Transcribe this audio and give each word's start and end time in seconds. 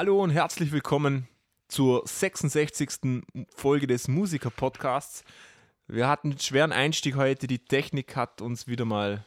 Hallo 0.00 0.22
und 0.22 0.30
herzlich 0.30 0.72
willkommen 0.72 1.28
zur 1.68 2.06
66. 2.06 3.22
Folge 3.54 3.86
des 3.86 4.08
Musiker-Podcasts. 4.08 5.24
Wir 5.88 6.08
hatten 6.08 6.30
einen 6.30 6.40
schweren 6.40 6.72
Einstieg 6.72 7.16
heute. 7.16 7.46
Die 7.46 7.58
Technik 7.58 8.16
hat 8.16 8.40
uns 8.40 8.66
wieder 8.66 8.86
mal 8.86 9.22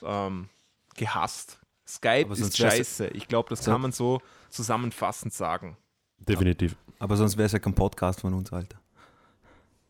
ähm, 0.00 0.48
gehasst. 0.94 1.58
Skype 1.84 2.26
Aber 2.26 2.34
ist 2.34 2.56
scheiße. 2.56 3.08
Ich 3.08 3.26
glaube, 3.26 3.48
das 3.48 3.64
kann 3.64 3.80
man 3.80 3.90
so 3.90 4.22
zusammenfassend 4.50 5.34
sagen. 5.34 5.76
Definitiv. 6.16 6.76
Aber 7.00 7.16
sonst 7.16 7.36
wäre 7.36 7.46
es 7.46 7.52
ja 7.52 7.58
kein 7.58 7.74
Podcast 7.74 8.20
von 8.20 8.34
uns, 8.34 8.52
Alter. 8.52 8.80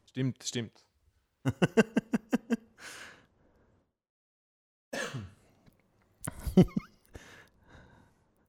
Stimmt, 0.08 0.42
stimmt. 0.42 0.86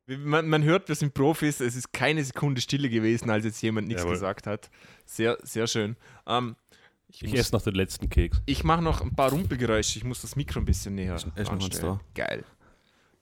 Man, 0.06 0.48
man 0.50 0.64
hört, 0.64 0.90
wir 0.90 0.96
sind 0.96 1.14
Profis. 1.14 1.60
Es 1.62 1.76
ist 1.76 1.94
keine 1.94 2.24
Sekunde 2.24 2.60
Stille 2.62 2.90
gewesen, 2.90 3.30
als 3.30 3.46
jetzt 3.46 3.62
jemand 3.62 3.88
nichts 3.88 4.02
Jawohl. 4.04 4.16
gesagt 4.16 4.48
hat. 4.48 4.70
Sehr, 5.06 5.38
sehr 5.44 5.66
schön. 5.68 5.96
Ähm, 6.28 6.56
ich 7.08 7.24
Ich 7.24 7.32
muss- 7.32 7.40
esse 7.40 7.56
noch 7.56 7.62
den 7.62 7.76
letzten 7.76 8.10
Keks. 8.10 8.42
Ich 8.46 8.64
mache 8.64 8.82
noch 8.82 9.02
ein 9.02 9.16
paar 9.16 9.30
Rumpelgeräusche. 9.30 9.98
Ich 10.00 10.04
muss 10.04 10.22
das 10.22 10.36
Mikro 10.36 10.60
ein 10.60 10.66
bisschen 10.66 10.96
näher 10.96 11.14
eins 11.14 11.50
ranstellen. 11.50 12.00
Geil. 12.16 12.44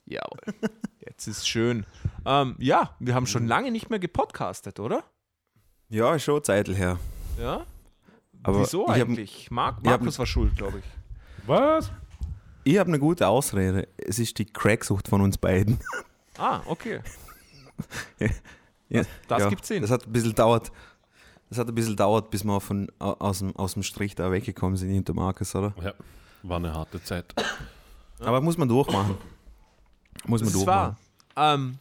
Jawohl. 0.06 0.40
Jetzt 1.08 1.28
ist 1.28 1.48
schön. 1.48 1.86
Ähm, 2.26 2.56
ja, 2.58 2.96
wir 3.00 3.14
haben 3.14 3.24
Mhm. 3.24 3.28
schon 3.28 3.48
lange 3.48 3.72
nicht 3.72 3.90
mehr 3.90 4.00
gepodcastet, 4.00 4.80
oder? 4.80 5.04
Ja, 5.90 6.18
schon 6.18 6.36
eine 6.36 6.42
Zeit 6.44 6.68
her. 6.70 6.98
Ja. 7.40 7.66
Aber 8.44 8.62
Wieso 8.62 8.84
ich 8.86 8.90
hab- 8.90 8.96
eigentlich? 9.08 9.52
Mark, 9.52 9.78
ich 9.84 9.90
hab- 9.90 10.00
Markus 10.02 10.18
war 10.18 10.26
schuld, 10.26 10.56
glaube 10.56 10.80
ich. 10.80 10.86
Was? 11.48 11.92
Ich 12.64 12.78
habe 12.80 12.88
eine 12.88 12.98
gute 13.00 13.28
Ausrede. 13.28 13.88
Es 13.98 14.18
ist 14.20 14.38
die 14.40 14.46
Cracksucht 14.46 15.08
von 15.08 15.22
uns 15.22 15.38
beiden. 15.38 15.80
Ah, 16.38 16.62
okay. 16.66 17.02
Ja, 18.90 19.04
Das 19.30 19.40
ja, 19.44 19.50
gibt 19.50 19.66
Sinn. 19.66 19.82
Das 19.82 19.90
hat 19.92 20.06
ein 20.06 20.12
bisschen 20.12 20.36
dauert. 20.36 20.72
Das 21.50 21.58
hat 21.58 21.68
ein 21.70 21.76
bisschen 21.76 21.96
dauert, 21.96 22.30
bis 22.30 22.44
wir 22.44 22.60
von, 22.60 22.92
au- 23.00 23.14
aus, 23.20 23.40
dem, 23.40 23.56
aus 23.56 23.74
dem 23.74 23.84
Strich 23.84 24.16
da 24.16 24.32
weggekommen 24.32 24.76
sind 24.76 24.90
hinter 24.90 25.14
Markus, 25.14 25.56
oder? 25.56 25.74
Ja, 25.82 25.94
war 26.44 26.58
eine 26.58 26.74
harte 26.74 27.02
Zeit. 27.02 27.34
Aber 28.20 28.42
muss 28.42 28.58
man 28.58 28.68
durchmachen. 28.68 29.18
Muss 30.26 30.42
Das 30.42 30.42
man 30.42 30.48
ist 30.48 30.54
durchmachen. 30.56 30.98
wahr. 31.36 31.54
Ähm, 31.54 31.78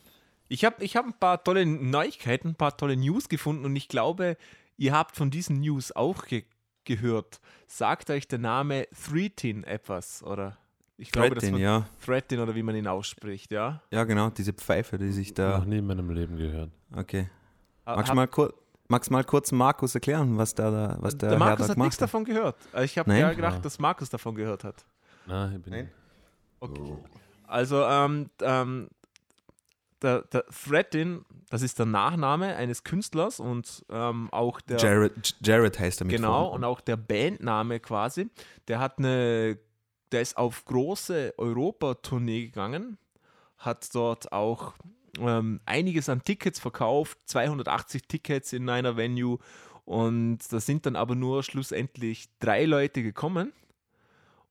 ich 0.48 0.65
habe 0.65 0.83
ich 0.84 0.97
hab 0.97 1.05
ein 1.05 1.12
paar 1.15 1.43
tolle 1.43 1.67
Neuigkeiten, 1.67 2.48
ein 2.51 2.55
paar 2.55 2.77
tolle 2.77 2.97
News 2.97 3.28
gefunden 3.28 3.65
und 3.65 3.75
ich 3.75 3.89
glaube, 3.89 4.37
ihr 4.77 4.93
habt 4.93 5.17
von 5.17 5.31
diesen 5.31 5.61
News 5.61 5.91
auch 5.95 6.27
ge 6.27 6.45
gehört. 6.84 7.41
Sagt 7.67 8.09
euch 8.11 8.27
der 8.28 8.39
Name 8.39 8.87
Threatin 8.91 9.65
etwas, 9.65 10.23
oder? 10.23 10.56
Ich 11.01 11.11
glaube, 11.12 11.31
das 11.31 11.39
Threatin, 11.43 11.55
war 11.55 11.61
ja. 11.61 11.87
Threatin 12.05 12.41
oder 12.41 12.55
wie 12.55 12.62
man 12.62 12.77
ihn 12.77 12.87
ausspricht, 12.87 13.51
ja? 13.53 13.81
Ja, 13.91 14.05
genau, 14.05 14.29
diese 14.31 14.53
Pfeife, 14.53 14.98
die 14.98 15.12
sich 15.12 15.33
da. 15.33 15.59
Noch 15.59 15.65
nie 15.65 15.79
in 15.79 15.87
meinem 15.87 16.11
Leben 16.11 16.37
gehört. 16.37 16.70
Okay. 16.95 17.29
Ha- 17.87 17.97
Magst 17.97 18.11
du 18.12 18.15
mal, 18.17 18.29
kur 18.29 18.55
magst 18.89 19.11
mal 19.11 19.25
kurz 19.25 19.51
Markus 19.53 19.95
erklären, 19.95 20.37
was 20.37 20.55
der, 20.55 20.71
da, 20.71 20.97
was 21.01 21.17
der, 21.17 21.31
der 21.31 21.39
Herr 21.39 21.47
Markus 21.47 21.67
da 21.69 21.71
hat 21.73 21.78
nichts 21.78 21.97
davon 21.97 22.25
gehört. 22.25 22.56
Äh, 22.75 22.84
Ich 22.84 22.98
habe 22.98 23.09
Nein? 23.09 23.21
ja 23.21 23.33
gedacht, 23.33 23.56
Ah. 23.59 23.62
dass 23.62 23.78
Markus 23.78 24.11
davon 24.11 24.34
gehört 24.34 24.62
hat. 24.65 24.84
Na, 25.27 25.50
ich 25.55 25.62
bin. 25.62 25.72
Nein. 25.72 25.91
Okay. 26.61 26.97
Also, 27.47 27.82
ähm, 27.82 28.28
ähm, 28.43 28.88
der, 30.03 30.22
der 30.22 30.44
Threatin, 30.47 31.25
das 31.50 31.62
ist 31.62 31.78
der 31.78 31.87
Nachname 31.87 32.56
eines 32.56 32.84
Künstlers 32.84 33.38
und 33.41 33.84
ähm, 33.91 34.28
auch 34.32 34.61
der. 34.61 34.78
Jared, 34.78 35.37
Jared 35.43 35.78
heißt 35.78 36.00
er 36.03 36.05
mit 36.06 36.17
Genau, 36.17 36.44
und 36.44 36.50
Vornamen. 36.53 36.65
auch 36.65 36.81
der 36.81 36.97
Bandname 36.97 37.81
quasi. 37.81 38.28
Der 38.69 38.78
hat 38.81 38.99
eine, 38.99 39.59
der 40.12 40.22
ist 40.22 40.37
auf 40.37 40.65
große 40.65 41.34
Europa-Tournee 41.38 42.47
gegangen, 42.47 42.98
hat 43.59 43.94
dort 43.94 44.32
auch 44.32 44.75
ähm, 45.19 45.60
einiges 45.66 46.09
an 46.09 46.22
Tickets 46.22 46.59
verkauft, 46.60 47.19
280 47.26 48.03
Tickets 48.09 48.53
in 48.53 48.69
einer 48.69 48.97
Venue 48.97 49.38
und 49.84 50.38
da 50.50 50.60
sind 50.60 50.87
dann 50.87 50.97
aber 50.97 51.15
nur 51.15 51.43
schlussendlich 51.43 52.28
drei 52.38 52.65
Leute 52.65 53.03
gekommen. 53.03 53.53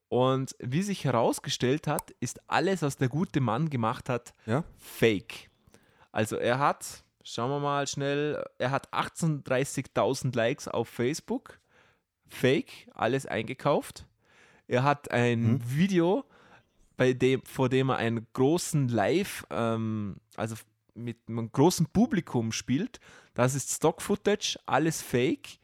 Und 0.09 0.55
wie 0.59 0.81
sich 0.81 1.05
herausgestellt 1.05 1.85
hat, 1.85 2.11
ist 2.19 2.41
alles, 2.49 2.81
was 2.81 2.97
der 2.97 3.09
gute 3.09 3.41
Mann 3.41 3.69
gemacht 3.69 4.09
hat, 4.09 4.33
Ja? 4.47 4.63
fake. 4.77 5.49
Also 6.11 6.35
er 6.35 6.57
hat, 6.57 7.03
schauen 7.23 7.51
wir 7.51 7.59
mal 7.59 7.85
schnell, 7.85 8.43
er 8.57 8.71
hat 8.71 8.91
38.000 8.91 10.35
Likes 10.35 10.67
auf 10.67 10.89
Facebook. 10.89 11.59
Fake, 12.27 12.89
alles 12.95 13.27
eingekauft. 13.27 14.05
Er 14.69 14.83
hat 14.83 15.11
ein 15.11 15.53
Mhm. 15.53 15.61
Video, 15.65 16.25
bei 16.95 17.13
dem, 17.13 17.41
vor 17.43 17.69
dem 17.69 17.89
er 17.89 17.97
einen 17.97 18.27
großen 18.33 18.87
Live, 18.87 19.45
ähm, 19.49 20.17
also 20.37 20.55
mit 20.93 21.17
einem 21.27 21.51
großen 21.51 21.87
Publikum 21.87 22.51
spielt. 22.51 22.99
Das 23.33 23.55
ist 23.55 23.71
Stock-Footage, 23.71 24.57
alles 24.65 25.01
Fake. 25.01 25.57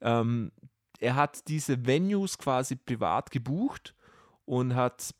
Ähm, 0.00 0.50
er 0.98 1.14
hat 1.14 1.46
diese 1.48 1.86
Venues 1.86 2.36
quasi 2.38 2.74
privat 2.76 3.30
gebucht 3.30 3.94
und 4.44 4.74
hat 4.74 5.14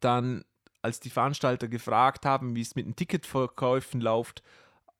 dann, 0.00 0.44
als 0.80 1.00
die 1.00 1.10
Veranstalter 1.10 1.68
gefragt 1.68 2.24
haben, 2.24 2.54
wie 2.54 2.62
es 2.62 2.74
mit 2.76 2.86
den 2.86 2.96
Ticketverkäufen 2.96 4.00
läuft, 4.00 4.42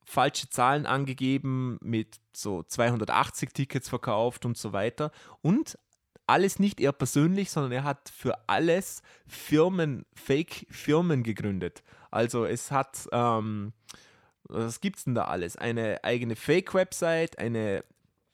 falsche 0.04 0.48
Zahlen 0.50 0.86
angegeben, 0.86 1.78
mit 1.82 2.18
so 2.32 2.62
280 2.62 3.52
Tickets 3.52 3.88
verkauft 3.88 4.44
und 4.44 4.56
so 4.58 4.72
weiter. 4.72 5.12
Und 5.40 5.78
alles 6.28 6.58
nicht 6.58 6.80
er 6.80 6.92
persönlich, 6.92 7.50
sondern 7.50 7.72
er 7.72 7.84
hat 7.84 8.10
für 8.14 8.38
alles 8.46 9.02
Firmen, 9.26 10.04
Fake-Firmen 10.14 11.22
gegründet. 11.22 11.82
Also 12.10 12.44
es 12.44 12.70
hat, 12.70 13.08
ähm, 13.12 13.72
was 14.44 14.80
gibt's 14.80 15.04
denn 15.04 15.14
da 15.14 15.24
alles? 15.24 15.56
Eine 15.56 16.04
eigene 16.04 16.36
Fake-Website, 16.36 17.38
eine 17.38 17.82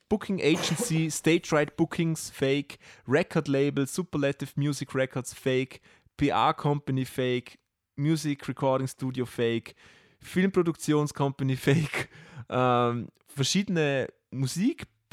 Booking 0.09 0.41
Agency, 0.41 1.11
Stage 1.11 1.49
Right 1.53 1.77
Bookings, 1.77 2.31
Fake, 2.31 2.79
Record 3.07 3.49
Label, 3.49 3.87
Superlative 3.87 4.53
Music 4.57 4.95
Records, 4.95 5.33
Fake, 5.33 5.81
PR 6.17 6.53
Company, 6.53 7.05
Fake, 7.05 7.59
Music 7.97 8.47
Recording 8.49 8.89
Studio, 8.89 9.25
Fake, 9.25 9.75
Filmproduktionscompany, 10.21 11.57
Fake, 11.57 12.09
ähm, 12.49 13.09
verschiedene 13.29 14.09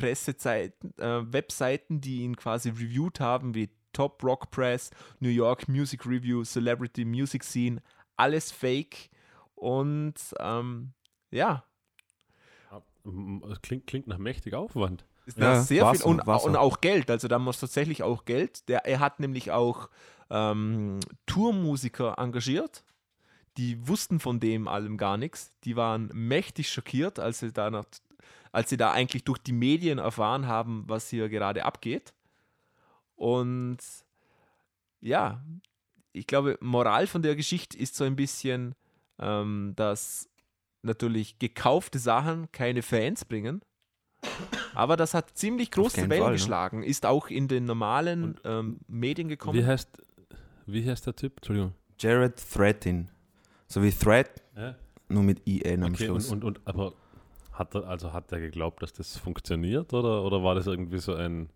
Musikpressezeiten, 0.01 0.97
äh, 0.97 1.31
Webseiten, 1.31 2.01
die 2.01 2.21
ihn 2.21 2.35
quasi 2.35 2.69
reviewed 2.69 3.19
haben, 3.19 3.55
wie 3.55 3.69
Top 3.93 4.23
Rock 4.23 4.51
Press, 4.51 4.89
New 5.19 5.29
York 5.29 5.67
Music 5.67 6.05
Review, 6.05 6.43
Celebrity 6.43 7.05
Music 7.05 7.43
Scene, 7.43 7.81
alles 8.15 8.51
Fake 8.51 9.09
und 9.55 10.15
ähm, 10.39 10.93
ja, 11.31 11.63
Das 13.03 13.61
klingt, 13.61 13.87
klingt 13.87 14.07
nach 14.07 14.17
mächtig 14.17 14.53
Aufwand. 14.53 15.05
ist 15.25 15.37
Ja, 15.37 15.61
sehr 15.61 15.89
viel 15.93 16.03
und, 16.03 16.21
und 16.21 16.27
auch. 16.27 16.55
auch 16.55 16.81
Geld. 16.81 17.09
Also 17.09 17.27
da 17.27 17.39
muss 17.39 17.59
tatsächlich 17.59 18.03
auch 18.03 18.25
Geld. 18.25 18.67
Der, 18.69 18.85
er 18.85 18.99
hat 18.99 19.19
nämlich 19.19 19.51
auch 19.51 19.89
ähm, 20.29 20.99
Tourmusiker 21.25 22.15
engagiert. 22.17 22.83
Die 23.57 23.87
wussten 23.87 24.19
von 24.19 24.39
dem 24.39 24.67
allem 24.67 24.97
gar 24.97 25.17
nichts. 25.17 25.51
Die 25.63 25.75
waren 25.75 26.09
mächtig 26.13 26.69
schockiert, 26.69 27.19
als 27.19 27.39
sie 27.39 27.51
da, 27.51 27.69
nach, 27.69 27.85
als 28.51 28.69
sie 28.69 28.77
da 28.77 28.91
eigentlich 28.91 29.23
durch 29.23 29.39
die 29.39 29.53
Medien 29.53 29.97
erfahren 29.99 30.47
haben, 30.47 30.83
was 30.87 31.09
hier 31.09 31.29
gerade 31.29 31.65
abgeht. 31.65 32.13
Und 33.15 33.77
ja, 34.99 35.43
ich 36.13 36.27
glaube, 36.27 36.57
Moral 36.61 37.07
von 37.07 37.21
der 37.21 37.35
Geschichte 37.35 37.77
ist 37.77 37.95
so 37.95 38.03
ein 38.03 38.15
bisschen, 38.15 38.75
ähm, 39.19 39.73
dass 39.75 40.29
natürlich 40.83 41.39
gekaufte 41.39 41.99
Sachen 41.99 42.51
keine 42.51 42.81
Fans 42.81 43.25
bringen. 43.25 43.61
Aber 44.73 44.97
das 44.97 45.13
hat 45.13 45.37
ziemlich 45.37 45.71
große 45.71 46.09
Wellen 46.09 46.21
Fall, 46.21 46.31
ne? 46.31 46.37
geschlagen, 46.37 46.83
ist 46.83 47.05
auch 47.05 47.27
in 47.27 47.47
den 47.47 47.65
normalen 47.65 48.39
ähm, 48.43 48.79
Medien 48.87 49.27
gekommen. 49.27 49.57
Wie 49.57 49.65
heißt, 49.65 49.89
wie 50.65 50.87
heißt 50.89 51.05
der 51.07 51.15
Typ? 51.15 51.37
Entschuldigung. 51.37 51.73
Jared 51.99 52.35
Threatin. 52.51 53.09
So 53.67 53.81
wie 53.83 53.91
Threat, 53.91 54.29
Ja? 54.55 54.75
nur 55.09 55.23
mit 55.23 55.45
IN 55.47 55.83
am 55.83 55.93
Okay, 55.93 56.05
Schluss. 56.05 56.29
und, 56.29 56.43
und, 56.43 56.57
und 56.59 56.67
aber 56.67 56.93
hat 57.61 57.75
er, 57.75 57.87
also 57.87 58.11
hat 58.11 58.31
er 58.31 58.39
geglaubt, 58.39 58.81
dass 58.83 58.93
das 58.93 59.17
funktioniert 59.17 59.93
oder, 59.93 60.23
oder 60.23 60.43
war 60.43 60.55
das 60.55 60.67
irgendwie 60.67 60.97
so 60.97 61.13
ein, 61.13 61.49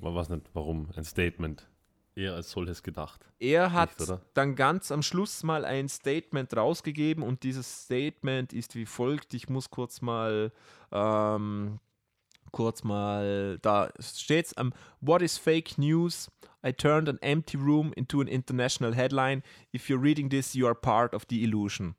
man 0.00 0.14
weiß 0.14 0.28
nicht 0.30 0.42
warum, 0.52 0.88
ein 0.96 1.04
Statement? 1.04 1.66
Eher 2.14 2.34
als 2.34 2.50
solches 2.50 2.82
gedacht. 2.82 3.24
Er 3.38 3.72
hat 3.72 4.00
Nicht, 4.00 4.12
dann 4.34 4.56
ganz 4.56 4.90
am 4.90 5.02
Schluss 5.02 5.44
mal 5.44 5.64
ein 5.64 5.88
Statement 5.88 6.56
rausgegeben 6.56 7.22
und 7.22 7.44
dieses 7.44 7.84
Statement 7.84 8.52
ist 8.52 8.74
wie 8.74 8.86
folgt. 8.86 9.34
Ich 9.34 9.48
muss 9.48 9.70
kurz 9.70 10.02
mal, 10.02 10.50
ähm, 10.90 11.78
kurz 12.50 12.82
mal, 12.82 13.58
da 13.62 13.90
steht's. 14.00 14.52
Um, 14.54 14.72
What 15.00 15.22
is 15.22 15.38
fake 15.38 15.78
news? 15.78 16.28
I 16.66 16.72
turned 16.72 17.08
an 17.08 17.18
empty 17.20 17.56
room 17.56 17.92
into 17.94 18.20
an 18.20 18.26
international 18.26 18.96
headline. 18.96 19.44
If 19.72 19.88
you're 19.88 20.02
reading 20.02 20.28
this, 20.28 20.54
you 20.54 20.66
are 20.66 20.74
part 20.74 21.14
of 21.14 21.24
the 21.30 21.44
illusion. 21.44 21.94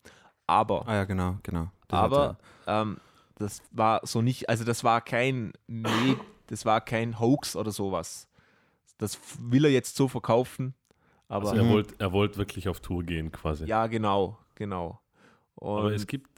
Aber 0.47 0.85
ah 0.85 0.95
ja, 0.95 1.06
genau, 1.06 1.38
genau. 1.44 1.71
Das 1.88 1.97
hat 2.00 2.06
aber 2.06 2.38
ähm, 2.68 2.97
das 3.39 3.62
war 3.71 4.01
so 4.06 4.21
nicht, 4.21 4.47
also 4.50 4.63
das 4.63 4.83
war 4.83 5.01
kein 5.01 5.53
Me 5.68 6.18
das 6.47 6.65
war 6.65 6.81
kein 6.81 7.19
Hoax 7.19 7.56
oder 7.56 7.71
sowas. 7.71 8.27
Das 8.97 9.19
will 9.39 9.65
er 9.65 9.71
jetzt 9.71 9.95
so 9.95 10.07
verkaufen, 10.07 10.74
aber 11.27 11.50
Also 11.51 11.56
er 11.57 11.63
Mhm. 11.63 11.69
wollte 11.69 11.95
er 12.00 12.12
wollt 12.12 12.38
wirklich 12.38 12.68
auf 12.69 12.80
Tour 12.80 13.03
gehen 13.03 13.31
quasi. 13.31 13.65
ja, 13.65 13.88
genau, 13.88 14.38
genau. 14.56 15.00
Und 15.56 15.80
Aber 15.80 15.94
es 15.94 16.06
gibt, 16.07 16.30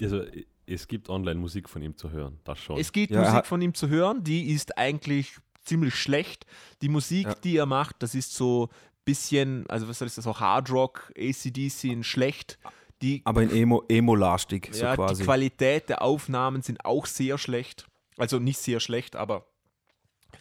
also, 0.00 0.22
es 0.66 0.86
gibt 0.88 1.08
online 1.08 1.40
Musik 1.40 1.68
von 1.68 1.82
ihm 1.82 1.96
zu 1.96 2.10
hören, 2.10 2.38
das 2.44 2.58
schon. 2.60 2.78
Es 2.78 2.92
gibt 2.92 3.12
Ja, 3.12 3.22
Musik 3.22 3.46
von 3.46 3.60
ihm 3.62 3.74
zu 3.74 3.88
hören, 3.88 4.22
die 4.24 4.50
ist 4.52 4.76
eigentlich 4.78 5.38
ziemlich 5.64 5.94
schlecht. 5.96 6.46
Die 6.82 6.88
Musik, 6.88 7.26
Ja. 7.26 7.34
die 7.34 7.56
er 7.56 7.66
macht, 7.66 7.96
das 8.02 8.14
ist 8.14 8.32
so 8.34 8.68
bisschen, 9.04 9.66
also 9.68 9.88
was 9.88 9.98
soll 9.98 10.06
ich 10.08 10.14
das, 10.14 10.24
so 10.24 10.38
Hard 10.38 10.70
Rock, 10.70 11.12
ACDC 11.16 11.70
sind 11.70 12.04
schlecht. 12.04 12.58
Die, 13.02 13.22
Aber 13.24 13.42
in 13.42 13.50
Emo, 13.50 13.84
Emo-lastig, 13.88 14.70
so 14.72 14.82
ja, 14.82 14.92
die 14.92 14.96
quasi. 14.96 15.24
Qualität 15.24 15.88
der 15.88 16.02
Aufnahmen 16.02 16.62
sind 16.62 16.84
auch 16.84 17.06
sehr 17.06 17.38
schlecht. 17.38 17.86
Also 18.16 18.38
nicht 18.40 18.58
sehr 18.58 18.80
schlecht, 18.80 19.14
aber 19.14 19.46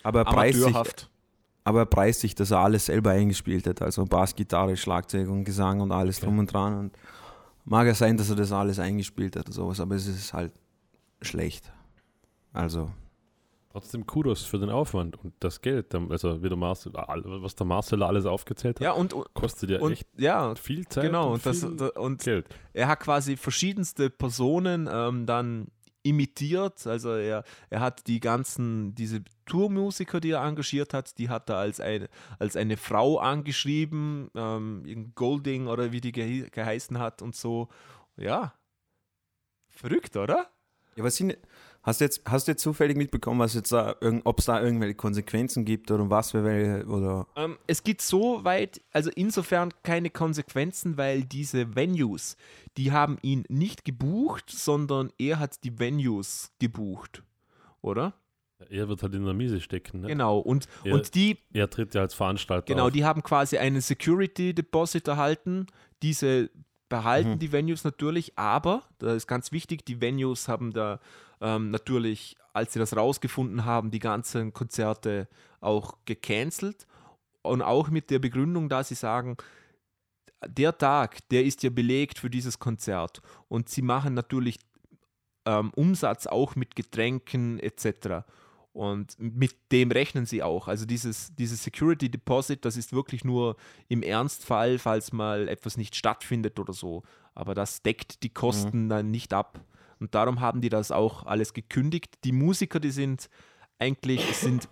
aber, 0.04 0.22
er 0.22 0.28
amateurhaft. 0.28 1.10
aber 1.64 1.80
er 1.82 1.86
preist 1.86 2.22
sich, 2.22 2.34
dass 2.34 2.52
er 2.52 2.60
alles 2.60 2.88
selber 2.88 3.12
eingespielt 3.12 3.68
hat. 3.68 3.82
Also 3.82 4.06
Bass, 4.06 4.36
Gitarre, 4.36 4.76
Schlagzeug 4.76 5.30
und 5.30 5.44
Gesang 5.44 5.82
und 5.82 5.92
alles 5.92 6.20
drum 6.20 6.40
und 6.40 6.52
dran. 6.52 6.80
Und 6.80 6.98
mag 7.66 7.86
ja 7.86 7.94
sein, 7.94 8.18
dass 8.18 8.30
er 8.30 8.36
das 8.36 8.52
alles 8.52 8.80
eingespielt 8.80 9.36
hat 9.36 9.48
und 9.48 9.54
sowas, 9.54 9.80
aber 9.80 9.96
es 9.96 10.08
ist 10.08 10.34
halt 10.34 10.54
schlecht. 11.22 11.72
Also, 12.54 12.90
Trotzdem 13.70 14.08
Kudos 14.08 14.44
für 14.44 14.58
den 14.60 14.70
Aufwand 14.70 15.18
und 15.24 15.34
das 15.40 15.62
Geld. 15.62 15.94
Also 15.94 16.42
wie 16.42 16.48
der 16.50 16.58
Marcel, 16.58 16.96
all- 16.96 17.24
was 17.26 17.56
der 17.56 17.66
Marcel 17.68 18.02
alles 18.02 18.26
aufgezählt 18.26 18.78
hat, 18.80 18.84
Ja, 18.84 18.92
und, 18.94 19.14
und, 19.14 19.32
kostet 19.34 19.70
ja 19.70 19.80
und 19.80 19.92
echt 19.92 20.08
ja, 20.18 20.56
viel 20.56 20.88
Zeit 20.88 21.04
genau. 21.06 21.28
und, 21.34 21.46
Und, 21.46 21.46
das, 21.46 21.64
und 21.92 22.24
Geld. 22.24 22.48
er 22.74 22.88
hat 22.88 23.00
quasi 23.02 23.38
verschiedenste 23.38 24.10
Personen 24.10 24.90
ähm, 24.92 25.26
dann 25.26 25.68
imitiert. 26.02 26.88
Also 26.88 27.12
er, 27.12 27.44
er 27.70 27.82
hat 27.82 28.08
die 28.08 28.22
ganzen, 28.22 28.96
diese 28.96 29.24
Tourmusiker, 29.46 30.22
die 30.22 30.32
er 30.32 30.44
engagiert 30.44 30.94
hat, 30.94 31.18
die 31.20 31.28
hat 31.30 31.50
er 31.50 31.58
als 31.58 31.80
eine, 31.82 32.08
als 32.40 32.56
eine 32.56 32.78
Frau 32.78 33.18
angeschrieben, 33.20 34.32
ähm, 34.34 35.12
Golding 35.14 35.68
oder 35.68 35.92
wie 35.92 36.00
die 36.02 36.14
gehe 36.14 36.50
geheißen 36.50 36.98
hat 37.00 37.22
und 37.22 37.36
so. 37.36 37.68
Ja. 38.16 38.54
Verrückt, 39.70 40.16
oder? 40.18 40.48
ja, 40.96 41.04
was 41.04 41.18
sind, 41.18 41.38
hast, 41.88 42.02
du 42.02 42.06
jetzt, 42.06 42.22
hast 42.26 42.48
du 42.48 42.52
jetzt 42.52 42.62
zufällig 42.62 42.96
mitbekommen, 42.98 43.40
was 43.40 43.56
jetzt 43.56 43.72
da, 43.72 43.96
ob 44.24 44.40
es 44.40 44.46
da 44.46 44.62
irgendwelche 44.62 44.94
Konsequenzen 44.96 45.66
gibt 45.66 45.90
oder 45.90 46.08
was 46.10 46.32
für 46.32 46.44
welche? 46.44 46.86
Oder 46.88 47.26
Ähm, 47.36 47.58
es 47.66 47.82
gibt 47.84 48.02
so 48.04 48.44
weit, 48.44 48.82
also 48.92 49.10
insofern 49.16 49.74
keine 49.84 50.10
Konsequenzen, 50.12 50.98
weil 50.98 51.24
diese 51.24 51.76
Venues, 51.76 52.38
die 52.78 52.92
haben 52.92 53.18
ihn 53.24 53.44
nicht 53.50 53.86
gebucht, 53.86 54.52
sondern 54.52 55.12
er 55.18 55.40
hat 55.40 55.64
die 55.64 55.80
Venues 55.80 56.52
gebucht, 56.60 57.24
oder? 57.82 58.14
Er 58.70 58.90
wird 58.90 59.04
halt 59.04 59.14
in 59.14 59.24
der 59.24 59.34
Miese 59.36 59.62
stecken. 59.62 60.02
Ne? 60.02 60.08
Genau, 60.08 60.40
und, 60.40 60.68
Ja. 60.84 60.94
und 60.96 61.14
die, 61.16 61.38
Er 61.54 61.70
tritt 61.70 61.94
ja 61.94 62.02
als 62.02 62.14
Veranstalter 62.16 62.66
genau, 62.74 62.88
auf. 62.88 62.92
die 62.92 63.06
haben 63.06 63.22
quasi 63.24 63.58
einen 63.60 63.82
Security 63.82 64.54
Deposit 64.54 65.08
erhalten. 65.08 65.68
Diese 66.02 66.50
behalten 66.90 67.32
Mhm. 67.34 67.40
die 67.40 67.52
Venues 67.52 67.84
natürlich, 67.84 68.38
aber, 68.38 68.84
das 68.98 69.14
ist 69.16 69.28
ganz 69.28 69.52
wichtig, 69.52 69.86
die 69.86 70.02
Venues 70.02 70.48
haben 70.48 70.72
da 70.74 71.00
ähm, 71.42 71.72
natürlich, 71.72 72.36
als 72.54 72.74
sie 72.74 72.80
das 72.80 72.96
rausgefunden 72.96 73.66
haben, 73.66 73.92
die 73.92 74.00
ganzen 74.00 74.54
Konzerte 74.54 75.28
auch 75.60 75.98
gecancelt 76.06 76.88
und 77.42 77.62
auch 77.62 77.90
mit 77.90 78.10
der 78.10 78.20
Begründung, 78.20 78.70
dass 78.70 78.90
sie 78.90 78.96
sagen, 78.96 79.38
der 80.46 80.78
Tag, 80.78 81.28
der 81.30 81.44
ist 81.44 81.64
ja 81.64 81.70
belegt 81.70 82.20
für 82.20 82.30
dieses 82.30 82.60
Konzert 82.60 83.22
und 83.48 83.70
sie 83.70 83.82
machen 83.82 84.14
natürlich 84.14 84.60
ähm, 85.46 85.72
Umsatz 85.76 86.28
auch 86.28 86.56
mit 86.56 86.76
Getränken 86.76 87.60
etc. 87.60 88.26
Und 88.74 89.16
mit 89.18 89.56
dem 89.72 89.90
rechnen 89.92 90.28
sie 90.28 90.44
auch. 90.44 90.68
Also 90.68 90.86
dieses, 90.86 91.34
dieses 91.34 91.64
Security 91.64 92.10
Deposit, 92.10 92.64
das 92.64 92.78
ist 92.78 92.94
wirklich 92.94 93.26
nur 93.26 93.56
im 93.88 94.04
Ernstfall, 94.04 94.78
falls 94.78 95.12
mal 95.12 95.48
etwas 95.48 95.78
nicht 95.78 95.96
stattfindet 95.96 96.60
oder 96.60 96.74
so. 96.74 97.02
Aber 97.34 97.56
das 97.56 97.82
deckt 97.82 98.22
die 98.22 98.30
Kosten 98.30 98.88
dann 98.90 99.10
nicht 99.10 99.34
ab. 99.34 99.60
Und 100.00 100.14
darum 100.16 100.40
haben 100.42 100.62
die 100.62 100.70
das 100.70 100.92
auch 100.92 101.26
alles 101.26 101.54
gekündigt. 101.54 102.16
Die 102.24 102.32
Musiker, 102.32 102.80
die 102.80 102.92
sind 102.92 103.30
eigentlich, 103.80 104.30
es 104.30 104.42
sind 104.42 104.68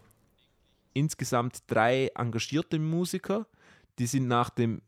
insgesamt 0.94 1.64
drei 1.68 2.12
engagierte 2.16 2.80
Musiker. 2.80 3.48
Die 4.00 4.08
sind 4.08 4.28
nach 4.28 4.50
dem 4.50 4.82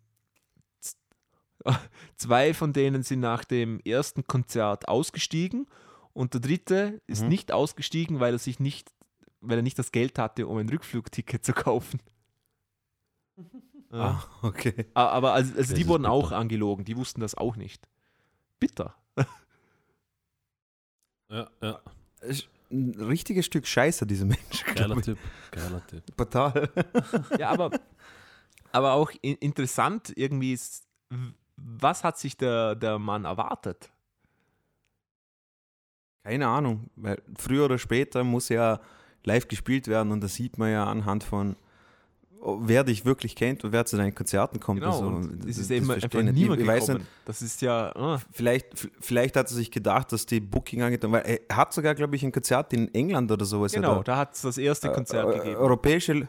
Zwei 2.18 2.54
von 2.54 2.72
denen 2.72 3.04
sind 3.04 3.20
nach 3.20 3.44
dem 3.44 3.80
ersten 3.82 4.26
Konzert 4.28 4.88
ausgestiegen 4.88 5.68
und 6.14 6.34
der 6.34 6.42
dritte 6.42 7.02
ist 7.08 7.24
Mhm. 7.24 7.30
nicht 7.30 7.52
ausgestiegen, 7.52 8.20
weil 8.20 8.34
er 8.36 8.40
sich 8.40 8.60
nicht, 8.60 8.94
weil 9.42 9.58
er 9.60 9.64
nicht 9.64 9.78
das 9.78 9.92
Geld 9.92 10.18
hatte, 10.20 10.48
um 10.48 10.58
ein 10.58 10.70
Rückflugticket 10.70 11.44
zu 11.44 11.54
kaufen. 11.54 12.00
Ja. 13.92 14.00
Ah, 14.00 14.24
okay. 14.42 14.86
Aber 14.94 15.34
also, 15.34 15.56
also 15.58 15.74
die 15.76 15.88
wurden 15.88 16.06
auch 16.06 16.26
bitter. 16.30 16.38
angelogen, 16.38 16.86
die 16.86 16.96
wussten 16.98 17.22
das 17.22 17.36
auch 17.36 17.56
nicht. 17.56 17.88
Bitter. 18.60 18.96
Ja, 21.30 21.50
ja. 21.62 21.82
Ist 22.22 22.50
Ein 22.72 22.96
richtiges 23.00 23.46
Stück 23.46 23.68
Scheiße, 23.68 24.06
diese 24.06 24.26
Menschen. 24.26 24.76
Geiler. 24.76 25.02
Tipp. 25.02 25.18
Geiler 25.52 25.86
Tipp. 25.88 26.04
Total. 26.18 26.70
Ja, 27.38 27.50
aber, 27.50 27.72
aber 28.72 28.94
auch 28.94 29.12
in, 29.22 29.36
interessant 29.36 30.12
irgendwie 30.16 30.54
ist, 30.54 30.86
was 31.56 32.04
hat 32.04 32.18
sich 32.18 32.38
der, 32.38 32.76
der 32.76 33.00
Mann 33.00 33.26
erwartet? 33.26 33.90
Keine 36.24 36.48
Ahnung, 36.48 36.90
weil 36.96 37.22
früher 37.38 37.66
oder 37.66 37.78
später 37.78 38.24
muss 38.24 38.50
ja 38.50 38.82
live 39.24 39.48
gespielt 39.48 39.88
werden 39.88 40.12
und 40.12 40.22
das 40.22 40.36
sieht 40.36 40.58
man 40.58 40.72
ja 40.72 40.86
anhand 40.86 41.24
von, 41.24 41.56
wer 42.62 42.84
dich 42.84 43.04
wirklich 43.06 43.36
kennt 43.36 43.64
und 43.64 43.72
wer 43.72 43.86
zu 43.86 43.98
deinen 43.98 44.16
Konzerten 44.16 44.60
kommt. 44.60 44.80
Genau, 44.80 45.00
und 45.00 45.24
so. 45.24 45.30
und 45.30 45.40
Das- 45.40 45.52
es 45.52 45.58
ist 45.58 45.70
das 45.70 45.78
eben 45.78 45.92
einfach 45.92 46.22
niemand 46.22 46.62
ich 46.62 46.68
weiß 46.68 46.86
gekommen. 46.88 47.00
nicht, 47.00 47.12
Das 47.26 47.42
ist 47.42 47.62
ja, 47.62 47.96
ah, 47.96 48.20
vielleicht, 48.32 48.68
vielleicht 49.02 49.36
hat 49.36 49.50
er 49.50 49.54
sich 49.56 49.72
gedacht, 49.72 50.12
dass 50.12 50.26
die 50.26 50.40
Booking 50.40 50.82
angetan 50.82 51.12
weil 51.12 51.42
er 51.50 51.56
hat 51.58 51.74
sogar, 51.74 51.94
glaube 51.96 52.16
ich, 52.16 52.24
ein 52.24 52.32
Konzert 52.32 52.72
in 52.74 52.94
England 52.94 53.32
oder 53.32 53.46
sowas. 53.46 53.72
genau, 53.74 53.96
oder, 53.96 54.04
da 54.04 54.18
hat 54.18 54.36
es 54.36 54.42
das 54.42 54.58
erste 54.58 54.92
Konzert 54.92 55.34
äh, 55.34 55.38
gegeben. 55.40 55.56
Europäische, 55.58 56.28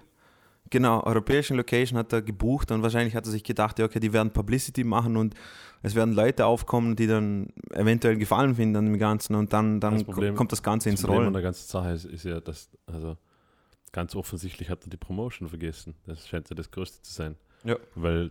genau, 0.71 1.03
europäischen 1.05 1.57
Location 1.57 1.99
hat 1.99 2.13
er 2.13 2.23
gebucht 2.23 2.71
und 2.73 2.83
wahrscheinlich 2.83 3.15
hat 3.15 3.25
er 3.27 3.31
sich 3.31 3.45
gedacht, 3.45 3.79
ja, 3.79 3.85
okay, 3.85 4.01
die 4.01 4.13
werden 4.13 4.31
Publicity 4.33 4.85
machen 4.85 5.17
und 5.17 5.35
es 5.83 5.95
werden 5.95 6.13
Leute 6.15 6.45
aufkommen, 6.47 6.97
die 6.97 7.07
dann 7.07 7.49
eventuell 7.71 8.17
Gefallen 8.19 8.57
finden 8.57 8.77
an 8.77 8.87
dem 8.87 8.99
Ganzen 8.99 9.37
und 9.37 9.53
dann, 9.53 9.79
dann 9.81 9.95
Das 9.95 10.05
Problem- 10.05 10.35
kommt 10.35 10.51
das 10.53 10.63
Ganze 10.63 10.91
ins 10.91 11.01
Das 11.01 11.07
Problem 11.07 11.21
an 11.21 11.25
Rollen. 11.27 11.35
der 11.35 11.43
ganzen 11.43 11.69
Sache 11.69 11.93
ist, 11.93 12.05
ist 12.07 12.25
ja, 12.25 12.41
dass, 12.41 12.69
also 12.87 13.17
ganz 13.93 14.15
offensichtlich 14.15 14.71
hat 14.71 14.85
er 14.85 14.91
die 14.91 14.97
Promotion 14.97 15.49
vergessen. 15.49 15.95
Das 16.07 16.29
scheint 16.29 16.51
ja 16.51 16.57
das 16.57 16.71
Größte 16.71 17.03
zu 17.03 17.13
sein. 17.13 17.37
Ja. 17.65 17.77
Weil 17.95 18.31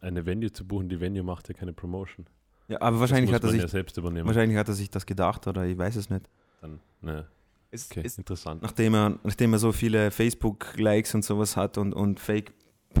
eine 0.00 0.26
Venue 0.26 0.52
zu 0.52 0.66
buchen, 0.66 0.88
die 0.88 1.00
Venue 1.00 1.22
macht 1.22 1.48
ja 1.48 1.54
keine 1.54 1.72
Promotion. 1.72 2.26
Ja, 2.68 2.80
aber 2.80 2.98
wahrscheinlich 2.98 3.32
hat, 3.32 3.44
er 3.44 3.50
sich, 3.50 3.62
ja 3.62 3.68
selbst 3.68 3.96
übernehmen. 3.96 4.26
wahrscheinlich 4.26 4.58
hat 4.58 4.68
er 4.68 4.74
sich 4.74 4.90
das 4.90 5.06
gedacht 5.06 5.46
oder 5.46 5.64
ich 5.64 5.78
weiß 5.78 5.96
es 5.96 6.10
nicht. 6.10 6.28
Dann, 6.60 6.80
ne, 7.00 7.26
Es, 7.70 7.90
okay, 7.90 8.02
es, 8.04 8.18
interessant. 8.18 8.62
Nachdem 8.62 8.94
er, 8.94 9.18
nachdem 9.22 9.52
er 9.52 9.58
so 9.60 9.70
viele 9.70 10.10
Facebook-Likes 10.10 11.14
und 11.14 11.24
sowas 11.24 11.56
hat 11.56 11.78
und, 11.78 11.92
und 11.92 12.18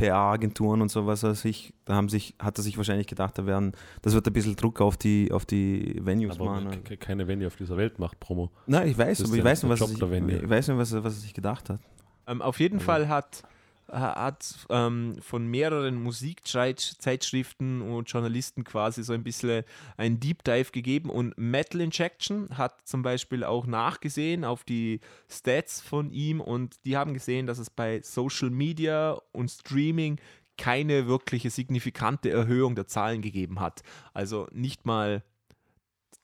Fake-PR-Agenturen 0.00 0.82
und 0.82 0.90
sowas, 0.90 1.22
er 1.22 1.34
sich, 1.34 1.72
da 1.84 1.94
haben 1.94 2.08
sich, 2.08 2.34
hat 2.38 2.58
er 2.58 2.62
sich 2.62 2.76
wahrscheinlich 2.76 3.06
gedacht, 3.06 3.36
da 3.38 3.46
werden, 3.46 3.72
das 4.02 4.14
wird 4.14 4.26
ein 4.26 4.32
bisschen 4.32 4.56
Druck 4.56 4.80
auf 4.80 4.96
die, 4.96 5.30
auf 5.32 5.44
die 5.46 5.98
Venues 6.02 6.36
Aber 6.38 6.46
machen. 6.60 6.84
ke- 6.84 6.96
keine 6.96 7.26
Venue 7.26 7.46
auf 7.46 7.56
dieser 7.56 7.76
Welt 7.76 7.98
macht 7.98 8.20
Promo. 8.20 8.50
Nein, 8.66 8.88
ich 8.88 8.98
weiß, 8.98 9.24
aber 9.24 9.34
ich 9.36 9.44
weiß 9.44 9.62
nicht, 9.62 9.70
was, 9.70 9.80
er 9.80 9.88
ich 9.94 10.48
weiß 10.50 10.68
nicht, 10.68 10.78
was, 10.78 10.92
was 10.92 11.04
er 11.04 11.10
sich 11.20 11.34
gedacht 11.34 11.70
hat. 11.70 11.80
ähm, 12.26 12.42
auf 12.42 12.60
jeden 12.60 12.76
Also- 12.76 12.86
Fall 12.86 13.08
hat, 13.08 13.42
hat 13.90 14.66
ähm, 14.70 15.14
von 15.20 15.46
mehreren 15.46 16.02
Musikzeitschriften 16.02 17.82
und 17.82 18.10
Journalisten 18.10 18.64
quasi 18.64 19.02
so 19.02 19.12
ein 19.12 19.22
bisschen 19.22 19.64
einen 19.96 20.20
Deep 20.20 20.44
Dive 20.44 20.70
gegeben 20.72 21.10
und 21.10 21.36
Metal 21.38 21.80
Injection 21.80 22.48
hat 22.56 22.86
zum 22.86 23.02
Beispiel 23.02 23.44
auch 23.44 23.66
nachgesehen 23.66 24.44
auf 24.44 24.64
die 24.64 25.00
Stats 25.30 25.80
von 25.80 26.10
ihm 26.10 26.40
und 26.40 26.76
die 26.84 26.96
haben 26.96 27.14
gesehen, 27.14 27.46
dass 27.46 27.58
es 27.58 27.70
bei 27.70 28.00
Social 28.02 28.50
Media 28.50 29.18
und 29.32 29.50
Streaming 29.50 30.18
keine 30.58 31.06
wirkliche 31.06 31.50
signifikante 31.50 32.30
Erhöhung 32.30 32.74
der 32.74 32.86
Zahlen 32.86 33.20
gegeben 33.22 33.60
hat. 33.60 33.82
Also 34.14 34.48
nicht 34.52 34.86
mal 34.86 35.22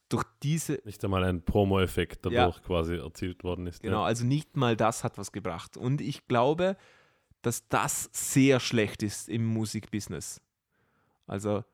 durch 0.08 0.24
diese, 0.42 0.80
Nicht 0.84 1.02
einmal 1.04 1.24
ein 1.24 1.42
Promo-Effekt 1.42 2.26
Ja. 2.26 2.46
dadurch 2.46 2.62
quasi 2.62 2.96
erzielt 2.96 3.44
worden 3.44 3.66
ist. 3.66 3.82
Genau, 3.82 4.00
Ja. 4.00 4.06
also 4.06 4.24
nicht 4.26 4.56
mal 4.56 4.76
das 4.76 5.04
hat 5.04 5.16
was 5.16 5.32
gebracht. 5.32 5.76
Und 5.78 6.00
ich 6.02 6.28
glaube, 6.28 6.76
dass 7.42 7.68
das 7.68 8.08
sehr 8.12 8.60
schlecht 8.60 9.02
ist 9.02 9.28
im 9.28 9.44
Musikbusiness. 9.44 10.40
Also 11.26 11.64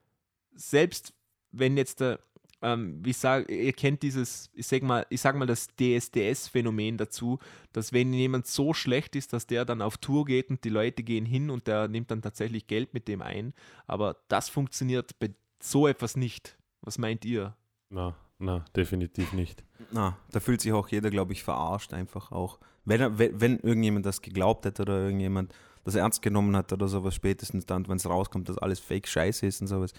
selbst 0.55 1.15
wenn 1.53 1.77
jetzt 1.77 2.01
der, 2.01 2.21
ähm, 2.61 3.05
wie 3.05 3.11
ich 3.11 3.19
sage, 3.19 3.53
ihr 3.55 3.73
kennt 3.73 4.03
dieses, 4.03 4.51
ich 4.55 4.67
sag 4.67 4.83
mal, 4.83 5.07
ich 5.11 5.21
sag 5.21 5.37
mal 5.37 5.47
das 5.47 5.69
DSDS-Phänomen 5.79 6.97
dazu, 6.97 7.39
dass 7.73 7.93
wenn 7.93 8.13
jemand 8.13 8.47
so 8.47 8.75
schlecht 8.75 9.15
ist, 9.17 9.33
dass 9.33 9.47
der 9.47 9.65
dann 9.65 9.83
auf 9.83 9.99
Tour 9.99 10.25
geht 10.25 10.51
und 10.51 10.65
die 10.65 10.71
Leute 10.71 11.03
gehen 11.03 11.25
hin 11.25 11.51
und 11.51 11.67
der 11.67 11.89
nimmt 11.89 12.11
dann 12.11 12.23
tatsächlich 12.23 12.67
Geld 12.67 12.95
mit 12.95 13.09
dem 13.09 13.23
ein. 13.23 13.55
Aber 13.87 14.17
das 14.29 14.49
funktioniert 14.49 15.19
bei 15.19 15.31
so 15.61 15.87
etwas 15.87 16.17
nicht. 16.17 16.59
Was 16.83 16.99
meint 16.99 17.25
ihr? 17.25 17.57
Na, 17.91 18.15
na, 18.39 18.65
definitiv 18.77 19.33
nicht. 19.33 19.65
Na, 19.93 20.17
da 20.31 20.41
fühlt 20.41 20.61
sich 20.61 20.73
auch 20.73 20.89
jeder, 20.89 21.11
glaube 21.11 21.33
ich, 21.33 21.43
verarscht 21.43 21.93
einfach 21.93 22.33
auch. 22.33 22.59
Wenn, 22.85 23.19
wenn, 23.19 23.41
wenn 23.41 23.59
irgendjemand 23.61 24.07
das 24.07 24.23
geglaubt 24.23 24.65
hätte 24.65 24.83
oder 24.83 25.01
irgendjemand 25.05 25.55
das 25.85 25.95
ernst 25.95 26.23
genommen 26.23 26.57
hat 26.57 26.73
oder 26.73 26.89
sowas, 26.89 27.15
spätestens 27.15 27.67
dann, 27.67 27.87
wenn 27.89 27.97
es 27.97 28.07
rauskommt, 28.09 28.49
dass 28.49 28.59
alles 28.59 28.81
Fake-Scheiße 28.81 29.47
ist 29.47 29.61
und 29.61 29.67
sowas. 29.69 29.93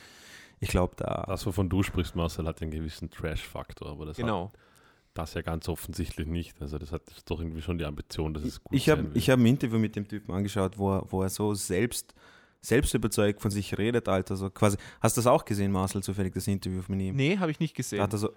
ich 0.59 0.69
glaube, 0.69 0.95
da. 0.97 1.23
Das, 1.27 1.45
wovon 1.45 1.69
du 1.69 1.83
sprichst, 1.83 2.15
Marcel, 2.15 2.45
hat 2.47 2.61
einen 2.61 2.71
gewissen 2.71 3.09
Trash-Faktor, 3.09 3.89
aber 3.89 4.05
das 4.05 4.17
Genau. 4.17 4.45
hat 4.53 4.59
das 5.13 5.33
ja 5.33 5.41
ganz 5.41 5.67
offensichtlich 5.67 6.27
nicht. 6.27 6.61
Also 6.61 6.77
das 6.77 6.91
hat 6.91 7.01
doch 7.25 7.39
irgendwie 7.39 7.61
schon 7.61 7.77
die 7.77 7.85
Ambition, 7.85 8.33
dass 8.33 8.43
es 8.43 8.63
gut 8.63 8.75
Ich 8.75 8.89
habe 8.89 9.03
hab 9.19 9.39
ein 9.39 9.45
Interview 9.45 9.79
mit 9.79 9.95
dem 9.95 10.07
Typen 10.07 10.31
angeschaut, 10.33 10.77
wo 10.77 10.95
er, 10.97 11.05
wo 11.11 11.23
er 11.23 11.29
so 11.29 11.53
selbst, 11.53 12.13
selbst 12.61 12.93
überzeugt 12.93 13.41
von 13.41 13.51
sich 13.51 13.77
redet, 13.77 14.07
Alter. 14.09 14.35
So 14.35 14.49
quasi. 14.49 14.77
Hast 15.01 15.17
du 15.17 15.21
das 15.21 15.27
auch 15.27 15.45
gesehen, 15.45 15.71
Marcel, 15.71 16.03
zufällig, 16.03 16.33
das 16.33 16.47
Interview 16.47 16.81
von 16.81 16.99
ihm? 16.99 17.15
Nee, 17.15 17.37
habe 17.37 17.51
ich 17.51 17.59
nicht 17.59 17.73
Da 17.73 17.77
gesehen. 17.77 18.01
hat, 18.01 18.13
er 18.13 18.19
so, 18.19 18.29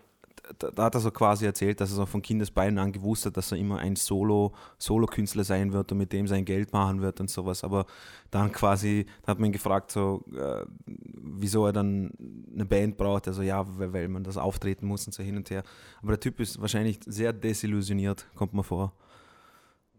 da, 0.59 0.71
da 0.71 0.85
hat 0.85 0.95
er 0.95 1.01
so 1.01 1.11
quasi 1.11 1.45
erzählt, 1.45 1.81
dass 1.81 1.91
er 1.91 1.97
so 1.97 2.07
von 2.07 2.23
Kindesbeinen 2.23 2.79
an 2.79 2.93
gewusst 2.93 3.27
hat, 3.27 3.37
dass 3.37 3.51
er 3.53 3.59
immer 3.59 3.79
ein 3.79 3.97
Solo, 3.97 4.53
Solo-Künstler 4.79 5.45
sein 5.45 5.73
wird 5.73 5.91
und 5.93 5.99
mit 5.99 6.13
dem 6.13 6.29
sein 6.29 6.45
Geld 6.45 6.73
machen 6.73 7.01
wird 7.03 7.21
und 7.21 7.31
sowas. 7.31 7.65
Aber 7.65 7.87
dann 8.31 8.53
quasi, 8.53 9.07
da 9.23 9.33
hat 9.33 9.39
man 9.41 9.51
ihn 9.51 9.53
gefragt, 9.53 9.91
so, 9.91 10.25
äh, 10.37 10.65
wieso 10.87 11.67
er 11.67 11.73
dann 11.73 12.13
eine 12.55 12.65
Band 12.65 12.97
braucht. 12.97 13.27
Also 13.29 13.43
ja, 13.43 13.65
weil, 13.79 13.93
weil 13.93 14.09
man 14.09 14.23
das 14.25 14.37
auftreten 14.37 14.87
muss 14.87 15.05
und 15.07 15.13
so 15.13 15.23
hin 15.23 15.37
und 15.37 15.51
her. 15.51 15.65
Aber 16.01 16.13
der 16.13 16.21
Typ 16.21 16.39
ist 16.39 16.61
wahrscheinlich 16.61 17.01
sehr 17.07 17.33
desillusioniert, 17.33 18.27
kommt 18.37 18.55
mir 18.55 18.63
vor. 18.65 18.93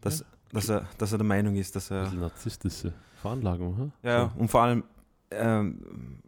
Dass, 0.02 0.26
dass, 0.54 0.70
er, 0.70 0.88
dass 0.98 1.12
er 1.12 1.18
der 1.18 1.28
Meinung 1.28 1.56
ist, 1.56 1.76
dass 1.76 1.92
Ein 1.92 1.98
er. 1.98 2.04
bisschen 2.04 2.20
narzisstische 2.20 2.94
Veranlagung, 3.22 3.78
hm? 3.78 3.92
Ja, 4.04 4.32
und 4.38 4.50
vor 4.50 4.62
allem, 4.62 4.84
ähm, 5.32 5.80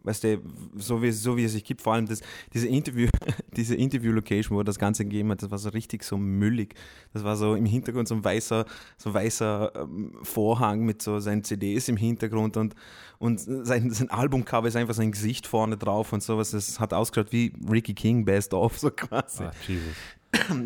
weißt 0.02 0.24
du, 0.24 0.42
so 0.76 1.02
wie, 1.02 1.12
so 1.12 1.36
wie 1.36 1.44
es 1.44 1.52
sich 1.52 1.64
gibt, 1.64 1.82
vor 1.82 1.94
allem 1.94 2.06
das, 2.06 2.20
diese 2.52 2.66
Interview, 2.68 3.08
diese 3.56 3.74
Interview-Location, 3.74 4.56
wo 4.56 4.60
er 4.60 4.64
das 4.64 4.78
Ganze 4.78 5.04
gegeben 5.04 5.30
hat, 5.30 5.42
das 5.42 5.50
war 5.50 5.58
so 5.58 5.68
richtig 5.70 6.02
so 6.02 6.16
müllig. 6.16 6.74
Das 7.12 7.22
war 7.24 7.36
so 7.36 7.54
im 7.54 7.66
Hintergrund 7.66 8.08
so 8.08 8.14
ein 8.14 8.24
weißer, 8.24 8.64
so 8.96 9.10
ein 9.10 9.14
weißer 9.14 9.72
ähm, 9.76 10.12
Vorhang 10.22 10.84
mit 10.84 11.02
so 11.02 11.20
seinen 11.20 11.44
CDs 11.44 11.88
im 11.88 11.96
Hintergrund 11.96 12.56
und, 12.56 12.74
und 13.18 13.38
sein, 13.40 13.90
sein 13.90 14.10
Albumcover 14.10 14.68
ist 14.68 14.76
einfach 14.76 14.94
sein 14.94 15.12
Gesicht 15.12 15.46
vorne 15.46 15.76
drauf 15.76 16.12
und 16.12 16.22
sowas. 16.22 16.50
Das 16.50 16.80
hat 16.80 16.92
ausgeschaut 16.92 17.32
wie 17.32 17.52
Ricky 17.70 17.94
King 17.94 18.24
Best 18.24 18.54
of, 18.54 18.78
so 18.78 18.90
quasi. 18.90 19.44
Ah, 19.44 19.52
Jesus. 19.66 19.94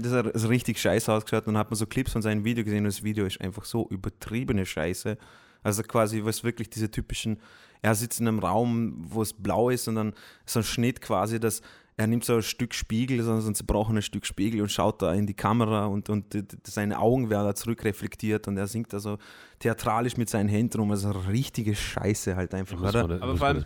Das 0.03 0.13
hat 0.13 0.31
so 0.35 0.49
richtig 0.49 0.79
scheiße 0.79 1.13
ausgeschaut 1.13 1.47
und 1.47 1.55
dann 1.55 1.61
hat 1.61 1.71
man 1.71 1.77
so 1.77 1.87
Clips 1.87 2.13
von 2.13 2.23
seinem 2.23 2.45
Video 2.45 2.65
gesehen 2.65 2.79
und 2.85 2.85
das 2.95 3.03
Video 3.03 3.25
ist 3.27 3.41
einfach 3.41 3.65
so 3.65 3.89
übertriebene 3.91 4.67
Scheiße. 4.67 5.17
Also 5.63 5.83
quasi, 5.83 6.25
was 6.25 6.43
wirklich 6.45 6.71
diese 6.71 6.91
typischen, 6.91 7.39
er 7.83 7.95
sitzt 7.95 8.21
in 8.21 8.29
einem 8.29 8.39
Raum, 8.39 8.95
wo 8.99 9.21
es 9.23 9.33
blau 9.35 9.69
ist 9.71 9.89
und 9.89 9.95
dann 9.97 10.15
so 10.47 10.61
ein 10.61 10.65
Schnitt 10.65 11.01
quasi, 11.03 11.39
dass 11.39 11.61
er 11.97 12.07
nimmt 12.07 12.25
so 12.25 12.37
ein 12.37 12.43
Stück 12.43 12.73
Spiegel, 12.73 13.23
so 13.23 13.33
ein 13.35 13.55
zerbrochenes 13.55 14.07
Stück 14.07 14.25
Spiegel 14.25 14.63
und 14.63 14.71
schaut 14.73 15.03
da 15.03 15.13
in 15.13 15.27
die 15.27 15.35
Kamera 15.35 15.85
und, 15.85 16.09
und 16.09 16.35
seine 16.67 16.99
Augen 16.99 17.29
werden 17.29 17.45
da 17.45 17.55
zurückreflektiert 17.55 18.49
und 18.49 18.57
er 18.57 18.69
singt 18.69 18.95
da 18.95 19.01
so 19.01 19.19
theatralisch 19.59 20.17
mit 20.17 20.31
seinen 20.31 20.49
Händen 20.49 20.79
rum. 20.81 20.91
Also 20.93 21.11
richtige 21.11 21.75
Scheiße 21.75 22.37
halt 22.37 22.55
einfach, 22.55 22.81
oder? 22.81 23.07
da- 23.19 23.21
Aber 23.21 23.37
vor 23.37 23.47
allem-. 23.49 23.65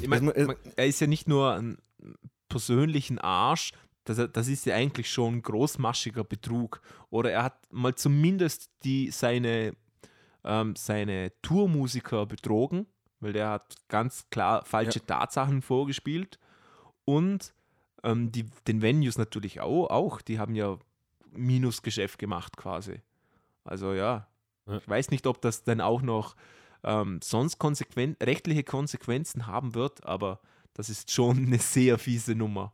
Ich 0.00 0.06
mein, 0.06 0.24
man, 0.26 0.34
er 0.76 0.86
ist 0.86 1.00
ja 1.00 1.08
nicht 1.08 1.26
nur 1.28 1.54
ein 1.54 1.76
persönlichen 2.48 3.18
Arsch, 3.18 3.72
das, 4.04 4.20
das 4.32 4.48
ist 4.48 4.66
ja 4.66 4.74
eigentlich 4.74 5.10
schon 5.10 5.42
großmaschiger 5.42 6.24
Betrug. 6.24 6.80
Oder 7.10 7.32
er 7.32 7.42
hat 7.44 7.72
mal 7.72 7.94
zumindest 7.94 8.70
die, 8.84 9.10
seine, 9.10 9.74
ähm, 10.44 10.74
seine 10.76 11.32
Tourmusiker 11.42 12.26
betrogen, 12.26 12.86
weil 13.20 13.32
der 13.32 13.50
hat 13.50 13.76
ganz 13.88 14.28
klar 14.30 14.64
falsche 14.64 15.04
Tatsachen 15.06 15.62
vorgespielt. 15.62 16.38
Und 17.04 17.54
ähm, 18.02 18.32
die, 18.32 18.46
den 18.66 18.82
Venues 18.82 19.18
natürlich 19.18 19.60
auch, 19.60 19.88
auch, 19.90 20.20
die 20.20 20.38
haben 20.38 20.54
ja 20.54 20.78
Minusgeschäft 21.30 22.18
gemacht 22.18 22.56
quasi. 22.56 23.00
Also 23.64 23.92
ja, 23.92 24.26
Ja. 24.66 24.76
ich 24.78 24.88
weiß 24.88 25.10
nicht, 25.10 25.26
ob 25.26 25.40
das 25.40 25.64
dann 25.64 25.80
auch 25.80 26.02
noch 26.02 26.36
ähm, 26.84 27.20
sonst 27.22 27.58
konsequen 27.58 28.16
rechtliche 28.22 28.64
Konsequenzen 28.64 29.46
haben 29.46 29.74
wird, 29.74 30.04
aber 30.04 30.40
das 30.74 30.88
ist 30.90 31.10
schon 31.10 31.36
eine 31.46 31.58
sehr 31.58 31.98
fiese 31.98 32.34
Nummer. 32.34 32.72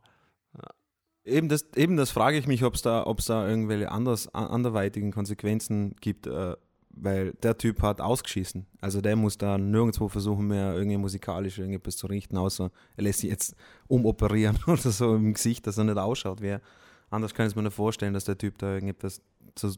Eben 1.29 1.49
das, 1.49 1.65
eben 1.75 1.95
das 1.97 2.11
frage 2.11 2.37
ich 2.37 2.47
mich, 2.47 2.63
ob 2.63 2.75
es 2.75 2.81
da, 2.81 3.05
ob's 3.05 3.25
da 3.25 3.47
irgendwelche 3.47 3.91
anders, 3.91 4.33
anderweitigen 4.33 5.11
Konsequenzen 5.11 5.95
gibt, 6.01 6.27
äh, 6.27 6.55
weil 6.91 7.33
der 7.43 7.57
Typ 7.57 7.81
hat 7.81 8.01
ausgeschissen. 8.01 8.65
Also 8.81 8.99
der 9.01 9.15
muss 9.15 9.37
da 9.37 9.57
nirgendwo 9.57 10.09
versuchen 10.09 10.47
mehr 10.47 10.73
irgendwie 10.75 10.97
musikalisch 10.97 11.57
irgendetwas 11.59 11.95
zu 11.97 12.07
richten, 12.07 12.37
außer 12.37 12.71
er 12.97 13.03
lässt 13.03 13.19
sich 13.19 13.29
jetzt 13.29 13.55
umoperieren 13.87 14.59
oder 14.67 14.91
so 14.91 15.15
im 15.15 15.33
Gesicht, 15.33 15.65
dass 15.67 15.77
er 15.77 15.85
nicht 15.85 15.97
ausschaut. 15.97 16.41
Wer, 16.41 16.61
anders 17.09 17.33
kann 17.33 17.47
ich 17.47 17.55
mir 17.55 17.63
nicht 17.63 17.73
vorstellen, 17.75 18.13
dass 18.13 18.25
der 18.25 18.37
Typ 18.37 18.57
da 18.57 18.73
irgendetwas 18.73 19.21
zu 19.55 19.73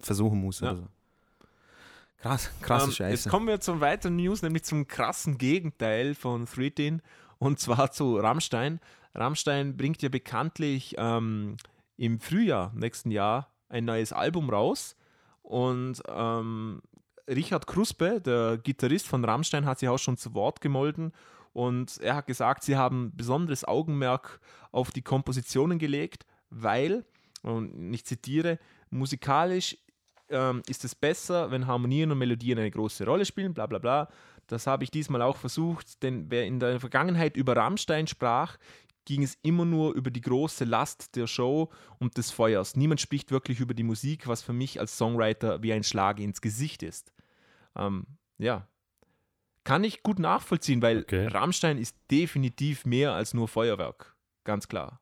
versuchen 0.00 0.40
muss 0.40 0.60
Ja. 0.60 0.70
oder 0.72 0.76
so. 0.78 0.88
Krass, 2.20 2.50
krasse 2.60 2.86
Ähm, 2.86 2.92
Scheiße. 2.92 3.10
Jetzt 3.24 3.28
kommen 3.28 3.48
wir 3.48 3.60
zum 3.60 3.80
weiteren 3.80 4.16
News, 4.16 4.42
nämlich 4.42 4.62
zum 4.62 4.86
krassen 4.86 5.38
Gegenteil 5.38 6.14
von 6.14 6.46
Threatin 6.46 7.02
und 7.38 7.58
zwar 7.58 7.90
zu 7.90 8.16
Rammstein. 8.16 8.78
Rammstein 9.14 9.76
bringt 9.76 10.02
ja 10.02 10.08
bekanntlich 10.08 10.94
ähm, 10.98 11.56
im 11.96 12.20
Frühjahr 12.20 12.72
nächsten 12.74 13.10
Jahr 13.10 13.52
ein 13.68 13.84
neues 13.84 14.12
Album 14.12 14.50
raus 14.50 14.96
und 15.42 16.02
ähm, 16.08 16.82
Richard 17.28 17.66
Kruspe, 17.66 18.20
der 18.20 18.58
Gitarrist 18.58 19.06
von 19.06 19.24
Rammstein, 19.24 19.66
hat 19.66 19.78
sich 19.78 19.88
auch 19.88 19.98
schon 19.98 20.16
zu 20.16 20.34
Wort 20.34 20.60
gemolden 20.60 21.12
und 21.52 21.98
er 22.00 22.16
hat 22.16 22.26
gesagt, 22.26 22.62
sie 22.62 22.76
haben 22.76 23.12
besonderes 23.14 23.64
Augenmerk 23.64 24.40
auf 24.70 24.90
die 24.90 25.02
Kompositionen 25.02 25.78
gelegt, 25.78 26.26
weil, 26.50 27.04
und 27.42 27.92
ich 27.92 28.04
zitiere, 28.04 28.58
musikalisch 28.90 29.76
ähm, 30.30 30.62
ist 30.66 30.84
es 30.84 30.94
besser, 30.94 31.50
wenn 31.50 31.66
Harmonien 31.66 32.10
und 32.10 32.18
Melodien 32.18 32.58
eine 32.58 32.70
große 32.70 33.04
Rolle 33.04 33.24
spielen, 33.24 33.54
bla 33.54 33.66
bla 33.66 33.78
bla. 33.78 34.08
Das 34.46 34.66
habe 34.66 34.84
ich 34.84 34.90
diesmal 34.90 35.22
auch 35.22 35.36
versucht, 35.36 36.02
denn 36.02 36.30
wer 36.30 36.46
in 36.46 36.58
der 36.58 36.80
Vergangenheit 36.80 37.36
über 37.36 37.56
Rammstein 37.56 38.06
sprach, 38.06 38.56
ging 39.04 39.22
es 39.22 39.36
immer 39.42 39.64
nur 39.64 39.94
über 39.94 40.10
die 40.10 40.20
große 40.20 40.64
Last 40.64 41.16
der 41.16 41.26
Show 41.26 41.70
und 41.98 42.16
des 42.16 42.30
Feuers. 42.30 42.76
Niemand 42.76 43.00
spricht 43.00 43.30
wirklich 43.30 43.60
über 43.60 43.74
die 43.74 43.82
Musik, 43.82 44.26
was 44.26 44.42
für 44.42 44.52
mich 44.52 44.80
als 44.80 44.96
Songwriter 44.96 45.62
wie 45.62 45.72
ein 45.72 45.82
Schlag 45.82 46.20
ins 46.20 46.40
Gesicht 46.40 46.82
ist. 46.82 47.12
Ähm, 47.76 48.06
ja. 48.38 48.68
Kann 49.64 49.84
ich 49.84 50.02
gut 50.02 50.18
nachvollziehen, 50.18 50.82
weil 50.82 50.98
Okay. 50.98 51.26
Rammstein 51.28 51.78
ist 51.78 51.96
definitiv 52.10 52.84
mehr 52.84 53.12
als 53.12 53.34
nur 53.34 53.48
Feuerwerk. 53.48 54.16
Ganz 54.44 54.66
klar. 54.68 55.00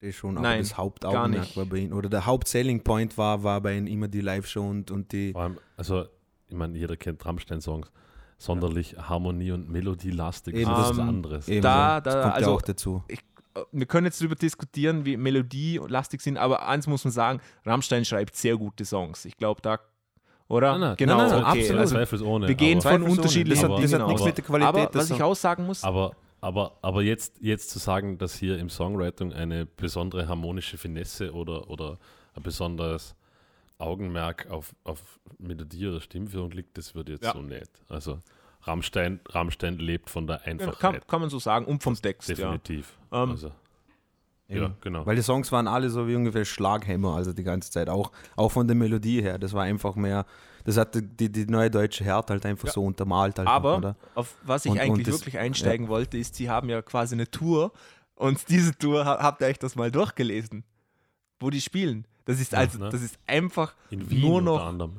Das 0.00 0.10
ist 0.10 0.16
schon, 0.16 0.34
Nein, 0.34 0.60
das 0.60 0.76
Hauptaugenmerk 0.76 1.56
war 1.56 1.64
bei 1.64 1.78
ihm, 1.78 1.92
oder 1.92 2.10
der 2.10 2.26
Hauptselling 2.26 2.84
Point 2.84 3.16
war, 3.16 3.42
war 3.42 3.62
bei 3.62 3.78
ihm 3.78 3.86
immer 3.86 4.08
die 4.08 4.20
Live-Show 4.20 4.68
und, 4.68 4.90
und 4.90 5.12
die 5.12 5.34
allem, 5.34 5.58
also, 5.76 6.06
ich 6.48 6.54
meine, 6.54 6.76
jeder 6.76 6.96
kennt 6.96 7.24
Rammstein-Songs. 7.24 7.90
Sonderlich 8.38 8.96
Harmonie- 8.98 9.52
und 9.52 9.70
Melodielastig 9.70 10.54
Eben, 10.54 10.70
ist 10.70 10.76
was 10.76 10.90
ähm, 10.98 11.08
anderes. 11.08 11.48
Eben, 11.48 11.62
Da- 11.62 12.00
das 12.00 12.14
da- 12.14 12.22
kommt 12.22 12.34
also- 12.34 12.50
ja 12.50 12.56
auch 12.56 12.62
dazu. 12.62 13.02
Äh, 13.08 13.16
wir 13.72 13.86
können 13.86 14.04
jetzt 14.06 14.20
darüber 14.20 14.34
diskutieren, 14.34 15.06
wie 15.06 15.16
Melodie 15.16 15.78
und 15.78 15.90
lastig 15.90 16.20
sind, 16.20 16.36
aber 16.36 16.68
eins 16.68 16.86
muss 16.86 17.04
man 17.04 17.12
sagen, 17.12 17.40
Rammstein 17.64 18.04
schreibt 18.04 18.36
sehr 18.36 18.56
gute 18.58 18.84
Songs. 18.84 19.24
Ich 19.24 19.38
glaube, 19.38 19.62
da, 19.62 19.78
oder? 20.48 20.72
Nein, 20.72 20.80
nein, 20.80 20.96
genau, 20.98 21.16
nein, 21.16 21.30
nein, 21.30 21.44
okay. 21.44 21.60
absolut. 21.60 21.80
Also, 21.80 21.94
Zweifelsohne. 21.94 22.48
wir 22.48 22.54
gehen 22.54 22.78
aber, 22.80 22.90
von 22.90 23.02
unterschiedlichen 23.04 23.62
das 23.62 23.70
hat, 23.70 23.82
das 23.82 23.90
Dingen 23.90 24.02
hat 24.02 24.08
nichts 24.08 24.24
mit 24.24 24.36
der 24.36 24.44
Qualität 24.44 24.68
Aber 24.68 24.94
was 24.94 25.04
ich 25.04 25.08
Songs- 25.16 25.22
auch 25.22 25.34
sagen 25.34 25.64
muss, 25.66 25.82
aber, 25.84 26.12
aber, 26.42 26.76
aber 26.82 27.02
jetzt, 27.02 27.38
jetzt 27.40 27.70
zu 27.70 27.78
sagen, 27.78 28.18
dass 28.18 28.34
hier 28.34 28.58
im 28.58 28.68
Songwriting 28.68 29.32
eine 29.32 29.64
besondere 29.64 30.28
harmonische 30.28 30.76
Finesse 30.76 31.32
oder, 31.32 31.70
oder 31.70 31.98
ein 32.34 32.42
besonderes 32.42 33.16
Augenmerk 33.78 34.48
auf, 34.50 34.74
auf 34.84 35.18
Melodie 35.38 35.86
oder 35.88 36.00
Stimmführung 36.00 36.50
liegt, 36.52 36.76
das 36.78 36.94
wird 36.94 37.08
jetzt 37.08 37.24
Ja. 37.24 37.32
so 37.32 37.42
nicht. 37.42 37.70
Also 37.88 38.20
Rammstein, 38.62 39.20
Rammstein 39.28 39.78
lebt 39.78 40.10
von 40.10 40.26
der 40.26 40.36
ja, 40.36 40.42
kann, 40.42 40.60
Einfachheit. 40.60 41.08
kann 41.08 41.20
man 41.20 41.30
so 41.30 41.38
sagen, 41.38 41.66
und 41.66 41.82
vom 41.82 41.94
Text, 41.94 42.28
ja. 42.30 42.34
definitiv. 42.34 42.96
Ähm, 43.12 43.30
also, 43.30 43.52
ja, 44.48 44.70
genau. 44.80 45.04
Weil 45.04 45.16
die 45.16 45.22
Songs 45.22 45.50
waren 45.52 45.66
alle 45.68 45.90
so 45.90 46.06
wie 46.06 46.14
ungefähr 46.14 46.44
Schlaghämmer, 46.44 47.16
also 47.16 47.32
die 47.32 47.42
ganze 47.42 47.70
Zeit. 47.70 47.88
Auch, 47.88 48.12
auch 48.36 48.50
von 48.52 48.66
der 48.66 48.76
Melodie 48.76 49.20
her. 49.20 49.38
Das 49.38 49.52
war 49.52 49.64
einfach 49.64 49.96
mehr, 49.96 50.24
das 50.64 50.76
hat 50.76 50.94
die, 50.94 51.30
die 51.30 51.46
neue 51.46 51.70
deutsche 51.70 52.04
Härte 52.04 52.32
halt 52.32 52.46
einfach 52.46 52.68
Ja. 52.68 52.72
so 52.72 52.84
untermalt. 52.84 53.38
Halt 53.38 53.48
Aber 53.48 53.76
oder? 53.78 53.96
auf 54.14 54.36
was 54.42 54.64
ich 54.64 54.70
Und- 54.70 54.78
und 54.78 54.84
eigentlich 54.84 55.06
das- 55.06 55.20
wirklich 55.20 55.38
einsteigen 55.38 55.88
wollte, 55.88 56.16
ist, 56.18 56.36
sie 56.36 56.48
haben 56.48 56.68
ja 56.68 56.80
quasi 56.82 57.14
eine 57.16 57.28
Tour 57.30 57.72
und 58.14 58.48
diese 58.48 58.76
Tour, 58.78 59.04
ha- 59.04 59.18
habt 59.20 59.40
ihr 59.42 59.48
euch 59.48 59.58
das 59.58 59.74
mal 59.76 59.90
durchgelesen? 59.90 60.64
Wo 61.40 61.50
die 61.50 61.60
spielen. 61.60 62.06
Das 62.26 62.38
ist 62.38 62.52
Ja, 62.52 62.58
also, 62.58 62.78
ne? 62.78 62.90
das 62.90 63.00
ist 63.02 63.18
einfach 63.26 63.74
nur 63.90 64.42
noch 64.42 64.90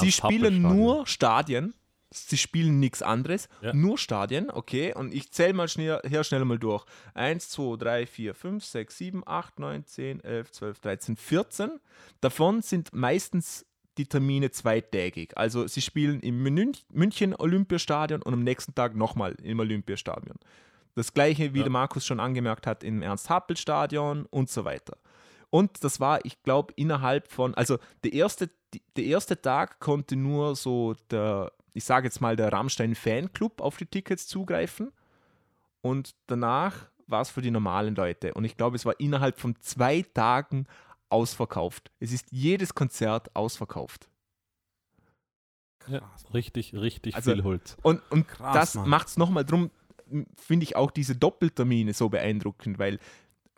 Sie 0.00 0.10
spielen 0.12 0.62
nur 0.62 1.06
Stadien. 1.06 1.74
Sie 2.10 2.38
spielen 2.38 2.78
nichts 2.78 3.02
anderes. 3.02 3.48
Ja. 3.60 3.74
Nur 3.74 3.98
Stadien, 3.98 4.48
okay. 4.50 4.94
Und 4.94 5.12
ich 5.12 5.32
zähle 5.32 5.52
mal 5.52 5.66
schnell, 5.68 6.00
her 6.04 6.22
schnell 6.22 6.44
mal 6.44 6.58
durch. 6.58 6.84
1, 7.14 7.48
2, 7.50 7.76
3, 7.76 8.06
4, 8.06 8.34
5, 8.34 8.64
6, 8.64 8.98
7, 8.98 9.22
8, 9.26 9.58
9, 9.58 9.84
10, 9.84 10.20
11, 10.22 10.52
12, 10.52 10.80
13, 10.80 11.16
14. 11.16 11.70
Davon 12.20 12.62
sind 12.62 12.94
meistens 12.94 13.66
die 13.98 14.06
Termine 14.06 14.52
zweitägig. 14.52 15.36
Also 15.36 15.66
sie 15.66 15.82
spielen 15.82 16.20
im 16.20 16.40
München, 16.42 16.84
München 16.92 17.34
Olympiastadion 17.34 18.22
und 18.22 18.32
am 18.32 18.44
nächsten 18.44 18.74
Tag 18.76 18.94
nochmal 18.94 19.34
im 19.42 19.58
Olympiastadion. 19.58 20.36
Das 20.94 21.12
gleiche, 21.14 21.52
wie 21.52 21.58
Ja. 21.58 21.64
der 21.64 21.72
Markus 21.72 22.06
schon 22.06 22.20
angemerkt 22.20 22.66
hat, 22.68 22.84
im 22.84 23.02
Ernst-Happel-Stadion 23.02 24.26
und 24.26 24.48
so 24.50 24.64
weiter. 24.64 24.96
Und 25.54 25.84
das 25.84 26.00
war, 26.00 26.24
ich 26.24 26.42
glaube, 26.42 26.72
innerhalb 26.74 27.30
von, 27.30 27.54
also 27.54 27.78
der 28.02 28.12
erste, 28.12 28.50
der 28.96 29.04
erste 29.04 29.40
Tag 29.40 29.78
konnte 29.78 30.16
nur 30.16 30.56
so 30.56 30.94
der, 31.12 31.52
ich 31.74 31.84
sage 31.84 32.08
jetzt 32.08 32.20
mal, 32.20 32.34
der 32.34 32.52
Rammstein-Fanclub 32.52 33.60
auf 33.60 33.76
die 33.76 33.86
Tickets 33.86 34.26
zugreifen. 34.26 34.90
und 35.80 36.16
danach 36.26 36.88
war 37.06 37.20
es 37.20 37.30
für 37.30 37.40
die 37.40 37.52
normalen 37.52 37.94
Leute. 37.94 38.34
Und 38.34 38.44
ich 38.44 38.56
glaube, 38.56 38.74
es 38.74 38.84
war 38.84 38.98
innerhalb 38.98 39.38
von 39.38 39.54
zwei 39.60 40.02
Tagen 40.02 40.66
ausverkauft. 41.08 41.92
Es 42.00 42.10
ist 42.10 42.32
jedes 42.32 42.74
Konzert 42.74 43.36
ausverkauft. 43.36 44.08
Ja, 45.86 46.00
richtig, 46.32 46.74
richtig 46.74 47.14
Also- 47.14 47.32
viel 47.32 47.44
Holz. 47.44 47.76
Und, 47.82 48.00
und 48.10 48.26
Krass, 48.26 48.72
das 48.72 48.86
macht 48.86 49.06
es 49.08 49.16
nochmal 49.18 49.44
drum, 49.44 49.70
finde 50.34 50.64
ich 50.64 50.74
auch 50.74 50.90
diese 50.90 51.14
Doppeltermine 51.14 51.92
so 51.92 52.08
beeindruckend, 52.08 52.78
weil, 52.80 52.98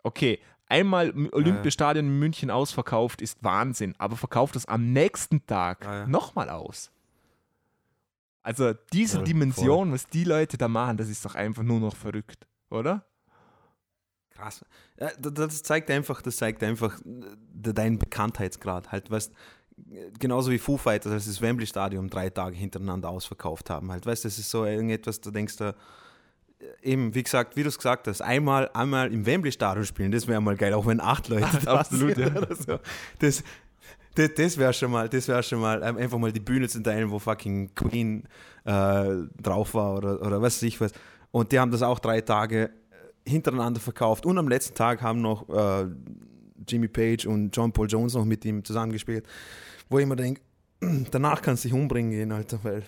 okay, 0.03 0.39
einmal 0.67 1.09
im 1.09 1.29
Olympiastadion 1.33 2.05
in 2.07 2.19
München 2.19 2.49
ausverkauft 2.51 3.21
ist 3.21 3.43
Wahnsinn, 3.43 3.95
aber 3.97 4.15
verkauft 4.15 4.55
das 4.55 4.65
am 4.65 4.91
nächsten 4.93 5.45
Tag 5.45 5.83
Ja, 5.85 5.99
ja. 5.99 6.07
nochmal 6.07 6.49
aus. 6.49 6.91
Also 8.43 8.73
diese 8.93 9.17
Voll, 9.17 9.25
Dimension, 9.25 9.91
was 9.91 10.07
die 10.07 10.23
Leute 10.23 10.57
da 10.57 10.67
machen, 10.67 10.97
das 10.97 11.09
ist 11.09 11.25
doch 11.25 11.35
einfach 11.35 11.63
nur 11.63 11.79
noch 11.79 11.95
verrückt, 11.95 12.47
oder? 12.69 13.05
Krass. 14.29 14.63
Ja, 14.99 15.09
da- 15.19 15.29
das 15.31 15.63
zeigt 15.63 15.89
einfach, 15.91 16.21
das 16.21 16.37
zeigt 16.37 16.63
einfach 16.63 16.99
äh, 17.01 17.73
deinen 17.73 17.97
Bekanntheitsgrad. 17.99 18.91
Halt, 18.91 19.09
weißt, 19.11 19.33
genauso 20.19 20.51
wie 20.51 20.59
Foo 20.59 20.77
Fighters, 20.77 21.11
als 21.11 21.25
das 21.25 21.41
Wembley 21.41 21.65
Stadium 21.67 22.09
drei 22.09 22.29
Tage 22.29 22.55
hintereinander 22.55 23.09
ausverkauft 23.09 23.69
haben. 23.69 23.91
Halt, 23.91 24.05
weißt, 24.05 24.23
das 24.25 24.37
ist 24.39 24.49
so 24.49 24.63
irgendetwas, 24.65 25.19
du 25.21 25.31
denkst 25.31 25.57
da, 25.57 25.69
äh, 25.69 25.73
eben, 26.81 27.13
wie 27.13 27.23
gesagt, 27.23 27.55
wie 27.55 27.63
du 27.63 27.69
es 27.69 27.77
gesagt 27.77 28.07
hast, 28.07 28.21
einmal, 28.21 28.69
einmal 28.73 29.11
im 29.13 29.25
Wembley 29.25 29.51
Stadion 29.51 29.85
spielen, 29.85 30.11
das 30.11 30.27
wäre 30.27 30.41
mal 30.41 30.55
geil, 30.55 30.73
auch 30.73 30.85
wenn 30.85 30.99
acht 30.99 31.27
Leute 31.27 31.47
da 31.63 31.79
Absolut, 31.79 32.17
ja. 32.17 32.31
so. 32.55 32.79
Das, 33.19 33.43
das, 34.15 34.33
das 34.35 34.57
wäre 34.57 34.73
schon 34.73 34.91
mal, 34.91 35.07
das 35.09 35.27
wäre 35.27 35.43
schon 35.43 35.59
mal, 35.59 35.81
ähm, 35.83 35.97
einfach 35.97 36.17
mal 36.17 36.31
die 36.31 36.39
Bühne 36.39 36.67
zu 36.67 36.81
teilen, 36.81 37.11
wo 37.11 37.19
fucking 37.19 37.73
Queen 37.75 38.23
äh, 38.65 39.09
drauf 39.41 39.73
war 39.73 39.95
oder, 39.95 40.21
oder 40.21 40.41
was 40.41 40.57
weiß 40.57 40.63
ich 40.63 40.81
was. 40.81 40.91
Und 41.31 41.51
die 41.51 41.59
haben 41.59 41.71
das 41.71 41.83
auch 41.83 41.99
drei 41.99 42.21
Tage 42.21 42.65
äh, 42.65 43.29
hintereinander 43.29 43.79
verkauft. 43.79 44.25
Und 44.25 44.37
am 44.37 44.47
letzten 44.47 44.75
Tag 44.75 45.01
haben 45.01 45.21
noch 45.21 45.47
äh, 45.49 45.87
Jimmy 46.67 46.87
Page 46.87 47.27
und 47.27 47.55
John 47.55 47.71
Paul 47.71 47.87
Jones 47.87 48.15
noch 48.15 48.25
mit 48.25 48.43
ihm 48.45 48.63
zusammengespielt. 48.63 49.25
Wo 49.89 49.99
ich 49.99 50.03
immer 50.03 50.15
denke, 50.15 50.41
danach 51.11 51.41
kannst 51.41 51.63
du 51.63 51.69
dich 51.69 51.77
umbringen 51.77 52.11
gehen, 52.11 52.31
Alter, 52.31 52.59
weil 52.63 52.83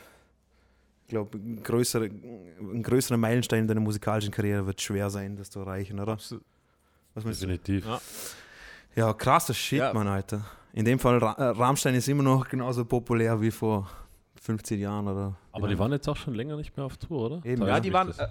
glaube, 1.10 1.38
ein 1.38 1.62
größerer, 1.62 2.06
ein 2.06 2.82
größerer 2.84 3.18
Meilenstein 3.18 3.62
in 3.62 3.68
deiner 3.68 3.82
musikalischen 3.82 4.32
Karriere 4.32 4.66
wird 4.66 4.80
schwer 4.82 5.10
sein, 5.10 5.36
das 5.36 5.50
zu 5.50 5.60
erreichen, 5.60 6.00
oder? 6.00 6.18
Was? 6.18 6.36
Definitiv. 7.40 7.86
Ja. 7.86 8.00
Ja, 8.96 9.14
krasser 9.14 9.54
Shit, 9.54 9.80
Ja. 9.80 9.94
Mann, 9.94 10.08
Alter. 10.08 10.46
In 10.74 10.86
dem 10.86 11.00
Fall, 11.00 11.18
Ra 11.18 11.34
äh, 11.34 11.44
Rammstein 11.50 11.96
ist 11.96 12.08
immer 12.08 12.24
noch 12.24 12.48
genauso 12.48 12.86
populär 12.86 13.40
wie 13.42 13.52
vor 13.52 13.90
15 14.42 14.80
Jahren, 14.80 15.08
oder? 15.08 15.36
Aber 15.52 15.68
die 15.68 15.78
waren 15.78 15.92
jetzt 15.92 16.08
auch 16.08 16.16
schon 16.16 16.34
länger 16.36 16.56
nicht 16.56 16.76
mehr 16.78 16.86
auf 16.86 16.98
Tour, 16.98 17.26
oder? 17.32 17.46
Eben, 17.46 17.66
Ja, 17.66 17.80
die 17.80 17.92
waren, 17.92 18.10
äh, 18.12 18.28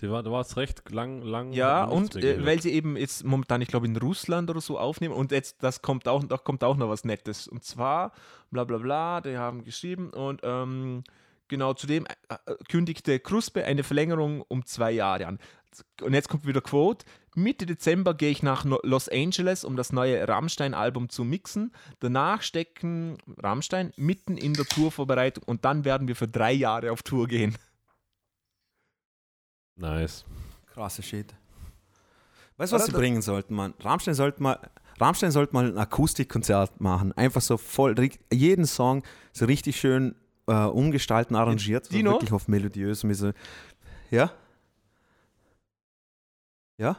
Die 0.00 0.10
war, 0.10 0.22
da 0.22 0.30
war 0.30 0.40
es 0.42 0.56
recht 0.56 0.90
lang, 0.90 1.22
lang. 1.22 1.52
ja, 1.52 1.84
und 1.84 2.16
äh, 2.16 2.44
weil 2.44 2.60
sie 2.62 2.70
eben 2.72 2.96
jetzt 2.96 3.24
momentan, 3.24 3.60
ich 3.60 3.68
glaube, 3.68 3.86
in 3.86 3.96
Russland 3.96 4.48
oder 4.50 4.60
so 4.60 4.78
aufnehmen 4.78 5.14
und 5.14 5.30
jetzt, 5.32 5.62
das 5.62 5.82
kommt 5.82 6.06
auch, 6.08 6.22
da 6.24 6.36
kommt 6.38 6.62
auch 6.64 6.76
noch 6.76 6.88
was 6.88 7.04
Nettes. 7.04 7.48
Und 7.48 7.64
zwar, 7.64 8.12
bla 8.50 8.64
bla 8.64 8.78
bla, 8.78 9.20
die 9.20 9.36
haben 9.36 9.62
geschrieben 9.64 10.10
und 10.10 10.40
ähm, 10.42 11.04
genau 11.50 11.74
zudem 11.74 12.06
äh, 12.06 12.34
äh, 12.46 12.54
kündigte 12.68 13.20
Kruspe 13.20 13.64
eine 13.64 13.82
Verlängerung 13.82 14.42
um 14.48 14.64
zwei 14.64 14.90
Jahre 14.92 15.26
an. 15.26 15.38
Und 16.00 16.14
jetzt 16.14 16.28
kommt 16.28 16.46
wieder 16.46 16.62
Quote. 16.62 17.04
Mitte 17.36 17.66
Dezember 17.66 18.14
gehe 18.14 18.30
ich 18.30 18.42
nach 18.42 18.64
Los 18.64 19.08
Angeles, 19.08 19.64
um 19.64 19.76
das 19.76 19.92
neue 19.92 20.26
Rammstein-Album 20.26 21.10
zu 21.10 21.22
mixen. 21.22 21.72
Danach 22.00 22.42
stecken 22.42 23.18
Rammstein 23.38 23.92
mitten 23.96 24.36
in 24.36 24.54
der 24.54 24.64
Tourvorbereitung 24.64 25.44
und 25.44 25.64
dann 25.64 25.84
werden 25.84 26.08
wir 26.08 26.16
für 26.16 26.26
drei 26.26 26.52
Jahre 26.52 26.90
auf 26.90 27.02
Tour 27.02 27.28
gehen. 27.28 27.56
Nice. 29.76 30.24
Krasser 30.72 31.02
Shit. 31.02 31.34
Weißt 32.56 32.72
du, 32.72 32.76
was 32.76 32.86
sie 32.86 32.92
bringen 32.92 33.22
sollten, 33.22 33.54
Mann? 33.54 33.74
Rammstein 33.80 34.14
sollte 34.14 34.42
mal, 34.42 34.58
Rammstein 35.00 35.30
sollte 35.30 35.54
mal 35.54 35.66
ein 35.66 35.78
Akustikkonzert 35.78 36.80
machen. 36.80 37.12
Einfach 37.12 37.40
so 37.40 37.56
voll, 37.56 37.94
jeden 38.32 38.66
Song 38.66 39.02
so 39.32 39.46
richtig 39.46 39.80
schön 39.80 40.14
äh, 40.50 40.66
umgestalten, 40.66 41.36
arrangiert. 41.36 41.92
Dino? 41.92 42.12
wirklich 42.12 42.32
auf 42.32 42.48
melodiös. 42.48 43.00
So, 43.00 43.32
ja? 44.10 44.32
Ja? 46.76 46.96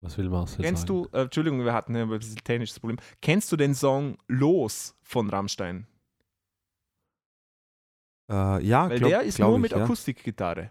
Was 0.00 0.18
will 0.18 0.28
Marcel 0.28 0.64
Kennst 0.64 0.88
sagen? 0.88 1.08
du, 1.10 1.16
äh, 1.16 1.22
Entschuldigung, 1.22 1.64
wir 1.64 1.72
hatten 1.72 1.94
ja 1.94 2.02
ein 2.02 2.08
bisschen 2.08 2.36
technisches 2.36 2.80
Problem. 2.80 2.98
Kennst 3.22 3.50
du 3.52 3.56
den 3.56 3.74
Song 3.74 4.18
Los 4.26 4.94
von 5.02 5.30
Rammstein? 5.30 5.86
Äh, 8.28 8.64
ja, 8.64 8.88
Weil 8.90 8.98
glaub, 8.98 9.10
der 9.10 9.22
ist 9.22 9.36
glaub 9.36 9.48
nur 9.50 9.58
ich, 9.58 9.62
mit 9.62 9.72
ja. 9.72 9.84
Akustikgitarre. 9.84 10.70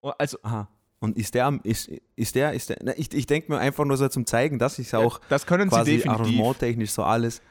Oh, 0.00 0.12
Also, 0.18 0.38
Aha. 0.42 0.68
Und 1.00 1.18
ist 1.18 1.34
der, 1.34 1.60
ist, 1.64 1.90
ist 2.16 2.34
der, 2.34 2.54
ist 2.54 2.70
der, 2.70 2.78
na, 2.82 2.92
ich, 2.96 3.12
ich 3.12 3.26
denke 3.26 3.52
mir 3.52 3.58
einfach 3.58 3.84
nur 3.84 3.98
so 3.98 4.08
zum 4.08 4.24
Zeigen, 4.24 4.58
dass 4.58 4.78
ich 4.78 4.86
es 4.86 4.94
auch 4.94 5.20
das 5.28 5.44
können 5.44 5.68
sie 5.68 5.76
quasi 5.76 5.96
definitiv. 5.96 6.20
arrangementtechnisch 6.20 6.92
so 6.92 7.02
alles. 7.02 7.42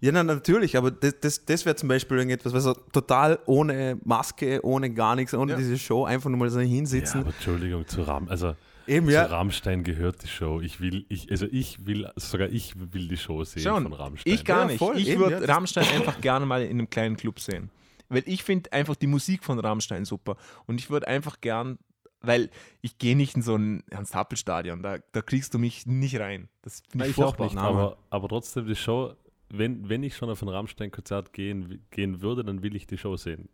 Ja, 0.00 0.12
na, 0.12 0.22
natürlich, 0.22 0.76
aber 0.76 0.90
das, 0.92 1.14
das, 1.20 1.44
das 1.44 1.64
wäre 1.66 1.74
zum 1.74 1.88
Beispiel 1.88 2.18
irgendetwas, 2.18 2.52
was 2.52 2.72
total 2.92 3.38
ohne 3.46 3.98
Maske, 4.04 4.60
ohne 4.64 4.90
gar 4.94 5.16
nichts, 5.16 5.34
ohne 5.34 5.52
Ja. 5.52 5.58
diese 5.58 5.76
Show, 5.78 6.04
einfach 6.04 6.30
nur 6.30 6.38
mal 6.38 6.50
so 6.50 6.60
Ja, 6.60 6.66
hinsitzen. 6.66 7.20
aber 7.22 7.30
Entschuldigung, 7.30 7.86
zu 7.88 8.02
Ram, 8.02 8.28
also 8.28 8.54
Eben, 8.86 9.06
zu 9.06 9.12
ja. 9.12 9.26
Rammstein 9.26 9.82
gehört 9.84 10.22
die 10.22 10.28
Show. 10.28 10.60
Ich 10.60 10.80
will, 10.80 11.04
ich, 11.08 11.30
also 11.30 11.46
ich 11.50 11.84
will, 11.84 12.08
sogar 12.16 12.48
ich 12.48 12.74
will 12.92 13.08
die 13.08 13.16
Show 13.16 13.42
sehen 13.44 13.62
Schon, 13.62 13.82
von 13.82 13.92
Rammstein. 13.92 14.32
Ich 14.32 14.44
gar 14.44 14.60
Ja, 14.60 14.66
nicht. 14.68 14.78
voll, 14.78 14.96
ich 14.98 15.18
würde 15.18 15.44
ja, 15.44 15.52
Rammstein 15.52 15.84
einfach 15.94 16.20
gerne 16.20 16.46
mal 16.46 16.62
in 16.62 16.70
einem 16.78 16.88
kleinen 16.88 17.16
Club 17.16 17.38
sehen. 17.40 17.68
Weil 18.08 18.22
ich 18.24 18.42
finde 18.44 18.72
einfach 18.72 18.96
die 18.96 19.06
Musik 19.08 19.44
von 19.44 19.58
Rammstein 19.58 20.04
super. 20.06 20.36
Und 20.66 20.80
ich 20.80 20.88
würde 20.88 21.06
einfach 21.08 21.42
gern, 21.42 21.78
weil 22.22 22.48
ich 22.80 22.96
gehe 22.96 23.14
nicht 23.16 23.36
in 23.36 23.42
so 23.42 23.56
ein 23.56 23.82
Ernst-Happel-Stadion, 23.90 24.82
da, 24.82 24.98
da 25.12 25.20
kriegst 25.22 25.52
du 25.52 25.58
mich 25.58 25.84
nicht 25.86 26.18
rein. 26.18 26.48
Das 26.62 26.82
finde 26.88 27.04
ich 27.06 27.10
ich 27.10 27.16
furchtbar. 27.16 27.44
nicht, 27.46 27.58
aber, 27.58 27.98
aber 28.08 28.28
trotzdem 28.28 28.66
die 28.66 28.74
Show, 28.76 29.12
wenn, 29.50 29.88
wenn 29.88 30.02
ich 30.02 30.16
schon 30.16 30.30
auf 30.30 30.42
ein 30.42 30.48
Rammstein-Konzert 30.48 31.32
gehen, 31.32 31.84
gehen 31.90 32.20
würde, 32.20 32.44
dann 32.44 32.62
will 32.62 32.76
ich 32.76 32.86
die 32.86 32.98
Show 32.98 33.16
sehen. 33.16 33.48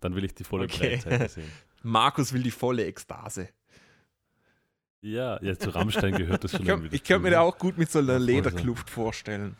Dann 0.00 0.14
will 0.14 0.24
ich 0.24 0.34
die 0.34 0.44
volle 0.44 0.64
Okay. 0.64 0.96
Breitseite 0.96 1.28
sehen. 1.28 1.50
Markus 1.82 2.32
will 2.32 2.42
die 2.42 2.50
volle 2.50 2.84
Ekstase. 2.86 3.48
Ja, 5.00 5.40
ja, 5.42 5.56
zu 5.56 5.70
Rammstein 5.70 6.14
gehört 6.16 6.42
das 6.42 6.50
schon 6.50 6.62
Ich 6.62 6.66
könnte 6.66 6.82
irgendwie 6.82 6.96
ich 6.96 7.04
könnt 7.04 7.22
mir 7.22 7.30
da 7.30 7.40
auch 7.40 7.56
gut 7.56 7.78
mit 7.78 7.90
so 7.90 8.00
einer. 8.00 8.18
Lederkluft 8.18 8.90
vorstellen. 8.90 9.56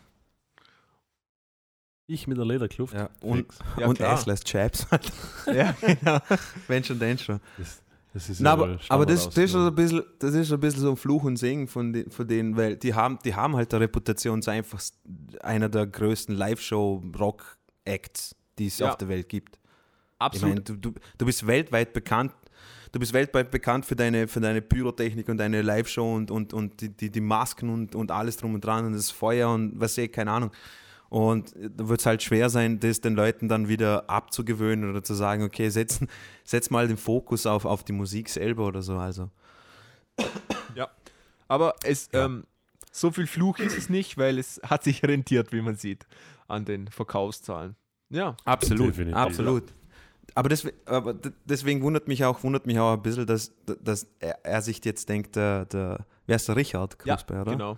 Ich 2.07 2.27
mit 2.27 2.37
der 2.37 2.45
Lederkluft. 2.45 2.93
Ja, 2.93 3.09
und 3.21 3.37
Fix. 3.53 3.59
Ja, 3.77 3.87
und. 3.87 4.01
Assless 4.01 4.43
Chaps. 4.43 4.87
ja, 5.45 5.75
genau. 5.79 6.19
Wenn 6.67 6.83
schon, 6.83 6.99
denn 6.99 7.17
schon. 7.17 7.39
Das, 7.57 7.81
das 8.13 8.29
ist 8.29 8.39
Na, 8.41 8.53
aber, 8.53 8.79
aber 8.89 9.05
das, 9.05 9.29
das, 9.29 9.37
ist 9.37 9.55
ein 9.55 9.75
bisschen, 9.75 10.01
das 10.17 10.33
ist 10.33 10.47
so 10.47 10.55
ein 10.55 10.59
bisschen 10.59 10.81
so 10.81 10.89
ein 10.91 10.97
Fluch 10.97 11.23
und 11.23 11.37
Segen 11.37 11.67
von, 11.67 11.93
den, 11.93 12.09
von 12.09 12.27
denen, 12.27 12.57
weil 12.57 12.75
die 12.75 12.93
haben, 12.93 13.19
die 13.23 13.35
haben 13.35 13.55
halt 13.55 13.73
eine 13.73 13.83
Reputation, 13.83 14.41
so 14.41 14.49
einfach 14.49 14.81
einer 15.41 15.69
der 15.69 15.85
größten 15.85 16.35
Live-Show-Rock-Acts, 16.35 18.35
die 18.57 18.67
es 18.67 18.79
Ja. 18.79 18.89
auf 18.89 18.97
der 18.97 19.09
Welt 19.09 19.29
gibt. 19.29 19.55
Ich 19.55 19.59
Absolut. 20.17 20.55
meine, 20.55 20.61
du, 20.61 20.75
du, 20.75 20.93
du 21.17 21.25
bist 21.25 21.45
weltweit 21.45 21.93
bekannt. 21.93 22.33
Du 22.91 22.99
bist 22.99 23.13
weltweit 23.13 23.51
bekannt 23.51 23.85
für 23.85 23.95
deine, 23.95 24.27
für 24.27 24.41
deine 24.41 24.63
Pyrotechnik 24.63 25.29
und 25.29 25.37
deine 25.37 25.61
Live-Show 25.61 26.15
und, 26.15 26.31
und, 26.31 26.53
und 26.53 26.81
die, 26.81 26.89
die, 26.89 27.11
die 27.11 27.21
Masken 27.21 27.69
und, 27.69 27.93
und 27.93 28.09
alles 28.09 28.37
drum 28.37 28.55
und 28.55 28.65
dran 28.65 28.85
und 28.85 28.93
das 28.93 29.11
Feuer 29.11 29.51
und 29.51 29.73
was 29.75 29.91
weiß 29.91 30.05
ich, 30.05 30.11
keine 30.11 30.31
Ahnung. 30.31 30.49
Und 31.09 31.55
da 31.57 31.87
wird 31.89 31.99
es 32.01 32.05
halt 32.05 32.21
schwer 32.21 32.49
sein, 32.49 32.79
das 32.79 33.01
den 33.01 33.15
Leuten 33.15 33.47
dann 33.49 33.67
wieder 33.67 34.09
abzugewöhnen 34.09 34.89
oder 34.89 35.03
zu 35.03 35.15
sagen, 35.15 35.43
okay, 35.43 35.69
setzen, 35.69 36.07
setz 36.43 36.69
mal 36.69 36.87
den 36.87 36.97
Fokus 36.97 37.45
auf, 37.47 37.65
auf 37.65 37.83
die 37.83 37.93
Musik 37.93 38.29
selber 38.29 38.67
oder 38.67 38.81
so. 38.83 38.97
Also. 38.97 39.29
Aber 41.47 41.73
es, 41.83 42.09
Ja. 42.13 42.25
ähm, 42.25 42.43
so 42.91 43.09
viel 43.11 43.25
Fluch 43.25 43.57
ist 43.57 43.75
es 43.75 43.89
nicht, 43.89 44.17
weil 44.19 44.37
es 44.37 44.61
hat 44.63 44.83
sich 44.83 45.01
rentiert, 45.03 45.51
wie 45.51 45.61
man 45.61 45.75
sieht, 45.75 46.05
an 46.47 46.63
den 46.65 46.87
Verkaufszahlen. 46.89 47.75
Ja, 48.09 48.35
Absolut, 48.45 48.89
Definitiv. 48.89 49.15
absolut. 49.15 49.63
Aber, 50.35 50.47
deswegen, 50.49 50.77
aber 50.85 51.15
deswegen 51.45 51.81
wundert 51.81 52.07
mich 52.07 52.23
auch, 52.23 52.43
wundert 52.43 52.67
mich 52.67 52.77
auch 52.79 52.93
ein 52.93 53.01
bisschen, 53.01 53.25
dass, 53.25 53.51
dass 53.81 54.05
er, 54.19 54.45
er 54.45 54.61
sich 54.61 54.83
jetzt 54.85 55.09
denkt, 55.09 55.35
der, 55.35 55.65
der, 55.65 56.05
wer 56.27 56.35
ist 56.35 56.47
der 56.47 56.55
Richard 56.55 56.97
ja 57.03 57.15
Kruspe, 57.15 57.41
oder? 57.41 57.51
genau. 57.51 57.77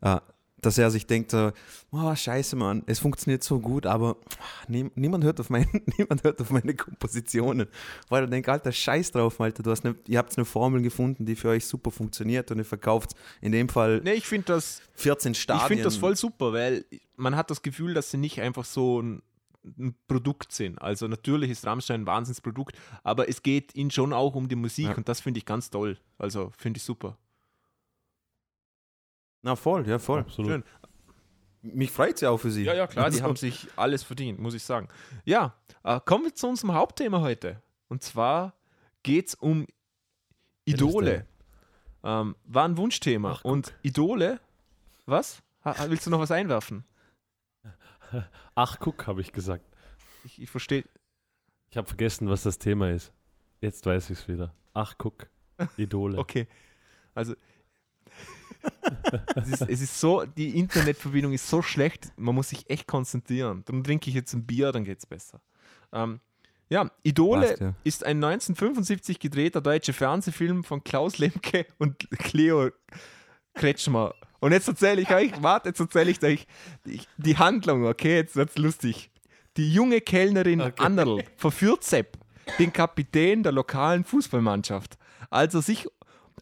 Äh, 0.00 0.18
dass 0.62 0.78
er 0.78 0.90
sich 0.90 1.06
denkt, 1.06 1.32
so, 1.32 1.52
oh, 1.90 2.14
scheiße, 2.14 2.56
Mann, 2.56 2.82
es 2.86 3.00
funktioniert 3.00 3.42
so 3.42 3.58
gut, 3.60 3.84
aber 3.84 4.16
nie, 4.68 4.90
niemand, 4.94 5.24
hört 5.24 5.38
auf 5.40 5.50
mein, 5.50 5.66
niemand 5.98 6.24
hört 6.24 6.40
auf 6.40 6.50
meine 6.50 6.74
Kompositionen. 6.74 7.66
Weil 8.08 8.24
er 8.24 8.26
denkt, 8.28 8.48
Alter, 8.48 8.72
scheiß 8.72 9.10
drauf, 9.10 9.40
Alter, 9.40 9.62
du 9.62 9.70
hast 9.70 9.84
eine, 9.84 9.96
ihr 10.06 10.18
habt 10.18 10.36
eine 10.38 10.44
Formel 10.44 10.80
gefunden, 10.80 11.26
die 11.26 11.36
für 11.36 11.48
euch 11.48 11.66
super 11.66 11.90
funktioniert 11.90 12.50
und 12.50 12.58
ihr 12.58 12.64
verkauft 12.64 13.10
in 13.40 13.52
dem 13.52 13.68
Fall 13.68 14.00
Nee, 14.04 14.12
ich 14.14 14.26
finde 14.26 14.46
das, 14.46 14.80
14 14.94 15.34
Stadien. 15.34 15.62
ich 15.64 15.68
find 15.68 15.84
das 15.84 15.96
voll 15.96 16.16
super, 16.16 16.52
weil 16.52 16.84
man 17.16 17.36
hat 17.36 17.50
das 17.50 17.60
Gefühl, 17.62 17.92
dass 17.94 18.10
sie 18.10 18.16
nicht 18.18 18.40
einfach 18.40 18.64
so 18.64 19.02
ein, 19.02 19.22
ein 19.64 19.94
Produkt 20.08 20.52
sind. 20.52 20.80
Also 20.80 21.08
natürlich 21.08 21.50
ist 21.50 21.66
Rammstein 21.66 22.02
ein 22.02 22.06
Wahnsinnsprodukt, 22.06 22.76
aber 23.02 23.28
es 23.28 23.42
geht 23.42 23.74
ihnen 23.74 23.90
schon 23.90 24.12
auch 24.12 24.34
um 24.36 24.48
die 24.48 24.56
Musik 24.56 24.86
Ja. 24.86 24.94
und 24.94 25.08
das 25.08 25.20
finde 25.20 25.38
ich 25.38 25.44
ganz 25.44 25.70
toll. 25.70 25.98
Also 26.18 26.52
finde 26.56 26.78
ich 26.78 26.84
super. 26.84 27.16
Na 29.42 29.56
voll, 29.56 29.88
ja 29.88 29.98
voll. 29.98 30.20
Absolut. 30.20 30.50
Schön. 30.50 30.64
Mich 31.62 31.92
freut 31.92 32.16
es 32.16 32.20
ja 32.22 32.30
auch 32.30 32.38
für 32.38 32.50
sie. 32.50 32.64
Ja, 32.64 32.74
ja, 32.74 32.86
klar, 32.86 33.10
die 33.10 33.22
haben 33.22 33.36
sich 33.36 33.68
alles 33.76 34.02
verdient, 34.02 34.38
muss 34.38 34.54
ich 34.54 34.64
sagen. 34.64 34.88
Ja, 35.24 35.54
äh, 35.84 36.00
kommen 36.04 36.24
wir 36.24 36.34
zu 36.34 36.48
unserem 36.48 36.74
Hauptthema 36.74 37.20
heute. 37.20 37.62
Und 37.88 38.02
zwar 38.02 38.54
geht 39.02 39.28
es 39.28 39.34
um 39.34 39.66
Idole. 40.64 41.26
Ähm, 42.04 42.36
war 42.44 42.64
ein 42.64 42.76
Wunschthema. 42.76 43.32
Ach, 43.32 43.44
und 43.44 43.74
Idole, 43.82 44.40
was? 45.06 45.42
Ha, 45.64 45.74
willst 45.88 46.06
du 46.06 46.10
noch 46.10 46.18
was 46.18 46.32
einwerfen? 46.32 46.84
Ach, 48.54 48.78
guck, 48.80 49.06
habe 49.06 49.20
ich 49.20 49.32
gesagt. 49.32 49.64
Ich, 50.24 50.42
ich 50.42 50.50
verstehe. 50.50 50.84
Ich 51.70 51.76
habe 51.76 51.86
vergessen, 51.86 52.28
was 52.28 52.42
das 52.42 52.58
Thema 52.58 52.90
ist. 52.90 53.12
Jetzt 53.60 53.86
weiß 53.86 54.10
ich 54.10 54.18
es 54.18 54.28
wieder. 54.28 54.54
Ach, 54.74 54.94
guck, 54.98 55.28
Idole. 55.76 56.18
Okay. 56.18 56.48
Also, 57.14 57.34
es, 59.36 59.48
ist, 59.48 59.62
es 59.62 59.80
ist 59.82 60.00
so, 60.00 60.24
die 60.24 60.58
Internetverbindung 60.58 61.32
ist 61.32 61.48
so 61.48 61.62
schlecht, 61.62 62.12
man 62.16 62.34
muss 62.34 62.50
sich 62.50 62.68
echt 62.70 62.86
konzentrieren. 62.86 63.62
Darum 63.64 63.84
trinke 63.84 64.08
ich 64.08 64.16
jetzt 64.16 64.32
ein 64.34 64.46
Bier, 64.46 64.72
dann 64.72 64.84
geht 64.84 64.98
es 64.98 65.06
besser. 65.06 65.40
Ähm, 65.92 66.20
ja, 66.68 66.90
Idole 67.02 67.48
Passt, 67.48 67.60
ja. 67.60 67.74
ist 67.84 68.04
ein 68.04 68.16
1975 68.24 69.18
gedrehter 69.18 69.60
deutscher 69.60 69.92
Fernsehfilm 69.92 70.64
von 70.64 70.82
Klaus 70.82 71.18
Lemke 71.18 71.66
und 71.78 72.08
Cleo 72.18 72.70
Kretschmer. 73.54 74.14
Und 74.40 74.52
jetzt 74.52 74.68
erzähle 74.68 75.02
ich 75.02 75.10
euch, 75.10 75.30
warte, 75.42 75.68
jetzt 75.68 75.80
erzähle 75.80 76.10
ich 76.10 76.22
euch 76.22 76.46
die, 76.86 77.00
die 77.18 77.36
Handlung, 77.36 77.84
okay? 77.84 78.16
Jetzt 78.16 78.36
wird's 78.36 78.56
lustig. 78.56 79.10
Die 79.56 79.72
junge 79.72 80.00
Kellnerin 80.00 80.60
Okay. 80.60 80.82
Annerl 80.82 81.24
verführt 81.36 81.84
Sepp, 81.84 82.16
den 82.58 82.72
Kapitän 82.72 83.42
der 83.42 83.52
lokalen 83.52 84.04
Fußballmannschaft. 84.04 84.96
Als 85.30 85.54
er 85.54 85.62
sich, 85.62 85.86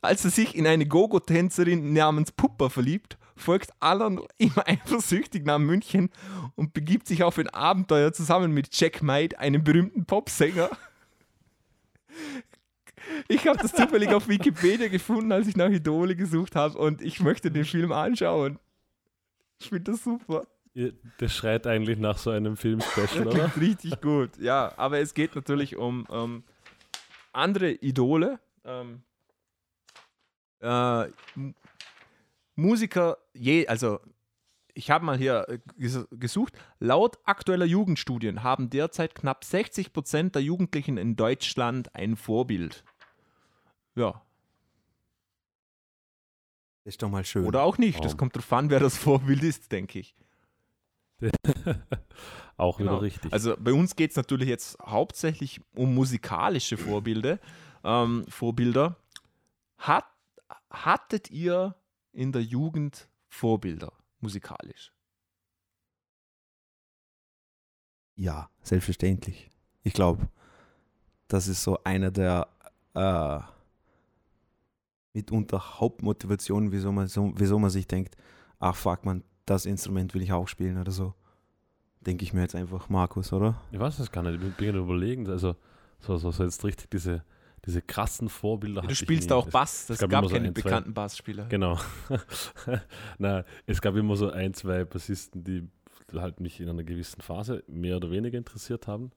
als 0.03 0.25
er 0.25 0.31
sich 0.31 0.55
in 0.55 0.67
eine 0.67 0.87
Gogo-Tänzerin 0.87 1.93
namens 1.93 2.33
Pupper 2.33 2.71
verliebt, 2.71 3.19
folgt 3.37 3.71
Alan 3.81 4.21
immer 4.39 4.67
eifersüchtig 4.67 5.45
nach 5.45 5.59
München 5.59 6.11
und 6.57 6.73
begibt 6.73 7.07
sich 7.07 7.23
auf 7.23 7.39
ein 7.39 7.49
Abenteuer 7.49 8.13
zusammen 8.13 8.53
mit 8.53 8.69
Jack 8.79 9.03
Might, 9.03 9.39
einem 9.39 9.65
berühmten 9.65 10.05
Popsänger. 10.05 10.71
Ich 13.29 13.47
habe 13.47 13.59
das 13.59 13.73
zufällig 13.73 14.11
auf 14.11 14.29
Wikipedia 14.29 14.89
gefunden, 14.89 15.33
als 15.33 15.49
ich 15.49 15.57
nach 15.57 15.71
Idole 15.71 16.15
gesucht 16.17 16.55
habe 16.55 16.79
und 16.79 17.03
ich 17.03 17.21
möchte 17.21 17.51
den 17.51 17.65
Film 17.65 17.93
anschauen. 17.93 18.59
Ich 19.59 19.69
finde 19.71 19.93
das 19.93 20.05
super. 20.05 20.47
Das 21.19 21.35
schreit 21.35 21.67
eigentlich 21.67 21.99
nach 21.99 22.19
so 22.19 22.31
einem 22.31 22.57
Film-Special, 22.57 23.27
oder? 23.27 23.49
Klingt 23.49 23.61
richtig 23.61 24.01
gut. 24.01 24.31
Ja, 24.39 24.73
aber 24.77 25.01
es 25.01 25.15
geht 25.15 25.35
natürlich 25.35 25.77
um 25.77 26.07
ähm, 26.11 26.45
andere 27.33 27.73
Idole. 27.73 28.39
Ähm, 28.65 29.03
äh, 30.61 31.07
Musiker, 32.57 33.17
je, 33.33 33.67
also 33.67 34.01
ich 34.75 34.91
habe 34.91 35.05
mal 35.05 35.19
hier 35.19 35.47
äh, 35.49 35.59
ges 35.79 36.07
gesucht. 36.13 36.57
Laut 36.79 37.19
aktueller 37.25 37.65
Jugendstudien 37.67 38.43
haben 38.43 38.71
derzeit 38.71 39.15
knapp 39.15 39.45
60 39.45 39.93
Prozent 39.93 40.35
der 40.35 40.43
Jugendlichen 40.43 40.97
in 40.97 41.17
Deutschland 41.17 41.95
ein 41.95 42.17
Vorbild. 42.17 42.85
Ja, 43.97 44.23
Das 46.85 46.95
ist 46.95 47.03
doch 47.03 47.11
mal 47.11 47.25
schön. 47.25 47.45
oder 47.47 47.63
auch 47.63 47.79
nicht. 47.79 47.99
Das 47.99 48.07
Warum? 48.13 48.17
kommt 48.19 48.37
drauf 48.37 48.53
an, 48.53 48.71
wer 48.71 48.81
das 48.81 48.97
Vorbild 48.97 49.43
ist, 49.43 49.71
denke 49.73 49.99
ich. 49.99 50.15
Auch 52.57 52.79
Genau. 52.79 52.93
wieder 52.93 53.03
richtig. 53.03 53.33
Also 53.33 53.57
bei 53.59 53.73
uns 53.73 53.97
geht 53.97 54.11
es 54.11 54.17
natürlich 54.17 54.49
jetzt 54.49 54.79
hauptsächlich 54.81 55.61
um 55.75 55.95
musikalische 55.95 56.77
Vorbilder. 56.79 57.39
Ähm, 57.85 58.25
Vorbilder. 58.29 58.97
Hat, 59.79 60.05
hattet 60.71 61.31
ihr 61.31 61.75
in 62.13 62.33
der 62.33 62.43
Jugend 62.43 63.09
Vorbilder 63.29 63.93
musikalisch? 64.21 64.93
Ja, 68.17 68.51
selbstverständlich. 68.63 69.51
Ich 69.83 69.95
glaube, 69.95 70.29
das 71.29 71.49
ist 71.49 71.63
so 71.63 71.83
einer 71.85 72.11
der 72.11 72.49
äh, 72.95 73.41
mitunter 75.15 75.81
Hauptmotivationen, 75.81 76.73
wieso 76.73 76.93
man, 76.93 77.07
so, 77.07 77.33
wieso 77.37 77.59
man 77.59 77.71
sich 77.71 77.87
denkt, 77.87 78.17
ach 78.59 78.77
fuck 78.77 79.05
man, 79.05 79.25
das 79.47 79.67
Instrument 79.67 80.15
will 80.15 80.23
ich 80.23 80.33
auch 80.33 80.49
spielen 80.49 80.79
oder 80.79 80.93
so. 80.93 81.15
Denke 82.01 82.25
ich 82.25 82.33
mir 82.33 82.43
jetzt 82.43 82.55
einfach, 82.55 82.89
Markus, 82.89 83.33
oder? 83.33 83.61
ich 83.73 83.79
weiß 83.79 83.99
es 83.99 84.11
gar 84.11 84.23
nicht. 84.23 84.35
Ich 84.35 84.41
bin 84.41 84.67
gerade 84.67 84.79
überlegen. 84.79 85.29
Also, 85.29 85.57
so, 85.99 86.17
so, 86.17 86.31
so 86.31 86.45
jetzt 86.45 86.65
richtig 86.65 86.91
diese, 86.91 87.25
diese 87.71 87.83
krassen 87.83 88.29
Vorbilder. 88.29 88.83
Du 88.83 88.95
spielst 88.95 89.25
nie. 89.25 89.29
da 89.29 89.37
auch 89.37 89.47
Es- 89.47 89.53
Bass. 89.53 89.87
Das 89.87 89.99
gab 89.99 90.11
gab 90.11 90.21
immer 90.23 90.29
so 90.29 90.35
keine 90.35 90.49
ein, 90.49 90.55
zwei- 90.55 90.63
bekannten 90.63 90.95
Bassspieler. 90.95 91.47
Genau. 91.47 91.79
Na, 93.19 93.45
es 93.67 93.81
gab 93.81 93.97
immer 93.97 94.17
so 94.17 94.31
ein, 94.31 94.55
zwei 94.55 94.85
Bassisten, 94.85 95.45
die 95.45 95.69
halt 96.15 96.41
mich 96.41 96.61
in 96.61 96.69
einer 96.69 96.83
gewissen 96.85 97.21
Phase 97.21 97.63
mehr 97.69 97.97
oder 97.97 98.11
weniger 98.11 98.37
interessiert 98.37 98.87
haben. 98.87 99.13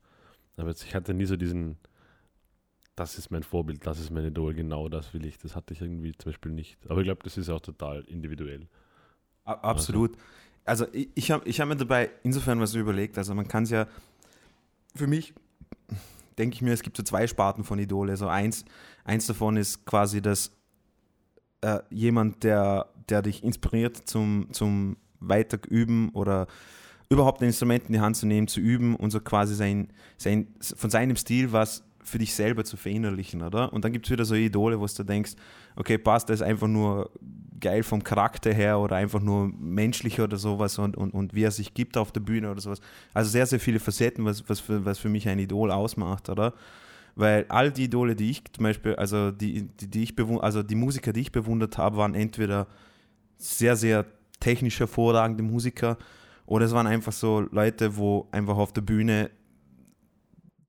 Aber 0.58 0.70
jetzt, 0.70 0.84
ich 0.84 0.94
hatte 0.94 1.14
nie 1.14 1.26
so 1.26 1.36
diesen, 1.36 1.78
das 2.96 3.18
ist 3.18 3.32
mein 3.32 3.42
Vorbild, 3.44 3.86
das 3.88 4.00
ist 4.00 4.12
mein 4.12 4.26
Idol, 4.26 4.54
genau 4.54 4.88
das 4.90 5.14
will 5.14 5.26
ich. 5.26 5.38
Das 5.40 5.56
hatte 5.56 5.74
ich 5.74 5.82
irgendwie 5.82 6.12
zum 6.16 6.32
Beispiel 6.32 6.52
nicht. 6.52 6.78
Aber 6.88 7.00
ich 7.02 7.06
glaube, 7.06 7.22
das 7.24 7.38
ist 7.38 7.50
auch 7.50 7.62
total 7.62 8.02
individuell. 8.04 8.68
A- 9.46 9.54
Absolut. 9.54 10.16
Also 10.66 10.86
ich, 10.94 11.10
ich 11.16 11.32
habe 11.32 11.48
ich 11.50 11.60
hab 11.60 11.68
mir 11.68 11.76
dabei 11.76 12.12
insofern 12.24 12.60
was 12.60 12.76
überlegt. 12.76 13.18
Also 13.18 13.34
man 13.34 13.48
kann 13.48 13.64
es 13.64 13.72
ja, 13.72 13.88
für 14.96 15.08
mich 15.08 15.34
denke 16.38 16.56
ich 16.56 16.62
mir, 16.62 16.74
es 16.74 16.84
gibt 16.84 16.98
so 16.98 17.04
zwei 17.04 17.28
Sparten 17.28 17.64
von 17.64 17.80
Idole. 17.80 18.12
Also 18.12 18.28
eins, 18.28 18.66
eins 19.04 19.28
davon 19.28 19.58
ist 19.58 19.86
quasi 19.86 20.22
das 20.22 20.52
äh, 21.62 21.80
jemand, 21.90 22.44
der, 22.44 22.88
der 23.10 23.22
dich 23.22 23.44
inspiriert 23.44 23.98
zum, 24.08 24.48
zum 24.52 24.98
Weiterüben 25.20 26.10
oder 26.10 26.48
überhaupt 27.10 27.42
ein 27.42 27.48
Instrument 27.48 27.86
in 27.86 27.94
die 27.94 28.00
Hand 28.00 28.18
zu 28.18 28.26
nehmen, 28.26 28.48
zu 28.48 28.60
üben 28.60 28.96
und 28.96 29.12
so 29.12 29.20
quasi 29.20 29.56
sein, 29.56 29.90
sein, 30.18 30.48
von 30.60 30.90
seinem 30.90 31.16
Stil 31.16 31.52
was 31.52 31.84
für 32.04 32.18
dich 32.20 32.34
selber 32.34 32.64
zu 32.64 32.78
verinnerlichen, 32.78 33.42
oder? 33.42 33.72
Und 33.74 33.84
dann 33.86 33.92
gibt 33.92 34.06
es 34.06 34.12
wieder 34.12 34.26
so 34.26 34.36
Idole, 34.36 34.80
wo 34.80 34.86
du 34.86 35.04
denkst, 35.04 35.34
okay, 35.76 35.98
passt, 35.98 36.30
das 36.30 36.42
ist 36.42 36.46
einfach 36.46 36.68
nur 36.68 37.12
geil 37.60 37.84
vom 37.84 38.04
Charakter 38.04 38.54
her 38.54 38.80
oder 38.80 38.98
einfach 38.98 39.22
nur 39.22 39.48
menschlich 39.48 40.20
oder 40.20 40.38
sowas 40.38 40.78
und, 40.80 40.98
und, 40.98 41.14
und 41.14 41.34
wie 41.34 41.44
er 41.44 41.52
sich 41.52 41.74
gibt 41.74 41.98
auf 41.98 42.12
der 42.12 42.20
Bühne 42.20 42.52
oder 42.52 42.60
sowas. 42.60 42.82
Also 43.14 43.30
sehr, 43.30 43.46
sehr 43.46 43.60
viele 43.60 43.80
Facetten, 43.80 44.26
was, 44.26 44.48
was, 44.50 44.60
für, 44.60 44.84
was 44.84 45.00
für 45.00 45.10
mich 45.10 45.28
ein 45.30 45.40
Idol 45.40 45.72
ausmacht, 45.72 46.30
oder? 46.30 46.54
Weil 47.16 47.46
all 47.50 47.72
die 47.72 47.86
Idole, 47.86 48.16
die 48.16 48.32
ich 48.32 48.44
zum 48.52 48.64
Beispiel, 48.64 48.96
also 48.96 49.32
die, 49.32 49.64
die, 49.80 49.88
die 49.88 50.04
ich 50.04 50.16
bewund- 50.16 50.42
also 50.42 50.64
die 50.64 50.76
Musiker, 50.76 51.14
die 51.14 51.22
ich 51.22 51.32
bewundert 51.32 51.78
habe, 51.78 51.98
waren 51.98 52.16
entweder 52.16 52.68
sehr, 53.38 53.76
sehr 53.76 54.06
technisch 54.40 54.80
hervorragende 54.80 55.44
Musiker 55.44 55.98
oder 56.46 56.66
es 56.66 56.74
waren 56.74 56.88
einfach 56.88 57.14
so 57.14 57.46
Leute, 57.52 57.96
wo 57.96 58.28
einfach 58.32 58.58
auf 58.58 58.74
der 58.74 58.82
Bühne 58.82 59.30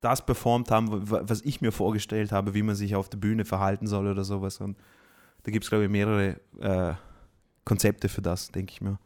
das 0.04 0.24
performt 0.24 0.70
haben, 0.70 1.10
wa- 1.10 1.22
was 1.24 1.40
ich 1.42 1.60
mir 1.60 1.72
vorgestellt 1.72 2.30
habe, 2.32 2.54
wie 2.54 2.62
man 2.62 2.74
sich 2.76 2.94
auf 2.94 3.08
der 3.08 3.18
Bühne 3.18 3.44
verhalten 3.44 3.86
soll 3.86 4.06
oder 4.06 4.22
sowas. 4.24 4.60
Und 4.60 4.76
da 5.42 5.50
gibt 5.50 5.64
es, 5.64 5.70
glaube 5.70 5.84
ich, 5.84 5.90
mehrere 5.90 6.40
äh, 6.60 6.94
Konzepte 7.64 8.08
für 8.08 8.22
das, 8.22 8.48
denke 8.52 8.72
ich 8.72 8.80
mir. 8.80 8.98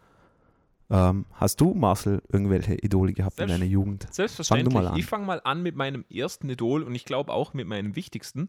Ähm, 0.91 1.27
hast 1.35 1.61
du, 1.61 1.75
Marcel, 1.75 2.23
irgendwelche 2.31 2.75
Idole 2.75 3.13
gehabt 3.13 3.39
in 3.39 3.49
Selbst- 3.49 3.55
deiner 3.61 3.71
Jugend? 3.71 4.07
Selbstverständlich. 4.11 4.73
Fang 4.73 4.83
du 4.83 4.87
mal 4.89 4.93
an. 4.93 4.99
Ich 4.99 5.07
fange 5.07 5.27
mal 5.27 5.41
an 5.45 5.63
mit 5.63 5.77
meinem 5.77 6.05
ersten 6.11 6.49
Idol 6.49 6.83
und 6.83 6.95
ich 6.95 7.05
glaube 7.05 7.33
auch 7.33 7.53
mit 7.55 7.67
meinem 7.69 7.95
wichtigsten. 7.95 8.49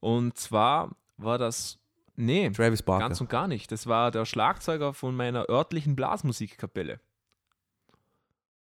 Und 0.00 0.36
zwar 0.36 0.96
war 1.16 1.38
das, 1.38 1.78
nee, 2.16 2.50
Travis 2.50 2.82
Barker. 2.82 3.06
ganz 3.08 3.20
und 3.20 3.30
gar 3.30 3.46
nicht. 3.48 3.70
Das 3.72 3.86
war 3.86 4.10
der 4.10 4.24
Schlagzeuger 4.24 4.92
von 4.92 5.14
meiner 5.14 5.48
örtlichen 5.48 5.94
Blasmusikkapelle. 5.96 6.98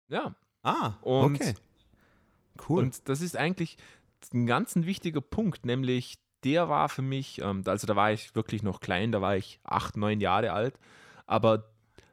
Ja, 0.09 0.35
ah, 0.62 0.92
Und- 1.02 1.35
okay. 1.40 1.54
Cool. 2.68 2.83
Und 2.85 3.09
das 3.09 3.20
ist 3.20 3.37
eigentlich 3.37 3.77
ein 4.35 4.46
ganz 4.46 4.77
ein 4.77 4.87
wichtiger 4.87 5.20
Punkt, 5.20 5.64
nämlich 5.64 6.18
der 6.44 6.68
war 6.68 6.88
für 6.88 7.03
mich, 7.03 7.40
ähm, 7.40 7.62
also 7.66 7.87
da 7.87 7.96
war 7.96 8.12
ich 8.12 8.35
wirklich 8.35 8.62
noch 8.62 8.81
klein, 8.81 9.12
da 9.12 9.20
war 9.20 9.37
ich 9.37 9.61
acht, 9.64 9.96
neun 9.96 10.20
Jahre 10.20 10.53
alt, 10.53 10.79
aber 11.27 11.64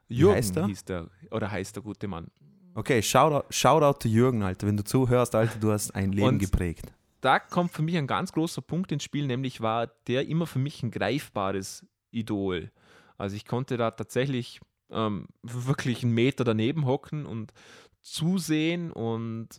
Jürgen 0.08 0.36
heißt 0.36 0.58
hieß 0.66 0.86
der, 0.86 1.10
oder 1.32 1.52
heißt 1.52 1.76
der 1.76 1.84
gute 1.84 2.08
Mann. 2.08 2.28
okay, 2.76 3.02
Shoutout, 3.02 3.46
Shoutout 3.50 4.00
to 4.00 4.08
Jürgen, 4.10 4.44
Alter. 4.44 4.68
Wenn 4.68 4.78
du 4.78 4.84
zuhörst, 4.84 5.34
Alter, 5.36 5.60
du 5.60 5.72
hast 5.72 5.92
ein 5.96 6.12
Leben 6.12 6.28
Und- 6.28 6.40
geprägt. 6.40 6.94
Da 7.20 7.40
kommt 7.40 7.72
für 7.72 7.82
mich 7.82 7.98
ein 7.98 8.06
ganz 8.06 8.32
großer 8.32 8.62
Punkt 8.62 8.92
ins 8.92 9.04
Spiel, 9.04 9.26
nämlich 9.26 9.60
war 9.60 9.88
der 10.06 10.28
immer 10.28 10.46
für 10.46 10.60
mich 10.60 10.84
ein 10.84 10.92
greifbares 10.92 11.84
Idol. 12.12 12.72
Also 13.18 13.36
ich 13.36 13.46
konnte 13.48 13.76
da 13.76 13.90
tatsächlich 13.92 14.60
ähm, 14.92 15.28
wirklich 15.42 16.04
einen 16.04 16.14
Meter 16.14 16.44
daneben 16.44 16.86
hocken 16.86 17.26
und 17.26 17.54
zusehen 18.02 18.92
und 18.92 19.50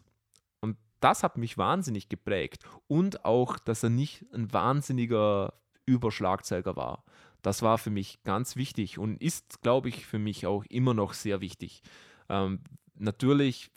das 1.01 1.23
hat 1.23 1.39
mich 1.39 1.59
wahnsinnig 1.59 2.09
geprägt. 2.09 2.65
Und 2.87 3.25
auch, 3.25 3.59
dass 3.59 3.83
er 3.83 3.91
nicht 3.91 4.25
ein 4.33 4.53
wahnsinniger 4.53 5.55
Überschlagzeuger 5.87 6.77
war. 6.77 7.05
Das 7.43 7.63
war 7.63 7.79
für 7.79 7.91
mich 7.91 8.23
ganz 8.25 8.57
wichtig 8.57 8.99
und 8.99 9.23
ist, 9.23 9.63
glaube 9.63 9.89
ich, 9.89 10.07
für 10.07 10.19
mich 10.19 10.47
auch 10.47 10.65
immer 10.69 10.95
noch 10.95 11.13
sehr 11.15 11.41
wichtig. 11.41 11.83
Ähm, 12.29 12.61
natürlich 12.97 13.71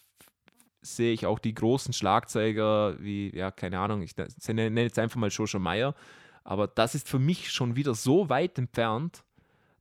sehe 0.81 1.13
ich 1.13 1.25
auch 1.25 1.39
die 1.39 1.53
großen 1.53 1.93
Schlagzeuger 1.93 2.95
wie, 2.99 3.35
ja, 3.35 3.51
keine 3.51 3.79
Ahnung, 3.79 4.01
ich 4.01 4.15
nenne 4.47 4.81
jetzt 4.81 4.97
einfach 4.97 5.17
mal 5.17 5.29
Joshua 5.29 5.59
Meyer, 5.59 5.93
aber 6.43 6.67
das 6.67 6.95
ist 6.95 7.07
für 7.07 7.19
mich 7.19 7.51
schon 7.51 7.75
wieder 7.75 7.93
so 7.93 8.29
weit 8.29 8.57
entfernt, 8.57 9.23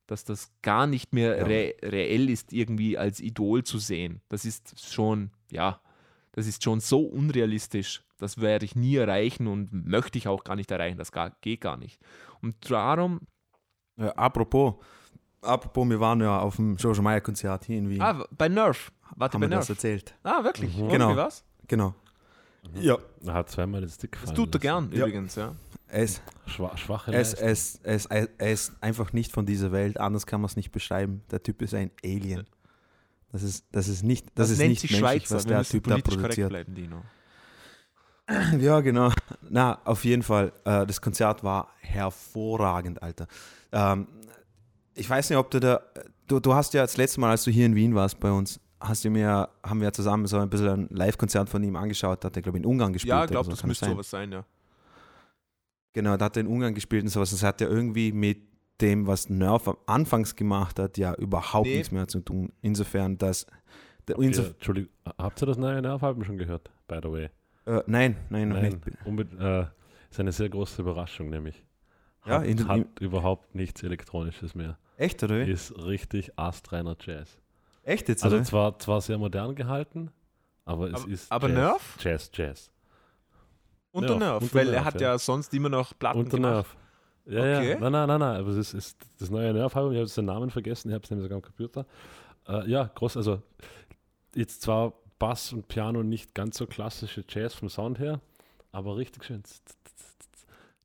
dass 0.06 0.24
das 0.24 0.52
gar 0.60 0.86
nicht 0.86 1.12
mehr 1.12 1.46
re 1.46 1.74
reell 1.82 2.28
ist, 2.28 2.52
irgendwie 2.52 2.98
als 2.98 3.20
Idol 3.20 3.64
zu 3.64 3.78
sehen. 3.78 4.20
Das 4.28 4.44
ist 4.44 4.84
schon, 4.92 5.30
ja, 5.50 5.80
das 6.32 6.46
ist 6.46 6.62
schon 6.62 6.80
so 6.80 7.02
unrealistisch, 7.02 8.02
das 8.18 8.40
werde 8.40 8.64
ich 8.64 8.76
nie 8.76 8.96
erreichen 8.96 9.46
und 9.46 9.72
möchte 9.72 10.18
ich 10.18 10.28
auch 10.28 10.44
gar 10.44 10.56
nicht 10.56 10.70
erreichen, 10.70 10.98
das 10.98 11.12
gar, 11.12 11.30
geht 11.40 11.60
gar 11.62 11.76
nicht. 11.76 11.98
Und 12.42 12.70
darum, 12.70 13.20
Ja, 13.96 14.10
apropos, 14.12 14.74
apropos, 15.42 15.88
wir 15.88 16.00
waren 16.00 16.20
ja 16.20 16.38
auf 16.38 16.56
dem 16.56 16.76
Jojo 16.76 17.02
Meyer 17.02 17.20
Konzert 17.20 17.64
hier 17.64 17.78
in 17.78 17.88
Wien. 17.88 18.00
ah, 18.02 18.24
bei 18.30 18.48
Nerf, 18.48 18.92
warte, 19.16 19.34
haben 19.34 19.40
bei 19.42 19.50
wir 19.50 19.56
das 19.56 19.68
Nerf. 19.68 19.78
erzählt? 19.78 20.14
Ah, 20.22 20.44
wirklich? 20.44 20.76
Mhm. 20.76 20.88
Genau. 20.88 21.12
Wie 21.12 21.16
war's? 21.16 21.44
Genau. 21.68 21.94
Ja, 22.74 22.98
Er 23.24 23.32
hat 23.34 23.48
zweimal 23.50 23.80
den 23.80 23.88
Stick 23.90 24.12
Das 24.12 24.20
fallen 24.24 24.36
tut 24.36 24.54
er 24.54 24.60
gern, 24.60 24.90
Ja. 24.92 24.98
übrigens, 25.06 25.34
ja. 25.36 25.54
es, 25.88 26.20
Schwa 26.46 26.76
schwache 26.76 27.12
es, 27.14 27.32
es, 27.32 27.80
es, 27.82 28.04
er 28.06 28.28
ist 28.38 28.74
einfach 28.82 29.14
nicht 29.14 29.32
von 29.32 29.46
dieser 29.46 29.72
Welt, 29.72 29.98
anders 29.98 30.26
kann 30.26 30.42
man 30.42 30.46
es 30.50 30.56
nicht 30.56 30.70
beschreiben. 30.70 31.22
Der 31.30 31.42
Typ 31.42 31.62
ist 31.62 31.72
ein 31.74 31.90
Alien. 32.04 32.46
Das 33.32 33.42
ist, 33.42 33.64
das 33.70 33.88
ist 33.88 34.02
nicht, 34.02 34.26
das 34.34 34.50
ist 34.50 34.58
nennt 34.58 34.70
nicht 34.70 34.80
sich 34.80 34.90
menschlich, 34.90 35.22
Schweizer, 35.28 35.36
was 35.36 35.46
der 35.46 35.62
Typ 35.62 35.84
da 35.84 35.98
produziert. 35.98 36.48
bleiben, 36.48 36.74
Dino. 36.74 37.02
Ja, 38.58 38.80
genau. 38.80 39.10
Na, 39.48 39.80
auf 39.84 40.04
jeden 40.04 40.22
Fall. 40.22 40.52
Äh, 40.64 40.86
das 40.86 41.00
Konzert 41.00 41.42
war 41.42 41.74
hervorragend, 41.80 43.02
Alter. 43.02 43.26
Ähm, 43.72 44.06
ich 44.94 45.08
weiß 45.08 45.30
nicht, 45.30 45.38
ob 45.38 45.50
du 45.50 45.58
da. 45.58 45.80
Du, 46.28 46.38
du 46.38 46.54
hast 46.54 46.72
ja 46.74 46.82
das 46.82 46.96
letzte 46.96 47.20
Mal, 47.20 47.30
als 47.30 47.42
du 47.42 47.50
hier 47.50 47.66
in 47.66 47.74
Wien 47.74 47.94
warst 47.94 48.20
bei 48.20 48.30
uns, 48.30 48.60
hast 48.78 49.04
du 49.04 49.10
mir, 49.10 49.48
haben 49.64 49.80
wir 49.80 49.86
ja 49.86 49.92
zusammen 49.92 50.26
so 50.26 50.38
ein 50.38 50.48
bisschen 50.48 50.68
ein 50.68 50.88
Live-Konzert 50.90 51.48
von 51.48 51.62
ihm 51.62 51.74
angeschaut. 51.74 52.22
Da 52.22 52.26
hat 52.26 52.36
er, 52.36 52.42
glaube 52.42 52.58
ich, 52.58 52.64
in 52.64 52.70
Ungarn 52.70 52.92
gespielt. 52.92 53.10
Ja, 53.10 53.24
ich 53.24 53.30
glaube, 53.30 53.46
so, 53.46 53.50
das 53.50 53.60
kann 53.60 53.68
müsste 53.68 53.86
sein? 53.86 53.94
sowas 53.94 54.10
sein, 54.10 54.32
ja. 54.32 54.44
Genau, 55.92 56.16
da 56.16 56.26
hat 56.26 56.36
er 56.36 56.42
in 56.42 56.46
Ungarn 56.46 56.74
gespielt 56.74 57.02
und 57.02 57.08
sowas. 57.08 57.30
Das 57.30 57.42
hat 57.42 57.60
ja 57.60 57.66
irgendwie 57.66 58.12
mit 58.12 58.49
dem, 58.80 59.06
was 59.06 59.28
Nerf 59.28 59.68
am 59.68 59.76
Anfangs 59.86 60.36
gemacht 60.36 60.78
hat, 60.78 60.98
ja 60.98 61.14
überhaupt 61.14 61.66
Nee. 61.66 61.76
nichts 61.76 61.90
mehr 61.92 62.08
zu 62.08 62.20
tun. 62.20 62.52
Insofern, 62.62 63.18
dass. 63.18 63.46
Habt 63.98 64.10
ihr, 64.10 64.18
Insof 64.26 64.48
Entschuldigung, 64.54 64.90
habt 65.18 65.40
ihr 65.42 65.46
das 65.46 65.56
neue 65.58 65.80
Nervalbum 65.80 66.24
schon 66.24 66.36
gehört, 66.38 66.70
by 66.88 66.98
the 67.02 67.10
way? 67.12 67.28
äh, 67.66 67.82
nein, 67.86 68.16
nein, 68.30 68.48
noch 68.48 68.56
Nein, 68.60 68.80
nicht. 69.06 69.40
äh, 69.40 69.66
ist 70.10 70.18
eine 70.18 70.32
sehr 70.32 70.48
große 70.48 70.82
Überraschung, 70.82 71.28
nämlich. 71.30 71.64
Ja, 72.26 72.38
Hat, 72.40 72.46
in 72.46 72.56
den- 72.56 72.68
hat 72.68 72.86
überhaupt 73.00 73.54
nichts 73.54 73.82
Elektronisches 73.82 74.54
mehr. 74.54 74.78
Echt, 74.96 75.22
oder? 75.22 75.46
Ist 75.46 75.72
richtig 75.84 76.36
astreiner 76.38 76.96
Jazz. 77.00 77.38
Echt 77.82 78.08
jetzt, 78.08 78.24
Also 78.24 78.36
oder? 78.36 78.44
zwar, 78.44 78.78
zwar 78.78 79.00
sehr 79.00 79.16
modern 79.18 79.54
gehalten, 79.54 80.10
aber 80.64 80.88
es 80.88 81.02
Aber- 81.02 81.10
ist 81.10 81.32
aber 81.32 81.48
Jazz, 81.48 81.56
Nerf? 81.58 81.96
Jazz, 82.00 82.30
Jazz. 82.34 82.70
Unter 83.92 84.16
Nerf, 84.18 84.40
Nerf, 84.42 84.54
weil 84.54 84.66
Nerv, 84.66 84.76
er 84.76 84.84
hat 84.84 85.00
ja. 85.00 85.12
ja. 85.12 85.18
sonst 85.18 85.54
immer 85.54 85.68
noch 85.68 85.98
Platten 85.98 86.18
Unter 86.20 86.36
gemacht. 86.36 86.52
Nerf. 86.54 86.76
Ja, 87.30 87.40
Okay. 87.40 87.70
ja, 87.72 87.78
nein, 87.78 87.92
nein, 87.92 88.08
nein, 88.08 88.20
nein, 88.20 88.40
aber 88.40 88.48
es 88.50 88.74
ist, 88.74 88.96
das 89.18 89.30
neue 89.30 89.52
Nerf-Album, 89.52 89.92
ich 89.92 89.96
habe 89.98 90.06
jetzt 90.06 90.16
den 90.16 90.24
Namen 90.24 90.50
vergessen, 90.50 90.88
ich 90.88 90.94
habe 90.94 91.04
es 91.04 91.10
nämlich 91.10 91.24
sogar 91.24 91.36
am 91.36 91.42
Computer. 91.42 91.86
Äh, 92.48 92.68
ja, 92.70 92.90
groß, 92.94 93.16
also 93.16 93.40
jetzt 94.34 94.62
zwar 94.62 94.94
Bass 95.18 95.52
und 95.52 95.68
Piano 95.68 96.02
nicht 96.02 96.34
ganz 96.34 96.56
so 96.58 96.66
klassische 96.66 97.24
Jazz 97.28 97.54
vom 97.54 97.68
Sound 97.68 97.98
her, 97.98 98.20
aber 98.72 98.96
richtig 98.96 99.24
schön. 99.24 99.42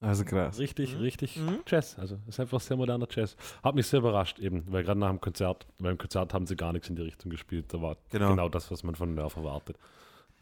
Also 0.01 0.23
krass. 0.25 0.59
Richtig, 0.59 0.93
Mhm. 0.95 1.01
richtig 1.01 1.37
Mhm. 1.37 1.59
Jazz. 1.65 1.97
Also 1.97 2.15
es 2.27 2.35
ist 2.35 2.39
einfach 2.39 2.59
sehr 2.59 2.77
moderner 2.77 3.07
Jazz. 3.09 3.35
Hat 3.63 3.73
mich 3.75 3.87
sehr 3.87 3.99
überrascht 3.99 4.37
eben, 4.39 4.63
weil 4.67 4.83
gerade 4.83 4.99
nach 4.99 5.09
dem 5.09 5.21
Konzert, 5.21 5.65
beim 5.79 5.97
Konzert 5.97 6.33
haben 6.33 6.45
sie 6.45 6.55
gar 6.55 6.73
nichts 6.73 6.89
in 6.89 6.95
die 6.95 7.01
Richtung 7.01 7.31
gespielt. 7.31 7.73
Da 7.73 7.81
war 7.81 7.97
Genau. 8.11 8.29
genau, 8.29 8.49
das, 8.49 8.69
was 8.69 8.83
man 8.83 8.93
von 8.95 9.15
Nerf 9.15 9.35
erwartet. 9.35 9.77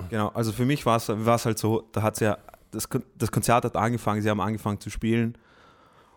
Genau, 0.09 0.29
also 0.29 0.51
für 0.51 0.65
mich 0.65 0.85
war 0.85 0.97
es 0.97 1.07
halt 1.45 1.59
so, 1.59 1.87
da 1.91 2.01
hat 2.01 2.19
ja, 2.19 2.39
das, 2.71 2.89
das 3.15 3.31
Konzert 3.31 3.63
hat 3.63 3.75
angefangen, 3.77 4.21
sie 4.23 4.29
haben 4.29 4.41
angefangen 4.41 4.79
zu 4.79 4.89
spielen 4.89 5.37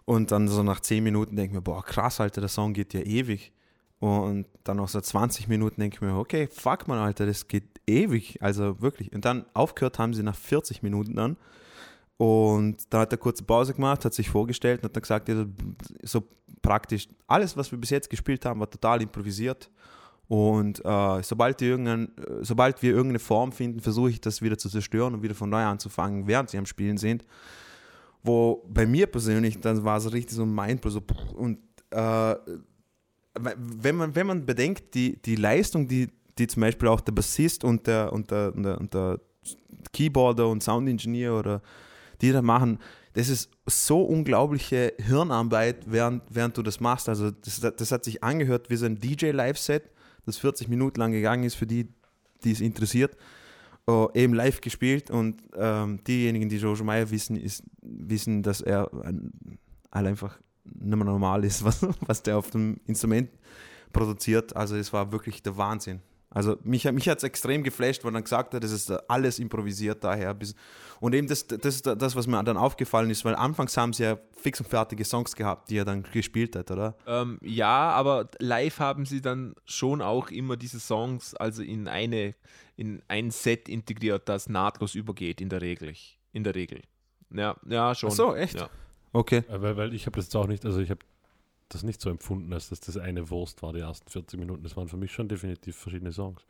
und 0.06 0.32
dann 0.32 0.48
so 0.48 0.62
nach 0.62 0.80
10 0.80 1.04
Minuten 1.04 1.36
denke 1.36 1.50
ich 1.50 1.54
mir, 1.54 1.62
boah, 1.62 1.84
krass, 1.84 2.20
Alter, 2.20 2.40
der 2.40 2.48
Song 2.48 2.72
geht 2.72 2.94
ja 2.94 3.00
ewig. 3.00 3.52
Und 3.98 4.46
dann 4.64 4.78
nach 4.78 4.88
so 4.88 5.00
20 5.00 5.48
Minuten 5.48 5.80
denke 5.80 5.96
ich 5.96 6.00
mir, 6.00 6.16
okay, 6.16 6.48
fuck 6.50 6.88
man, 6.88 6.98
Alter, 6.98 7.26
das 7.26 7.48
geht 7.48 7.64
ewig, 7.86 8.40
also 8.40 8.80
wirklich. 8.80 9.12
Und 9.12 9.24
dann 9.24 9.44
aufgehört 9.52 9.98
haben 9.98 10.14
sie 10.14 10.22
nach 10.22 10.36
40 10.36 10.82
Minuten 10.82 11.14
dann 11.16 11.36
und 12.18 12.76
da 12.90 13.00
hat 13.00 13.12
er 13.12 13.18
kurze 13.18 13.44
Pause 13.44 13.74
gemacht, 13.74 14.04
hat 14.04 14.14
sich 14.14 14.30
vorgestellt 14.30 14.80
und 14.80 14.84
hat 14.84 14.96
dann 14.96 15.02
gesagt, 15.02 15.28
ja, 15.28 15.44
so 16.02 16.22
praktisch 16.62 17.08
alles, 17.26 17.56
was 17.56 17.70
wir 17.70 17.78
bis 17.78 17.90
jetzt 17.90 18.08
gespielt 18.08 18.44
haben, 18.44 18.60
war 18.60 18.70
total 18.70 19.02
improvisiert. 19.02 19.70
Und 20.28 20.84
äh, 20.84 21.22
sobald, 21.22 21.60
irgendein, 21.62 22.10
sobald 22.40 22.82
wir 22.82 22.90
irgendeine 22.90 23.18
Form 23.18 23.52
finden, 23.52 23.80
versuche 23.80 24.10
ich 24.10 24.20
das 24.20 24.42
wieder 24.42 24.58
zu 24.58 24.68
zerstören 24.68 25.14
und 25.14 25.22
wieder 25.22 25.34
von 25.34 25.50
neu 25.50 25.62
anzufangen, 25.62 26.26
während 26.26 26.50
sie 26.50 26.58
am 26.58 26.66
Spielen 26.66 26.96
sind. 26.96 27.24
Wo 28.26 28.64
bei 28.68 28.86
mir 28.86 29.06
persönlich, 29.06 29.60
dann 29.60 29.84
war 29.84 29.98
es 29.98 30.12
richtig 30.12 30.34
so 30.34 30.42
ein 30.42 30.54
Mindblow. 30.54 30.90
So, 30.90 31.02
und 31.36 31.58
äh, 31.90 32.34
wenn, 33.38 33.96
man, 33.96 34.14
wenn 34.14 34.26
man 34.26 34.44
bedenkt, 34.44 34.94
die, 34.94 35.20
die 35.22 35.36
Leistung, 35.36 35.86
die, 35.86 36.08
die 36.38 36.46
zum 36.46 36.62
Beispiel 36.62 36.88
auch 36.88 37.00
der 37.00 37.12
Bassist 37.12 37.64
und 37.64 37.86
der, 37.86 38.12
und 38.12 38.30
der, 38.30 38.54
und 38.54 38.62
der, 38.64 38.80
und 38.80 38.94
der 38.94 39.20
Keyboarder 39.92 40.48
und 40.48 40.62
Soundingenieur 40.62 41.38
oder 41.38 41.62
die 42.20 42.32
da 42.32 42.42
machen, 42.42 42.78
das 43.12 43.28
ist 43.28 43.50
so 43.66 44.02
unglaubliche 44.02 44.92
Hirnarbeit, 44.98 45.84
während, 45.86 46.22
während 46.28 46.56
du 46.56 46.62
das 46.62 46.80
machst. 46.80 47.08
Also 47.08 47.30
das, 47.30 47.60
das 47.60 47.92
hat 47.92 48.04
sich 48.04 48.22
angehört 48.22 48.68
wie 48.68 48.76
so 48.76 48.86
ein 48.86 48.96
DJ-Live-Set, 48.96 49.90
das 50.26 50.36
40 50.38 50.68
Minuten 50.68 51.00
lang 51.00 51.12
gegangen 51.12 51.44
ist 51.44 51.54
für 51.54 51.66
die, 51.66 51.88
die 52.44 52.52
es 52.52 52.60
interessiert. 52.60 53.16
Oh, 53.88 54.09
eben 54.14 54.35
live 54.35 54.61
gespielt 54.61 55.11
und 55.11 55.40
ähm, 55.55 56.03
diejenigen, 56.05 56.49
die 56.49 56.57
Jojo 56.57 56.83
Meyer 56.83 57.09
wissen, 57.11 57.37
ist, 57.37 57.62
wissen, 57.83 58.42
dass 58.42 58.61
er 58.61 58.92
ein, 59.05 59.31
halt 59.92 60.07
einfach 60.09 60.40
nicht 60.64 60.96
mehr 60.96 61.05
normal 61.05 61.44
ist, 61.44 61.64
was, 61.64 61.87
was 62.01 62.22
der 62.22 62.37
auf 62.38 62.51
dem 62.51 62.81
Instrument 62.87 63.31
produziert. 63.92 64.57
Also 64.57 64.77
es 64.77 64.92
war 64.92 65.12
wirklich 65.12 65.42
der 65.42 65.57
Wahnsinn. 65.57 66.01
Also 66.37 66.59
mich, 66.64 66.85
mich 66.92 67.09
hat 67.09 67.16
es 67.16 67.25
extrem 67.25 67.62
geflasht, 67.62 68.05
weil 68.05 68.11
er 68.11 68.16
dann 68.16 68.25
gesagt 68.25 68.53
hat, 68.53 68.62
das 68.62 68.70
ist 68.70 68.90
alles 69.09 69.38
improvisiert 69.38 70.05
daher. 70.05 70.35
Bis, 70.35 70.55
und 71.01 71.14
eben 71.14 71.27
das, 71.27 71.46
das 71.46 71.77
ist 71.77 71.87
das, 71.87 72.14
was 72.14 72.27
mir 72.27 72.44
dann 72.44 72.59
aufgefallen 72.59 73.09
ist, 73.09 73.25
weil 73.25 73.35
anfangs 73.35 73.75
haben 73.79 73.94
sie 73.94 74.03
ja 74.03 74.18
fix 74.37 74.61
und 74.61 74.68
fertige 74.68 75.03
Songs 75.07 75.35
gehabt, 75.35 75.70
die 75.70 75.79
er 75.79 75.87
dann 75.87 76.03
gespielt 76.03 76.55
hat, 76.55 76.70
oder? 76.70 76.94
Ähm, 77.07 77.38
ja, 77.40 77.88
aber 77.88 78.29
live 78.38 78.81
haben 78.81 79.07
sie 79.07 79.22
dann 79.22 79.55
schon 79.64 80.03
auch 80.03 80.31
immer 80.31 80.59
diese 80.59 80.79
Songs 80.79 81.35
also 81.35 81.62
in 81.62 81.88
eine 81.88 82.35
in 82.77 83.03
ein 83.09 83.31
Set 83.31 83.70
integriert, 83.70 84.29
das 84.29 84.46
nahtlos 84.51 84.94
übergeht 84.94 85.40
in 85.40 85.49
der 85.49 85.62
Regel. 85.62 85.94
In 86.33 86.44
der 86.44 86.55
Regel. 86.55 86.83
Ja, 87.31 87.57
ja, 87.66 87.94
schon. 87.94 88.11
Ach 88.11 88.14
so, 88.14 88.35
echt? 88.35 88.61
Ja. 88.61 88.68
Okay. 89.14 89.42
Weil, 89.49 89.79
weil 89.79 89.94
ich 89.94 90.05
habe 90.05 90.16
das 90.16 90.27
jetzt 90.27 90.37
auch 90.37 90.46
nicht, 90.46 90.66
also 90.66 90.81
ich 90.81 90.90
habe 90.90 91.01
das 91.68 91.83
nicht 91.83 92.00
so 92.00 92.11
empfunden, 92.11 92.52
als 92.52 92.68
dass 92.68 92.81
das 92.81 92.96
eine 92.96 93.29
Wurst 93.31 93.62
war, 93.62 93.72
die 93.72 93.81
ersten 93.81 94.09
40 94.09 94.38
Minuten. 94.38 94.62
Das 94.62 94.76
waren 94.76 94.88
für 94.88 94.96
mich 94.96 95.12
schon 95.12 95.29
definitiv 95.29 95.76
verschiedene 95.76 96.12
Songs. 96.12 96.42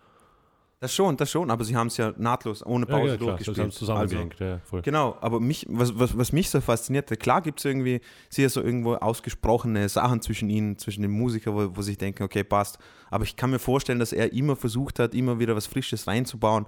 Das 0.79 0.95
schon, 0.95 1.17
das 1.17 1.31
schon, 1.31 1.51
aber 1.51 1.65
sie 1.65 1.75
haben 1.75 1.87
es 1.87 1.97
ja 1.97 2.13
nahtlos, 2.19 2.65
ohne 2.65 2.85
Pause 2.85 3.05
ja, 3.05 3.11
ja, 3.13 3.17
klar, 3.17 3.29
durchgespielt. 3.39 3.57
das 3.57 3.63
haben 3.63 3.71
sie 3.71 3.77
Also, 3.77 3.87
zusammengehängt, 3.87 4.41
ja, 4.41 4.59
voll. 4.59 4.83
Genau, 4.83 5.17
aber 5.23 5.41
mich, 5.41 5.65
was, 5.71 5.99
was, 5.99 6.19
was 6.19 6.33
mich 6.33 6.51
so 6.51 6.61
fasziniert, 6.61 7.09
klar 7.19 7.41
gibt 7.41 7.61
es 7.61 7.65
irgendwie, 7.65 8.03
sehe 8.29 8.47
so 8.51 8.61
irgendwo 8.61 8.95
ausgesprochene 8.97 9.89
Sachen 9.89 10.21
zwischen 10.21 10.51
ihnen, 10.51 10.77
zwischen 10.77 11.01
den 11.01 11.13
Musikern, 11.13 11.55
wo, 11.55 11.75
wo 11.75 11.81
ich 11.81 11.97
denke, 11.97 12.23
okay, 12.25 12.45
passt. 12.45 12.79
Aber 13.11 13.25
ich 13.25 13.37
kann 13.37 13.51
mir 13.51 13.59
vorstellen, 13.59 13.99
dass 13.99 14.13
er 14.13 14.35
immer 14.35 14.55
versucht 14.55 14.99
hat, 14.99 15.15
immer 15.15 15.39
wieder 15.39 15.57
was 15.57 15.67
Frisches 15.67 16.07
reinzubauen, 16.07 16.67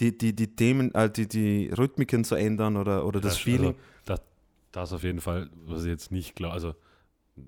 die, 0.00 0.16
die, 0.16 0.34
die 0.34 0.56
Themen, 0.56 0.94
äh, 0.94 1.10
die, 1.10 1.28
die 1.28 1.68
Rhythmiken 1.76 2.24
zu 2.24 2.36
ändern 2.36 2.78
oder, 2.78 3.04
oder 3.04 3.20
das 3.20 3.36
Ja, 3.36 3.44
Feeling. 3.44 3.74
Also, 3.74 3.78
das, 4.06 4.22
das 4.72 4.92
auf 4.94 5.02
jeden 5.04 5.20
Fall, 5.20 5.50
was 5.66 5.82
ich 5.82 5.90
jetzt 5.90 6.10
nicht 6.10 6.34
glaube, 6.36 6.54
also 6.54 6.74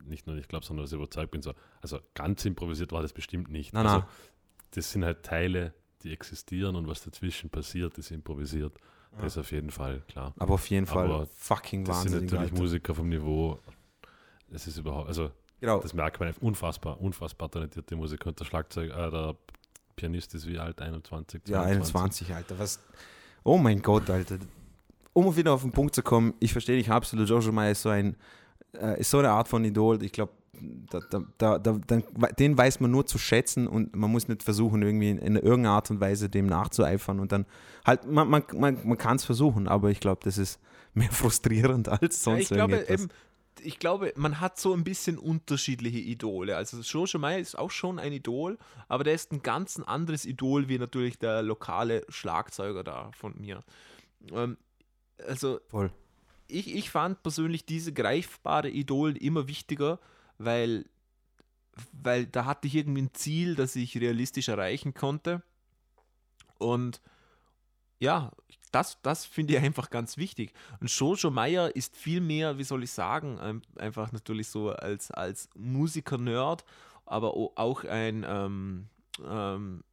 nicht 0.07 0.27
nur 0.27 0.37
nicht 0.37 0.49
glaube, 0.49 0.65
sondern 0.67 0.85
dass 0.85 0.93
ich 0.93 0.97
überzeugt 0.97 1.31
bin, 1.31 1.43
so, 1.43 1.53
also 1.81 1.99
ganz 2.15 2.45
improvisiert 2.45 2.93
war 2.93 3.03
das 3.03 3.13
bestimmt 3.13 3.51
nicht. 3.51 3.73
Nein, 3.73 3.87
also, 3.87 3.99
nein. 4.01 4.09
Das 4.73 4.91
sind 4.91 5.05
halt 5.05 5.23
Teile, 5.23 5.73
die 6.03 6.13
existieren 6.13 6.77
und 6.77 6.89
was 6.89 7.03
dazwischen 7.03 7.51
passiert, 7.51 7.97
ist 7.99 8.11
improvisiert. 8.11 8.77
Das 9.17 9.35
ist 9.35 9.39
auf 9.39 9.53
jeden 9.53 9.71
Fall 9.71 10.03
klar. 10.09 10.35
aber 10.39 10.55
auf 10.55 10.67
jeden 10.69 10.87
Fall 10.87 11.05
Aber 11.05 11.27
fucking 11.27 11.85
Das 11.85 12.03
sind 12.03 12.13
wahnsinnig. 12.13 12.33
natürlich 12.33 12.51
Alter. 12.53 12.63
Musiker 12.63 12.95
vom 12.97 13.09
Niveau. 13.09 13.61
Es 14.51 14.67
ist 14.67 14.77
überhaupt, 14.77 15.07
also 15.09 15.31
Genau. 15.61 15.79
das 15.81 15.95
merkt 15.95 16.19
man, 16.21 16.35
unfassbar, 16.41 17.01
unfassbar 17.01 17.49
talentierte 17.51 17.95
Musiker. 17.97 18.29
Und 18.31 18.41
der 18.41 18.45
Schlagzeug, 18.45 18.91
äh, 18.91 19.11
der 19.11 19.37
Pianist 19.97 20.35
ist 20.35 20.47
wie 20.49 20.59
alt, 20.59 20.83
21, 20.83 21.43
Ja, 21.47 21.63
22. 21.63 21.95
21, 22.33 22.35
Alter. 22.35 22.59
Was? 22.59 22.81
Oh 23.45 23.57
mein 23.57 23.81
Gott, 23.81 24.11
Alter. 24.11 24.39
Um 25.13 25.35
wieder 25.37 25.53
auf 25.53 25.63
den 25.63 25.71
Punkt 25.71 25.95
zu 25.95 26.03
kommen, 26.03 26.35
ich 26.41 26.51
verstehe 26.53 26.77
dich 26.77 26.91
absolut. 26.91 27.29
Jojo 27.29 27.53
Meyer 27.53 27.71
ist 27.71 27.83
so 27.83 27.89
ein, 27.91 28.17
äh, 28.81 29.01
ist 29.01 29.11
so 29.11 29.19
eine 29.19 29.31
Art 29.31 29.49
von 29.49 29.65
Idol. 29.65 30.03
Ich 30.03 30.13
glaube, 30.13 30.33
da, 30.91 31.01
da, 31.39 31.59
da, 31.59 31.79
den 32.39 32.57
weiß 32.57 32.81
man 32.81 32.91
nur 32.91 33.07
zu 33.07 33.19
schätzen 33.19 33.67
und 33.67 33.95
man 33.95 34.11
muss 34.11 34.29
nicht 34.29 34.43
versuchen, 34.43 34.83
irgendwie 34.83 35.11
in, 35.11 35.19
in 35.19 35.37
irgendeiner 35.37 35.75
Art 35.77 35.91
und 35.91 36.01
Weise 36.01 36.29
dem 36.29 36.47
nachzueifern. 36.47 37.21
Und 37.21 37.33
dann 37.33 37.47
halt, 37.85 38.07
man, 38.07 38.29
man, 38.29 38.45
man, 38.55 38.79
man 38.87 38.99
kann 38.99 39.17
es 39.17 39.25
versuchen, 39.25 39.69
aber 39.69 39.91
ich 39.91 40.01
glaube, 40.01 40.21
das 40.25 40.39
ist 40.39 40.61
mehr 40.95 41.11
frustrierend 41.11 41.89
als 41.89 42.25
Ja, 42.25 42.33
sonst 42.33 42.43
ich 42.43 42.49
glaube 42.49 42.75
irgendetwas. 42.75 43.03
eben, 43.03 43.13
ich 43.63 43.79
glaube, 43.79 44.13
man 44.17 44.41
hat 44.41 44.59
so 44.59 44.75
ein 44.75 44.85
bisschen 44.85 45.19
unterschiedliche 45.19 45.99
Idole. 45.99 46.57
Also 46.57 46.81
Jojo 46.81 47.19
Meyer 47.19 47.39
ist 47.39 47.57
auch 47.57 47.71
schon 47.71 47.99
ein 47.99 48.13
Idol, 48.13 48.59
aber 48.89 49.05
der 49.05 49.15
ist 49.15 49.33
ein 49.33 49.43
ganz 49.43 49.79
anderes 49.79 50.25
Idol 50.25 50.69
wie 50.69 50.79
natürlich 50.79 51.19
der 51.19 51.43
lokale 51.43 52.05
Schlagzeuger 52.09 52.85
da 52.85 53.11
von 53.17 53.35
mir. 53.41 53.63
Ähm, 54.33 54.57
also 55.27 55.61
Voll. 55.69 55.91
Ich, 56.55 56.75
ich 56.75 56.91
fand 56.91 57.23
persönlich 57.23 57.67
diese 57.67 57.93
greifbare 57.93 58.71
Idol 58.71 59.17
immer 59.17 59.49
wichtiger, 59.49 59.99
weil, 60.39 60.87
weil 61.93 62.27
da 62.27 62.45
hatte 62.45 62.69
ich 62.69 62.77
irgendwie 62.77 63.03
ein 63.03 63.15
Ziel, 63.15 63.55
das 63.55 63.77
ich 63.77 63.97
realistisch 63.97 64.49
erreichen 64.49 64.95
konnte. 64.95 65.43
Und, 66.59 67.01
ja, 67.99 68.31
das, 68.71 68.99
das 69.03 69.25
finde 69.25 69.55
ich 69.55 69.63
einfach 69.63 69.91
ganz 69.91 70.17
wichtig. 70.17 70.53
Und 70.81 70.91
Jojo 70.91 71.31
Meyer 71.31 71.75
ist 71.75 71.97
viel 71.97 72.21
mehr, 72.21 72.59
wie 72.59 72.65
soll 72.65 72.83
ich 72.83 72.91
sagen, 72.91 73.63
einfach 73.77 74.13
natürlich 74.13 74.49
so 74.49 74.71
als, 74.71 75.11
als 75.11 75.49
Musiker-Nerd, 75.55 76.65
aber 77.07 77.35
auch 77.35 77.85
ein, 77.85 78.25
ähm, 78.27 78.89
ähm, 79.25 79.85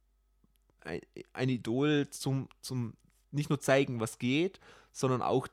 ein, 0.80 1.00
ein, 1.32 1.48
Idol 1.48 2.08
zum, 2.10 2.48
zum 2.60 2.94
nicht 3.30 3.50
nur 3.50 3.60
zeigen, 3.60 4.00
was 4.00 4.18
geht, 4.18 4.58
sondern 4.92 5.22
auch 5.22 5.46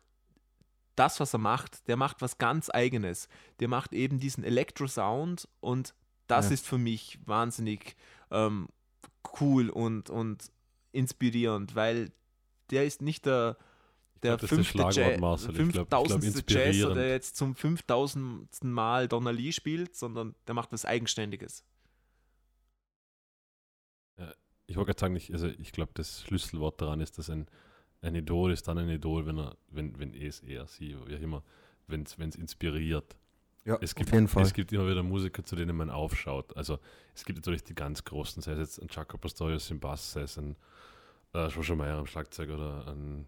das, 1.00 1.20
was 1.20 1.34
er 1.34 1.40
macht. 1.40 1.88
Der 1.88 1.96
macht 1.96 2.22
was 2.22 2.38
ganz 2.38 2.70
Eigenes. 2.70 3.30
Der 3.60 3.68
macht 3.68 3.94
eben 3.94 4.20
diesen 4.20 4.44
Elektro-Sound 4.44 5.48
und 5.62 5.94
das 6.28 6.48
ja. 6.48 6.54
ist 6.54 6.68
für 6.68 6.78
mich 6.78 7.20
wahnsinnig 7.26 7.96
ähm, 8.32 8.68
cool 9.40 9.70
und, 9.70 10.10
und 10.10 10.52
inspirierend, 10.92 11.76
weil 11.76 12.12
der 12.70 12.86
ist 12.86 13.02
nicht 13.02 13.26
der, 13.26 13.58
der 14.22 14.38
glaub, 14.38 14.50
fünfte 14.50 14.78
Jazz, 14.92 15.46
5000. 15.46 16.52
Jazzer, 16.52 16.94
der 16.94 17.10
jetzt 17.10 17.36
zum 17.36 17.56
5000. 17.56 18.64
Mal 18.64 19.08
Donna 19.08 19.32
Lee 19.32 19.52
spielt, 19.52 19.96
sondern 19.96 20.36
der 20.48 20.56
macht 20.56 20.72
was 20.72 20.86
Eigenständiges. 20.86 21.64
Ja, 24.18 24.34
ich 24.68 24.76
wollte 24.76 24.88
gerade 24.88 25.00
sagen, 25.00 25.16
ich, 25.16 25.32
also 25.34 25.48
ich 25.48 25.72
glaube, 25.72 25.92
das 25.96 26.24
Schlüsselwort 26.24 26.82
daran 26.82 27.00
ist, 27.00 27.18
dass 27.18 27.30
ein, 27.30 27.48
ein 28.02 28.16
Idol 28.16 28.52
ist 28.52 28.68
dann 28.68 28.78
ein 28.78 28.90
Idol, 28.90 29.26
wenn 29.26 29.38
er, 29.38 29.58
wenn, 29.70 29.98
wenn 30.00 30.14
es, 30.14 30.40
er, 30.42 30.68
sie, 30.68 30.96
wie 31.06 31.16
auch 31.16 31.22
immer, 31.22 31.44
wenn 31.88 32.04
es 32.04 32.36
inspiriert. 32.36 33.18
Ja, 33.66 33.78
es 33.82 33.94
gibt, 33.94 34.10
auf 34.10 34.14
jeden 34.14 34.28
Fall. 34.28 34.44
Es 34.44 34.54
gibt 34.54 34.72
immer 34.72 34.88
wieder 34.88 35.04
Musiker, 35.04 35.44
zu 35.44 35.56
denen 35.56 35.76
man 35.76 35.90
aufschaut. 35.90 36.56
Also 36.56 36.80
es 37.14 37.26
gibt 37.26 37.38
natürlich 37.38 37.64
die 37.64 37.76
ganz 37.76 38.04
großen, 38.04 38.42
sei 38.42 38.54
es 38.54 38.60
jetzt 38.60 38.82
ein 38.82 38.88
Jaco 38.90 39.18
Pastorius 39.18 39.70
im 39.70 39.80
Bass, 39.80 40.14
sei 40.14 40.22
es 40.22 40.38
ein 40.38 40.56
äh, 41.34 41.48
Joshua 41.48 41.76
Meyer 41.76 41.98
am 41.98 42.08
Schlagzeug 42.08 42.50
oder 42.50 42.88
ein, 42.88 43.28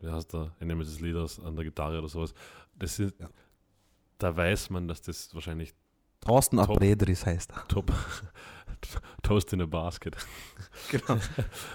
wie 0.00 0.08
heißt 0.08 0.32
der, 0.32 0.54
einer 0.60 0.76
des 0.76 1.00
Leaders 1.00 1.40
an 1.40 1.56
der 1.56 1.64
Gitarre 1.64 1.98
oder 1.98 2.08
sowas. 2.08 2.34
Das 2.78 2.96
sind, 2.96 3.14
ja. 3.18 3.28
Da 4.18 4.36
weiß 4.36 4.70
man, 4.70 4.86
dass 4.86 5.02
das 5.02 5.34
wahrscheinlich 5.34 5.74
Thorsten 6.20 6.58
Apredris 6.58 7.26
heißt 7.26 7.52
er. 7.52 7.68
Top. 7.68 7.92
Toast 9.22 9.52
in 9.52 9.62
a 9.62 9.66
Basket. 9.66 10.16
Genau. 10.90 11.18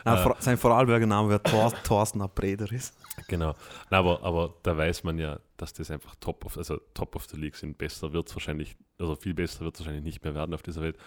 Nein, 0.04 0.34
sein 0.40 0.58
Vorarlberger 0.58 1.06
Name 1.06 1.30
wird 1.30 1.48
Thorsten 1.84 2.22
Apredris. 2.22 2.94
Genau. 3.28 3.56
Nein, 3.90 4.00
aber, 4.00 4.22
aber 4.24 4.56
da 4.64 4.78
weiß 4.78 5.04
man 5.04 5.18
ja, 5.18 5.40
dass 5.58 5.74
das 5.74 5.90
einfach 5.90 6.16
top 6.16 6.46
of, 6.46 6.58
also 6.58 6.78
top 6.94 7.16
of 7.16 7.26
the 7.26 7.38
league 7.38 7.56
sind. 7.56 7.78
Besser 7.78 8.14
wird 8.14 8.28
es 8.28 8.36
wahrscheinlich, 8.36 8.76
also 8.98 9.16
viel 9.16 9.34
besser 9.34 9.62
wird 9.62 9.76
es 9.76 9.82
wahrscheinlich 9.82 10.04
nicht 10.04 10.24
mehr 10.24 10.36
werden 10.36 10.54
auf 10.54 10.62
dieser 10.62 10.82
Welt. 10.82 10.98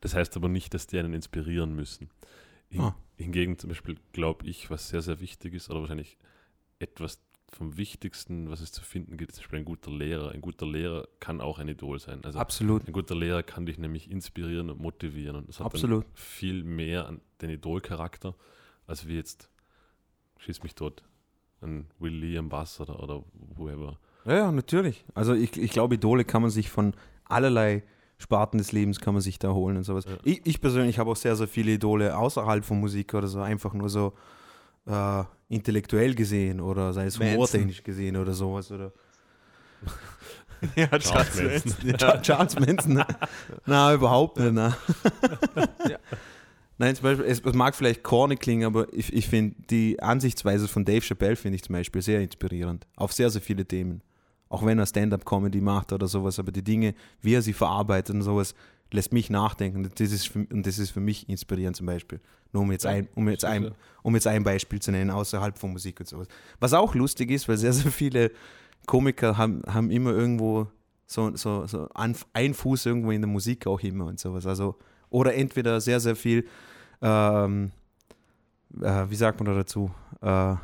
Das 0.00 0.14
heißt 0.14 0.36
aber 0.36 0.48
nicht, 0.48 0.72
dass 0.74 0.86
die 0.86 0.98
einen 0.98 1.12
inspirieren 1.12 1.74
müssen. 1.74 2.08
Hin, 2.68 2.80
ah. 2.82 2.94
Hingegen 3.16 3.58
zum 3.58 3.68
Beispiel 3.68 3.96
glaube 4.12 4.46
ich, 4.46 4.70
was 4.70 4.88
sehr, 4.88 5.02
sehr 5.02 5.20
wichtig 5.20 5.54
ist, 5.54 5.70
oder 5.70 5.80
wahrscheinlich 5.80 6.16
etwas 6.78 7.20
vom 7.52 7.76
Wichtigsten, 7.76 8.50
was 8.50 8.60
es 8.60 8.72
zu 8.72 8.82
finden 8.82 9.16
gibt, 9.16 9.32
zum 9.32 9.42
Beispiel 9.42 9.58
ein 9.60 9.64
guter 9.64 9.90
Lehrer. 9.90 10.30
Ein 10.30 10.40
guter 10.40 10.66
Lehrer 10.66 11.08
kann 11.18 11.40
auch 11.40 11.58
ein 11.58 11.68
Idol 11.68 11.98
sein. 11.98 12.24
Also 12.24 12.38
Absolut. 12.38 12.86
Ein 12.86 12.92
guter 12.92 13.14
Lehrer 13.14 13.42
kann 13.42 13.66
dich 13.66 13.78
nämlich 13.78 14.10
inspirieren 14.10 14.70
und 14.70 14.80
motivieren. 14.80 15.36
Und 15.36 15.48
das 15.48 15.58
hat 15.58 15.66
Absolut. 15.66 16.06
viel 16.14 16.64
mehr 16.64 17.06
an 17.06 17.20
den 17.40 17.50
Idol-Charakter, 17.50 18.34
als 18.86 19.06
wie 19.06 19.16
jetzt, 19.16 19.50
schieß 20.38 20.62
mich 20.62 20.74
tot, 20.74 21.02
ein 21.60 21.86
Will 21.98 22.14
Lee 22.14 22.38
am 22.38 22.48
Bass 22.48 22.80
oder, 22.80 23.02
oder 23.02 23.24
whoever. 23.56 23.98
Ja, 24.24 24.36
ja, 24.36 24.52
natürlich. 24.52 25.04
Also 25.14 25.34
ich, 25.34 25.56
ich 25.56 25.70
glaube, 25.70 25.96
Idole 25.96 26.24
kann 26.24 26.42
man 26.42 26.50
sich 26.50 26.70
von 26.70 26.94
allerlei 27.24 27.82
Sparten 28.20 28.58
des 28.58 28.72
Lebens 28.72 29.00
kann 29.00 29.14
man 29.14 29.22
sich 29.22 29.38
da 29.38 29.52
holen 29.52 29.78
und 29.78 29.84
sowas. 29.84 30.04
Ja. 30.04 30.18
Ich, 30.24 30.42
ich, 30.44 30.60
persönlich 30.60 30.98
habe 30.98 31.10
auch 31.10 31.16
sehr, 31.16 31.36
sehr 31.36 31.48
viele 31.48 31.72
Idole 31.72 32.16
außerhalb 32.16 32.64
von 32.64 32.78
Musik 32.78 33.14
oder 33.14 33.26
so, 33.26 33.40
einfach 33.40 33.72
nur 33.72 33.88
so 33.88 34.12
äh, 34.86 35.24
intellektuell 35.48 36.14
gesehen 36.14 36.60
oder 36.60 36.92
sei 36.92 37.06
es 37.06 37.18
humortechnisch 37.18 37.82
gesehen 37.82 38.16
oder 38.16 38.32
sowas. 38.32 38.70
Oder 38.70 38.92
ja, 40.76 40.86
Charles 40.98 41.42
Manson. 41.42 41.88
Ja. 41.88 42.20
Charles 42.20 42.58
Manson. 42.58 43.04
Nein, 43.66 43.94
überhaupt 43.94 44.38
nicht. 44.38 44.52
Nein. 44.52 44.74
ja. 45.88 45.98
Nein, 46.78 46.96
zum 46.96 47.02
Beispiel, 47.02 47.26
es, 47.26 47.40
es, 47.40 47.54
mag 47.54 47.74
vielleicht 47.74 48.02
corny 48.02 48.36
klingen, 48.36 48.64
aber 48.64 48.86
ich, 48.92 49.12
ich 49.12 49.28
finde 49.28 49.54
die 49.68 50.00
Ansichtsweise 50.02 50.66
von 50.66 50.84
Dave 50.84 51.02
Chappelle 51.02 51.36
finde 51.36 51.56
ich 51.56 51.64
zum 51.64 51.74
Beispiel 51.74 52.00
sehr 52.00 52.20
inspirierend. 52.20 52.86
Auf 52.96 53.12
sehr, 53.12 53.28
sehr 53.28 53.42
viele 53.42 53.66
Themen 53.66 54.02
auch 54.50 54.66
wenn 54.66 54.78
er 54.78 54.86
Stand-up-Comedy 54.86 55.62
macht 55.62 55.92
oder 55.92 56.08
sowas, 56.08 56.38
aber 56.38 56.52
die 56.52 56.64
Dinge, 56.64 56.94
wie 57.22 57.34
er 57.34 57.40
sie 57.40 57.52
verarbeitet 57.54 58.14
und 58.14 58.22
sowas, 58.22 58.54
lässt 58.90 59.12
mich 59.12 59.30
nachdenken. 59.30 59.88
Das 59.94 60.12
ist 60.12 60.28
für, 60.28 60.40
und 60.40 60.66
das 60.66 60.78
ist 60.78 60.90
für 60.90 61.00
mich 61.00 61.28
inspirierend 61.28 61.76
zum 61.76 61.86
Beispiel. 61.86 62.20
Nur 62.52 62.62
um 62.62 62.72
jetzt, 62.72 62.86
ein, 62.86 63.08
um, 63.14 63.28
jetzt 63.28 63.44
ein, 63.44 63.70
um 64.02 64.14
jetzt 64.14 64.26
ein 64.26 64.42
Beispiel 64.42 64.80
zu 64.80 64.90
nennen, 64.90 65.10
außerhalb 65.10 65.56
von 65.56 65.72
Musik 65.72 66.00
und 66.00 66.06
sowas. 66.06 66.28
Was 66.58 66.72
auch 66.72 66.94
lustig 66.94 67.30
ist, 67.30 67.48
weil 67.48 67.56
sehr, 67.56 67.72
sehr 67.72 67.92
viele 67.92 68.32
Komiker 68.86 69.36
haben, 69.36 69.62
haben 69.66 69.90
immer 69.90 70.10
irgendwo 70.10 70.66
so, 71.06 71.34
so, 71.36 71.66
so 71.66 71.88
ein 71.94 72.54
Fuß 72.54 72.86
irgendwo 72.86 73.10
in 73.10 73.20
der 73.20 73.28
Musik 73.28 73.66
auch 73.66 73.80
immer 73.80 74.06
und 74.06 74.18
sowas. 74.18 74.46
Also, 74.46 74.76
oder 75.10 75.34
entweder 75.34 75.80
sehr, 75.80 76.00
sehr 76.00 76.16
viel, 76.16 76.46
ähm, 77.02 77.72
äh, 78.80 79.04
wie 79.08 79.16
sagt 79.16 79.40
man 79.40 79.46
da 79.46 79.54
dazu? 79.54 79.90
Äh, 80.20 80.54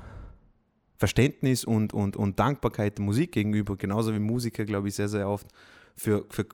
Verständnis 0.98 1.64
und, 1.64 1.92
und, 1.92 2.16
und 2.16 2.38
Dankbarkeit 2.38 2.98
der 2.98 3.04
Musik 3.04 3.32
gegenüber, 3.32 3.76
genauso 3.76 4.14
wie 4.14 4.18
Musiker, 4.18 4.64
glaube 4.64 4.88
ich, 4.88 4.94
sehr, 4.94 5.08
sehr 5.08 5.28
oft 5.28 5.46
für, 5.96 6.26
für 6.28 6.46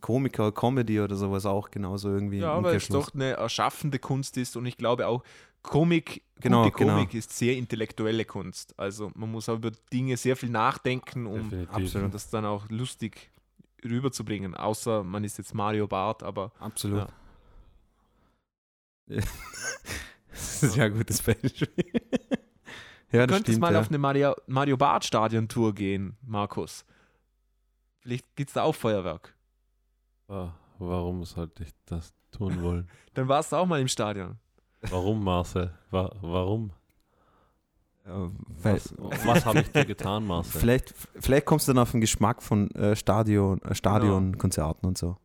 Komiker, 0.00 0.52
Comedy 0.52 1.00
oder 1.00 1.16
sowas 1.16 1.46
auch 1.46 1.70
genauso 1.70 2.10
irgendwie. 2.10 2.38
Ja, 2.38 2.62
weil 2.62 2.76
es 2.76 2.88
doch 2.88 3.12
eine 3.12 3.32
erschaffende 3.32 3.98
Kunst 3.98 4.36
ist 4.36 4.56
und 4.56 4.66
ich 4.66 4.76
glaube 4.76 5.06
auch, 5.08 5.22
Komik, 5.62 6.22
genau, 6.40 6.64
gute 6.64 6.84
Komik 6.84 7.10
genau. 7.10 7.18
ist 7.18 7.36
sehr 7.36 7.56
intellektuelle 7.56 8.26
Kunst. 8.26 8.78
Also 8.78 9.10
man 9.14 9.32
muss 9.32 9.48
auch 9.48 9.56
über 9.56 9.70
Dinge 9.92 10.16
sehr 10.16 10.36
viel 10.36 10.50
nachdenken, 10.50 11.26
um 11.26 11.48
Definitiv. 11.48 12.10
das 12.12 12.28
dann 12.28 12.44
auch 12.44 12.68
lustig 12.68 13.30
rüberzubringen. 13.82 14.54
Außer 14.54 15.02
man 15.02 15.24
ist 15.24 15.38
jetzt 15.38 15.54
Mario 15.54 15.86
Barth, 15.86 16.22
aber. 16.22 16.52
Absolut. 16.58 17.08
Ja. 19.06 19.16
das 20.30 20.62
ist 20.62 20.76
ja 20.76 20.84
ein 20.84 20.94
gutes 20.94 21.22
Beispiel. 21.22 21.68
Ja, 23.12 23.28
du 23.28 23.34
könntest 23.34 23.54
stimmt, 23.54 23.60
mal 23.60 23.74
ja. 23.74 23.80
auf 23.80 23.90
eine 23.90 23.98
Mario, 23.98 24.34
Mario 24.48 24.76
Bart 24.76 25.04
Stadion 25.04 25.46
Tour 25.46 25.72
gehen, 25.72 26.16
Markus. 26.26 26.84
Vielleicht 28.04 28.36
gibt 28.36 28.50
es 28.50 28.54
da 28.54 28.62
auch 28.62 28.74
Feuerwerk. 28.74 29.34
Ah, 30.28 30.50
warum 30.78 31.24
sollte 31.24 31.62
ich 31.62 31.70
das 31.86 32.12
tun 32.30 32.62
wollen? 32.62 32.86
dann 33.14 33.28
warst 33.28 33.50
du 33.50 33.56
auch 33.56 33.64
mal 33.64 33.80
im 33.80 33.88
Stadion. 33.88 34.36
Warum, 34.82 35.24
Marcel? 35.24 35.72
Wa 35.90 36.14
warum? 36.20 36.70
Was, 38.04 38.94
was 39.24 39.46
habe 39.46 39.60
ich 39.60 39.72
dir 39.72 39.86
getan, 39.86 40.26
Marcel? 40.26 40.60
Vielleicht, 40.60 40.94
vielleicht 41.18 41.46
kommst 41.46 41.66
du 41.66 41.72
dann 41.72 41.80
auf 41.82 41.92
den 41.92 42.02
Geschmack 42.02 42.42
von 42.42 42.70
äh, 42.72 42.94
Stadion, 42.94 43.62
äh, 43.62 43.74
Stadionkonzerten 43.74 44.82
genau. 44.82 44.88
und 44.88 44.98
so. 44.98 45.16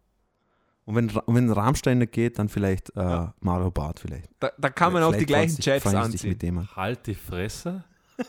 Und 0.85 0.95
wenn, 0.95 1.13
wenn 1.27 1.51
Rammstein 1.51 1.97
nicht 1.97 2.13
geht, 2.13 2.39
dann 2.39 2.47
vielleicht 2.47 2.95
äh, 2.95 3.01
ja. 3.01 3.33
Mario 3.41 3.71
Barth 3.71 3.99
vielleicht. 3.99 4.29
Da, 4.39 4.51
da 4.57 4.69
kann 4.69 4.93
man 4.93 5.03
auch 5.03 5.13
die 5.13 5.25
gleichen 5.25 5.59
Chats 5.59 5.85
anziehen. 5.85 6.29
Mit 6.29 6.41
dem 6.41 6.73
halt 6.73 7.05
die 7.05 7.15
Fresse. 7.15 7.83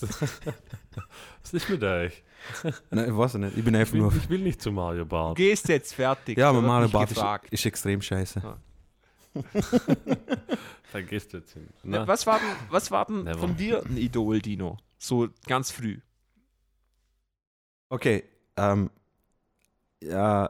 Was 1.42 1.52
ist 1.54 1.68
mit 1.68 1.82
euch? 1.82 2.22
Nein, 2.90 3.08
ich 3.08 3.16
weiß 3.16 3.34
nicht. 3.34 3.56
Ich 3.56 3.64
bin 3.64 3.74
einfach 3.74 3.94
ich 3.94 4.00
will, 4.00 4.00
nur. 4.00 4.16
Ich 4.16 4.28
will 4.28 4.40
nicht 4.40 4.62
zu 4.62 4.72
Mario 4.72 5.04
Barth. 5.04 5.36
Gehst 5.36 5.68
jetzt 5.68 5.94
fertig. 5.94 6.38
Ja, 6.38 6.50
aber 6.50 6.62
Mario 6.62 6.88
Barth 6.88 7.12
ist, 7.12 7.52
ist, 7.52 7.66
extrem 7.66 8.02
scheiße. 8.02 8.42
Ja. 9.34 9.44
da 10.92 11.00
gehst 11.02 11.32
du 11.32 11.36
jetzt 11.36 11.52
hin. 11.52 11.68
Na. 11.84 12.08
Was 12.08 12.26
war 12.26 12.40
denn, 12.40 12.48
was 12.70 12.90
war 12.90 13.04
denn 13.04 13.32
von 13.34 13.56
dir 13.56 13.84
ein 13.84 13.96
Idol, 13.96 14.40
Dino? 14.40 14.78
So 14.96 15.28
ganz 15.46 15.70
früh. 15.70 15.98
Okay, 17.90 18.24
ähm, 18.56 18.90
ja, 20.02 20.48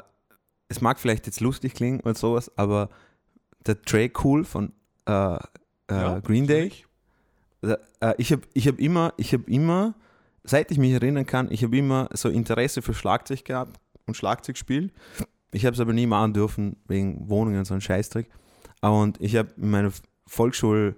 es 0.68 0.80
mag 0.80 0.99
vielleicht 0.99 1.26
jetzt 1.26 1.40
lustig 1.40 1.74
klingen 1.74 2.01
oder 2.01 2.14
sowas, 2.14 2.51
aber 2.57 2.88
der 3.66 3.80
Trey 3.82 4.11
Cool 4.22 4.44
von 4.44 4.72
äh, 5.07 5.34
äh, 5.34 5.38
ja, 5.90 6.20
Green 6.20 6.46
Day, 6.46 6.72
äh, 7.62 8.14
ich 8.18 8.32
habe 8.32 8.42
ich 8.55 8.68
hab 8.68 8.78
immer, 8.78 9.14
ich 9.16 9.32
habe 9.32 9.44
immer, 9.51 9.94
seit 10.49 10.70
ich 10.70 10.78
mich 10.78 10.92
erinnern 10.92 11.26
kann, 11.26 11.51
ich 11.51 11.62
habe 11.62 11.76
immer 11.76 12.09
so 12.12 12.28
Interesse 12.28 12.82
für 12.82 12.94
Schlagzeug 12.94 13.44
gehabt 13.44 13.80
und 14.07 14.16
Schlagzeugspiel. 14.16 14.92
Ich 15.53 15.64
habe 15.64 15.74
es 15.74 15.80
aber 15.80 15.92
nie 15.92 16.07
machen 16.07 16.34
dürfen, 16.34 16.76
wegen 16.86 17.28
Wohnungen 17.28 17.59
und 17.59 17.64
so 17.64 17.74
ein 17.74 17.80
Scheißdreck. 17.80 18.28
Und 18.80 19.20
ich 19.20 19.36
habe 19.36 19.51
in 19.57 19.70
meiner 19.70 19.92
Volksschule, 20.26 20.96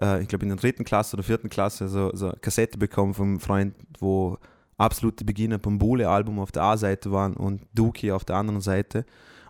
äh, 0.00 0.22
ich 0.22 0.28
glaube 0.28 0.44
in 0.44 0.50
der 0.50 0.58
dritten 0.58 0.84
Klasse 0.84 1.16
oder 1.16 1.22
vierten 1.22 1.48
Klasse, 1.48 1.88
so, 1.88 2.10
so 2.14 2.30
eine 2.30 2.38
Kassette 2.40 2.78
bekommen 2.78 3.14
einem 3.18 3.40
Freund, 3.40 3.74
wo 3.98 4.38
absolute 4.76 5.24
Beginner 5.24 5.58
beim 5.58 5.78
Bole-Album 5.78 6.38
auf 6.38 6.52
der 6.52 6.62
A-Seite 6.62 7.10
waren 7.10 7.34
und 7.34 7.62
Dookie 7.74 8.12
auf 8.12 8.24
der 8.24 8.36
anderen 8.36 8.60
Seite. 8.60 9.04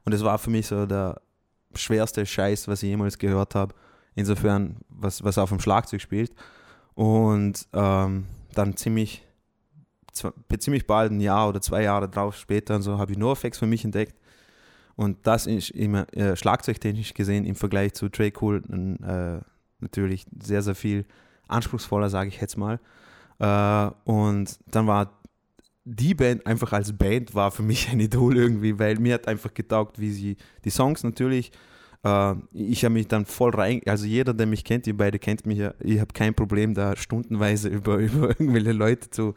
Und 0.05 0.15
es 0.15 0.25
war 0.25 0.39
für 0.39 0.51
mich 0.51 0.67
so 0.67 0.87
der 0.87 1.21
schwerste 1.75 2.25
Scheiß, 2.25 2.67
was 2.67 2.83
ich 2.83 2.89
jemals 2.89 3.19
gehört 3.19 3.55
habe. 3.55 3.75
Insofern, 4.15 4.77
was, 4.89 5.23
was 5.23 5.39
auf 5.39 5.51
dem 5.51 5.61
Schlagzeug 5.61 6.01
spielt. 6.01 6.33
Und 6.95 7.69
ähm, 7.75 8.25
dann 8.55 8.77
ziemlich, 8.77 9.23
ziemlich 10.59 10.87
bald 10.87 11.13
ein 11.13 11.21
Jahr 11.21 11.49
oder 11.49 11.61
zwei 11.61 11.83
Jahre 11.83 12.09
drauf 12.09 12.37
später 12.37 12.77
und 12.77 12.83
so 12.83 12.99
habe 12.99 13.13
ich 13.13 13.19
NoFX 13.19 13.59
für 13.59 13.67
mich 13.67 13.85
entdeckt. 13.85 14.15
Und 14.97 15.19
das 15.27 15.47
ist 15.47 15.71
immer 15.71 16.13
äh, 16.13 16.35
schlagzeugtechnisch 16.35 17.15
gesehen 17.15 17.45
im 17.45 17.55
Vergleich 17.55 17.95
zu 17.95 18.09
Trey 18.09 18.33
Cool 18.41 18.63
äh, 19.03 19.41
natürlich 19.81 20.27
sehr, 20.43 20.63
sehr 20.63 20.75
viel 20.75 21.05
anspruchsvoller, 21.47 22.11
sage 22.11 22.29
ich 22.29 22.41
jetzt 22.41 22.57
mal. 22.57 22.81
Äh, 23.39 23.91
und 24.11 24.59
dann 24.67 24.87
war 24.87 25.19
die 25.85 26.15
Band 26.15 26.47
einfach 26.47 26.73
als 26.73 26.93
Band 26.93 27.35
war 27.35 27.51
für 27.51 27.63
mich 27.63 27.89
ein 27.91 28.01
Idol 28.01 28.37
irgendwie, 28.37 28.79
weil 28.79 28.99
mir 28.99 29.15
hat 29.15 29.29
einfach 29.29 29.55
getaugt, 29.55 29.99
wie 29.99 30.11
sie 30.11 30.37
die 30.65 30.71
Songs 30.71 31.03
natürlich. 31.03 31.51
Äh, 32.05 32.35
ich 32.53 32.85
habe 32.85 32.95
mich 32.95 33.09
dann 33.09 33.25
voll 33.25 33.51
rein, 33.51 33.81
also 33.87 34.05
jeder, 34.05 34.35
der 34.35 34.47
mich 34.47 34.65
kennt, 34.65 34.87
ihr 34.87 34.97
beide 34.97 35.19
kennt 35.19 35.47
mich 35.47 35.59
ja, 35.59 35.75
ich 35.81 36.01
habe 36.01 36.13
kein 36.13 36.35
Problem, 36.35 36.75
da 36.75 36.97
stundenweise 36.97 37.69
über, 37.71 37.99
über 37.99 38.29
irgendwelche 38.29 38.73
Leute 38.73 39.11
zu 39.11 39.35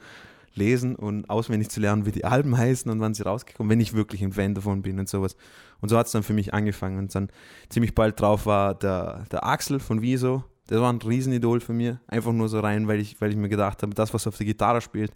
lesen 0.53 0.95
und 0.95 1.29
auswendig 1.29 1.69
zu 1.69 1.79
lernen, 1.79 2.05
wie 2.05 2.11
die 2.11 2.25
Alben 2.25 2.57
heißen 2.57 2.91
und 2.91 2.99
wann 2.99 3.13
sie 3.13 3.23
rausgekommen, 3.23 3.69
wenn 3.69 3.79
ich 3.79 3.93
wirklich 3.93 4.21
ein 4.21 4.33
Fan 4.33 4.53
davon 4.53 4.81
bin 4.81 4.99
und 4.99 5.07
sowas. 5.07 5.35
Und 5.79 5.89
so 5.89 5.97
hat 5.97 6.07
es 6.07 6.11
dann 6.11 6.23
für 6.23 6.33
mich 6.33 6.53
angefangen. 6.53 6.97
Und 6.99 7.13
dann 7.15 7.29
ziemlich 7.69 7.95
bald 7.95 8.19
drauf 8.19 8.45
war 8.45 8.75
der, 8.75 9.25
der 9.31 9.45
Axel 9.45 9.79
von 9.79 10.01
Wieso, 10.01 10.43
der 10.69 10.81
war 10.81 10.91
ein 10.91 11.01
Riesenidol 11.01 11.59
für 11.59 11.73
mich. 11.73 11.95
Einfach 12.07 12.31
nur 12.31 12.49
so 12.49 12.59
rein, 12.59 12.87
weil 12.87 12.99
ich, 12.99 13.19
weil 13.19 13.31
ich 13.31 13.35
mir 13.35 13.49
gedacht 13.49 13.81
habe, 13.83 13.93
das, 13.93 14.13
was 14.13 14.27
auf 14.27 14.37
der 14.37 14.45
Gitarre 14.45 14.81
spielt, 14.81 15.11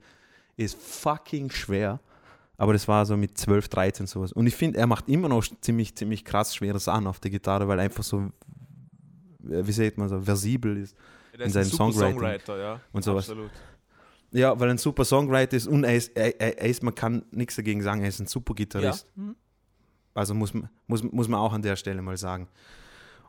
ist 0.58 0.78
fucking 0.78 1.50
schwer. 1.50 2.00
Aber 2.58 2.74
das 2.74 2.88
war 2.88 3.06
so 3.06 3.18
mit 3.18 3.38
12, 3.38 3.68
13 3.68 4.08
sowas. 4.08 4.32
Und 4.32 4.48
ich 4.48 4.56
finde, 4.56 4.80
er 4.80 4.88
macht 4.88 5.10
immer 5.10 5.30
noch 5.30 5.46
ziemlich, 5.62 5.96
ziemlich 5.96 6.24
krass 6.24 6.56
schwere 6.56 6.80
Sachen 6.80 7.08
auf 7.08 7.20
der 7.20 7.32
Gitarre, 7.32 7.68
weil 7.68 7.80
er 7.80 7.86
einfach 7.86 8.04
so, 8.04 8.30
wie 9.40 9.72
sagt 9.72 9.98
man 9.98 10.10
so, 10.10 10.22
versibel 10.22 10.78
ist 10.78 10.96
Ja, 11.38 11.46
in 11.46 11.52
seinem 11.52 11.66
Songwriting 11.66 12.20
Songwriter, 12.20 12.58
ja. 12.58 12.80
und 12.94 13.04
sowas. 13.04 13.30
Absolut. 13.30 13.52
Ja, 14.36 14.60
weil 14.60 14.68
er 14.70 14.74
ein 14.74 14.78
super 14.78 15.06
Songwriter 15.06 15.56
ist 15.56 15.68
und 15.68 15.84
er 15.86 15.96
ist, 15.96 16.12
er, 16.16 16.40
er 16.42 16.60
er 16.60 16.68
ist 16.70 16.84
man 16.84 16.94
kann 16.94 17.24
nichts 17.32 17.56
dagegen 17.56 17.82
sagen, 17.82 18.02
er 18.02 18.10
ist 18.10 18.20
ein 18.20 18.28
super 18.28 18.54
Gitarrist. 18.54 19.08
Ja. 19.16 19.24
Mhm. 19.24 19.36
Also 20.14 20.34
muss, 20.34 20.54
man- 20.54 20.70
muss, 20.88 21.04
muss 21.04 21.28
man 21.28 21.40
auch 21.40 21.54
an 21.54 21.62
der 21.62 21.76
Stelle 21.76 22.02
mal 22.02 22.18
sagen. 22.18 22.48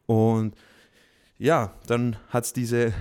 Und 0.07 0.55
ja, 1.39 1.75
dann 1.87 2.17
hat 2.31 2.45
es 2.45 2.53
diese 2.53 2.93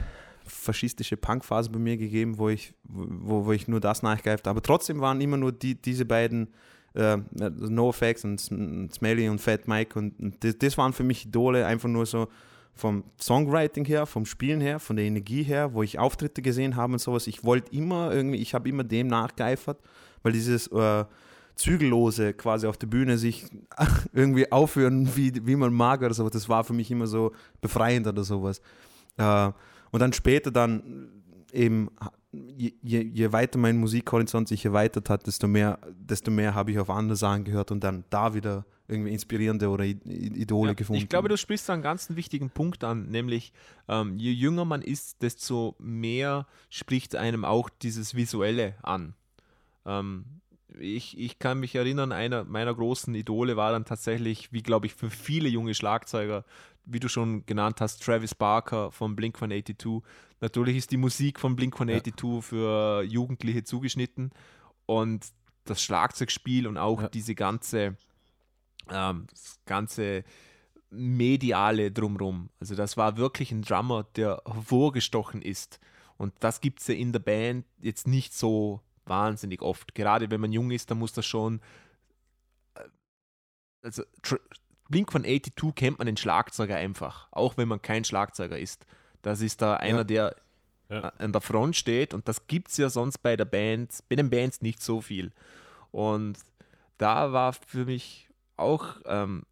faschistische 0.46 1.18
Punkphase 1.18 1.70
bei 1.72 1.80
mir 1.80 1.98
gegeben, 1.98 2.38
wo 2.38 2.50
ich, 2.50 2.74
wo, 2.84 3.46
wo 3.46 3.52
ich 3.52 3.68
nur 3.68 3.80
das 3.80 4.04
nachgeeift 4.04 4.46
habe. 4.46 4.52
Aber 4.58 4.62
trotzdem 4.62 5.00
waren 5.02 5.20
immer 5.22 5.38
nur 5.38 5.52
die, 5.52 5.76
diese 5.76 6.06
beiden, 6.06 6.50
äh, 6.94 7.18
NoFX 7.38 8.24
und 8.26 8.40
Sm- 8.40 8.92
Smelly 8.94 9.28
und 9.30 9.42
Fat 9.42 9.68
Mike 9.68 9.98
und, 9.98 10.20
und 10.20 10.44
das, 10.44 10.58
das 10.58 10.78
waren 10.78 10.94
für 10.94 11.04
mich 11.04 11.26
Idole, 11.26 11.66
einfach 11.66 11.90
nur 11.90 12.06
so 12.06 12.28
vom 12.76 13.06
Songwriting 13.20 13.86
her, 13.86 14.06
vom 14.06 14.26
Spielen 14.26 14.60
her, 14.60 14.80
von 14.80 14.98
der 14.98 15.06
Energie 15.06 15.44
her, 15.44 15.74
wo 15.74 15.82
ich 15.82 15.98
Auftritte 15.98 16.42
gesehen 16.42 16.76
habe 16.76 16.94
und 16.94 17.00
sowas. 17.00 17.28
Ich 17.28 17.44
wollte 17.44 17.74
immer 17.74 18.14
irgendwie, 18.14 18.38
ich 18.38 18.54
habe 18.54 18.68
immer 18.68 18.84
dem 18.84 19.08
nachgeeifert, 19.08 19.80
weil 20.24 20.34
dieses 20.34 20.68
äh, 20.68 21.06
Zügellose 21.56 22.34
quasi 22.34 22.68
auf 22.68 22.78
der 22.78 22.88
Bühne 22.88 23.18
sich 23.18 23.46
irgendwie 24.14 24.52
aufhören, 24.52 25.16
wie, 25.16 25.32
wie 25.46 25.56
man 25.56 25.74
mag 25.74 26.02
oder 26.02 26.14
sowas, 26.14 26.34
das 26.34 26.50
war 26.50 26.64
für 26.66 26.74
mich 26.74 26.92
immer 26.92 27.08
so 27.08 27.32
befreiend 27.62 28.08
oder 28.08 28.24
sowas. 28.24 28.62
Äh, 29.18 29.52
und 29.92 30.00
dann 30.02 30.12
später 30.12 30.52
dann 30.52 31.24
eben, 31.54 31.90
je, 32.58 32.74
je, 32.82 33.02
je 33.02 33.32
weiter 33.32 33.60
mein 33.60 33.78
Musikhorizont 33.78 34.48
sich 34.48 34.66
erweitert 34.66 35.10
hat, 35.10 35.28
desto 35.28 35.48
mehr, 35.48 35.80
desto 35.94 36.32
mehr 36.32 36.54
habe 36.54 36.72
ich 36.72 36.80
auf 36.80 36.90
andere 36.90 37.16
Sachen 37.16 37.44
gehört 37.44 37.72
und 37.72 37.84
dann 37.84 38.04
da 38.10 38.34
wieder 38.34 38.66
irgendwie 38.88 39.12
inspirierende 39.12 39.70
oder 39.70 39.84
Idole 39.84 40.70
Ja, 40.70 40.74
gefunden. 40.74 41.02
Ich 41.02 41.10
glaube, 41.10 41.28
du 41.30 41.38
sprichst 41.38 41.68
da 41.70 41.74
einen 41.74 41.82
ganz 41.82 42.10
wichtigen 42.12 42.50
Punkt 42.50 42.84
an, 42.84 43.10
nämlich 43.10 43.52
ähm, 43.88 44.18
je 44.18 44.32
jünger 44.32 44.66
man 44.66 44.82
ist, 44.82 45.22
desto 45.22 45.76
mehr 45.80 46.46
spricht 46.70 47.16
einem 47.16 47.46
auch 47.46 47.70
dieses 47.70 48.16
Visuelle 48.16 48.76
an. 48.84 49.16
Ähm, 49.86 50.26
ich, 50.80 51.18
ich 51.18 51.40
kann 51.40 51.60
mich 51.60 51.76
erinnern, 51.76 52.12
einer 52.12 52.44
meiner 52.44 52.74
großen 52.74 53.14
Idole 53.16 53.56
war 53.56 53.72
dann 53.72 53.86
tatsächlich, 53.86 54.52
wie 54.52 54.62
glaube 54.62 54.88
ich, 54.88 54.94
für 54.94 55.10
viele 55.10 55.50
junge 55.50 55.74
Schlagzeuger, 55.74 56.44
wie 56.86 57.00
du 57.00 57.08
schon 57.08 57.46
genannt 57.46 57.82
hast, 57.82 58.04
Travis 58.04 58.36
Barker 58.36 58.92
von 58.92 59.16
Blink 59.16 59.36
182. 59.42 60.02
Natürlich 60.42 60.78
ist 60.78 60.92
die 60.92 60.98
Musik 60.98 61.40
von 61.40 61.56
Blink 61.56 61.76
182 61.76 62.44
für 62.44 63.04
Jugendliche 63.04 63.64
zugeschnitten 63.64 64.32
und 64.86 65.26
das 65.64 65.82
Schlagzeugspiel 65.82 66.68
und 66.68 66.78
auch 66.78 67.02
Ja. 67.04 67.10
diese 67.10 67.34
ganze, 67.36 67.98
ähm, 68.92 69.28
ganze 69.66 70.24
Mediale 70.92 71.92
drumrum. 71.92 72.50
Also 72.60 72.76
das 72.76 72.96
war 72.98 73.18
wirklich 73.18 73.52
ein 73.52 73.64
Drummer, 73.64 74.04
der 74.16 74.42
hervorgestochen 74.46 75.42
ist. 75.42 75.80
Und 76.18 76.34
das 76.40 76.62
gibt 76.62 76.80
es 76.82 76.88
ja 76.88 76.94
in 76.96 77.12
der 77.12 77.20
Band 77.20 77.66
jetzt 77.82 78.08
nicht 78.08 78.34
so 78.34 78.82
wahnsinnig 79.06 79.62
oft. 79.62 79.96
Gerade 79.96 80.30
wenn 80.32 80.40
man 80.42 80.54
jung 80.54 80.72
ist, 80.72 80.90
dann 80.92 81.00
muss 81.00 81.14
das 81.14 81.26
schon. 81.26 81.60
äh, 82.76 82.82
Also 83.82 84.04
Blink 84.90 85.12
von 85.12 85.24
82 85.24 85.74
kennt 85.76 85.98
man 85.98 86.06
den 86.06 86.18
Schlagzeuger 86.18 86.76
einfach, 86.76 87.28
auch 87.32 87.58
wenn 87.58 87.68
man 87.68 87.82
kein 87.82 88.04
Schlagzeuger 88.04 88.58
ist. 88.60 88.86
Das 89.22 89.42
ist 89.42 89.62
da 89.62 89.76
einer, 89.78 90.04
der 90.04 90.36
Ja. 90.90 91.12
an 91.18 91.32
der 91.32 91.42
Front 91.42 91.76
steht 91.76 92.14
und 92.14 92.28
das 92.28 92.46
gibt 92.48 92.70
es 92.70 92.78
ja 92.78 92.90
sonst 92.90 93.18
bei 93.24 93.36
der 93.36 93.46
Band, 93.46 93.92
bei 94.10 94.16
den 94.16 94.30
Bands 94.30 94.62
nicht 94.62 94.84
so 94.84 95.02
viel. 95.02 95.32
Und 95.92 96.38
da 97.00 97.34
war 97.34 97.54
für 97.54 97.86
mich 97.86 98.30
auch, 98.58 98.86
ähm, 99.06 99.44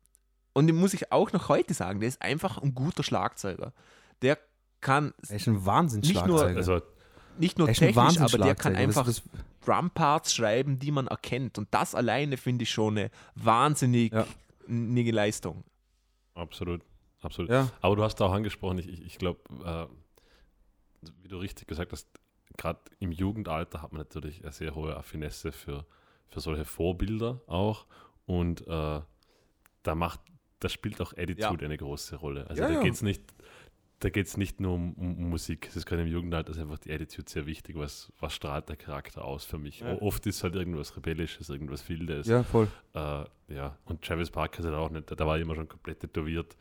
und 0.53 0.67
den 0.67 0.75
muss 0.75 0.93
ich 0.93 1.11
auch 1.11 1.31
noch 1.31 1.49
heute 1.49 1.73
sagen, 1.73 1.99
der 1.99 2.09
ist 2.09 2.21
einfach 2.21 2.61
ein 2.61 2.75
guter 2.75 3.01
Schlagzeuger. 3.03 3.73
Der 4.21 4.37
kann 4.81 5.13
er 5.27 5.37
ist 5.37 5.47
ein 5.47 5.65
Wahnsinns 5.65 6.07
Nicht 6.07 6.25
nur- 6.27 6.37
Schlagzeuger. 6.37 6.57
Also 6.57 6.81
nicht 7.39 7.57
nur 7.57 7.67
technisch, 7.69 8.19
aber 8.19 8.37
der 8.37 8.53
kann 8.53 8.75
einfach 8.75 9.05
Das, 9.05 9.23
das, 9.23 9.43
Drumparts 9.65 10.35
schreiben, 10.35 10.77
die 10.77 10.91
man 10.91 11.07
erkennt. 11.07 11.57
Und 11.57 11.69
das 11.71 11.95
alleine 11.95 12.37
finde 12.37 12.63
ich 12.63 12.69
schon 12.69 12.97
eine 12.97 13.09
wahnsinnig 13.35 14.11
Ja. 14.13 14.27
Nige 14.67 15.11
Leistung. 15.11 15.63
absolut, 16.35 16.81
absolut. 17.21 17.49
ja, 17.51 17.69
Aber 17.81 17.95
du 17.95 18.03
hast 18.03 18.21
auch 18.21 18.31
angesprochen, 18.31 18.77
ich, 18.79 18.87
ich, 18.87 19.01
ich 19.05 19.17
glaube, 19.17 19.39
äh, 19.65 21.07
wie 21.21 21.27
du 21.27 21.37
richtig 21.37 21.67
gesagt 21.67 21.91
hast, 21.91 22.07
gerade 22.57 22.79
im 22.99 23.11
Jugendalter 23.11 23.81
hat 23.81 23.91
man 23.91 23.99
natürlich 23.99 24.43
eine 24.43 24.51
sehr 24.51 24.75
hohe 24.75 24.95
Affinesse 24.95 25.51
für, 25.51 25.85
für 26.27 26.39
solche 26.39 26.65
Vorbilder 26.65 27.41
auch. 27.47 27.85
Und 28.25 28.61
äh, 28.67 29.01
da 29.83 29.95
macht, 29.95 30.21
da 30.59 30.69
spielt 30.69 31.01
auch 31.01 31.11
Attitude 31.13 31.41
Ja. 31.41 31.65
eine 31.65 31.77
große 31.77 32.15
Rolle. 32.15 32.47
Also 32.47 32.61
Ja, 32.61 32.67
da 32.69 32.75
ja. 32.75 32.81
geht 32.81 32.93
es 32.93 33.01
nicht, 33.01 33.21
da 34.03 34.09
geht's 34.09 34.35
nicht 34.35 34.59
nur 34.59 34.73
um, 34.73 34.93
um, 34.93 35.17
um 35.17 35.29
Musik. 35.29 35.67
Es 35.69 35.77
ist 35.77 35.85
gerade 35.85 36.01
im 36.01 36.09
Jugendalter 36.09 36.51
ist 36.51 36.59
einfach 36.59 36.77
die 36.79 36.91
Attitude 36.91 37.29
sehr 37.29 37.45
wichtig. 37.45 37.77
Was, 37.77 38.11
was 38.19 38.33
strahlt 38.33 38.67
der 38.67 38.75
Charakter 38.75 39.23
aus 39.23 39.45
für 39.45 39.57
mich? 39.57 39.79
Ja. 39.79 40.01
Oft 40.01 40.25
ist 40.27 40.43
halt 40.43 40.55
irgendwas 40.55 40.97
Rebellisches, 40.97 41.49
irgendwas 41.49 41.87
Wildes. 41.87 42.27
ja, 42.27 42.43
voll. 42.43 42.67
Äh, 42.93 43.23
ja. 43.47 43.77
Und 43.85 44.01
Travis 44.01 44.29
Parker 44.29 44.59
ist 44.59 44.65
halt 44.65 44.75
auch 44.75 44.89
nicht, 44.89 45.09
da 45.09 45.25
war 45.25 45.37
immer 45.39 45.55
schon 45.55 45.69
komplett 45.69 46.01
tätowiert. 46.01 46.57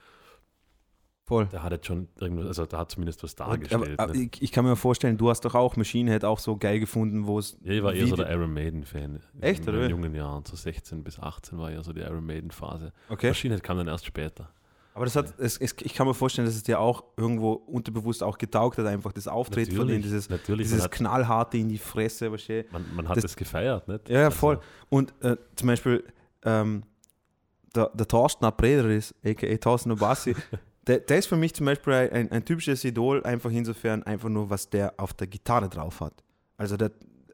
voll. 1.25 1.47
Der 1.47 1.65
hat 1.65 1.73
jetzt 1.73 1.87
schon 1.87 2.09
irgendwas, 2.21 2.47
also 2.47 2.65
der 2.67 2.79
hat 2.79 2.93
zumindest 2.93 3.25
was 3.25 3.33
Und, 3.33 3.41
dargestellt. 3.41 3.99
aber, 3.99 4.03
aber 4.05 4.15
ne? 4.15 4.29
ich, 4.33 4.41
ich 4.41 4.53
kann 4.53 4.65
mir 4.65 4.77
vorstellen, 4.77 5.19
du 5.19 5.29
hast 5.29 5.41
doch 5.45 5.57
auch 5.57 5.77
Machine 5.77 6.13
Head 6.13 6.25
auch 6.25 6.39
so 6.39 6.57
geil 6.57 6.79
gefunden, 6.79 7.27
wo 7.27 7.41
es. 7.41 7.59
ja, 7.65 7.73
ich 7.73 7.83
war 7.83 7.93
eher 7.93 8.07
so 8.07 8.15
der 8.15 8.31
Iron 8.31 8.53
Maiden-Fan. 8.55 9.21
Echt, 9.41 9.63
in 9.63 9.69
oder 9.69 9.85
wie? 9.87 9.91
jungen 9.91 10.15
Jahren, 10.15 10.45
so 10.45 10.55
16 10.55 11.03
bis 11.03 11.19
18 11.19 11.59
war 11.59 11.73
ja 11.73 11.83
so 11.83 11.93
die 11.93 12.03
Iron 12.03 12.25
Maiden-Phase. 12.25 12.93
Okay. 13.09 13.29
Maschine 13.29 13.59
kam 13.59 13.79
dann 13.79 13.89
erst 13.89 14.07
später. 14.07 14.53
Aber 14.95 15.07
das 15.07 15.17
hat, 15.17 15.33
es, 15.39 15.57
es, 15.57 15.75
ich 15.81 15.95
kann 15.95 16.07
mir 16.07 16.13
vorstellen, 16.15 16.45
dass 16.47 16.55
es 16.55 16.63
dir 16.65 16.79
auch 16.79 17.03
irgendwo 17.17 17.53
unterbewusst 17.53 18.23
auch 18.23 18.37
getaugt 18.37 18.77
hat, 18.79 18.87
einfach 18.87 19.13
das 19.13 19.27
Auftreten 19.27 19.75
von 19.75 19.87
denen, 19.89 20.03
dieses, 20.03 20.29
natürlich 20.29 20.67
dieses 20.69 20.85
hat, 20.85 20.91
knallharte 20.93 21.57
in 21.57 21.69
die 21.71 21.79
Fresse, 21.79 22.27
du? 22.31 22.65
man, 22.71 22.85
man 22.95 23.09
hat 23.09 23.17
das- 23.17 23.25
es 23.25 23.37
gefeiert, 23.37 23.89
nicht? 23.89 24.09
Ja, 24.11 24.19
ja, 24.21 24.25
Also, 24.27 24.37
voll. 24.37 24.61
Und 24.91 25.15
äh, 25.23 25.37
zum 25.57 25.69
Beispiel 25.69 26.05
ähm, 26.45 26.83
der, 27.75 27.91
der 27.95 28.07
Thorsten 28.07 28.45
Aprederis, 28.45 29.15
a.k.a. 29.25 29.57
Thorsten 29.57 29.93
Obassi, 29.93 30.37
der, 30.87 30.99
der 30.99 31.19
ist 31.19 31.27
für 31.27 31.37
mich 31.37 31.55
zum 31.55 31.65
Beispiel 31.67 31.93
ein, 31.95 32.31
ein 32.31 32.45
typisches 32.45 32.85
Idol, 32.85 33.23
einfach 33.25 33.51
insofern 33.51 34.03
einfach 34.03 34.29
nur, 34.29 34.51
was 34.51 34.69
der 34.69 34.93
auf 34.99 35.15
der 35.15 35.27
Gitarre 35.27 35.71
drauf 35.71 36.01
hat. 36.01 36.23
Also 36.59 36.77
der, 36.77 36.91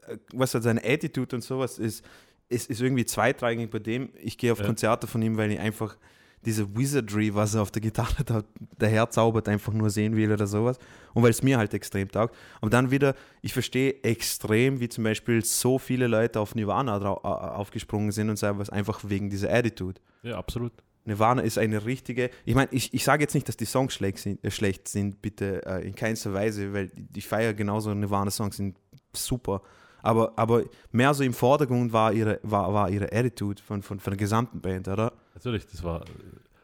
äh, 0.07 0.17
was 0.33 0.53
hat 0.53 0.63
seine 0.63 0.81
Attitude 0.83 1.35
und 1.35 1.41
sowas 1.41 1.77
ist, 1.77 2.05
ist, 2.47 2.69
ist 2.69 2.81
irgendwie 2.81 3.03
zweitrangig 3.05 3.69
bei 3.69 3.79
dem. 3.79 4.09
Ich 4.15 4.37
gehe 4.37 4.53
auf 4.53 4.59
Ja. 4.59 4.65
Konzerte 4.65 5.07
von 5.07 5.21
ihm, 5.21 5.35
weil 5.35 5.51
ich 5.51 5.59
einfach 5.59 5.97
diese 6.45 6.77
Wizardry, 6.77 7.33
was 7.35 7.55
er 7.55 7.61
auf 7.61 7.71
der 7.71 7.81
Gitarre 7.81 8.23
da, 8.25 8.43
daherzaubert, 8.77 9.47
einfach 9.47 9.73
nur 9.73 9.89
sehen 9.89 10.15
will 10.15 10.31
oder 10.31 10.47
sowas. 10.47 10.77
Und 11.13 11.23
weil 11.23 11.31
es 11.31 11.43
mir 11.43 11.57
halt 11.57 11.73
extrem 11.73 12.09
taugt. 12.09 12.35
Und 12.61 12.73
dann 12.73 12.91
wieder, 12.91 13.15
ich 13.41 13.53
verstehe 13.53 14.03
extrem, 14.03 14.79
wie 14.79 14.89
zum 14.89 15.03
Beispiel 15.03 15.43
so 15.43 15.77
viele 15.79 16.07
Leute 16.07 16.39
auf 16.39 16.55
Nirvana 16.55 16.97
aufgesprungen 16.97 18.11
sind 18.11 18.29
und 18.29 18.37
sagen, 18.37 18.59
was 18.59 18.69
einfach 18.69 19.01
wegen 19.07 19.29
dieser 19.29 19.51
Attitude. 19.53 19.99
Ja, 20.23 20.37
absolut. 20.37 20.71
Nirvana 21.05 21.41
ist 21.41 21.57
eine 21.57 21.85
richtige, 21.85 22.29
ich 22.45 22.55
meine, 22.55 22.69
ich, 22.71 22.93
ich 22.93 23.03
sage 23.03 23.23
jetzt 23.23 23.33
nicht, 23.33 23.47
dass 23.47 23.57
die 23.57 23.65
Songs 23.65 23.93
schlecht 23.93 24.19
sind, 24.19 24.43
äh, 24.43 24.51
schlecht 24.51 24.87
sind 24.87 25.21
bitte 25.21 25.65
äh, 25.65 25.85
in 25.85 25.95
keinster 25.95 26.33
Weise, 26.33 26.73
weil 26.73 26.91
ich 27.15 27.27
feiere 27.27 27.53
genauso 27.53 27.93
Nirvana-Songs 27.93 28.57
sind 28.57 28.77
super. 29.13 29.61
Aber, 30.01 30.33
aber 30.37 30.63
mehr 30.91 31.13
so 31.13 31.23
im 31.23 31.33
Vordergrund 31.33 31.91
war 31.91 32.13
ihre, 32.13 32.39
war, 32.43 32.73
war 32.73 32.89
ihre 32.89 33.11
Attitude 33.11 33.61
von, 33.61 33.81
von, 33.81 33.99
von 33.99 34.11
der 34.11 34.17
gesamten 34.17 34.61
Band, 34.61 34.87
oder? 34.87 35.11
Natürlich, 35.39 35.67
das 35.67 35.83
war, 35.83 36.03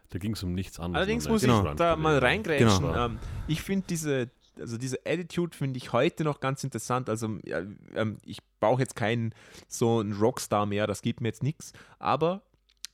da 0.10 0.20
ging 0.20 0.34
es 0.34 0.44
um 0.44 0.54
nichts 0.54 0.80
anderes. 0.80 0.98
Allerdings 0.98 1.28
muss 1.30 1.44
eine 1.44 1.54
Genau. 1.54 1.72
ich 1.72 1.76
da 1.78 1.96
mal 1.96 2.18
reingrätschen. 2.18 2.68
Genau. 2.82 3.06
Ähm, 3.06 3.20
ich 3.48 3.62
finde 3.62 3.86
diese, 3.90 4.30
also 4.60 4.78
diese 4.78 5.00
Attitude 5.06 5.56
finde 5.56 5.78
ich 5.78 5.94
heute 5.94 6.24
noch 6.24 6.40
ganz 6.40 6.64
interessant. 6.64 7.10
Also 7.10 7.40
ähm, 7.46 8.18
ich 8.26 8.40
brauche 8.60 8.82
jetzt 8.82 8.96
keinen 8.96 9.34
so 9.68 10.00
einen 10.00 10.14
Rockstar 10.14 10.66
mehr, 10.66 10.88
das 10.88 11.02
gibt 11.02 11.22
mir 11.22 11.30
jetzt 11.30 11.44
nichts. 11.44 11.72
Aber 12.00 12.42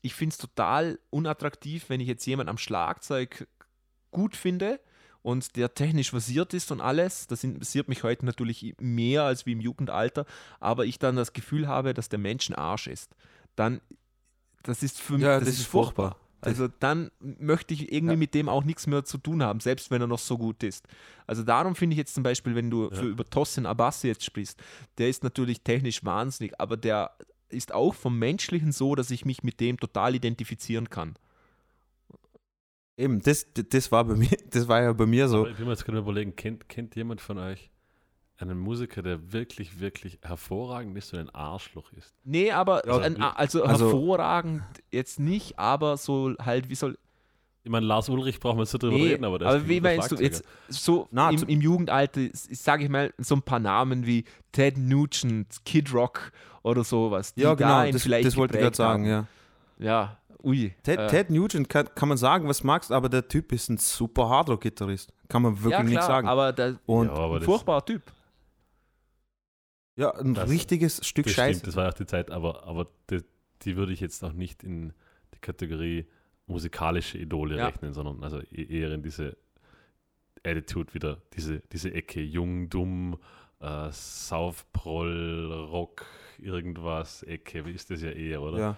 ich 0.02 0.14
finde 0.14 0.34
es 0.34 0.38
total 0.38 1.00
unattraktiv, 1.10 1.86
wenn 1.90 2.00
ich 2.00 2.08
jetzt 2.08 2.26
jemanden 2.26 2.50
am 2.50 2.58
Schlagzeug 2.58 3.48
gut 4.12 4.36
finde 4.36 4.80
und 5.22 5.56
der 5.56 5.74
technisch 5.76 6.10
versiert 6.10 6.54
ist 6.54 6.72
und 6.72 6.82
alles, 6.82 7.28
das 7.28 7.44
interessiert 7.44 7.88
mich 7.88 8.04
heute 8.04 8.26
natürlich 8.26 8.76
mehr 8.80 9.24
als 9.24 9.46
wie 9.46 9.52
im 9.52 9.62
Jugendalter, 9.62 10.26
aber 10.60 10.86
ich 10.86 10.98
dann 11.00 11.16
das 11.16 11.34
Gefühl 11.34 11.68
habe, 11.68 11.94
dass 11.94 12.10
der 12.10 12.20
Mensch 12.20 12.50
ein 12.50 12.56
Arsch 12.56 12.88
ist, 12.88 13.16
dann, 13.56 13.82
das 14.64 14.84
ist 14.84 15.00
für 15.00 15.14
mich, 15.14 15.24
Ja, 15.24 15.40
das, 15.40 15.50
ist 15.50 15.66
furchtbar. 15.66 16.18
Also 16.44 16.68
dann 16.68 17.12
möchte 17.20 17.74
ich 17.76 17.92
irgendwie 17.92 18.14
Ja. 18.14 18.18
mit 18.20 18.34
dem 18.34 18.50
auch 18.50 18.64
nichts 18.64 18.88
mehr 18.88 19.04
zu 19.06 19.18
tun 19.20 19.44
haben, 19.44 19.60
selbst 19.60 19.92
wenn 19.92 20.02
er 20.02 20.08
noch 20.08 20.20
so 20.20 20.38
gut 20.38 20.64
ist. 20.64 20.88
Also 21.28 21.44
darum 21.44 21.76
finde 21.76 21.94
ich 21.94 21.98
jetzt 22.00 22.16
zum 22.16 22.24
Beispiel, 22.24 22.56
wenn 22.56 22.70
du 22.72 22.90
Ja. 22.90 22.96
für 22.96 23.06
über 23.06 23.26
Tossin 23.26 23.66
Abassi 23.68 24.08
jetzt 24.08 24.26
sprichst, 24.26 24.60
der 24.98 25.10
ist 25.10 25.24
natürlich 25.24 25.62
technisch 25.62 26.04
wahnsinnig, 26.04 26.60
aber 26.60 26.78
der 26.78 27.12
ist 27.50 27.74
auch 27.74 27.94
vom 27.94 28.18
Menschlichen 28.18 28.72
so, 28.72 28.96
dass 28.96 29.12
ich 29.12 29.26
mich 29.26 29.44
mit 29.44 29.60
dem 29.60 29.78
total 29.78 30.16
identifizieren 30.16 30.90
kann. 30.90 31.16
Eben, 32.98 33.22
das, 33.22 33.48
das 33.54 33.92
war 33.92 34.04
bei 34.06 34.16
mir, 34.16 34.30
das 34.50 34.68
war 34.68 34.82
ja 34.82 34.94
bei 34.94 35.06
mir 35.06 35.28
so. 35.28 35.40
Aber 35.42 35.50
ich 35.52 35.58
will 35.58 35.66
mir 35.66 35.72
jetzt 35.72 35.86
gerade 35.86 36.00
überlegen, 36.00 36.36
kennt, 36.36 36.70
kennt 36.70 36.96
jemand 36.96 37.22
von 37.22 37.38
euch 37.38 37.71
einen 38.42 38.60
Musiker, 38.60 39.02
der 39.02 39.32
wirklich, 39.34 39.80
wirklich 39.80 40.20
hervorragend 40.22 40.98
ist 40.98 41.14
und 41.14 41.20
ein 41.20 41.30
Arschloch 41.30 41.92
ist? 41.94 42.14
Nee, 42.24 42.52
aber 42.52 42.86
Ja, 42.88 42.98
ein, 43.00 43.22
also, 43.22 43.64
also- 43.64 43.86
hervorragend 43.86 44.64
jetzt 44.92 45.20
nicht, 45.20 45.58
aber 45.60 45.98
so 45.98 46.34
halt, 46.44 46.70
wie 46.70 46.76
soll. 46.76 46.98
Ich 47.64 47.70
meine, 47.70 47.86
Lars 47.86 48.10
Ulrich 48.10 48.44
wir 48.44 48.56
jetzt 48.58 48.74
nicht 48.74 48.82
drüber 48.82 48.96
Nee, 48.98 49.10
reden, 49.10 49.24
aber 49.24 49.38
der 49.38 49.50
aber 49.50 49.68
wie 49.70 49.80
meinst 49.80 50.12
du 50.12 50.16
jetzt 50.16 50.44
so 50.68 51.08
Na, 51.12 51.30
im, 51.30 51.44
im 51.48 51.62
Jugendalter, 51.62 52.22
sage 52.34 52.86
ich 52.86 52.90
mal, 52.90 53.14
so 53.20 53.36
ein 53.36 53.44
paar 53.44 53.60
Namen 53.60 54.08
wie 54.08 54.26
Ted 54.52 54.80
Nugent, 54.80 55.64
Kid 55.64 55.94
Rock 55.94 56.32
oder 56.64 56.84
sowas. 56.84 57.36
die 57.36 57.42
Ja, 57.42 57.50
da 57.54 57.56
genau, 57.56 57.84
ihn 57.86 57.94
das, 57.94 58.02
vielleicht 58.02 58.26
das 58.26 58.36
wollte 58.36 58.56
ich 58.58 58.62
gerade 58.64 58.76
sagen, 58.76 59.06
ja. 59.06 59.28
Ja, 59.78 60.18
ui. 60.44 60.74
Ted, 60.82 60.98
äh, 61.00 61.08
Ted 61.08 61.30
Nugent 61.30 61.70
kann, 61.70 61.88
kann 61.94 62.10
man 62.10 62.18
sagen, 62.18 62.48
was 62.48 62.64
magst, 62.64 62.92
aber 62.92 63.10
der 63.10 63.28
Typ 63.28 63.52
ist 63.52 63.70
ein 63.70 63.78
super 63.78 64.28
Hardrock-Gitarrist. 64.28 65.14
Kann 65.30 65.44
man 65.44 65.54
wirklich 65.58 65.72
ja, 65.74 65.84
nicht 65.84 65.94
klar, 65.94 66.08
sagen. 66.08 66.28
aber 66.28 66.54
der, 66.54 66.80
Und 66.88 67.08
Ja, 67.10 67.14
aber 67.14 67.34
ein 67.36 67.40
das- 67.42 67.46
furchtbarer 67.46 67.86
Typ. 67.86 68.02
Ja, 69.96 70.12
ein 70.16 70.34
Das- 70.34 70.50
richtiges 70.50 71.06
Stück 71.06 71.26
Das 71.26 71.34
Scheiße. 71.34 71.60
stimmt, 71.60 71.68
das 71.68 71.76
war 71.76 71.90
auch 71.90 71.94
die 71.94 72.06
Zeit, 72.06 72.32
aber, 72.32 72.66
aber 72.66 72.88
die, 73.10 73.22
die 73.64 73.76
würde 73.76 73.94
ich 73.94 74.00
jetzt 74.00 74.24
auch 74.24 74.34
nicht 74.34 74.64
in 74.64 74.94
die 75.34 75.40
Kategorie 75.40 76.06
musikalische 76.48 77.18
Idole 77.18 77.58
Ja. 77.58 77.68
rechnen, 77.68 77.94
sondern 77.94 78.24
also 78.24 78.40
e- 78.52 78.64
eher 78.80 78.92
in 78.92 79.04
diese 79.04 79.38
Attitude 80.44 80.94
wieder, 80.94 81.22
diese, 81.34 81.62
diese 81.72 81.94
Ecke, 81.94 82.22
jung, 82.22 82.70
dumm, 82.70 83.18
äh, 83.60 83.90
Saufproll, 83.92 85.52
Rock, 85.70 86.06
irgendwas, 86.40 87.24
Ecke, 87.24 87.66
wie 87.66 87.72
ist 87.72 87.90
das 87.92 88.02
ja 88.02 88.10
eher, 88.10 88.42
oder? 88.42 88.58
Ja. 88.60 88.78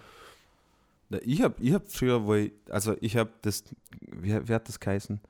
Ich 1.22 1.42
habe 1.42 1.54
ich 1.60 1.72
hab 1.72 1.90
früher, 1.90 2.24
wo 2.24 2.34
ich, 2.34 2.52
also 2.68 2.96
ich 3.00 3.16
habe 3.16 3.30
das, 3.42 3.64
wie, 4.10 4.48
wie 4.48 4.52
hat 4.54 4.68
das 4.68 4.80
geheißen? 4.80 5.20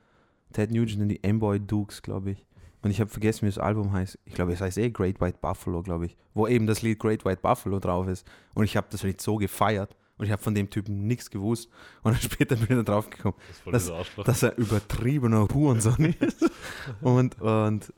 Ted 0.53 0.71
Nugent 0.71 0.99
und 1.01 1.09
die 1.09 1.23
Amboy 1.23 1.59
Dukes, 1.59 2.01
glaube 2.01 2.31
ich. 2.31 2.45
Und 2.85 2.91
ich 2.91 2.99
habe 3.01 3.09
vergessen, 3.09 3.41
wie 3.41 3.47
das 3.49 3.57
Album 3.57 3.91
heißt. 3.93 4.19
Ich 4.25 4.35
glaube, 4.35 4.53
es 4.53 4.61
heißt 4.61 4.77
eh 4.77 4.91
Great 4.91 5.19
White 5.19 5.39
Buffalo, 5.41 5.81
glaube 5.81 6.05
ich. 6.05 6.15
Wo 6.35 6.45
eben 6.47 6.67
das 6.67 6.83
Lied 6.83 6.99
Great 6.99 7.25
White 7.25 7.41
Buffalo 7.41 7.79
drauf 7.79 8.07
ist. 8.07 8.27
Und 8.53 8.63
ich 8.65 8.77
habe 8.77 8.85
das 8.91 9.01
Lied 9.01 9.19
so 9.19 9.37
gefeiert. 9.37 9.95
Und 10.19 10.25
ich 10.27 10.31
habe 10.31 10.39
von 10.43 10.53
dem 10.53 10.69
Typen 10.69 11.07
nichts 11.07 11.31
gewusst. 11.31 11.67
Und 12.03 12.13
dann 12.13 12.21
später 12.29 12.55
bin 12.55 12.77
ich 12.77 12.85
da 12.85 12.93
drauf 12.93 13.09
gekommen, 13.09 13.33
Das 13.47 13.55
ist 13.57 13.63
voll 13.63 13.73
Das- 13.73 13.83
dieser 13.85 13.95
Arschloch. 13.95 14.23
dass 14.25 14.43
er 14.43 14.55
übertriebener 14.59 15.47
Hurensohn 15.51 16.05
ist. 16.19 16.45
Und, 17.01 17.41
und 17.41 17.91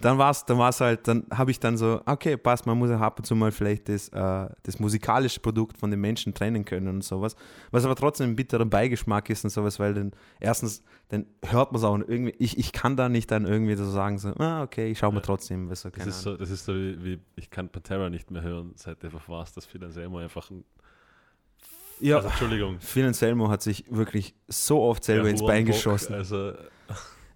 dann 0.00 0.16
war 0.18 0.30
es 0.30 0.44
dann 0.44 0.58
war's 0.58 0.80
halt, 0.80 1.06
dann 1.08 1.26
habe 1.32 1.50
ich 1.50 1.58
dann 1.60 1.76
so, 1.76 2.00
okay, 2.06 2.36
passt, 2.36 2.66
man 2.66 2.78
muss 2.78 2.90
ja 2.90 3.00
ab 3.00 3.18
und 3.18 3.24
zu 3.24 3.34
mal 3.34 3.50
vielleicht 3.50 3.88
das, 3.88 4.08
äh, 4.10 4.48
das 4.62 4.78
musikalische 4.78 5.40
Produkt 5.40 5.76
von 5.78 5.90
den 5.90 6.00
Menschen 6.00 6.34
trennen 6.34 6.64
können 6.64 6.88
und 6.88 7.04
sowas. 7.04 7.34
Was 7.70 7.84
aber 7.84 7.96
trotzdem 7.96 8.30
ein 8.30 8.36
bitterer 8.36 8.64
Beigeschmack 8.64 9.28
ist 9.30 9.44
und 9.44 9.50
sowas, 9.50 9.78
weil 9.80 9.94
dann 9.94 10.12
erstens, 10.40 10.82
dann 11.08 11.26
hört 11.44 11.72
man 11.72 11.78
es 11.80 11.84
auch 11.84 11.94
und 11.94 12.08
irgendwie, 12.08 12.34
ich, 12.38 12.58
ich 12.58 12.72
kann 12.72 12.96
da 12.96 13.08
nicht 13.08 13.30
dann 13.30 13.44
irgendwie 13.46 13.74
so 13.74 13.88
sagen, 13.90 14.18
so, 14.18 14.28
ah, 14.38 14.62
okay, 14.62 14.90
ich 14.90 14.98
schaue 14.98 15.10
mir 15.12 15.18
Ja. 15.18 15.22
trotzdem, 15.24 15.68
was 15.70 15.80
so, 15.80 15.90
Das 15.90 16.06
ist, 16.06 16.26
Ahnung. 16.26 16.38
so, 16.38 16.40
das 16.44 16.50
ist 16.50 16.64
so 16.64 16.74
wie, 16.74 17.04
wie, 17.04 17.18
ich 17.36 17.50
kann 17.50 17.68
Pantera 17.68 18.08
nicht 18.10 18.30
mehr 18.30 18.42
hören, 18.42 18.72
seit 18.76 19.02
der 19.02 19.12
war 19.12 19.42
es, 19.42 19.52
dass 19.52 19.66
Phil 19.66 19.82
Anselmo 19.84 20.18
einfach 20.18 20.50
ein, 20.50 20.64
Ja, 22.00 22.16
also 22.16 22.28
Entschuldigung, 22.28 22.78
Phil 22.80 23.06
Anselmo 23.06 23.48
hat 23.48 23.62
sich 23.62 23.84
wirklich 23.90 24.34
so 24.46 24.80
oft 24.82 25.02
selber 25.02 25.24
der 25.24 25.32
ins 25.32 25.44
Bein 25.44 25.64
geschossen. 25.64 26.14
Also, 26.14 26.52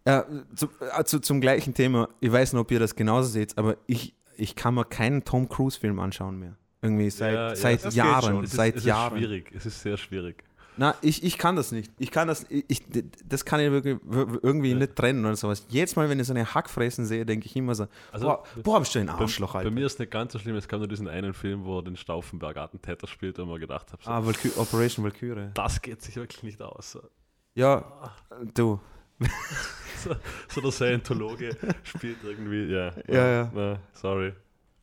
Zu, 0.05 0.69
äh, 0.81 1.05
zu, 1.05 1.21
zum 1.21 1.41
gleichen 1.41 1.75
Thema. 1.75 2.09
Ich 2.21 2.33
weiß 2.33 2.53
nicht, 2.53 2.61
ob 2.61 2.71
ihr 2.71 2.81
das 2.81 2.97
genauso 2.97 3.29
seht, 3.29 3.57
aber 3.57 3.77
ich, 3.87 4.15
ich 4.37 4.57
kann 4.57 4.75
mir 4.75 4.85
keinen 4.85 5.25
Tom 5.25 5.49
Cruise-Film 5.49 5.99
anschauen 6.01 6.39
mehr. 6.39 6.57
Irgendwie 6.81 7.11
seit, 7.11 7.35
Ja, 7.35 7.49
ja, 7.51 7.55
seit 7.57 7.93
Jahren. 7.95 8.43
ist, 8.45 8.53
Seit 8.53 8.77
es 8.77 8.85
Jahren. 8.85 9.15
ist 9.17 9.19
schwierig, 9.21 9.53
es 9.55 9.67
ist 9.67 9.81
sehr 9.83 9.97
schwierig. 9.97 10.43
Na, 10.79 10.95
ich, 11.03 11.23
ich 11.23 11.37
kann 11.37 11.55
das 11.55 11.71
nicht. 11.71 11.93
Ich 11.99 12.11
kann 12.11 12.29
das, 12.29 12.47
ich, 12.49 12.83
das 13.27 13.45
kann 13.45 13.61
ich 13.61 13.71
wirklich 13.71 13.99
irgendwie 14.43 14.71
Ja. 14.71 14.77
nicht 14.79 14.97
trennen 14.97 15.25
oder 15.25 15.37
sowas. 15.37 15.67
Jedes 15.69 15.95
Mal, 15.97 16.09
wenn 16.09 16.19
ich 16.19 16.27
so 16.27 16.33
eine 16.33 16.47
Hackfressen 16.55 17.05
sehe, 17.05 17.27
denke 17.27 17.45
ich 17.47 17.55
immer 17.55 17.75
so, 17.75 17.87
Also, 18.11 18.27
boah, 18.27 18.43
boah, 18.65 18.81
bist 18.81 18.95
du 18.95 19.01
ein 19.01 19.07
Bei, 19.07 19.13
Arschloch, 19.13 19.53
bei 19.53 19.59
Alter. 19.61 19.71
mir 19.71 19.85
ist 19.85 19.93
es 19.93 19.99
nicht 19.99 20.11
ganz 20.11 20.33
so 20.33 20.39
schlimm, 20.39 20.57
es 20.57 20.67
gab 20.67 20.79
nur 20.81 20.89
diesen 20.89 21.09
einen 21.09 21.35
Film, 21.35 21.65
wo 21.67 21.79
er 21.79 21.83
den 21.85 21.95
Stauffenberg 21.97 22.57
Attentäter 22.57 23.07
spielt 23.07 23.39
und 23.39 23.49
mir 23.51 23.59
gedacht 23.61 23.93
habe, 23.93 24.03
so, 24.03 24.11
Ah, 24.11 24.25
Valky 24.25 24.51
Operation 24.57 25.05
Valkyrie. 25.05 25.51
das 25.53 25.83
geht 25.83 26.01
sich 26.03 26.17
wirklich 26.17 26.43
nicht 26.43 26.61
aus. 26.63 26.93
So, 26.93 27.03
Ja, 27.55 27.85
du. 28.55 28.81
so 30.49 30.61
der 30.61 30.71
Scientologe 30.73 31.57
spielt 31.85 32.19
irgendwie, 32.25 32.73
ja. 32.73 32.93
Ja, 33.09 33.29
ja. 33.29 33.53
Na, 33.55 33.79
sorry. 33.95 34.33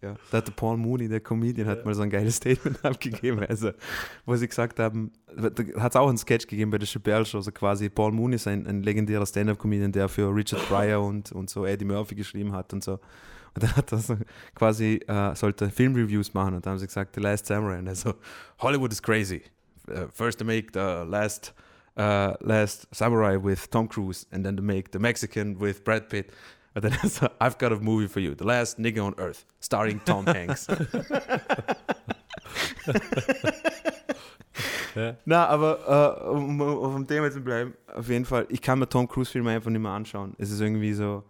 Ja, 0.01 0.15
da 0.31 0.37
hat 0.37 0.47
der 0.47 0.53
Paul 0.53 0.77
Mooney, 0.77 1.09
der 1.09 1.19
Comedian, 1.19 1.67
hat 1.67 1.79
Ja. 1.79 1.85
mal 1.85 1.93
so 1.93 2.03
ein 2.03 2.09
geiles 2.09 2.37
Statement 2.37 2.83
abgegeben. 2.85 3.39
Also, 3.39 3.71
wo 4.25 4.33
sie 4.37 4.47
gesagt 4.47 4.79
haben, 4.79 5.11
da 5.35 5.49
hat 5.81 5.91
es 5.91 5.95
auch 5.97 6.07
einen 6.07 6.17
Sketch 6.17 6.47
gegeben 6.47 6.71
bei 6.71 6.77
der 6.77 6.87
Chappelle 6.87 7.25
Show, 7.25 7.41
so 7.41 7.51
quasi 7.51 7.89
Paul 7.89 8.13
Mooney 8.13 8.35
ist 8.35 8.47
ein, 8.47 8.65
ein 8.65 8.81
legendärer 8.81 9.25
Stand-Up-Comedian, 9.25 9.91
der 9.91 10.07
für 10.07 10.33
Richard 10.33 10.65
Pryor 10.69 11.05
und, 11.05 11.33
und 11.33 11.49
so 11.49 11.65
Eddie 11.65 11.83
Murphy 11.83 12.15
geschrieben 12.15 12.53
hat 12.53 12.71
und 12.71 12.81
so. 12.81 12.93
Und 13.55 13.63
dann 13.63 13.75
hat 13.75 13.91
er 13.91 13.97
so 13.97 14.15
quasi, 14.55 15.01
äh, 15.05 15.35
sollte 15.35 15.69
Filmreviews 15.69 16.33
machen 16.33 16.53
und 16.53 16.65
dann 16.65 16.71
haben 16.71 16.79
sie 16.79 16.85
gesagt, 16.87 17.15
The 17.15 17.21
Last 17.21 17.47
Samurai. 17.47 17.79
Und 17.79 17.87
er 17.87 17.95
so, 17.95 18.13
Hollywood 18.59 18.93
is 18.93 19.01
crazy. 19.03 19.41
Uh, 19.89 20.07
first 20.13 20.37
they 20.39 20.45
make 20.45 20.67
the 20.73 21.03
last, 21.09 21.53
uh, 21.99 22.33
last 22.41 22.87
Samurai 22.91 23.35
with 23.35 23.69
Tom 23.69 23.87
Cruise 23.87 24.25
and 24.31 24.43
then 24.43 24.55
they 24.55 24.63
make 24.63 24.91
the 24.91 24.99
Mexican 24.99 25.59
with 25.59 25.83
Brad 25.83 26.09
Pitt. 26.09 26.31
Und 26.75 26.83
dann 26.83 27.09
so, 27.09 27.27
I've 27.41 27.57
got 27.57 27.71
a 27.71 27.75
movie 27.75 28.07
for 28.07 28.19
you, 28.19 28.35
The 28.35 28.45
Last 28.45 28.79
Nigga 28.79 29.03
on 29.03 29.15
Earth, 29.17 29.43
starring 29.59 29.99
Tom 30.05 30.25
Hanks. 30.27 30.67
Ja. 34.95 35.15
Na, 35.25 35.45
aber 35.47 36.23
äh, 36.25 36.29
um, 36.29 36.59
um 36.59 36.61
auf 36.61 36.95
dem 36.95 37.07
Thema 37.07 37.31
zu 37.31 37.41
bleiben, 37.41 37.73
auf 37.93 38.09
jeden 38.09 38.25
Fall, 38.25 38.45
ich 38.49 38.61
kann 38.61 38.79
mir 38.79 38.89
Tom 38.89 39.07
Cruise-Filme 39.07 39.51
einfach 39.51 39.69
nicht 39.69 39.81
mehr 39.81 39.91
anschauen. 39.91 40.33
Es 40.37 40.51
ist 40.51 40.59
irgendwie 40.61 40.93
so, 40.93 41.23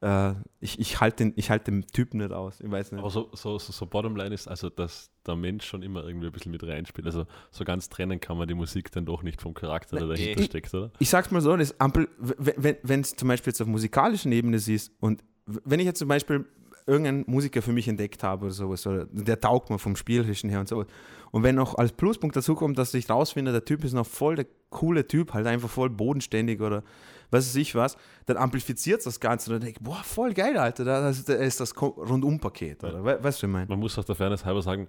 äh, 0.00 0.32
ich, 0.60 0.78
ich 0.78 1.00
halte 1.00 1.24
den, 1.24 1.32
ich 1.36 1.50
halt 1.50 1.66
den 1.66 1.86
Typen 1.86 2.18
nicht 2.18 2.32
aus. 2.32 2.60
Ich 2.60 2.70
weiß 2.70 2.92
nicht. 2.92 3.00
Aber 3.00 3.10
so, 3.10 3.30
so, 3.32 3.58
so, 3.58 3.72
so 3.72 3.86
Bottomline 3.86 4.34
ist 4.34 4.48
also, 4.48 4.70
dass 4.70 5.10
der 5.26 5.36
Mensch 5.36 5.66
schon 5.66 5.82
immer 5.82 6.04
irgendwie 6.04 6.26
ein 6.26 6.32
bisschen 6.32 6.52
mit 6.52 6.62
reinspielt. 6.62 7.06
Also 7.06 7.26
so 7.50 7.64
ganz 7.64 7.88
trennen 7.88 8.20
kann 8.20 8.38
man 8.38 8.48
die 8.48 8.54
Musik 8.54 8.90
dann 8.92 9.04
doch 9.04 9.22
nicht 9.22 9.40
vom 9.40 9.54
Charakter, 9.54 9.98
der 9.98 10.08
dahinter 10.08 10.42
steckt, 10.42 10.72
oder? 10.74 10.90
ich 10.98 11.10
sag's 11.10 11.30
mal 11.30 11.40
so, 11.40 11.56
das 11.56 11.78
Ampel, 11.80 12.08
wenn 12.18 13.00
es 13.00 13.14
zum 13.14 13.28
Beispiel 13.28 13.50
jetzt 13.50 13.60
auf 13.60 13.68
musikalischen 13.68 14.32
Ebene 14.32 14.58
siehst 14.58 14.92
und 15.00 15.22
wenn 15.46 15.80
ich 15.80 15.86
jetzt 15.86 15.98
zum 15.98 16.08
Beispiel 16.08 16.46
irgendeinen 16.86 17.24
Musiker 17.26 17.62
für 17.62 17.72
mich 17.72 17.88
entdeckt 17.88 18.22
habe 18.22 18.46
oder 18.46 18.54
sowas, 18.54 18.86
oder 18.86 19.06
der 19.06 19.38
taugt 19.38 19.70
mir 19.70 19.78
vom 19.78 19.96
Spielerischen 19.96 20.50
her 20.50 20.60
und 20.60 20.68
sowas. 20.68 20.86
Und 21.30 21.42
wenn 21.42 21.54
noch 21.54 21.76
als 21.76 21.92
Pluspunkt 21.92 22.36
dazu 22.36 22.54
kommt, 22.54 22.78
dass 22.78 22.94
ich 22.94 23.08
rausfinde, 23.08 23.52
der 23.52 23.64
Typ 23.64 23.84
ist 23.84 23.92
noch 23.92 24.06
voll 24.06 24.36
der 24.36 24.46
coole 24.70 25.06
Typ, 25.06 25.32
halt 25.34 25.46
einfach 25.46 25.68
voll 25.68 25.90
bodenständig 25.90 26.60
oder 26.60 26.82
was 27.30 27.46
weiß 27.48 27.56
ich 27.56 27.74
was, 27.74 27.96
dann 28.26 28.36
amplifiziert 28.36 29.04
das 29.06 29.20
Ganze 29.20 29.50
und 29.50 29.54
dann 29.54 29.66
denke 29.66 29.80
ich, 29.80 29.84
boah, 29.84 30.02
voll 30.02 30.32
geil, 30.34 30.56
Alter, 30.58 30.84
da 30.84 31.08
ist 31.08 31.60
das 31.60 31.80
Rundum-Paket, 31.80 32.84
oder? 32.84 33.04
We- 33.04 33.22
Weißt 33.22 33.42
du, 33.42 33.46
ich 33.46 33.52
meine? 33.52 33.66
Man 33.68 33.78
muss 33.78 33.98
auch 33.98 34.04
der 34.04 34.14
Fairness 34.16 34.44
halber 34.44 34.62
sagen, 34.62 34.88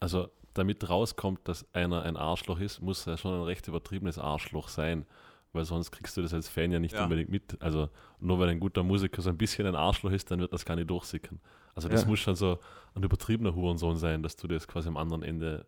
also 0.00 0.28
damit 0.54 0.88
rauskommt, 0.88 1.46
dass 1.48 1.66
einer 1.74 2.02
ein 2.02 2.16
Arschloch 2.16 2.60
ist, 2.60 2.80
muss 2.80 3.06
er 3.06 3.16
schon 3.16 3.34
ein 3.34 3.42
recht 3.42 3.66
übertriebenes 3.68 4.18
Arschloch 4.18 4.68
sein. 4.68 5.06
Weil 5.54 5.64
sonst 5.64 5.90
kriegst 5.92 6.14
du 6.14 6.20
das 6.20 6.34
als 6.34 6.46
Fan 6.46 6.70
ja 6.72 6.78
nicht 6.78 6.94
Ja. 6.94 7.04
unbedingt 7.04 7.30
mit. 7.30 7.56
Also 7.62 7.88
nur 8.20 8.38
weil 8.38 8.50
ein 8.50 8.60
guter 8.60 8.82
Musiker 8.82 9.22
so 9.22 9.30
ein 9.30 9.38
bisschen 9.38 9.66
ein 9.66 9.74
Arschloch 9.74 10.10
ist, 10.10 10.30
dann 10.30 10.40
wird 10.40 10.52
das 10.52 10.66
gar 10.66 10.76
nicht 10.76 10.90
durchsickern. 10.90 11.40
Also 11.74 11.88
das 11.88 12.02
Ja. 12.02 12.08
muss 12.08 12.18
schon 12.18 12.36
so 12.36 12.58
ein 12.94 13.02
übertriebener 13.02 13.54
Hurensohn 13.54 13.96
sein, 13.96 14.22
dass 14.22 14.36
du 14.36 14.46
das 14.46 14.68
quasi 14.68 14.88
am 14.88 14.98
anderen 14.98 15.22
Ende 15.22 15.64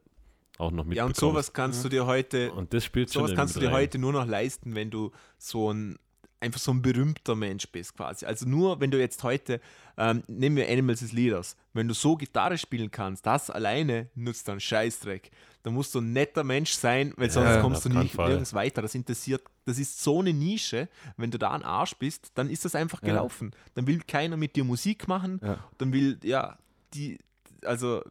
auch 0.59 0.71
noch 0.71 0.85
Ja, 0.85 0.89
mitbekommst. 0.89 1.23
und 1.23 1.29
sowas 1.31 1.53
kannst 1.53 1.85
du 1.85 1.89
dir 1.89 2.07
heute, 2.07 2.53
Und 2.53 2.73
das 2.75 2.85
spielt 2.85 3.13
schon 3.13 3.23
sowas 3.27 3.37
kannst 3.37 3.57
du 3.57 3.61
dir 3.61 3.67
rein. 3.69 3.75
heute 3.75 3.99
nur 3.99 4.13
noch 4.13 4.27
leisten, 4.27 4.75
wenn 4.75 4.91
du 4.91 5.11
so 5.39 5.73
ein 5.73 5.99
einfach 6.43 6.59
so 6.61 6.73
ein 6.73 6.81
berühmter 6.81 7.35
Mensch 7.37 7.69
bist 7.71 7.95
quasi. 7.95 8.25
Also 8.25 8.49
nur, 8.49 8.81
wenn 8.81 8.91
du 8.91 8.99
jetzt 8.99 9.23
heute, 9.25 9.61
ähm, 9.99 10.23
nehmen 10.27 10.57
wir 10.57 10.71
Animals 10.71 11.03
as 11.03 11.13
Leaders, 11.13 11.55
wenn 11.75 11.87
du 11.87 11.93
so 11.93 12.17
Gitarre 12.17 12.57
spielen 12.57 12.91
kannst, 12.91 13.27
das 13.27 13.51
alleine 13.51 14.09
nutzt 14.15 14.49
dann 14.49 14.59
Scheißdreck. 14.59 15.31
Da 15.65 15.71
musst 15.71 15.95
du 15.95 15.99
ein 16.01 16.15
netter 16.15 16.43
Mensch 16.43 16.73
sein, 16.73 17.13
weil 17.19 17.29
sonst 17.31 17.51
Ja, 17.57 17.61
kommst 17.61 17.85
du 17.85 17.91
nicht 17.91 18.15
Fall. 18.15 18.31
nirgends 18.31 18.55
weiter. 18.55 18.81
Das 18.81 18.95
interessiert, 18.95 19.43
das 19.67 19.79
ist 19.79 20.03
so 20.03 20.21
eine 20.21 20.33
Nische. 20.33 20.89
Wenn 21.19 21.31
du 21.31 21.39
da 21.39 21.51
ein 21.51 21.63
Arsch 21.63 21.95
bist, 21.97 22.31
dann 22.37 22.49
ist 22.49 22.65
das 22.65 22.75
einfach 22.75 23.03
Ja. 23.03 23.09
gelaufen. 23.09 23.51
Dann 23.75 23.87
will 23.87 24.01
keiner 24.01 24.39
mit 24.39 24.57
dir 24.57 24.65
Musik 24.65 25.09
machen, 25.09 25.41
Ja. 25.45 25.59
dann 25.77 25.93
will, 25.93 26.19
ja, 26.23 26.57
die, 26.95 27.19
also 27.67 28.03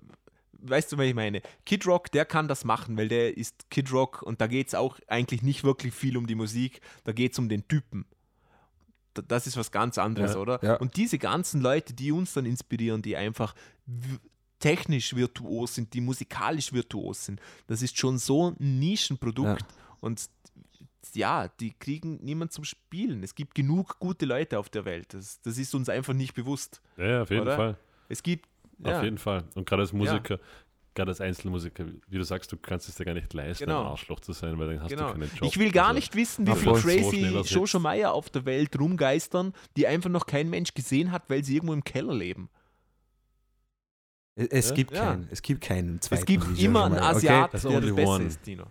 weißt 0.62 0.92
du, 0.92 0.98
was 0.98 1.06
ich 1.06 1.14
meine? 1.16 1.42
Kid 1.66 1.86
Rock, 1.88 2.12
der 2.12 2.26
kann 2.26 2.48
das 2.48 2.66
machen, 2.66 2.98
weil 2.98 3.08
der 3.08 3.38
ist 3.38 3.70
Kid 3.70 3.92
Rock 3.92 4.22
und 4.22 4.42
da 4.42 4.48
geht 4.48 4.68
es 4.68 4.76
auch 4.76 5.00
eigentlich 5.08 5.42
nicht 5.42 5.64
wirklich 5.64 5.94
viel 5.94 6.18
um 6.18 6.28
die 6.28 6.36
Musik, 6.36 6.82
da 7.04 7.12
geht 7.12 7.34
es 7.34 7.40
um 7.40 7.50
den 7.50 7.68
Typen. 7.68 8.06
das 9.28 9.48
ist 9.48 9.58
was 9.58 9.72
ganz 9.72 9.98
anderes, 9.98 10.34
Ja, 10.34 10.40
oder? 10.40 10.60
ja. 10.64 10.76
Und 10.78 10.96
diese 10.96 11.18
ganzen 11.18 11.62
Leute, 11.62 11.94
die 11.94 12.12
uns 12.12 12.34
dann 12.34 12.46
inspirieren, 12.46 13.02
die 13.02 13.18
einfach 13.18 13.54
technisch 14.60 15.16
virtuos 15.16 15.76
sind, 15.76 15.94
die 15.94 16.02
musikalisch 16.02 16.74
virtuos 16.74 17.26
sind, 17.26 17.42
das 17.68 17.82
ist 17.82 17.98
schon 17.98 18.18
so 18.18 18.52
ein 18.52 18.80
Nischenprodukt 18.80 19.66
und 20.02 20.30
ja, 21.14 21.48
die 21.60 21.72
kriegen 21.74 22.20
niemand 22.24 22.52
zum 22.52 22.66
Spielen. 22.66 23.24
Es 23.24 23.34
gibt 23.34 23.56
genug 23.56 23.98
gute 24.00 24.26
Leute 24.26 24.60
auf 24.60 24.70
der 24.70 24.86
Welt. 24.86 25.14
Das, 25.14 25.42
das 25.42 25.58
ist 25.58 25.74
uns 25.74 25.90
einfach 25.90 26.14
nicht 26.14 26.34
bewusst. 26.34 26.82
Ja, 26.98 27.08
ja, 27.08 27.22
auf 27.24 27.30
jeden 27.32 27.44
Oder? 27.44 27.56
Fall. 27.56 27.78
Es 28.10 28.22
gibt 28.22 28.48
Auf 28.84 28.92
ja, 28.92 29.04
jeden 29.04 29.18
Fall. 29.18 29.44
Und 29.56 29.68
gerade 29.68 29.82
als 29.82 29.92
Musiker, 29.94 30.40
gerade 30.96 31.10
als 31.12 31.22
Einzelmusiker, 31.22 31.86
wie 32.08 32.18
du 32.18 32.24
sagst, 32.24 32.52
du 32.52 32.58
kannst 32.58 32.88
es 32.90 32.96
dir 32.96 33.06
gar 33.06 33.14
nicht 33.14 33.34
leisten, 33.34 33.66
Genau. 33.66 33.82
ein 33.82 33.88
Arschloch 33.88 34.20
zu 34.22 34.34
sein, 34.34 34.58
weil 34.58 34.68
dann 34.68 34.82
hast 34.84 34.90
Genau. 34.90 35.08
du 35.08 35.14
keinen 35.20 35.32
Job. 35.36 35.44
Ich 35.50 35.58
will 35.60 35.72
gar 35.72 35.88
Also, 35.88 35.96
nicht 35.96 36.16
wissen, 36.16 36.46
wie 36.46 36.52
Ja, 36.52 36.56
viele. 36.56 36.76
So 36.76 36.82
crazy. 36.88 37.54
Jojo 37.56 37.80
Meier 37.80 38.14
auf 38.14 38.30
der 38.30 38.46
Welt 38.46 38.78
rumgeistern, 38.80 39.54
die 39.78 39.88
einfach 39.88 40.10
noch 40.10 40.26
kein 40.26 40.50
Mensch 40.50 40.74
gesehen 40.74 41.12
hat, 41.12 41.30
weil 41.30 41.44
sie 41.44 41.56
irgendwo 41.56 41.74
im 41.74 41.84
Keller 41.84 42.14
leben. 42.14 42.50
Es, 44.36 44.48
es 44.48 44.70
Ja? 44.70 44.76
gibt 44.76 44.92
Ja. 44.92 45.06
keinen, 45.06 45.28
es 45.32 45.42
gibt 45.42 45.62
keinen 45.62 46.02
zweiten. 46.02 46.22
es 46.22 46.26
gibt 46.26 46.60
immer 46.60 46.86
einen 46.86 46.96
Maier. 46.96 47.04
Asiat, 47.10 47.52
That's 47.52 47.64
der 47.64 47.80
besser 47.82 48.08
one. 48.08 48.24
ist, 48.26 48.44
Tino. 48.44 48.64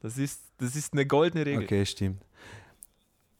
Das 0.00 0.18
ist, 0.18 0.42
das 0.58 0.76
ist 0.76 0.92
eine 0.92 1.06
goldene 1.06 1.42
Okay, 1.42 1.50
Regel. 1.50 1.64
okay 1.64 1.86
stimmt. 1.86 2.22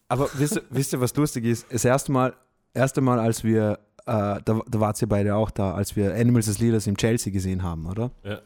Aber 0.09 0.29
wisst 0.35 0.57
ihr, 0.57 0.63
wisst 0.71 0.93
ihr, 0.93 1.01
was 1.01 1.15
lustig 1.17 1.45
ist? 1.45 1.67
Das 1.73 1.85
erste 1.85 2.13
Mal, 2.13 2.35
erste 2.75 3.01
Mal 3.01 3.19
als 3.19 3.43
wir, 3.45 3.79
da, 4.07 4.41
da 4.41 4.81
wart 4.81 5.03
ihr 5.03 5.09
beide 5.09 5.35
auch 5.35 5.51
da, 5.51 5.75
als 5.75 5.97
wir 5.97 6.15
Animals 6.15 6.49
as 6.49 6.59
Leaders 6.59 6.87
im 6.87 6.97
Chelsea 6.97 7.33
gesehen 7.33 7.63
haben, 7.63 7.87
oder? 7.87 8.11
Ja. 8.23 8.39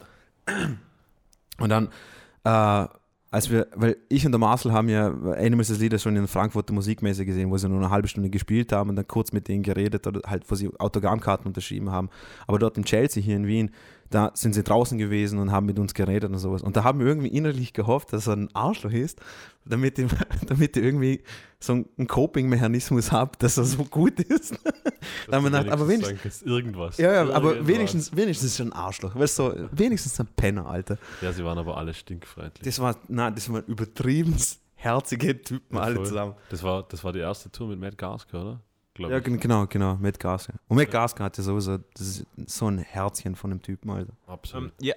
Und 1.59 1.69
dann, 1.69 1.89
äh, 2.45 2.89
als 3.33 3.51
wir, 3.51 3.69
weil 3.77 3.97
ich 4.09 4.27
und 4.27 4.33
der 4.33 4.39
Marcel 4.39 4.73
haben 4.73 4.89
ja 4.89 5.09
Animals 5.09 5.71
as 5.71 5.79
Leaders 5.79 6.03
schon 6.03 6.17
in 6.17 6.23
der 6.23 6.29
Frankfurter 6.29 6.73
Musikmesse 6.73 7.25
gesehen, 7.25 7.51
wo 7.51 7.57
sie 7.59 7.69
nur 7.69 7.79
eine 7.79 7.91
halbe 7.91 8.09
Stunde 8.09 8.31
gespielt 8.31 8.73
haben 8.73 8.91
und 8.91 8.97
dann 8.97 9.07
kurz 9.07 9.33
mit 9.33 9.47
denen 9.47 9.63
geredet 9.63 10.07
oder 10.07 10.21
halt, 10.27 10.51
wo 10.51 10.55
sie 10.55 10.71
Autogrammkarten 10.79 11.47
unterschrieben 11.47 11.91
haben. 11.91 12.09
Aber 12.47 12.59
dort 12.59 12.77
im 12.77 12.85
Chelsea 12.85 13.23
hier 13.23 13.37
in 13.37 13.47
Wien, 13.47 13.71
da 14.11 14.33
sind 14.35 14.55
sie 14.55 14.63
draußen 14.65 14.99
gewesen 14.99 15.39
und 15.39 15.53
haben 15.53 15.67
mit 15.67 15.79
uns 15.79 15.95
geredet 15.95 16.31
und 16.31 16.39
sowas. 16.39 16.63
Und 16.63 16.77
da 16.77 16.83
haben 16.85 16.99
wir 16.99 17.07
irgendwie 17.07 17.29
innerlich 17.29 17.73
gehofft, 17.73 18.13
dass 18.13 18.27
er 18.27 18.35
ein 18.37 18.55
Arschloch 18.55 18.91
ist, 18.93 19.21
damit 19.65 19.99
ihr, 19.99 20.09
damit 20.47 20.77
ihr 20.77 20.83
irgendwie 20.83 21.23
so 21.61 21.73
einen 21.73 22.07
Coping-Mechanismus 22.09 23.13
habt, 23.13 23.43
dass 23.43 23.57
er 23.57 23.65
so 23.65 23.85
gut 23.85 24.21
ist. 24.21 24.55
Da 25.29 25.37
haben 25.37 25.45
wir 25.45 25.51
gedacht, 25.51 25.69
aber 25.71 25.89
wenigstens, 25.89 26.43
irgendwas. 26.43 26.99
ja, 26.99 27.13
ja, 27.13 27.31
aber 27.33 27.51
Irgendwas. 27.51 27.69
wenigstens, 27.69 28.17
wenigstens 28.17 28.57
schon 28.57 28.69
ein 28.69 28.73
Arschloch. 28.73 29.15
Weißt 29.15 29.39
du, 29.39 29.51
so, 29.51 29.69
wenigstens 29.73 30.19
ein 30.21 30.27
Penner, 30.37 30.67
Alter. 30.67 30.99
Ja, 31.21 31.33
sie 31.33 31.45
waren 31.45 31.57
aber 31.59 31.77
alle 31.77 31.95
stinkfreundlich. 31.95 32.65
Das 32.65 32.79
war, 32.81 32.97
nein, 33.09 33.35
das 33.35 33.51
waren 33.51 33.65
übertrieben 33.67 34.35
herzige 34.75 35.41
Typen, 35.41 35.77
Ja, 35.77 35.83
alle 35.83 36.03
zusammen. 36.03 36.35
Das 36.51 36.63
war, 36.63 36.83
das 36.89 37.05
war 37.05 37.13
die 37.13 37.21
erste 37.21 37.51
Tour 37.51 37.69
mit 37.69 37.79
Matt 37.79 37.97
Gasker, 37.99 38.41
oder? 38.41 38.61
Glaub 39.01 39.11
Ja, 39.11 39.19
ich. 39.19 39.25
gen- 39.25 39.41
genau, 39.41 39.67
genau, 39.67 39.97
Matt 39.97 40.21
Gasker. 40.21 40.55
Und 40.69 40.77
Matt 40.77 40.91
Gasker 40.91 41.25
hatte 41.25 41.43
sowieso, 41.43 41.79
das 41.95 42.03
ist 42.03 42.27
so 42.47 42.67
ein 42.69 42.79
Herzchen 42.79 43.35
von 43.35 43.51
dem 43.51 43.61
Typen, 43.63 43.91
Alter. 43.91 44.13
Absolut. 44.27 44.71
Ähm, 44.81 44.87
ja, 44.87 44.95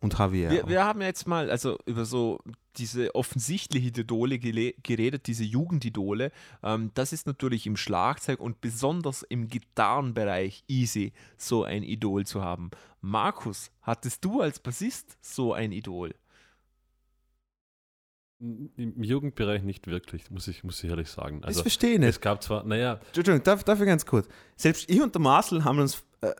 Und 0.00 0.16
Javier. 0.18 0.50
wir, 0.50 0.68
wir 0.68 0.84
haben 0.84 1.00
jetzt 1.02 1.26
mal 1.26 1.50
also 1.50 1.76
über 1.84 2.04
so 2.04 2.38
diese 2.76 3.12
offensichtliche 3.16 3.88
Idole 3.88 4.38
geredet, 4.38 5.26
diese 5.26 5.42
Jugendidole. 5.42 6.30
Ähm, 6.62 6.92
das 6.94 7.12
ist 7.12 7.26
natürlich 7.26 7.66
im 7.66 7.76
Schlagzeug 7.76 8.38
und 8.38 8.60
besonders 8.60 9.24
im 9.24 9.48
Gitarrenbereich 9.48 10.62
easy, 10.68 11.12
so 11.36 11.64
ein 11.64 11.82
Idol 11.82 12.24
zu 12.26 12.42
haben. 12.44 12.70
Markus, 13.00 13.72
hattest 13.82 14.24
du 14.24 14.40
als 14.40 14.60
Bassist 14.60 15.18
so 15.20 15.52
ein 15.52 15.72
Idol? 15.72 16.14
Im 18.40 19.02
Jugendbereich 19.02 19.64
nicht 19.64 19.88
wirklich, 19.88 20.30
muss 20.30 20.46
ich, 20.46 20.62
muss 20.62 20.82
ich 20.84 20.90
ehrlich 20.90 21.08
sagen. 21.08 21.42
Also, 21.42 21.62
verstehe 21.62 21.94
ich 21.94 21.98
nicht. 21.98 22.08
es 22.10 22.20
gab 22.20 22.40
zwar, 22.40 22.64
naja, 22.64 23.00
Entschuldigung, 23.06 23.42
darf, 23.42 23.64
darf 23.64 23.80
ich 23.80 23.86
ganz 23.86 24.06
kurz. 24.06 24.28
Selbst 24.54 24.88
ich 24.88 25.02
und 25.02 25.12
der 25.12 25.20
Marcel 25.20 25.64
haben 25.64 25.80
uns, 25.80 26.04
äh, 26.20 26.30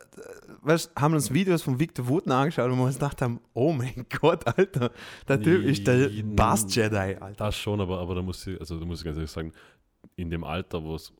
weißt, 0.61 0.93
haben 0.95 1.13
uns 1.13 1.33
Videos 1.33 1.61
von 1.61 1.77
Victor 1.77 2.07
Wooten 2.07 2.31
angeschaut 2.31 2.71
und 2.71 2.77
wir 2.77 2.85
uns 2.85 2.95
gedacht 2.95 3.21
haben, 3.21 3.41
oh 3.53 3.73
mein 3.73 4.05
Gott, 4.21 4.47
Alter, 4.47 4.91
der 5.27 5.41
Typ 5.41 5.65
ist 5.65 5.85
der 5.85 6.09
Bass-Jedi, 6.23 7.17
Alter. 7.19 7.33
das 7.35 7.57
schon, 7.57 7.81
aber, 7.81 7.99
aber 7.99 8.15
da 8.15 8.21
muss 8.21 8.47
ich, 8.47 8.57
also 8.57 8.79
da 8.79 8.85
muss 8.85 8.99
ich 8.99 9.05
ganz 9.05 9.17
ehrlich 9.17 9.31
sagen, 9.31 9.51
in 10.15 10.29
dem 10.29 10.45
Alter, 10.45 10.81
wo 10.81 10.95
es, 10.95 11.11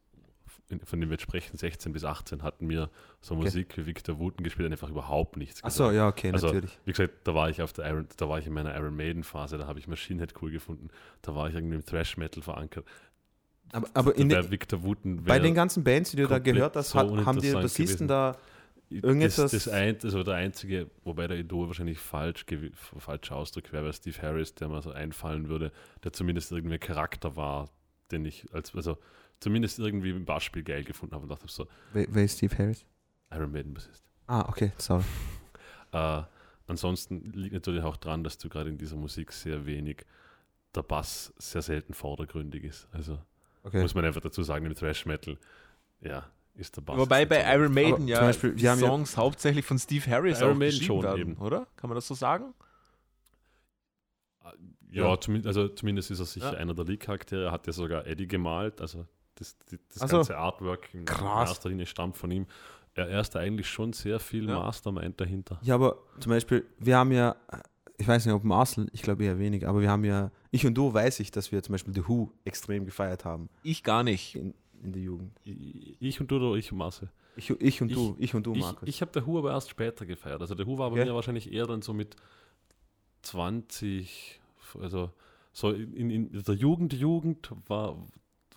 von 0.84 1.00
dem 1.02 1.10
wir 1.10 1.16
jetzt 1.16 1.24
sprechen, 1.24 1.58
16 1.58 1.92
bis 1.94 2.04
18, 2.04 2.44
hatten 2.44 2.70
wir 2.70 2.90
so 3.22 3.34
Okay. 3.36 3.44
Musik 3.46 3.78
wie 3.78 3.86
Victor 3.88 4.20
Wooten 4.20 4.44
gespielt, 4.44 4.72
einfach 4.72 4.90
überhaupt 4.90 5.36
nichts. 5.38 5.64
Achso, 5.64 5.90
ja, 5.92 6.08
okay, 6.08 6.32
Also, 6.32 6.48
natürlich. 6.48 6.78
Wie 6.86 6.92
gesagt, 6.92 7.14
da 7.24 7.34
war 7.34 7.50
ich 7.50 7.62
auf 7.62 7.74
der 7.74 7.90
Iron, 7.90 8.08
da 8.18 8.30
war 8.30 8.38
ich 8.40 8.46
in 8.48 8.54
meiner 8.54 8.76
Iron 8.76 8.96
Maiden 8.96 9.24
Phase, 9.24 9.58
da 9.58 9.66
habe 9.68 9.80
ich 9.80 9.88
Machine 9.88 10.20
Head 10.22 10.34
cool 10.42 10.52
gefunden, 10.52 10.90
da 11.24 11.34
war 11.34 11.50
ich 11.50 11.56
irgendwie 11.56 11.76
im 11.76 11.86
Thrash 11.86 12.18
Metal 12.18 12.44
verankert. 12.44 12.86
Aber, 13.72 13.88
aber 13.94 14.16
in 14.16 14.30
Victor 14.30 14.84
Wooten 14.84 15.24
bei 15.24 15.40
den 15.40 15.54
ganzen 15.54 15.84
Bands, 15.84 16.12
die 16.12 16.18
du 16.18 16.28
da 16.28 16.40
gehört 16.40 16.76
hast, 16.76 16.90
so 16.92 17.00
haben 17.00 17.40
die 17.40 17.52
Bassisten 17.52 17.86
gewesen. 17.86 18.08
da 18.08 18.38
das, 18.92 19.04
irgendetwas- 19.04 19.52
das 19.52 19.68
ein, 19.68 19.98
also 20.04 20.24
der 20.24 20.34
einzige, 20.36 20.90
wobei 21.04 21.28
der 21.28 21.38
Idol 21.38 21.68
wahrscheinlich 21.68 22.00
falsch, 22.00 22.46
falscher 22.98 23.36
Ausdruck 23.36 23.72
wäre, 23.72 23.84
wäre 23.84 23.94
Steve 23.94 24.20
Harris, 24.22 24.56
der 24.56 24.70
mir 24.70 24.82
so 24.82 24.92
einfallen 24.92 25.50
würde, 25.50 25.72
der 26.04 26.14
zumindest 26.14 26.52
irgendwie 26.52 26.80
Charakter 26.80 27.36
war, 27.36 27.70
den 28.12 28.26
ich 28.26 28.48
als, 28.54 28.74
also 28.76 28.98
zumindest 29.40 29.80
irgendwie 29.80 30.10
im 30.12 30.26
Bassspiel 30.26 30.64
geil 30.64 30.84
gefunden 30.84 31.16
habe 31.16 31.24
und 31.24 31.30
dachte 31.30 31.46
so, 31.48 31.68
Wer, 31.94 32.08
wer 32.10 32.24
ist 32.24 32.38
Steve 32.38 32.58
Harris? 32.58 32.86
Iron 33.32 33.52
Maiden 33.52 33.74
Bassist. 33.74 34.04
Ah, 34.28 34.46
okay, 34.50 34.72
sorry. 34.78 35.04
Äh, 35.92 36.22
ansonsten 36.68 37.32
liegt 37.34 37.54
natürlich 37.56 37.82
auch 37.84 37.98
dran, 37.98 38.24
dass 38.24 38.38
du 38.38 38.48
gerade 38.48 38.70
in 38.70 38.78
dieser 38.78 38.96
Musik 38.96 39.32
sehr 39.32 39.66
wenig, 39.66 40.06
der 40.76 40.84
Bass 40.84 41.34
sehr 41.40 41.64
selten 41.64 41.96
vordergründig 41.96 42.64
ist. 42.64 42.88
Also 42.92 43.18
Okay. 43.64 43.82
muss 43.82 43.96
man 43.96 44.06
einfach 44.06 44.22
dazu 44.22 44.44
sagen, 44.44 44.66
im 44.68 44.76
Thrash 44.76 45.06
Metal, 45.08 45.36
ja, 46.02 46.30
ist 46.54 46.78
der 46.78 46.82
Bass. 46.82 46.96
Wobei 46.98 47.26
bei 47.26 47.42
Iron 47.56 47.74
Maiden 47.74 47.98
zum 47.98 48.08
ja 48.08 48.20
Beispiel, 48.22 48.52
haben 48.52 48.80
ja- 48.80 48.88
Songs 48.88 49.18
hauptsächlich 49.18 49.66
von 49.66 49.80
Steve 49.80 50.10
Harris 50.12 50.40
Iron 50.42 50.52
auch 50.52 50.56
Maiden 50.58 50.80
geschrieben 50.80 50.86
schon 50.86 51.04
werden, 51.04 51.20
eben. 51.34 51.38
oder? 51.38 51.66
Kann 51.76 51.90
man 51.90 51.96
das 51.96 52.08
so 52.08 52.14
sagen? 52.14 52.54
Ja, 54.92 55.10
Ja. 55.12 55.20
Zumindest, 55.20 55.48
also 55.48 55.68
zumindest 55.70 56.12
ist 56.12 56.20
er 56.20 56.26
sicher 56.26 56.54
Ja. 56.54 56.60
einer 56.60 56.74
der 56.74 56.86
Lead-Charaktere. 56.86 57.46
Er 57.46 57.52
hat 57.52 57.68
ja 57.68 57.74
sogar 57.74 58.06
Eddie 58.08 58.28
gemalt. 58.28 58.80
Also 58.82 59.06
das, 59.40 59.58
das 59.68 60.02
Ach 60.02 60.10
so. 60.10 60.16
ganze 60.18 60.38
Artwork 60.38 60.94
in 60.94 61.06
Krass. 61.06 61.50
erster 61.50 61.70
Linie 61.70 61.86
stammt 61.86 62.18
von 62.18 62.30
ihm. 62.32 62.46
Er, 62.96 63.08
er 63.10 63.22
ist 63.22 63.34
da 63.36 63.40
eigentlich 63.40 63.68
schon 63.70 63.94
sehr 63.94 64.20
viel 64.20 64.48
Ja. 64.50 64.60
Mastermind 64.60 65.20
dahinter. 65.20 65.60
Ja, 65.64 65.76
aber 65.76 65.98
zum 66.20 66.32
Beispiel, 66.32 66.66
wir 66.78 66.98
haben 66.98 67.12
ja, 67.12 67.36
ich 67.98 68.08
weiß 68.08 68.26
nicht, 68.26 68.36
ob 68.36 68.44
Marcel, 68.44 68.88
ich 68.94 69.02
glaube 69.02 69.24
eher 69.24 69.40
wenig, 69.40 69.68
aber 69.68 69.82
wir 69.82 69.90
haben 69.90 70.04
ja, 70.04 70.32
ich 70.52 70.66
und 70.66 70.74
du 70.76 70.94
weiß 70.94 71.20
ich, 71.22 71.32
dass 71.32 71.52
wir 71.52 71.62
zum 71.64 71.74
Beispiel 71.74 71.94
The 71.94 72.08
Who 72.08 72.32
extrem 72.46 72.86
gefeiert 72.86 73.26
haben 73.26 73.50
Ich 73.64 73.84
gar 73.84 74.04
nicht. 74.04 74.36
in, 74.36 74.54
in 74.84 74.92
der 74.94 75.02
Jugend. 75.02 75.32
Ich 75.44 75.96
ich 76.02 76.22
und 76.22 76.30
du 76.32 76.38
oder 76.38 76.56
ich 76.58 76.72
und 76.72 76.78
Marcel? 76.78 77.10
Ich, 77.36 77.50
ich 77.52 77.82
und 77.82 77.90
Ich- 77.90 77.96
du, 77.96 78.16
ich 78.20 78.34
und 78.36 78.46
du, 78.46 78.54
Ich, 78.54 78.60
Markus. 78.62 78.90
ich 78.90 79.02
habe 79.02 79.12
der 79.12 79.26
Who 79.26 79.38
aber 79.40 79.52
erst 79.52 79.70
später 79.70 80.06
gefeiert. 80.06 80.42
Also 80.42 80.56
der 80.56 80.66
Who 80.68 80.78
war 80.78 80.90
bei 80.90 80.98
Okay. 81.02 81.10
mir 81.10 81.16
wahrscheinlich 81.16 81.52
eher 81.54 81.68
dann 81.68 81.82
so 81.82 81.94
mit 81.94 82.16
20, 83.22 84.40
also 84.82 85.12
so 85.52 85.72
in, 85.72 86.10
in 86.10 86.44
der 86.44 86.56
Jugend, 86.56 86.94
Jugend 86.94 87.52
war, 87.68 87.98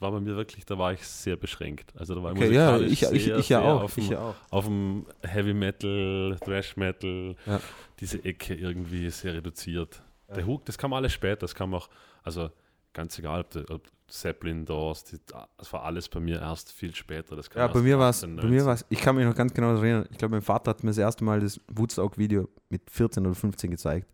war 0.03 0.11
bei 0.12 0.20
mir 0.20 0.36
wirklich, 0.36 0.66
da 0.66 0.76
war 0.76 0.92
ich 0.92 1.07
sehr 1.07 1.36
beschränkt. 1.36 1.92
Also 1.96 2.14
da 2.14 2.22
war 2.22 2.32
okay, 2.32 2.53
ja, 2.53 2.78
ich, 2.78 2.92
ich, 2.92 2.98
sehr, 3.00 3.12
ich 3.14 3.26
ja 3.26 3.40
sehr 3.42 3.62
auch. 3.62 3.82
Auf 3.84 3.96
Ich 3.96 4.09
dem, 4.09 4.12
ja 4.12 4.20
auch. 4.20 4.34
auf 4.50 4.64
dem 4.66 5.07
Heavy 5.22 5.55
Metal, 5.55 6.36
Thrash 6.44 6.76
Metal, 6.76 7.34
Ja. 7.46 7.61
diese 8.00 8.22
Ecke 8.24 8.55
irgendwie 8.55 9.09
sehr 9.11 9.34
reduziert. 9.34 10.03
Ja. 10.28 10.34
Der 10.34 10.46
Hook, 10.46 10.64
das 10.66 10.76
kam 10.76 10.92
alles 10.92 11.12
später, 11.12 11.40
das 11.40 11.55
kam 11.55 11.72
auch, 11.74 11.88
also 12.22 12.50
ganz 12.92 13.18
egal, 13.18 13.40
ob, 13.40 13.50
der, 13.50 13.70
ob 13.70 13.82
Zeppelin, 14.09 14.66
Doors, 14.66 15.05
die, 15.05 15.16
das 15.57 15.72
war 15.72 15.84
alles 15.84 16.09
bei 16.09 16.20
mir 16.20 16.38
erst 16.40 16.70
viel 16.70 16.94
später. 16.94 17.34
Das 17.34 17.48
Ja, 17.55 17.66
bei 17.68 17.80
mir 17.80 17.98
war 17.98 18.11
es, 18.11 18.18
18, 18.18 18.36
bei 18.36 18.42
mir 18.42 18.48
19. 18.62 18.66
war 18.66 18.74
es, 18.74 18.84
ich 18.90 19.00
kann 19.00 19.16
mich 19.16 19.24
noch 19.24 19.34
ganz 19.34 19.55
genau 19.55 19.74
erinnern, 19.74 20.07
ich 20.11 20.18
glaube, 20.18 20.32
mein 20.32 20.42
Vater 20.42 20.70
hat 20.70 20.82
mir 20.84 20.90
das 20.90 20.98
erste 20.98 21.24
Mal 21.24 21.40
das 21.40 21.59
Woodstock-Video 21.68 22.48
mit 22.68 22.82
14 22.90 23.24
oder 23.24 23.34
15 23.34 23.70
gezeigt. 23.70 24.07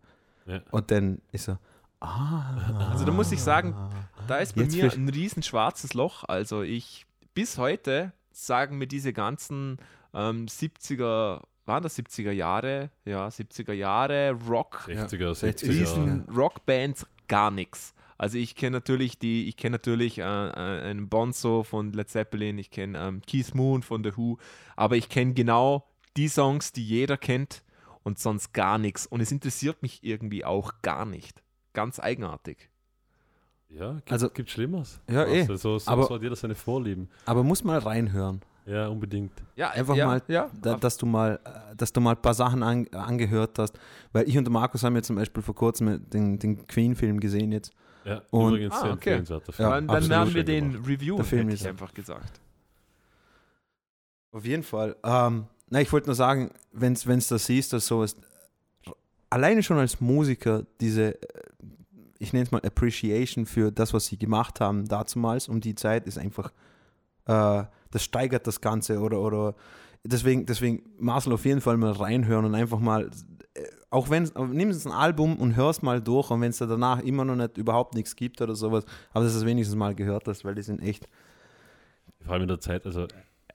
Ja. 0.45 0.61
Und 0.71 0.89
dann 0.89 1.19
ist 1.33 1.49
er, 1.49 1.59
ah. 2.01 2.89
Also 2.91 3.05
da 3.05 3.11
muss 3.11 3.31
ich 3.31 3.41
sagen, 3.41 3.75
Da 4.29 4.37
ist 4.37 4.55
bei 4.55 4.65
mir 4.65 4.93
ein 4.93 5.09
riesen 5.09 5.41
schwarzes 5.41 5.95
Loch. 5.95 6.23
Also 6.23 6.61
ich, 6.61 7.07
bis 7.33 7.57
heute 7.57 8.13
sagen 8.31 8.77
mir 8.77 8.85
diese 8.85 9.11
ganzen 9.11 9.77
ähm, 10.13 10.45
70er, 10.45 11.41
waren 11.65 11.83
das 11.83 11.97
70er 11.97 12.31
Jahre? 12.31 12.91
Ja, 13.05 13.27
70er 13.27 13.73
Jahre 13.73 14.37
Rock, 14.47 14.87
60er, 14.87 15.31
60er. 15.31 15.69
riesen 15.69 16.25
Rockbands 16.29 17.07
gar 17.27 17.49
nichts. 17.49 17.95
Also 18.19 18.37
ich 18.37 18.55
kenne 18.55 18.77
natürlich 18.77 19.17
die, 19.17 19.47
ich 19.47 19.57
kenne 19.57 19.75
natürlich 19.75 20.19
äh, 20.19 20.21
äh, 20.21 20.81
einen 20.89 21.09
Bonzo 21.09 21.63
von 21.63 21.91
Led 21.93 22.09
Zeppelin, 22.09 22.59
ich 22.59 22.69
kenne 22.69 22.99
ähm, 22.99 23.21
Keith 23.25 23.55
Moon 23.55 23.81
von 23.81 24.03
The 24.03 24.15
Who, 24.15 24.37
aber 24.75 24.95
ich 24.95 25.09
kenne 25.09 25.33
genau 25.33 25.87
die 26.17 26.27
Songs, 26.27 26.71
die 26.71 26.85
jeder 26.85 27.17
kennt 27.17 27.63
und 28.03 28.19
sonst 28.19 28.53
gar 28.53 28.77
nichts. 28.77 29.07
Und 29.07 29.21
es 29.21 29.31
interessiert 29.31 29.81
mich 29.81 30.03
irgendwie 30.03 30.45
auch 30.45 30.81
gar 30.81 31.05
nicht. 31.05 31.41
Ganz 31.79 31.97
eigenartig. 31.97 32.69
Ja, 33.69 33.93
gibt, 33.93 34.11
Also- 34.11 34.29
gibt 34.31 34.49
Schlimmeres. 34.49 34.99
Ja, 35.09 35.23
eh. 35.25 35.41
Also, 35.43 35.55
so, 35.55 35.79
so, 35.79 35.89
Aber- 35.91 36.03
so 36.03 36.15
hat 36.15 36.21
jeder 36.21 36.35
seine 36.35 36.55
Vorlieben. 36.55 37.07
Aber 37.25 37.41
muss 37.41 37.63
mal 37.63 37.79
reinhören. 37.79 38.41
Ja, 38.65 38.87
unbedingt. 38.89 39.31
Ja, 39.55 39.69
Einfach 39.69 39.95
ja, 39.95 40.05
mal, 40.05 40.21
ja, 40.27 40.51
da, 40.61 40.75
dass 40.75 40.97
du 40.97 41.05
mal, 41.05 41.39
äh, 41.45 41.75
dass 41.77 41.93
du 41.93 42.01
mal 42.01 42.15
ein 42.15 42.21
paar 42.21 42.33
Sachen 42.33 42.61
an, 42.63 42.85
angehört 42.89 43.57
hast. 43.57 43.79
Weil 44.11 44.27
ich 44.27 44.37
und 44.37 44.43
der 44.43 44.51
Markus 44.51 44.83
haben 44.83 44.95
jetzt 44.97 45.07
zum 45.07 45.15
Beispiel 45.15 45.41
vor 45.41 45.55
kurzem 45.55 46.07
den, 46.09 46.37
den 46.37 46.67
Queen-Film 46.67 47.21
gesehen 47.21 47.53
jetzt. 47.53 47.71
Ja, 48.03 48.21
Und- 48.31 48.49
übrigens 48.55 48.73
Ah, 48.75 48.81
sehr 48.81 48.85
okay. 48.87 48.93
empfehlenswerter 48.95 49.53
Film. 49.53 49.69
Ja, 49.69 49.81
dann, 49.81 50.09
werden 50.09 50.33
wir 50.33 50.43
den 50.43 50.71
gemacht. 50.73 50.87
reviewen, 50.89 51.15
Der 51.17 51.25
Film 51.25 51.41
hätte 51.43 51.53
ist- 51.55 51.61
ich 51.61 51.67
einfach 51.69 51.93
gesagt. 51.93 52.41
Auf 54.31 54.45
jeden 54.45 54.63
Fall. 54.63 54.95
Ähm, 55.03 55.45
na, 55.69 55.81
ich 55.81 55.91
wollte 55.93 56.07
nur 56.07 56.15
sagen, 56.15 56.51
wenn 56.71 56.93
es 56.93 57.27
da 57.27 57.37
siehst, 57.37 57.73
dass 57.73 57.87
sowas, 57.87 58.15
alleine 59.29 59.63
schon 59.63 59.77
als 59.77 59.99
Musiker, 60.01 60.63
diese, 60.81 61.15
äh, 61.21 61.48
ich 62.19 62.33
nenne 62.33 62.43
es 62.43 62.51
mal 62.51 62.61
Appreciation 62.61 63.45
für 63.45 63.71
das, 63.71 63.93
was 63.93 64.05
sie 64.05 64.17
gemacht 64.17 64.59
haben 64.59 64.87
dazumals. 64.87 65.47
Um 65.47 65.61
die 65.61 65.75
Zeit, 65.75 66.05
ist 66.05 66.17
einfach, 66.17 66.51
äh, 67.25 67.63
das 67.91 68.03
steigert 68.03 68.45
das 68.45 68.61
Ganze 68.61 68.99
oder, 68.99 69.21
oder 69.21 69.55
deswegen, 70.03 70.45
deswegen 70.45 70.83
Marcel 70.99 71.33
auf 71.33 71.45
jeden 71.45 71.61
Fall 71.61 71.77
mal 71.77 71.93
reinhören 71.93 72.45
und 72.45 72.55
einfach 72.55 72.79
mal, 72.79 73.09
äh, 73.53 73.63
auch 73.89 74.09
wenn, 74.09 74.29
nimm 74.51 74.69
es 74.69 74.85
ein 74.85 74.91
Album 74.91 75.37
und 75.37 75.55
hör 75.55 75.69
es 75.69 75.81
mal 75.81 76.01
durch. 76.01 76.29
Und 76.29 76.41
wenn 76.41 76.49
es 76.49 76.57
da 76.57 76.65
danach 76.65 76.99
immer 76.99 77.23
noch 77.23 77.35
nicht 77.35 77.57
überhaupt 77.57 77.95
nichts 77.95 78.15
gibt 78.17 78.41
oder 78.41 78.53
sowas, 78.53 78.85
aber 79.11 79.23
dass 79.23 79.33
es 79.33 79.45
wenigstens 79.45 79.77
mal 79.77 79.95
gehört 79.95 80.27
hast, 80.27 80.43
weil 80.43 80.55
die 80.55 80.61
sind 80.61 80.81
echt, 80.81 81.07
Vor 82.21 82.33
allem 82.33 82.43
in 82.43 82.47
der 82.49 82.59
Zeit, 82.59 82.85
also 82.85 83.07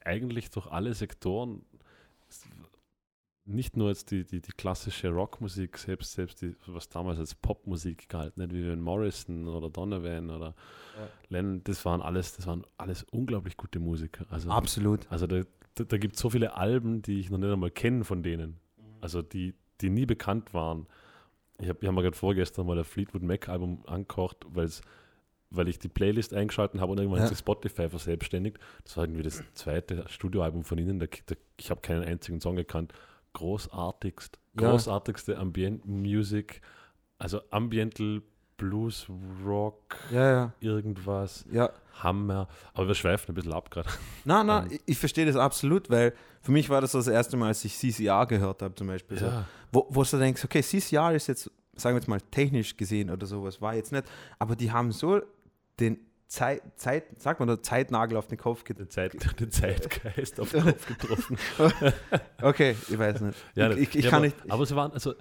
eigentlich 0.04 0.50
durch 0.50 0.66
alle 0.68 0.94
Sektoren, 0.94 1.66
nicht 3.47 3.76
nur 3.76 3.88
jetzt 3.88 4.11
die, 4.11 4.24
die, 4.24 4.40
die 4.40 4.53
klassische 4.53 5.11
Rockmusik, 5.11 5.76
selbst, 5.76 6.12
selbst 6.12 6.40
die, 6.40 6.57
was 6.66 6.88
damals 6.88 7.18
als 7.18 7.34
Popmusik 7.34 8.09
galt, 8.09 8.36
nicht 8.38 8.53
wie 8.53 8.66
Van 8.68 8.80
Morrison 8.80 9.47
oder 9.49 9.68
Donovan 9.68 10.30
oder 10.30 10.55
Lennon, 11.28 11.62
das 11.64 11.84
waren 11.84 12.01
alles, 12.01 12.36
das 12.36 12.47
waren 12.47 12.64
alles 12.78 13.03
unglaublich 13.05 13.57
gute 13.57 13.80
Musiker. 13.80 14.24
Also, 14.30 14.51
absolut. 14.51 15.07
also 15.11 15.26
da, 15.26 15.42
da, 15.74 15.84
da 15.84 15.99
gibt 15.99 16.16
es 16.16 16.22
so 16.22 16.30
viele 16.30 16.57
Alben, 16.57 17.03
die 17.03 17.20
ich 17.20 17.30
noch 17.30 17.38
nicht 17.38 17.53
einmal 17.53 17.70
kenne 17.70 18.05
von 18.05 18.22
denen. 18.22 18.59
Also 19.01 19.20
die, 19.20 19.55
die 19.82 19.90
nie 19.90 20.07
bekannt 20.07 20.55
waren. 20.55 20.86
Ich 21.61 21.68
habe 21.68 21.78
ich 21.82 21.86
hab 21.86 21.95
mir 21.95 22.03
gerade 22.03 22.16
vorgestern 22.16 22.66
mal 22.66 22.78
ein 22.78 22.84
Fleetwood 22.84 23.22
Mac 23.22 23.49
Album 23.51 23.82
angekocht, 23.86 24.38
weil's, 24.49 24.80
weil 25.51 25.68
ich 25.68 25.78
die 25.78 25.88
Playlist 25.88 26.32
eingeschalten 26.32 26.80
habe 26.80 26.92
und 26.92 26.99
irgendwann 26.99 27.18
Ja. 27.18 27.24
hat 27.24 27.28
sich 27.28 27.38
Spotify 27.38 27.88
verselbstständigt. 27.90 28.59
Das 28.84 28.97
war 28.97 29.05
irgendwie 29.05 29.22
das 29.22 29.42
zweite 29.53 30.05
Studioalbum 30.09 30.64
von 30.64 30.78
ihnen. 30.78 30.99
Da, 30.99 31.07
da, 31.26 31.34
ich 31.59 31.70
habe 31.70 31.82
keinen 31.82 32.03
einzigen 32.03 32.40
Song 32.40 32.57
gekannt. 32.57 32.92
Großartigst, 33.35 34.39
Ja. 34.59 34.70
großartigste 34.70 35.37
Ambient 35.39 35.85
Music, 35.87 36.61
also 37.18 37.41
Ambiental 37.51 38.22
Blues 38.57 39.07
Rock, 39.45 39.97
Ja, 40.11 40.30
ja, 40.32 40.53
irgendwas, 40.61 41.45
ja. 41.53 41.70
Hammer. 42.03 42.49
Aber 42.72 42.87
wir 42.89 42.95
schweifen 42.95 43.32
ein 43.32 43.35
bisschen 43.35 43.53
ab 43.53 43.70
gerade. 43.70 43.89
Na, 44.24 44.43
na, 44.45 44.62
Ähm, 44.64 44.72
ich, 44.72 44.80
ich 44.87 44.99
verstehe 44.99 45.26
das 45.26 45.37
absolut, 45.37 45.91
weil 45.91 46.12
für 46.41 46.53
mich 46.53 46.70
war 46.70 46.80
das 46.80 46.93
das 46.93 47.07
erste 47.09 47.37
Mal, 47.37 47.49
als 47.49 47.64
ich 47.64 47.76
CCR 47.76 48.26
gehört 48.26 48.62
habe, 48.62 48.74
zum 48.74 48.87
Beispiel. 48.87 49.18
So, 49.18 49.26
Ja. 49.26 49.45
wo, 49.72 49.87
wo 49.91 50.03
du 50.05 50.16
denkst, 50.18 50.45
okay, 50.45 50.62
CCR 50.62 51.12
ist 51.14 51.26
jetzt, 51.26 51.51
sagen 51.76 51.95
wir 51.97 52.01
jetzt 52.01 52.09
mal, 52.09 52.20
technisch 52.30 52.76
gesehen 52.76 53.11
oder 53.11 53.26
sowas, 53.26 53.61
war 53.61 53.74
jetzt 53.74 53.91
nicht, 53.93 54.05
aber 54.39 54.55
die 54.57 54.70
haben 54.72 54.93
so 54.93 55.20
den 55.80 55.99
Zeit, 56.35 56.62
Zeit 56.76 57.05
sagt 57.18 57.39
man 57.39 57.49
da, 57.49 57.62
Zeitnagel 57.62 58.16
auf 58.18 58.26
den 58.26 58.39
Kopf 58.39 58.64
getroffen. 58.64 58.91
Zeit, 58.91 59.14
den 59.41 59.51
Zeitgeist 59.51 60.41
auf 60.41 60.51
den 60.51 60.62
Kopf 60.64 60.87
getroffen. 60.87 61.39
Okay, 62.43 62.76
ich 62.89 62.99
weiß 62.99 63.20
nicht. 63.20 63.39
Ja, 63.55 63.70
ich, 63.70 63.78
ich, 63.78 63.97
ich 63.97 64.05
ja, 64.05 64.11
kann 64.11 64.18
aber, 64.18 64.26
nicht. 64.26 64.37
Aber 64.51 64.66
sie 64.66 64.74
waren, 64.76 64.93
also, 64.93 65.14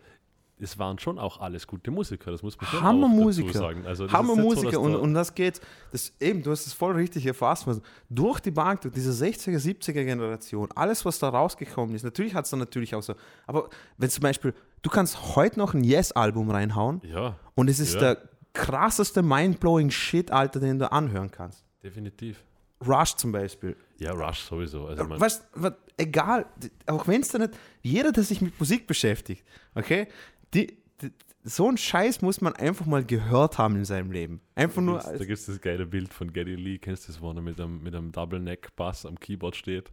es 0.60 0.80
waren 0.80 0.98
schon 0.98 1.20
auch 1.20 1.40
alles 1.40 1.68
gute 1.68 1.92
Musiker, 1.92 2.32
das 2.32 2.42
muss 2.42 2.60
man 2.60 2.68
schon 2.68 2.82
Hammermusiker. 2.82 3.48
auch 3.50 3.54
dazu 3.54 3.60
sagen. 3.60 3.86
Also, 3.86 4.12
Hammermusiker 4.12 4.66
nicht 4.66 4.74
so, 4.74 4.82
und, 4.82 4.96
und 4.96 5.14
das 5.14 5.36
geht, 5.36 5.62
das 5.92 6.14
eben, 6.20 6.42
du 6.42 6.52
hast 6.52 6.66
es 6.66 6.74
voll 6.74 6.94
richtig 6.94 7.26
erfasst, 7.26 7.68
durch 8.10 8.40
die 8.40 8.52
Bank, 8.52 8.82
durch 8.82 8.94
diese 8.94 9.12
60er, 9.12 9.58
70er 9.60 10.04
Generation, 10.04 10.70
alles, 10.76 11.06
was 11.06 11.20
da 11.20 11.30
rausgekommen 11.30 11.96
ist, 11.96 12.04
natürlich 12.04 12.34
hat 12.34 12.46
es 12.46 12.52
dann 12.52 12.60
natürlich 12.60 12.96
auch 12.96 13.04
so, 13.04 13.14
aber 13.46 13.70
wenn 13.98 14.10
zum 14.10 14.22
Beispiel, 14.22 14.54
du 14.82 14.90
kannst 14.90 15.36
heute 15.36 15.60
noch 15.60 15.74
ein 15.74 15.84
Yes-Album 15.84 16.50
reinhauen 16.50 17.02
ja, 17.06 17.36
und 17.56 17.70
es 17.70 17.80
ist 17.80 17.96
Ja. 17.96 18.00
der 18.16 18.30
krasseste 18.54 19.22
mindblowing 19.22 19.90
Shit, 19.90 20.32
Alter, 20.32 20.60
den 20.60 20.80
du 20.80 20.92
anhören 20.92 21.32
kannst. 21.32 21.66
definitiv. 21.84 22.44
Rush 22.86 23.16
zum 23.16 23.32
Beispiel. 23.32 23.76
Ja, 23.98 24.12
Rush 24.12 24.40
sowieso. 24.40 24.88
Also, 24.88 25.04
man, 25.06 25.20
Weißt, 25.20 25.46
was, 25.54 25.74
egal, 25.98 26.46
auch 26.88 27.08
wenn 27.08 27.22
es 27.22 27.30
da 27.30 27.40
nicht, 27.40 27.54
jeder, 27.82 28.12
der 28.12 28.24
sich 28.24 28.42
mit 28.42 28.60
Musik 28.60 28.88
beschäftigt, 28.88 29.44
okay, 29.74 30.08
die, 30.54 30.78
die, 31.02 31.12
so 31.44 31.68
einen 31.68 31.78
Scheiß 31.78 32.22
muss 32.22 32.42
man 32.42 32.54
einfach 32.56 32.86
mal 32.86 33.04
gehört 33.04 33.58
haben 33.58 33.76
in 33.76 33.86
seinem 33.86 34.12
Leben. 34.12 34.42
Einfach 34.56 34.82
nur 34.82 35.00
da 35.00 35.08
als, 35.08 35.20
gibt 35.20 35.32
es 35.32 35.46
das 35.46 35.62
geile 35.62 35.86
Bild 35.86 36.14
von 36.14 36.32
Geddy 36.32 36.56
Lee, 36.56 36.78
kennst 36.78 37.08
du 37.08 37.12
das, 37.12 37.22
wo 37.22 37.32
er 37.32 37.42
mit 37.42 37.60
einem, 37.60 37.82
mit 37.84 37.96
einem 37.96 38.12
Double 38.12 38.40
Neck 38.40 38.76
Bass 38.76 39.06
am 39.06 39.20
Keyboard 39.20 39.56
steht 39.56 39.92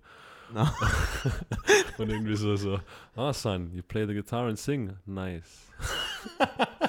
Na. 0.52 0.74
und 1.98 2.10
irgendwie 2.10 2.36
so, 2.36 2.56
so, 2.56 2.80
ah 3.16 3.32
son, 3.32 3.72
you 3.74 3.82
play 3.82 4.06
the 4.06 4.14
guitar 4.14 4.48
and 4.48 4.58
sing, 4.58 4.96
nice. 5.06 5.68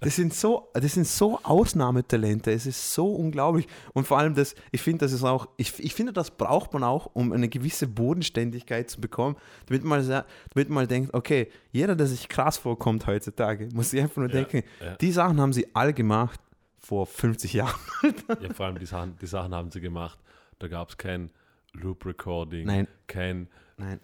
Das 0.00 0.16
sind 0.16 0.32
so, 0.34 0.68
das 0.74 0.94
sind 0.94 1.06
so 1.06 1.40
Ausnahmetalente. 1.42 2.52
Es 2.52 2.66
ist 2.66 2.94
so 2.94 3.12
unglaublich. 3.14 3.66
Und 3.94 4.06
vor 4.06 4.18
allem 4.18 4.34
das, 4.34 4.54
ich 4.70 4.80
finde, 4.80 5.04
das 5.04 5.12
ist 5.12 5.24
auch, 5.24 5.48
ich, 5.56 5.78
ich 5.82 5.94
finde, 5.94 6.12
das 6.12 6.30
braucht 6.30 6.72
man 6.72 6.84
auch, 6.84 7.10
um 7.14 7.32
eine 7.32 7.48
gewisse 7.48 7.86
Bodenständigkeit 7.86 8.88
zu 8.90 9.00
bekommen, 9.00 9.36
damit 9.66 9.84
man, 9.84 10.06
damit 10.06 10.68
man 10.70 10.86
denkt, 10.88 11.14
okay, 11.14 11.48
jeder, 11.72 11.96
der 11.96 12.06
sich 12.06 12.28
krass 12.28 12.58
vorkommt 12.58 13.06
heutzutage, 13.06 13.68
muss 13.74 13.90
sich 13.90 14.00
einfach 14.00 14.18
nur 14.18 14.28
Ja, 14.28 14.34
denken, 14.34 14.62
ja. 14.82 14.96
die 14.96 15.12
Sachen 15.12 15.40
haben 15.40 15.52
sie 15.52 15.66
alle 15.74 15.92
gemacht 15.92 16.40
vor 16.78 17.06
50 17.06 17.52
Jahren. 17.52 17.74
Ja, 18.40 18.52
vor 18.54 18.66
allem 18.66 18.78
die 18.78 18.86
Sachen, 18.86 19.16
die 19.20 19.26
Sachen 19.26 19.54
haben 19.54 19.70
sie 19.70 19.80
gemacht. 19.80 20.18
Da 20.58 20.68
gab 20.68 20.90
es 20.90 20.96
kein 20.96 21.30
Loop 21.72 22.06
Recording, 22.06 22.66
Nein. 22.66 22.88
kein, 23.06 23.48
Nein. 23.76 24.00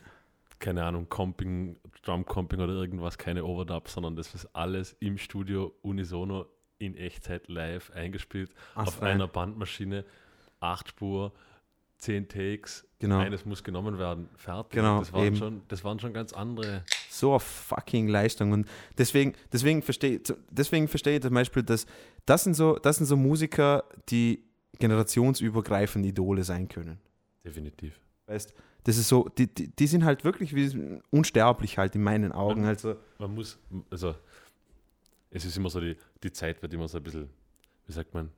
Keine 0.59 0.85
Ahnung, 0.85 1.09
Comping, 1.09 1.77
Drum 2.03 2.25
Comping 2.25 2.61
oder 2.61 2.73
irgendwas, 2.75 3.19
keine 3.19 3.45
Overdub, 3.45 3.89
sondern 3.89 4.17
das 4.17 4.35
ist 4.35 4.47
alles 4.55 4.97
im 5.01 5.19
Studio 5.19 5.75
unisono 5.83 6.47
in 6.79 6.97
Echtzeit 6.97 7.49
live 7.49 7.91
eingespielt 7.93 8.51
auf 8.75 8.89
Astrein. 8.89 9.13
einer 9.13 9.29
Bandmaschine, 9.29 10.05
acht 10.61 10.89
Spur, 10.89 11.33
zehn 11.97 12.29
Takes, 12.29 12.87
Genau. 12.99 13.19
eines 13.19 13.45
muss 13.45 13.63
genommen 13.63 13.99
werden, 13.99 14.29
fertig. 14.37 14.73
Genau, 14.73 14.99
das, 15.01 15.13
waren 15.13 15.25
eben. 15.27 15.37
schon, 15.37 15.63
das 15.69 15.85
waren 15.85 15.99
schon 15.99 16.13
ganz 16.15 16.33
andere. 16.33 16.85
so 17.11 17.31
eine 17.33 17.41
fucking 17.41 18.09
Leistung. 18.09 18.53
Und 18.53 18.67
deswegen, 18.97 19.35
deswegen 19.53 19.83
verstehe 19.83 20.21
deswegen 20.51 20.89
verstehe 20.89 21.17
ich 21.17 21.23
zum 21.23 21.35
Beispiel, 21.35 21.63
dass 21.63 21.87
das 22.27 22.45
sind 22.45 22.55
so, 22.55 22.77
das 22.79 22.97
sind 22.97 23.07
so 23.07 23.17
Musiker, 23.17 23.85
die 24.09 24.43
generationsübergreifend 24.79 26.05
Idole 26.07 26.45
sein 26.45 26.69
können. 26.69 26.99
Definitiv. 27.45 28.01
Weißt, 28.27 28.55
das 28.85 28.97
ist 28.99 29.09
so, 29.09 29.29
die, 29.39 29.47
die, 29.53 29.69
die 29.69 29.87
sind 29.87 30.05
halt 30.05 30.25
wirklich 30.25 30.55
wie 30.55 31.01
unsterblich 31.11 31.79
halt 31.79 31.95
in 31.95 32.03
meinen 32.03 32.33
Augen. 32.33 32.63
Mhm. 32.63 32.69
Also, 32.69 32.97
Man 33.19 33.35
muss, 33.35 33.59
also 33.91 34.15
es 35.31 35.45
ist 35.45 35.57
immer 35.57 35.71
so, 35.71 35.81
die, 35.81 35.97
die 36.23 36.33
Zeit 36.33 36.63
wird 36.63 36.73
immer 36.75 36.87
so 36.89 36.99
ein 36.99 37.03
bisschen, 37.03 37.29
wie 37.87 37.93
sagt 37.93 38.15
man, 38.15 38.31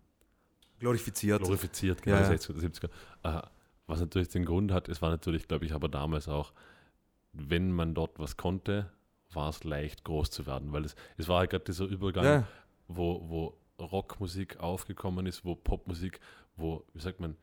glorifiziert. 0.79 1.43
glorifiziert, 1.43 2.03
genau, 2.03 2.17
Ja, 2.17 2.23
ja. 2.23 2.37
60er, 2.37 2.61
70er. 2.61 2.89
Äh, 3.23 3.43
was 3.87 4.01
natürlich 4.01 4.29
den 4.29 4.45
Grund 4.45 4.73
hat, 4.73 4.89
es 4.89 5.01
war 5.03 5.11
natürlich, 5.11 5.47
glaube 5.47 5.65
ich, 5.65 5.73
aber 5.73 5.89
damals 5.89 6.29
auch, 6.29 6.53
wenn 7.33 7.71
man 7.71 7.95
dort 7.95 8.19
was 8.19 8.37
konnte, 8.37 8.91
war 9.33 9.49
es 9.51 9.65
leicht 9.65 10.05
groß 10.05 10.31
zu 10.31 10.47
werden, 10.47 10.73
weil 10.73 10.85
es, 10.85 10.95
es 11.17 11.29
war 11.29 11.41
halt 11.41 11.51
gerade 11.51 11.65
dieser 11.65 11.85
Übergang, 11.85 12.25
Ja, 12.25 12.49
wo, 12.89 13.29
wo 13.29 13.59
Rockmusik 13.85 14.59
aufgekommen 14.59 15.27
ist, 15.27 15.45
wo 15.45 15.55
Popmusik, 15.55 16.21
wo, 16.57 16.85
wie 16.95 17.01
sagt 17.01 17.21
man, 17.21 17.37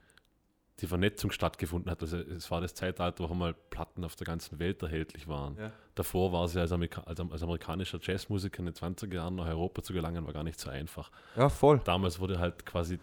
die 0.80 0.88
Vernetzung 0.88 1.32
stattgefunden 1.32 1.90
hat. 1.92 2.02
Also 2.02 2.18
es 2.18 2.50
war 2.50 2.60
das 2.60 2.74
Zeitalter, 2.74 3.24
wo 3.28 3.32
einmal 3.32 3.54
Platten 3.54 4.04
auf 4.04 4.16
der 4.16 4.26
ganzen 4.26 4.60
Welt 4.60 4.82
erhältlich 4.82 5.28
waren. 5.28 5.56
Ja. 5.58 5.72
Davor 5.96 6.34
war 6.34 6.46
es 6.46 6.54
ja 6.56 6.62
als, 6.62 6.72
Amerika 6.72 7.02
als, 7.02 7.20
als 7.20 7.44
amerikanischer 7.44 8.00
Jazzmusiker 8.02 8.60
in 8.60 8.66
den 8.66 8.74
20er 8.74 9.14
Jahren 9.14 9.36
nach 9.36 9.46
Europa 9.48 9.84
zu 9.84 9.94
gelangen, 9.94 10.26
war 10.26 10.34
gar 10.34 10.44
nicht 10.44 10.60
so 10.60 10.70
einfach. 10.70 11.12
ja, 11.36 11.48
voll. 11.50 11.80
Damals 11.86 12.20
wurde 12.20 12.40
halt 12.40 12.66
quasi 12.66 13.00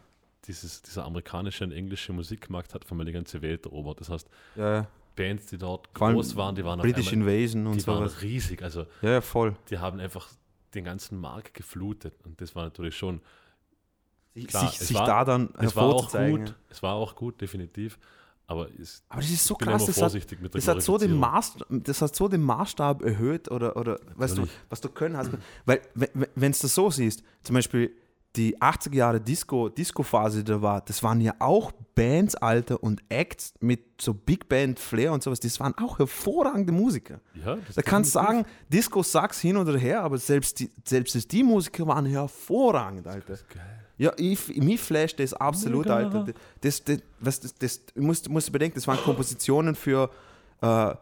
dieses, 0.47 0.83
dieser 0.83 1.05
amerikanische 1.05 1.65
und 1.65 1.73
englische 1.73 2.13
Musikmarkt 2.13 2.75
hat 2.75 2.85
auf 2.85 2.91
einmal 2.91 3.07
die 3.07 3.13
ganze 3.13 3.41
Welt 3.43 3.67
erobert. 3.67 4.01
Das 4.01 4.09
heißt, 4.09 4.29
Ja. 4.57 4.87
Bands, 5.17 5.47
die 5.47 5.59
dort 5.59 5.89
Vor 5.93 6.13
groß 6.13 6.35
waren, 6.37 6.55
die 6.55 6.65
waren 6.65 6.81
British 6.81 7.13
einmal, 7.13 7.29
Invasion 7.35 7.67
und 7.67 7.77
die 7.81 7.87
waren 7.87 7.99
sowas. 8.09 8.23
riesig. 8.23 8.63
Also 8.63 8.87
ja, 9.03 9.21
voll. 9.21 9.55
die 9.69 9.79
haben 9.79 10.01
einfach 10.01 10.29
den 10.75 10.85
ganzen 10.85 11.19
Markt 11.21 11.53
geflutet. 11.55 12.15
Und 12.25 12.41
das 12.41 12.55
war 12.57 12.65
natürlich 12.65 12.97
schon 12.97 13.21
Sich, 14.35 14.47
Klar, 14.47 14.69
sich, 14.69 14.81
es 14.81 14.89
sich 14.89 14.97
war- 14.97 15.07
da 15.07 15.25
dann 15.25 15.51
Es 15.59 15.75
war 15.77 15.85
auch 15.85 16.13
gut. 16.13 16.55
Es 16.69 16.83
war 16.83 16.95
auch 16.95 17.17
gut, 17.17 17.41
definitiv. 17.41 17.99
Aber 18.47 18.69
es, 18.81 19.05
Aber 19.09 19.21
das 19.21 19.31
ist 19.31 19.45
so 19.45 19.55
krass, 19.55 19.87
das 19.87 20.03
hat, 20.03 20.13
das 20.13 20.67
hat, 20.67 20.83
so 20.83 20.99
den 20.99 21.19
Glorifizierung. 21.19 21.21
Maß, 21.21 21.55
das 21.69 22.03
hat 22.03 22.17
so 22.17 22.27
den 22.27 22.43
Maßstab 22.43 23.03
erhöht 23.03 23.49
oder, 23.49 23.77
oder 23.77 24.01
weißt 24.17 24.39
du, 24.39 24.47
was 24.69 24.81
du 24.81 24.89
können 24.89 25.17
hast. 25.17 25.31
Weil, 25.67 25.81
wenn 25.95 26.51
du 26.53 26.59
das 26.61 26.75
so 26.75 26.91
siehst, 26.91 27.23
zum 27.45 27.55
Beispiel 27.55 27.95
die 28.35 28.61
80er 28.61 28.95
Jahre 28.95 29.21
Disco, 29.21 29.69
Disco-Phase, 29.69 30.39
die 30.45 30.51
da 30.53 30.63
war, 30.63 30.81
das 30.81 31.01
waren 31.05 31.21
ja 31.21 31.35
auch 31.39 31.71
Bands, 31.95 32.35
Alter, 32.37 32.83
und 32.83 33.03
Acts 33.09 33.55
mit 33.61 34.01
so 34.01 34.15
Big 34.15 34.49
Band, 34.49 34.81
Flair 34.81 35.13
und 35.13 35.23
sowas, 35.23 35.39
das 35.41 35.59
waren 35.61 35.75
auch 35.79 35.99
hervorragende 36.01 36.73
Musiker. 36.73 37.21
Ja, 37.35 37.57
Da 37.75 37.83
kannst 37.83 38.11
du 38.11 38.19
sagen, 38.21 38.45
Disco 38.69 39.03
sucks 39.05 39.41
hin 39.41 39.57
oder 39.57 39.77
her, 39.79 40.03
aber 40.03 40.19
selbst 40.19 40.59
die, 40.59 40.71
selbst 40.85 41.31
die 41.33 41.43
Musiker 41.45 41.87
waren 41.87 42.07
hervorragend, 42.07 43.07
Alter. 43.07 43.29
Das 43.29 43.41
ist 43.43 43.49
geil. 43.51 43.77
Ja, 44.01 44.15
ich, 44.17 44.57
mich 44.57 44.81
flasht 44.81 45.21
das 45.21 45.35
absolut, 45.35 45.85
Mega. 45.85 45.97
Alter. 45.97 46.33
Das, 46.63 46.83
das, 46.83 47.01
was, 47.19 47.41
das, 47.41 47.55
das, 47.55 47.85
du 47.85 48.01
musst, 48.01 48.31
musst 48.31 48.51
bedenken, 48.51 48.77
das 48.77 48.89
waren 48.89 48.97
Kompositionen 48.97 49.75
für 49.75 50.09
äh, 50.63 50.95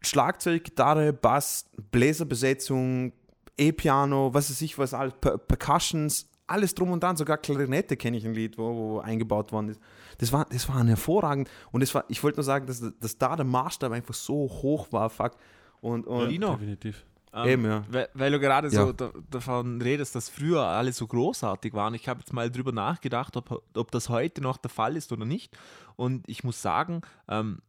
Schlagzeug, 0.00 0.64
Gitarre, 0.64 1.12
Bass, 1.12 1.70
Bläserbesetzung, 1.92 3.12
E-Piano, 3.56 4.34
was 4.34 4.50
weiß 4.50 4.60
ich 4.62 4.76
was, 4.76 4.92
alles, 4.92 5.14
per 5.20 5.38
Percussions, 5.38 6.28
alles 6.48 6.74
drum 6.74 6.90
und 6.90 7.00
dran, 7.00 7.16
sogar 7.16 7.38
Klarinette 7.38 7.96
kenne 7.96 8.16
ich 8.16 8.26
ein 8.26 8.34
Lied, 8.34 8.58
wo, 8.58 8.74
wo 8.74 8.98
eingebaut 8.98 9.52
worden 9.52 9.68
ist. 9.68 9.80
Das 10.18 10.32
war, 10.32 10.46
das 10.50 10.68
war 10.68 10.84
hervorragend 10.84 11.48
und 11.70 11.80
das 11.80 11.94
war, 11.94 12.06
ich 12.08 12.24
wollte 12.24 12.38
nur 12.38 12.44
sagen, 12.44 12.66
dass, 12.66 12.82
dass 12.98 13.18
da 13.18 13.36
der 13.36 13.46
Maßstab 13.46 13.92
einfach 13.92 14.14
so 14.14 14.48
hoch 14.48 14.88
war, 14.90 15.10
fuck. 15.10 15.36
Und, 15.80 16.08
und 16.08 16.28
Lino, 16.28 16.56
Definitiv. 16.56 17.04
Ähm, 17.36 17.48
Eben, 17.48 17.64
ja. 17.66 17.84
weil, 17.90 18.08
weil 18.14 18.32
du 18.32 18.40
gerade 18.40 18.68
Ja. 18.68 18.86
so 18.86 18.92
da, 18.92 19.10
davon 19.30 19.80
redest, 19.82 20.14
dass 20.14 20.28
früher 20.28 20.62
alle 20.62 20.92
so 20.92 21.06
großartig 21.06 21.74
waren. 21.74 21.94
Ich 21.94 22.08
habe 22.08 22.20
jetzt 22.20 22.32
mal 22.32 22.50
drüber 22.50 22.72
nachgedacht, 22.72 23.36
ob, 23.36 23.62
ob 23.74 23.90
das 23.90 24.08
heute 24.08 24.40
noch 24.40 24.56
der 24.56 24.70
Fall 24.70 24.96
ist 24.96 25.12
oder 25.12 25.24
nicht. 25.24 25.56
Und 25.96 26.28
ich 26.28 26.44
muss 26.44 26.62
sagen, 26.62 27.02
ähm, 27.28 27.60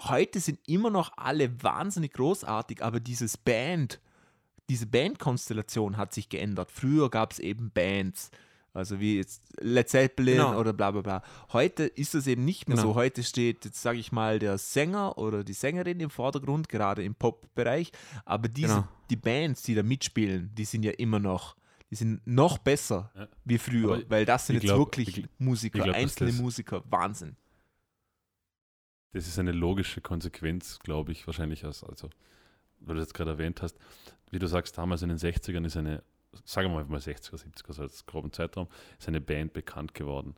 heute 0.00 0.40
sind 0.40 0.60
immer 0.68 0.90
noch 0.90 1.12
alle 1.16 1.62
wahnsinnig 1.62 2.12
großartig, 2.12 2.82
aber 2.84 3.00
dieses 3.00 3.36
Band, 3.36 4.00
diese 4.68 4.86
Bandkonstellation 4.86 5.96
hat 5.96 6.12
sich 6.12 6.28
geändert. 6.28 6.70
Früher 6.70 7.10
gab 7.10 7.32
es 7.32 7.38
eben 7.38 7.70
Bands, 7.70 8.30
also 8.74 9.00
wie 9.00 9.16
jetzt 9.16 9.42
Led 9.60 9.88
Zeppelin 9.88 10.36
Genau. 10.36 10.58
oder 10.60 10.72
bla 10.72 10.90
bla 10.90 11.00
bla. 11.00 11.22
Heute 11.52 11.84
ist 11.84 12.14
das 12.14 12.26
eben 12.26 12.44
nicht 12.44 12.68
mehr 12.68 12.76
Genau. 12.76 12.90
so. 12.90 12.94
Heute 12.94 13.22
steht, 13.22 13.64
jetzt 13.64 13.82
sage 13.82 13.98
ich 13.98 14.12
mal, 14.12 14.38
der 14.38 14.58
Sänger 14.58 15.18
oder 15.18 15.42
die 15.44 15.52
Sängerin 15.54 15.98
im 16.00 16.10
Vordergrund, 16.10 16.68
gerade 16.68 17.02
im 17.02 17.14
Pop-Bereich. 17.14 17.90
Aber 18.24 18.48
diese, 18.48 18.68
Genau. 18.74 18.88
die 19.10 19.16
Bands, 19.16 19.62
die 19.62 19.74
da 19.74 19.82
mitspielen, 19.82 20.50
die 20.54 20.64
sind 20.64 20.82
ja 20.84 20.92
immer 20.92 21.18
noch, 21.18 21.56
die 21.90 21.94
sind 21.96 22.24
noch 22.26 22.58
besser 22.58 23.10
Ja. 23.16 23.28
wie 23.44 23.58
früher, 23.58 23.94
Aber 23.94 24.10
weil 24.10 24.24
das 24.26 24.46
sind 24.46 24.54
jetzt 24.56 24.64
glaub- 24.64 24.78
wirklich 24.78 25.18
ich- 25.18 25.28
Musiker, 25.38 25.78
ich 25.78 25.84
glaub, 25.84 25.96
einzelne 25.96 26.32
Musiker, 26.32 26.82
Wahnsinn. 26.90 27.36
Das 29.12 29.26
ist 29.26 29.38
eine 29.38 29.52
logische 29.52 30.00
Konsequenz, 30.00 30.78
glaube 30.80 31.12
ich, 31.12 31.26
wahrscheinlich, 31.26 31.64
aus, 31.64 31.82
also, 31.82 32.10
weil 32.80 32.96
du 32.96 33.00
das 33.00 33.14
gerade 33.14 33.30
erwähnt 33.32 33.62
hast. 33.62 33.76
Wie 34.30 34.38
du 34.38 34.46
sagst, 34.46 34.76
damals 34.76 35.02
in 35.02 35.08
den 35.08 35.18
60ern 35.18 35.64
ist 35.64 35.76
eine, 35.76 36.02
sagen 36.44 36.72
wir 36.72 36.84
mal 36.84 36.98
60er, 36.98 37.36
70er, 37.36 37.72
so 37.72 37.82
als 37.82 38.06
groben 38.06 38.32
Zeitraum, 38.32 38.68
ist 38.98 39.08
eine 39.08 39.20
Band 39.20 39.52
bekannt 39.52 39.94
geworden. 39.94 40.34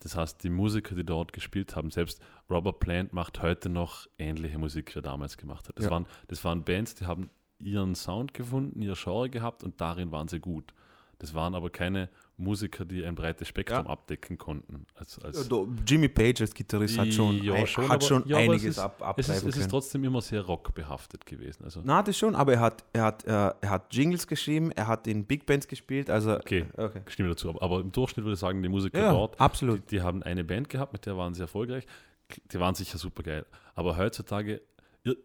Das 0.00 0.16
heißt, 0.16 0.42
die 0.42 0.50
Musiker, 0.50 0.94
die 0.96 1.04
dort 1.04 1.32
gespielt 1.32 1.76
haben, 1.76 1.90
selbst 1.90 2.20
Robert 2.50 2.80
Plant 2.80 3.12
macht 3.12 3.40
heute 3.40 3.68
noch 3.68 4.08
ähnliche 4.18 4.58
Musik, 4.58 4.94
wie 4.94 4.98
er 4.98 5.02
damals 5.02 5.36
gemacht 5.36 5.68
hat. 5.68 5.78
Das, 5.78 5.84
Ja. 5.86 5.90
waren, 5.92 6.06
das 6.28 6.42
waren 6.44 6.64
Bands, 6.64 6.94
die 6.96 7.06
haben 7.06 7.30
ihren 7.58 7.94
Sound 7.94 8.34
gefunden, 8.34 8.82
ihr 8.82 8.94
Genre 8.94 9.30
gehabt 9.30 9.62
und 9.62 9.80
darin 9.80 10.10
waren 10.10 10.26
sie 10.26 10.40
gut. 10.40 10.74
Das 11.18 11.34
waren 11.34 11.54
aber 11.54 11.70
keine 11.70 12.08
Musiker, 12.42 12.84
die 12.84 13.04
ein 13.04 13.14
breites 13.14 13.48
Spektrum 13.48 13.84
Ja. 13.86 13.90
abdecken 13.90 14.36
konnten. 14.38 14.86
Als, 14.94 15.18
als 15.20 15.48
Ja, 15.48 15.64
Jimmy 15.86 16.08
Page 16.08 16.40
als 16.42 16.52
Gitarrist 16.52 16.98
hat 16.98 17.12
schon, 17.12 17.42
Ja, 17.42 17.54
ein- 17.54 17.66
schon, 17.66 17.84
hat 17.84 17.90
aber- 17.92 18.04
schon 18.04 18.22
ja, 18.28 18.36
einiges 18.36 18.62
es 18.64 18.68
ist- 18.70 18.78
ab, 18.78 19.14
es 19.18 19.28
ist, 19.28 19.44
es 19.44 19.56
ist 19.56 19.70
trotzdem 19.70 20.04
immer 20.04 20.20
sehr 20.20 20.42
rockbehaftet 20.42 21.24
gewesen. 21.26 21.64
Also, 21.64 21.80
Na, 21.84 22.02
das 22.02 22.18
schon, 22.18 22.34
aber 22.34 22.54
er 22.54 22.60
hat, 22.60 22.84
er 22.92 23.02
hat, 23.04 23.24
äh, 23.24 23.30
er 23.30 23.70
hat 23.70 23.94
Jingles 23.94 24.26
geschrieben, 24.26 24.70
er 24.72 24.86
hat 24.86 25.06
in 25.06 25.24
Big 25.24 25.46
Bands 25.46 25.66
gespielt, 25.68 26.10
also 26.10 26.34
okay, 26.36 26.66
okay. 26.76 27.00
stimme 27.06 27.28
dazu. 27.30 27.48
Aber, 27.50 27.62
aber 27.62 27.80
im 27.80 27.92
Durchschnitt 27.92 28.24
würde 28.24 28.34
ich 28.34 28.40
sagen, 28.40 28.62
die 28.62 28.68
Musiker 28.68 29.10
dort, 29.10 29.40
absolut. 29.40 29.90
die, 29.90 29.96
die 29.96 30.02
haben 30.02 30.22
eine 30.22 30.44
Band 30.44 30.68
gehabt, 30.68 30.92
mit 30.92 31.06
der 31.06 31.16
waren 31.16 31.34
sie 31.34 31.42
erfolgreich. 31.42 31.86
Die 32.50 32.58
waren 32.58 32.74
sicher 32.74 32.96
super 32.98 33.22
geil. 33.22 33.44
Aber 33.74 33.96
heutzutage, 33.98 34.62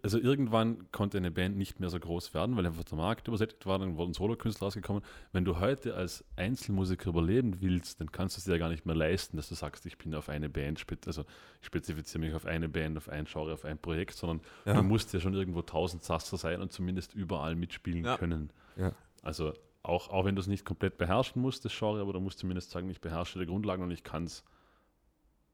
also 0.01 0.17
irgendwann 0.17 0.91
konnte 0.91 1.17
eine 1.17 1.29
Band 1.29 1.55
nicht 1.55 1.79
mehr 1.79 1.89
so 1.91 1.99
groß 1.99 2.33
werden, 2.33 2.57
weil 2.57 2.65
einfach 2.65 2.83
der 2.83 2.97
Markt 2.97 3.27
übersättigt 3.27 3.65
war, 3.67 3.77
dann 3.77 3.95
wurden 3.95 4.13
Solokünstler 4.13 4.65
rausgekommen. 4.65 5.03
Wenn 5.31 5.45
du 5.45 5.59
heute 5.59 5.93
als 5.95 6.25
Einzelmusiker 6.35 7.09
überleben 7.09 7.61
willst, 7.61 8.01
dann 8.01 8.11
kannst 8.11 8.35
du 8.35 8.39
es 8.39 8.45
dir 8.45 8.53
ja 8.53 8.57
gar 8.57 8.69
nicht 8.69 8.87
mehr 8.87 8.95
leisten, 8.95 9.37
dass 9.37 9.49
du 9.49 9.55
sagst, 9.55 9.85
ich 9.85 9.97
bin 9.99 10.15
auf 10.15 10.29
eine 10.29 10.49
Band, 10.49 10.83
also 11.05 11.25
ich 11.61 11.67
spezifiziere 11.67 12.19
mich 12.25 12.33
auf 12.33 12.45
eine 12.47 12.67
Band, 12.69 12.97
auf 12.97 13.07
ein 13.07 13.25
Genre, 13.25 13.53
auf 13.53 13.65
ein 13.65 13.77
Projekt, 13.77 14.15
sondern 14.15 14.41
Ja. 14.65 14.73
du 14.73 14.81
musst 14.83 15.13
ja 15.13 15.19
schon 15.19 15.35
irgendwo 15.35 15.61
tausend 15.61 16.03
Sasser 16.03 16.37
sein 16.37 16.59
und 16.61 16.71
zumindest 16.71 17.13
überall 17.13 17.53
mitspielen 17.55 18.03
Ja. 18.03 18.17
können. 18.17 18.49
Ja. 18.77 18.93
Also 19.21 19.53
auch, 19.83 20.09
auch 20.09 20.25
wenn 20.25 20.35
du 20.35 20.41
es 20.41 20.47
nicht 20.47 20.65
komplett 20.65 20.97
beherrschen 20.97 21.39
musst, 21.41 21.63
das 21.65 21.77
Genre, 21.77 22.01
aber 22.01 22.13
du 22.13 22.19
musst 22.19 22.39
zumindest 22.39 22.71
sagen, 22.71 22.89
ich 22.89 22.99
beherrsche 22.99 23.37
die 23.37 23.45
Grundlagen 23.45 23.83
und 23.83 23.91
ich 23.91 24.03
kann 24.03 24.23
es 24.23 24.43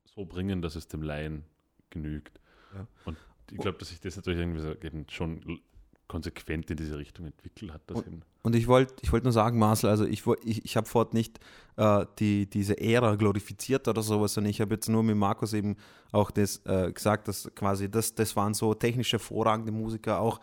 so 0.06 0.26
bringen, 0.26 0.62
dass 0.62 0.76
es 0.78 0.88
dem 0.88 1.02
Laien 1.02 1.44
genügt. 1.90 2.40
Ja. 2.74 2.88
Und 3.06 3.18
ich 3.52 3.58
glaube, 3.60 3.78
dass 3.78 3.90
sich 3.90 4.00
das 4.00 4.16
natürlich 4.16 4.40
irgendwie 4.40 4.62
so 4.62 4.72
eben 4.82 5.06
schon 5.10 5.60
konsequent 6.08 6.70
in 6.70 6.78
diese 6.78 6.98
Richtung 6.98 7.26
entwickelt 7.26 7.74
hat. 7.74 7.82
Dass 7.88 7.98
Und- 7.98 8.08
eben, 8.08 8.22
Und 8.44 8.56
ich 8.56 8.68
wollte 8.68 8.94
ich 9.02 9.12
wollt 9.12 9.24
nur 9.24 9.34
sagen, 9.34 9.58
Marcel, 9.58 9.90
also 9.90 10.06
ich, 10.06 10.24
ich, 10.44 10.66
ich 10.66 10.78
habe 10.78 10.88
fort 10.88 11.14
nicht 11.14 11.40
äh, 11.78 12.06
die, 12.20 12.48
diese 12.50 12.80
Ära 12.80 13.16
glorifiziert 13.16 13.88
oder 13.88 14.04
sowas, 14.04 14.34
sondern 14.34 14.52
ich 14.52 14.62
habe 14.62 14.76
jetzt 14.76 14.90
nur 14.90 15.02
mit 15.02 15.16
Markus 15.16 15.54
eben 15.54 15.76
auch 16.12 16.30
das 16.30 16.62
äh, 16.66 16.92
gesagt, 16.92 17.28
dass 17.30 17.50
quasi 17.56 17.90
das, 17.90 18.14
das 18.16 18.36
waren 18.36 18.54
so 18.54 18.74
technisch 18.74 19.12
hervorragende 19.14 19.72
Musiker, 19.72 20.20
auch 20.20 20.40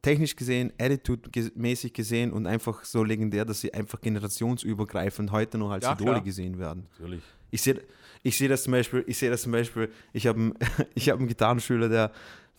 technisch 0.00 0.36
gesehen, 0.36 0.72
attitude-mäßig 0.78 1.92
gesehen 1.92 2.32
und 2.32 2.46
einfach 2.46 2.84
so 2.84 3.02
legendär, 3.02 3.44
dass 3.44 3.60
sie 3.60 3.74
einfach 3.74 4.00
generationsübergreifend 4.00 5.32
heute 5.32 5.58
noch 5.58 5.70
als 5.70 5.84
Ja, 5.84 5.94
Idole 5.94 6.12
klar. 6.12 6.20
gesehen 6.22 6.58
werden. 6.58 6.86
natürlich. 6.92 7.22
Ich 7.50 7.62
sehe 7.62 7.82
ich 8.22 8.36
seh 8.38 8.48
das 8.48 8.62
zum 8.64 8.72
Beispiel, 8.72 9.04
ich 9.06 9.18
sehe 9.18 9.30
das 9.30 9.42
zum 9.42 9.52
Beispiel, 9.52 9.90
ich 10.12 10.26
habe 10.26 10.38
einen, 10.38 10.54
ich 10.94 11.08
hab 11.10 11.18
einen 11.18 11.28
Gitarrenschüler, 11.28 11.88
der, 11.88 12.12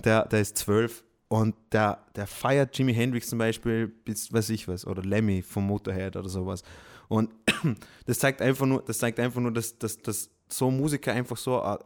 der, 0.04 0.26
der 0.28 0.42
ist 0.42 0.58
zwölf 0.58 1.04
und 1.28 1.56
der, 1.72 2.00
der 2.16 2.26
feiert 2.28 2.78
Jimi 2.78 2.94
Hendrix 2.94 3.30
zum 3.30 3.40
Beispiel 3.40 3.88
bis 3.88 4.32
weiß 4.34 4.50
ich 4.50 4.68
was, 4.68 4.86
oder 4.88 5.02
Lemmy 5.04 5.42
vom 5.42 5.68
Motorhead 5.68 6.16
oder 6.16 6.30
sowas. 6.30 6.64
Und 7.08 7.30
das 8.06 8.20
zeigt 8.20 8.42
einfach 8.42 8.66
nur, 8.66 8.82
das 8.84 8.98
zeigt 9.00 9.20
einfach 9.20 9.42
nur, 9.42 9.52
dass, 9.52 9.78
dass, 9.78 9.98
dass 9.98 10.30
so 10.48 10.72
Musiker 10.72 11.14
einfach 11.14 11.38
so 11.38 11.62
eine, 11.62 11.82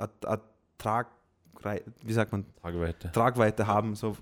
Trag, 0.78 1.08
wie 2.04 2.14
sagt 2.14 2.32
man, 2.34 2.46
Tragweite. 2.62 3.12
Tragweite 3.14 3.66
haben, 3.68 3.96
so, 3.96 4.18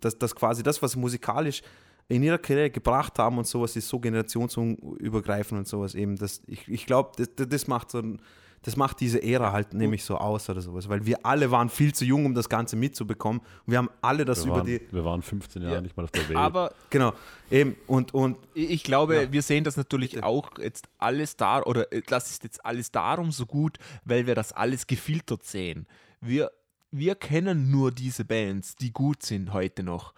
dass, 0.00 0.18
dass 0.18 0.34
quasi 0.34 0.62
das, 0.62 0.80
was 0.82 0.92
sie 0.92 0.98
musikalisch 0.98 1.62
in 2.08 2.22
ihrer 2.22 2.38
Karriere 2.38 2.70
gebracht 2.70 3.18
haben 3.18 3.36
und 3.36 3.46
sowas, 3.46 3.76
ist 3.76 3.88
so 3.88 3.98
generationsübergreifend 3.98 5.58
und 5.58 5.68
sowas 5.68 5.94
eben. 5.94 6.16
Das, 6.16 6.40
ich 6.46 6.68
ich 6.68 6.86
glaube, 6.86 7.12
das, 7.16 7.28
das- 7.36 7.48
das 7.48 7.66
macht 7.66 7.90
so 7.90 7.98
ein- 7.98 8.20
das 8.66 8.76
macht 8.76 9.00
diese 9.00 9.22
Ära 9.22 9.52
halt 9.52 9.72
nämlich 9.72 10.04
so 10.04 10.18
aus 10.18 10.50
oder 10.50 10.60
sowas, 10.60 10.88
weil 10.88 11.06
wir 11.06 11.24
alle 11.24 11.50
waren 11.50 11.68
viel 11.70 11.94
zu 11.94 12.04
jung, 12.04 12.26
um 12.26 12.34
das 12.34 12.48
Ganze 12.48 12.76
mitzubekommen. 12.76 13.40
Und 13.40 13.70
wir 13.70 13.78
haben 13.78 13.88
alle 14.02 14.24
das 14.24 14.40
Wir 14.40 14.46
über 14.48 14.56
waren, 14.56 14.66
die, 14.66 14.80
wir 14.90 15.04
waren 15.04 15.22
15 15.22 15.62
Jahre 15.62 15.74
Ja. 15.76 15.80
nicht 15.80 15.96
mal 15.96 16.02
auf 16.04 16.10
der 16.10 16.28
Welt. 16.28 16.36
Aber 16.36 16.72
genau, 16.90 17.12
eben, 17.50 17.76
und, 17.86 18.12
und 18.12 18.36
Ich 18.54 18.82
glaube, 18.84 19.22
Ja. 19.22 19.32
wir 19.32 19.40
sehen 19.42 19.64
das 19.64 19.76
natürlich 19.76 20.22
auch 20.22 20.58
jetzt 20.58 20.86
alles 20.98 21.36
da, 21.36 21.62
oder 21.62 21.90
äh, 21.92 22.02
das 22.06 22.28
ist 22.30 22.42
jetzt 22.44 22.64
alles 22.66 22.90
darum 22.90 23.30
so 23.32 23.46
gut, 23.46 23.78
weil 24.04 24.26
wir 24.26 24.34
das 24.34 24.52
alles 24.52 24.86
gefiltert 24.86 25.44
sehen. 25.44 25.86
Wir, 26.20 26.50
wir 26.90 27.14
kennen 27.14 27.70
nur 27.70 27.92
diese 27.92 28.24
Bands, 28.24 28.74
die 28.76 28.92
gut 28.92 29.22
sind 29.22 29.52
heute 29.52 29.82
noch. 29.84 30.12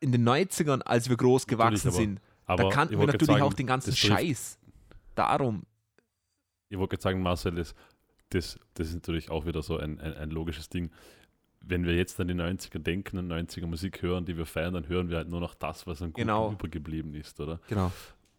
In 0.00 0.12
den 0.12 0.28
90ern, 0.28 0.82
als 0.82 1.08
wir 1.08 1.16
groß 1.16 1.46
gewachsen 1.46 1.88
aber- 1.88 1.96
sind, 1.96 2.20
aber 2.44 2.64
da 2.64 2.68
kannten 2.70 2.98
wir 2.98 3.06
natürlich 3.06 3.26
sagen, 3.26 3.42
auch 3.42 3.54
den 3.54 3.66
ganzen 3.66 3.96
Scheiß. 3.96 4.58
Darum, 5.14 5.62
Ich 6.72 6.78
wollte 6.78 6.92
gerade 6.96 7.02
sagen, 7.02 7.22
Marcel, 7.22 7.54
das, 7.54 7.74
das, 8.30 8.58
das 8.74 8.88
ist 8.88 8.94
natürlich 8.94 9.30
auch 9.30 9.44
wieder 9.44 9.62
so 9.62 9.76
ein, 9.76 10.00
ein, 10.00 10.14
ein 10.14 10.30
logisches 10.30 10.70
Ding. 10.70 10.90
Wenn 11.60 11.84
wir 11.84 11.94
jetzt 11.94 12.18
an 12.18 12.28
die 12.28 12.34
90er 12.34 12.78
denken 12.78 13.18
und 13.18 13.30
90er 13.30 13.66
Musik 13.66 14.00
hören, 14.02 14.24
die 14.24 14.36
wir 14.38 14.46
feiern, 14.46 14.72
dann 14.74 14.88
hören 14.88 15.10
wir 15.10 15.18
halt 15.18 15.28
nur 15.28 15.40
noch 15.40 15.54
das, 15.54 15.86
was 15.86 16.00
an 16.02 16.12
Genau. 16.14 16.50
übergeblieben 16.52 17.14
ist, 17.14 17.38
oder? 17.40 17.60
genau. 17.68 17.92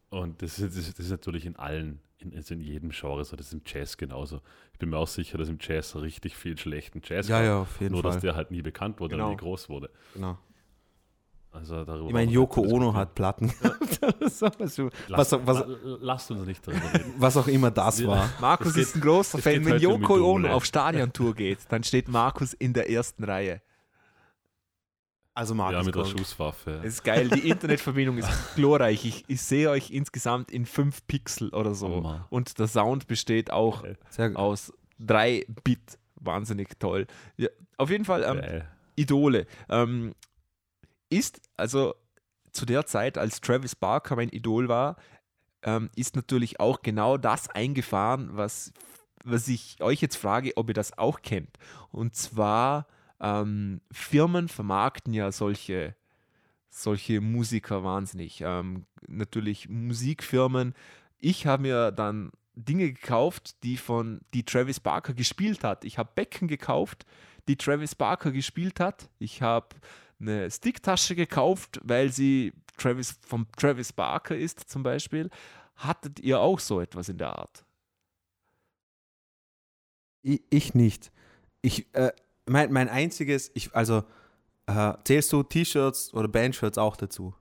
Und 0.10 0.42
das 0.42 0.60
ist, 0.60 0.76
das 0.78 1.00
ist, 1.00 1.10
natürlich 1.12 1.46
in 1.46 1.56
allen, 1.56 2.00
in, 2.20 2.36
also 2.36 2.54
in 2.56 2.62
jedem 2.62 2.90
Genre 2.90 3.24
so. 3.24 3.36
Das 3.36 3.48
ist 3.48 3.54
im 3.54 3.62
Jazz 3.66 3.98
genauso. 3.98 4.42
Ich 4.74 4.80
bin 4.80 4.90
mir 4.90 4.98
auch 4.98 5.08
sicher, 5.08 5.38
dass 5.38 5.48
im 5.50 5.58
Jazz 5.62 5.96
richtig 5.96 6.36
viel 6.36 6.58
schlechten 6.58 7.02
Jazz 7.04 7.28
Ja, 7.28 7.38
gab, 7.40 7.46
ja, 7.46 7.62
auf 7.62 7.80
jeden 7.82 7.94
nur 7.94 8.04
dass 8.04 8.16
Fall. 8.16 8.22
der 8.22 8.36
halt 8.36 8.52
nie 8.52 8.62
bekannt 8.64 9.00
wurde 9.00 9.16
Genau. 9.16 9.30
nie 9.32 9.38
groß 9.38 9.70
wurde. 9.70 9.90
Genau. 10.16 10.38
Also 11.54 11.86
darüber 11.86 12.08
Ich 12.08 12.14
meine, 12.14 12.32
Yoko 12.32 12.62
Ono 12.62 12.94
hat 12.96 13.14
Platten. 13.14 13.54
was, 14.20 14.42
was, 14.42 15.32
was, 15.46 15.60
la- 15.60 15.66
lasst 16.02 16.32
uns 16.32 16.46
nicht 16.48 16.68
darüber 16.68 16.94
reden. 16.94 17.14
was 17.18 17.38
auch 17.38 17.48
immer 17.48 17.70
das 17.72 18.06
war. 18.06 18.28
Markus 18.42 18.74
geht- 18.74 18.84
ist 18.84 18.96
ein 18.96 19.02
großer 19.02 19.38
Fan. 19.38 19.64
Wenn 19.64 19.80
Yoko 19.80 20.16
Ono 20.16 20.50
auf 20.50 20.66
Stadiontour 20.66 21.36
geht, 21.36 21.60
dann 21.70 21.84
steht 21.84 22.08
Markus 22.10 22.54
in 22.54 22.74
der 22.74 22.90
ersten 22.90 23.24
Reihe. 23.24 23.62
Also 25.36 25.56
Markus 25.56 25.74
Ja, 25.74 25.84
mit 25.84 25.96
der 25.96 26.04
Gold. 26.04 26.20
Schusswaffe. 26.20 26.82
Es 26.84 26.96
ist 26.96 27.04
geil, 27.04 27.28
die 27.30 27.50
Internetverbindung 27.50 28.18
ist 28.20 28.30
glorreich. 28.56 29.04
Ich, 29.06 29.24
ich 29.28 29.42
sehe 29.42 29.70
euch 29.70 29.90
insgesamt 29.90 30.52
in 30.52 30.66
5 30.66 31.08
Pixel 31.08 31.50
oder 31.50 31.74
so. 31.74 31.88
Hammer. 31.98 32.28
Und 32.30 32.60
der 32.60 32.68
Sound 32.68 33.08
besteht 33.08 33.52
auch 33.52 33.84
gut. 33.84 34.36
aus 34.36 34.72
3 35.00 35.46
Bit. 35.64 35.98
Wahnsinnig 36.16 36.80
toll. 36.80 37.08
Ja, 37.38 37.50
auf 37.78 37.90
jeden 37.90 38.06
Fall 38.06 38.24
ähm. 38.24 38.62
Idole. 38.96 39.48
Ähm, 39.70 40.14
ist, 41.14 41.42
also 41.58 41.96
zu 42.52 42.66
der 42.66 42.86
Zeit, 42.86 43.18
als 43.18 43.42
Travis 43.42 43.76
Barker 43.76 44.16
mein 44.16 44.30
Idol 44.30 44.68
war, 44.68 44.98
ähm, 45.64 45.90
ist 45.96 46.16
natürlich 46.16 46.60
auch 46.60 46.82
genau 46.82 47.18
das 47.18 47.50
eingefahren, 47.50 48.30
was, 48.34 48.74
was 49.24 49.48
ich 49.48 49.82
euch 49.82 50.02
jetzt 50.02 50.18
frage, 50.18 50.56
ob 50.56 50.70
ihr 50.70 50.74
das 50.74 50.98
auch 50.98 51.22
kennt. 51.22 51.58
Und 51.92 52.16
zwar, 52.16 52.88
ähm, 53.20 53.82
Firmen 53.92 54.50
vermarkten 54.50 55.14
ja 55.14 55.32
solche, 55.32 55.96
solche 56.70 57.22
Musiker 57.22 57.84
wahnsinnig. 57.84 58.42
Ähm, 58.42 58.86
natürlich 59.08 59.70
Musikfirmen. 59.70 60.74
ich 61.20 61.48
habe 61.48 61.64
mir 61.64 61.92
dann 61.92 62.32
Dinge 62.56 62.92
gekauft, 62.92 63.64
die 63.64 63.78
von 63.78 64.22
die 64.34 64.44
Travis 64.44 64.80
Barker 64.80 65.14
gespielt 65.14 65.64
hat. 65.64 65.86
Ich 65.86 65.98
habe 65.98 66.12
Becken 66.14 66.48
gekauft, 66.48 67.06
die 67.48 67.56
Travis 67.56 67.96
Barker 67.96 68.32
gespielt 68.32 68.80
hat. 68.80 69.10
Ich 69.20 69.42
habe 69.42 69.76
eine 70.28 70.50
Sticktasche 70.52 71.16
gekauft, 71.16 71.80
weil 71.84 72.10
sie 72.12 72.54
Travis 72.78 73.18
vom 73.26 73.46
Travis 73.58 73.94
Barker 73.94 74.36
ist 74.36 74.70
zum 74.70 74.84
Beispiel. 74.84 75.30
Hattet 75.76 76.20
ihr 76.20 76.40
auch 76.40 76.60
so 76.60 76.80
etwas 76.82 77.10
in 77.10 77.18
der 77.18 77.38
Art? 77.38 77.64
Ich, 80.22 80.42
ich 80.50 80.74
nicht. 80.74 81.12
Ich, 81.62 81.94
äh, 81.94 82.12
mein, 82.46 82.72
mein 82.72 82.90
einziges, 82.90 83.52
ich, 83.54 83.74
also 83.76 84.04
äh, 84.68 84.94
zählst 85.04 85.32
du 85.34 85.44
T-Shirts 85.44 86.14
oder 86.14 86.28
Bandshirts 86.28 86.78
auch 86.78 86.96
dazu? 86.96 87.34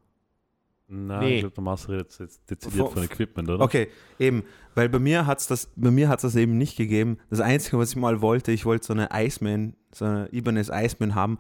Nein, 0.89 1.21
Nee. 1.21 1.35
ich 1.37 1.41
glaube, 1.41 1.55
der 1.55 1.65
Marcel 1.65 1.95
redet 1.97 2.19
jetzt 2.19 2.51
dezidiert 2.51 2.79
Vor- 2.79 2.93
von 2.93 3.03
Equipment, 3.03 3.49
oder? 3.49 3.65
Okay, 3.65 3.89
eben, 4.19 4.43
weil 4.75 4.89
bei 4.89 4.99
mir 4.99 5.27
hat 5.27 5.41
es 5.41 5.47
das, 5.47 5.71
bei 5.75 5.91
mir 5.91 6.09
hat's 6.09 6.23
das 6.23 6.37
eben 6.37 6.59
nicht 6.59 6.77
gegeben. 6.77 7.19
Das 7.31 7.41
Einzige, 7.41 7.79
was 7.79 7.91
ich 7.91 7.97
mal 7.97 8.21
wollte, 8.21 8.53
ich 8.53 8.65
wollte 8.67 8.87
so 8.87 8.93
eine 8.93 9.09
Iceman, 9.13 9.75
so 9.93 10.05
eine 10.05 10.29
Ibanez 10.33 10.69
Iceman 10.73 11.15
haben 11.15 11.39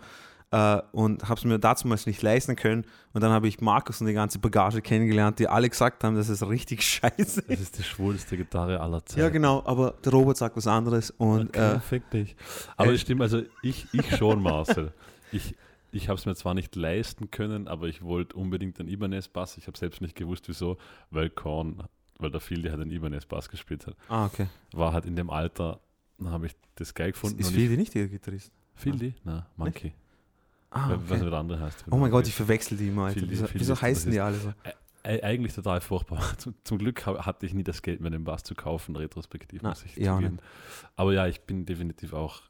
äh, 0.52 0.82
und 0.92 1.24
habe 1.24 1.38
es 1.38 1.44
mir 1.44 1.58
damals 1.58 2.06
nicht 2.06 2.22
leisten 2.22 2.56
können. 2.56 2.84
Und 3.14 3.22
dann 3.22 3.32
habe 3.32 3.48
ich 3.48 3.60
Markus 3.60 4.00
und 4.00 4.06
die 4.06 4.12
ganze 4.12 4.38
Bagage 4.38 4.82
kennengelernt, 4.82 5.38
die 5.38 5.48
alle 5.48 5.68
gesagt 5.68 6.04
haben, 6.04 6.14
das 6.14 6.28
ist 6.28 6.42
richtig 6.46 6.82
scheiße. 6.86 7.42
Das 7.48 7.60
ist 7.60 7.78
die 7.78 7.82
schwulste 7.82 8.36
Gitarre 8.36 8.80
aller 8.80 9.04
Zeiten. 9.04 9.20
Ja, 9.20 9.28
genau, 9.30 9.62
aber 9.64 9.94
der 10.04 10.12
Robert 10.12 10.36
sagt 10.36 10.56
was 10.56 10.66
anderes 10.66 11.10
und 11.10 11.48
Okay, 11.56 11.76
äh, 11.76 11.80
fick 11.80 12.08
dich. 12.10 12.36
Aber 12.76 12.90
äh, 12.90 12.94
es 12.94 13.00
stimmt, 13.00 13.22
also 13.22 13.42
ich, 13.62 13.86
ich 13.92 14.16
schon, 14.16 14.42
Marcel. 14.42 14.92
Ich, 15.32 15.56
ich 15.90 16.08
habe 16.08 16.18
es 16.18 16.26
mir 16.26 16.34
zwar 16.34 16.52
nicht 16.52 16.76
leisten 16.76 17.30
können, 17.30 17.66
aber 17.66 17.88
ich 17.88 18.02
wollte 18.02 18.36
unbedingt 18.36 18.78
einen 18.78 18.90
Ibanez-Bass. 18.90 19.56
Ich 19.56 19.66
habe 19.66 19.78
selbst 19.78 20.02
nicht 20.02 20.14
gewusst, 20.14 20.48
wieso, 20.48 20.76
weil 21.10 21.30
Korn, 21.30 21.82
weil 22.18 22.30
der 22.30 22.40
der 22.40 22.72
halt 22.72 22.82
einen 22.82 22.90
Ibanez-Bass 22.90 23.48
gespielt 23.48 23.86
hat, 23.86 23.96
ah, 24.08 24.26
okay. 24.26 24.48
war 24.72 24.92
halt 24.92 25.06
in 25.06 25.16
dem 25.16 25.30
Alter, 25.30 25.80
dann 26.18 26.30
habe 26.30 26.46
ich 26.46 26.52
das 26.74 26.92
geil 26.92 27.08
Ist, 27.08 27.14
gefunden. 27.14 27.40
ist 27.40 27.50
Phil 27.50 27.74
nicht 27.78 27.94
der 27.94 28.08
Gitarrist? 28.08 28.52
ich, 28.74 28.80
Philly? 28.82 29.14
Na, 29.24 29.46
Monkey. 29.56 29.94
Ah, 30.74 30.88
Was 30.90 31.02
okay. 31.02 31.14
nicht 31.20 31.24
der 31.26 31.32
andere 31.38 31.60
heißt. 31.60 31.84
Oh 31.90 31.96
mein 31.96 32.10
Gott, 32.10 32.26
ich 32.26 32.34
verwechsel 32.34 32.76
die 32.78 32.88
immer. 32.88 33.10
Phil- 33.10 33.28
Wieso, 33.28 33.46
wieso 33.52 33.80
heißen 33.80 34.10
die 34.10 34.20
alle 34.20 34.36
so? 34.38 34.52
Eigentlich 35.04 35.52
total 35.54 35.80
furchtbar. 35.80 36.22
Zum, 36.38 36.54
zum 36.64 36.78
Glück 36.78 37.04
ha- 37.06 37.26
hatte 37.26 37.44
ich 37.44 37.54
nie 37.54 37.64
das 37.64 37.82
Geld, 37.82 38.00
mir 38.00 38.10
den 38.10 38.24
Bass 38.24 38.44
zu 38.44 38.54
kaufen, 38.54 38.94
retrospektiv, 38.96 39.60
Na, 39.62 39.70
muss 39.70 39.84
ich 39.84 39.96
ja, 39.96 40.14
zugeben. 40.16 40.38
Aber 40.96 41.12
ja, 41.12 41.26
ich 41.26 41.40
bin 41.42 41.66
definitiv 41.66 42.12
auch 42.12 42.42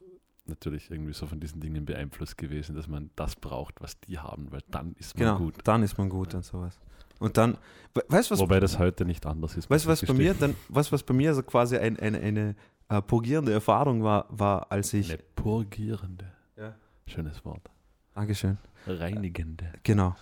natürlich 0.45 0.91
irgendwie 0.91 1.13
so 1.13 1.25
von 1.25 1.39
diesen 1.39 1.61
Dingen 1.61 1.85
beeinflusst 1.85 2.37
gewesen, 2.37 2.75
dass 2.75 2.87
man 2.87 3.09
das 3.15 3.35
braucht, 3.35 3.81
was 3.81 3.99
die 4.01 4.19
haben, 4.19 4.51
weil 4.51 4.59
dann 4.69 4.93
ist 4.99 5.17
man 5.17 5.25
Genau, 5.27 5.37
gut. 5.39 5.55
dann 5.63 5.81
ist 5.83 5.97
man 5.97 6.09
gut 6.09 6.33
und 6.35 6.45
sowas. 6.45 6.77
Und 7.19 7.37
dann, 7.37 7.57
we- 7.95 8.03
weißt 8.07 8.29
was 8.31 8.39
Wobei 8.39 8.59
das 8.59 8.77
heute 8.77 9.03
nicht 9.05 9.25
anders 9.25 9.55
ist. 9.57 9.69
Weißt 9.69 9.87
was 9.87 10.01
bei 10.05 10.13
mir 10.13 10.33
dann, 10.33 10.55
was, 10.69 10.91
was 10.91 11.01
bei 11.03 11.13
mir 11.13 11.33
so 11.33 11.41
quasi 11.43 11.77
ein, 11.77 11.97
eine, 11.99 12.19
eine 12.19 12.55
äh, 12.89 13.01
purgierende 13.01 13.51
Erfahrung 13.53 14.03
war, 14.03 14.27
war, 14.29 14.71
als 14.71 14.93
ich. 14.93 15.09
Eine 15.09 15.19
purgierende. 15.35 16.25
Ja. 16.57 16.75
Schönes 17.07 17.43
Wort. 17.45 17.69
Dankeschön. 18.15 18.57
Reinigende. 18.87 19.65
Genau. 19.83 20.15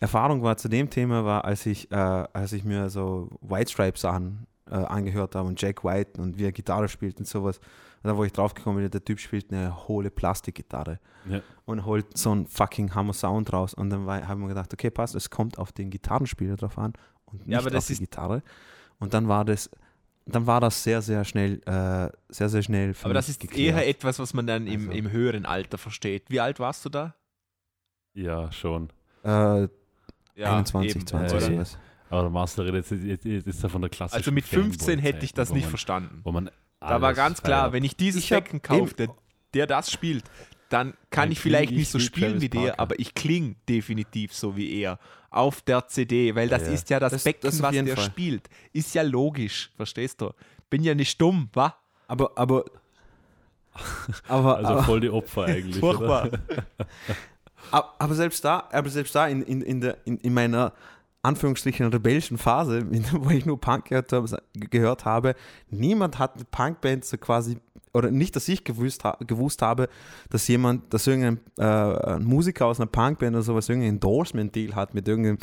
Erfahrung 0.00 0.42
war 0.42 0.56
zu 0.56 0.68
dem 0.68 0.90
Thema, 0.90 1.24
war, 1.24 1.44
als 1.44 1.66
ich, 1.66 1.90
äh, 1.90 1.94
als 1.96 2.52
ich 2.52 2.64
mir 2.64 2.88
so 2.90 3.30
White 3.40 3.70
Stripes 3.72 4.04
an, 4.04 4.46
äh, 4.70 4.74
angehört 4.74 5.34
habe 5.34 5.48
und 5.48 5.60
Jack 5.60 5.82
White 5.84 6.20
und 6.20 6.38
wie 6.38 6.44
er 6.44 6.52
Gitarre 6.52 6.88
spielt 6.88 7.18
und 7.18 7.26
sowas. 7.26 7.58
Und 8.02 8.08
da 8.10 8.16
wo 8.16 8.22
ich 8.22 8.32
draufgekommen 8.32 8.80
bin, 8.80 8.90
der 8.90 9.04
Typ 9.04 9.18
spielt 9.18 9.52
eine 9.52 9.88
hohle 9.88 10.10
Plastikgitarre 10.10 11.00
Ja. 11.28 11.40
und 11.64 11.84
holt 11.84 12.16
so 12.16 12.30
einen 12.30 12.46
fucking 12.46 12.94
Hammer 12.94 13.12
Sound 13.12 13.52
raus. 13.52 13.74
Und 13.74 13.90
dann 13.90 14.06
habe 14.06 14.22
ich 14.32 14.36
mir 14.38 14.48
gedacht, 14.48 14.72
okay, 14.72 14.90
passt, 14.90 15.16
es 15.16 15.30
kommt 15.30 15.58
auf 15.58 15.72
den 15.72 15.90
Gitarrenspieler 15.90 16.54
drauf 16.56 16.78
an 16.78 16.92
und 17.24 17.46
nicht 17.46 17.60
Ja, 17.60 17.76
auf 17.76 17.86
die 17.86 17.96
Gitarre. 17.96 18.42
Und 19.00 19.14
dann 19.14 19.26
war 19.26 19.44
das, 19.44 19.68
dann 20.26 20.46
war 20.46 20.60
das 20.60 20.84
sehr, 20.84 21.02
sehr 21.02 21.24
schnell, 21.24 21.60
äh, 21.66 22.08
sehr, 22.28 22.48
sehr 22.48 22.62
schnell 22.62 22.94
Aber 23.02 23.14
das 23.14 23.28
ist 23.28 23.40
geklärt. 23.40 23.76
eher 23.78 23.88
etwas, 23.88 24.20
was 24.20 24.32
man 24.32 24.46
dann 24.46 24.68
im, 24.68 24.88
Also. 24.90 24.92
im 24.92 25.10
höheren 25.10 25.44
Alter 25.44 25.76
versteht. 25.78 26.30
Wie 26.30 26.38
alt 26.40 26.60
warst 26.60 26.84
du 26.84 26.88
da? 26.90 27.14
Ja, 28.18 28.50
schon. 28.52 28.90
äh, 29.22 29.68
21, 30.42 30.96
eben, 30.96 31.06
20, 31.06 31.36
oder? 31.36 31.40
sowas. 31.52 31.78
Aber 32.10 32.22
der 32.22 32.30
Master 32.30 32.64
redet 32.64 32.90
jetzt, 32.90 33.24
jetzt, 33.24 33.46
ist 33.46 33.62
er 33.62 33.68
von 33.70 33.80
der 33.82 33.90
klassischen 33.90 34.16
Also 34.18 34.32
mit 34.32 34.44
15 34.46 34.98
hätte 34.98 35.24
ich 35.24 35.34
das 35.34 35.50
nicht 35.52 35.64
man- 35.64 35.70
verstanden. 35.70 36.20
Wo 36.24 36.32
man 36.32 36.50
Da 36.80 37.00
war 37.00 37.12
ganz 37.14 37.42
klar, 37.42 37.62
feiert. 37.62 37.72
wenn 37.74 37.84
ich 37.84 37.96
dieses 37.96 38.24
Ich 38.24 38.30
Becken 38.30 38.62
kaufe, 38.62 38.94
der, 38.94 39.08
der 39.54 39.66
das 39.66 39.90
spielt, 39.90 40.24
dann 40.68 40.94
kann 41.10 41.30
ich 41.32 41.40
vielleicht 41.40 41.70
nicht 41.70 41.82
ich 41.82 41.88
so 41.90 41.98
spielen 41.98 42.40
wie 42.40 42.48
der, 42.48 42.78
aber 42.80 42.98
ich 42.98 43.14
klinge 43.14 43.56
definitiv 43.68 44.32
so 44.34 44.56
wie 44.56 44.80
er 44.80 44.98
auf 45.30 45.60
der 45.62 45.86
CD, 45.88 46.34
weil 46.34 46.48
das 46.48 46.62
Ja, 46.62 46.68
ja. 46.68 46.74
ist 46.74 46.90
ja 46.90 47.00
das, 47.00 47.12
Das- 47.12 47.24
Becken, 47.24 47.40
das 47.42 47.62
was 47.62 47.72
der 47.72 47.86
Fall. 47.96 48.04
spielt. 48.04 48.48
Ist 48.72 48.94
ja 48.94 49.02
logisch, 49.02 49.70
verstehst 49.76 50.20
du? 50.20 50.30
Bin 50.70 50.82
ja 50.82 50.94
nicht 50.94 51.20
dumm, 51.20 51.50
wa? 51.52 51.74
Aber, 52.06 52.32
aber, 52.36 52.64
aber, 54.28 54.56
Also 54.56 54.72
aber, 54.72 54.82
voll 54.84 55.00
die 55.00 55.10
Opfer 55.10 55.44
eigentlich. 55.46 55.78
Furchtbar. 55.78 56.30
Aber, 57.70 58.14
selbst 58.14 58.44
da, 58.44 58.68
aber 58.70 58.88
selbst 58.88 59.14
da 59.14 59.26
in, 59.26 59.42
in, 59.42 59.62
in, 59.62 59.80
der, 59.80 59.98
in, 60.04 60.18
in 60.18 60.34
meiner 60.34 60.72
Anführungsstrichen 61.22 61.86
rebellischen 61.86 62.38
Phase, 62.38 62.86
wo 63.12 63.30
ich 63.30 63.46
nur 63.46 63.60
Punk 63.60 63.86
gehört 63.86 64.12
habe, 64.12 64.42
gehört 64.54 65.04
habe, 65.04 65.34
niemand 65.70 66.18
hat 66.18 66.34
eine 66.34 66.44
Punkband 66.44 67.04
so 67.04 67.16
quasi, 67.18 67.58
oder 67.92 68.10
nicht, 68.10 68.36
dass 68.36 68.48
ich 68.48 68.64
gewusst, 68.64 69.02
gewusst 69.26 69.62
habe, 69.62 69.88
dass 70.30 70.46
jemand, 70.48 70.92
dass 70.92 71.06
irgendein 71.06 71.40
äh, 71.58 72.18
Musiker 72.18 72.66
aus 72.66 72.80
einer 72.80 72.86
Punkband 72.86 73.34
oder 73.34 73.42
sowas 73.42 73.68
irgendein 73.68 73.94
Endorsement-Deal 73.94 74.74
hat 74.74 74.94
mit 74.94 75.08
irgendeinem 75.08 75.38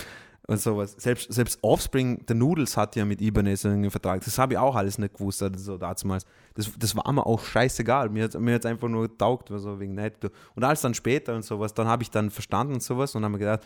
und 0.47 0.61
sowas. 0.61 0.95
Selbst, 0.97 1.33
selbst 1.33 1.59
Offspring, 1.61 2.25
der 2.27 2.35
Noodles 2.35 2.77
hat 2.77 2.95
ja 2.95 3.05
mit 3.05 3.21
Ibanez 3.21 3.65
einen 3.65 3.89
Vertrag. 3.89 4.23
Das 4.23 4.37
habe 4.37 4.53
ich 4.53 4.59
auch 4.59 4.75
alles 4.75 4.97
nicht 4.97 5.15
gewusst, 5.15 5.41
also 5.41 5.57
so 5.57 5.77
damals. 5.77 6.25
Das, 6.55 6.71
das 6.79 6.95
war 6.95 7.11
mir 7.11 7.25
auch 7.25 7.43
scheißegal. 7.43 8.09
Mir 8.09 8.23
hat 8.23 8.39
mir 8.39 8.51
jetzt 8.51 8.65
einfach 8.65 8.87
nur 8.87 9.09
getaugt, 9.09 9.49
so 9.53 9.79
wegen 9.79 9.93
Neid. 9.93 10.13
Und 10.55 10.63
alles 10.63 10.81
dann 10.81 10.93
später 10.93 11.35
und 11.35 11.43
sowas, 11.43 11.73
dann 11.73 11.87
habe 11.87 12.01
ich 12.01 12.09
dann 12.09 12.31
verstanden 12.31 12.75
und 12.75 12.81
sowas 12.83 13.13
und 13.13 13.23
habe 13.23 13.33
mir 13.33 13.39
gedacht, 13.39 13.59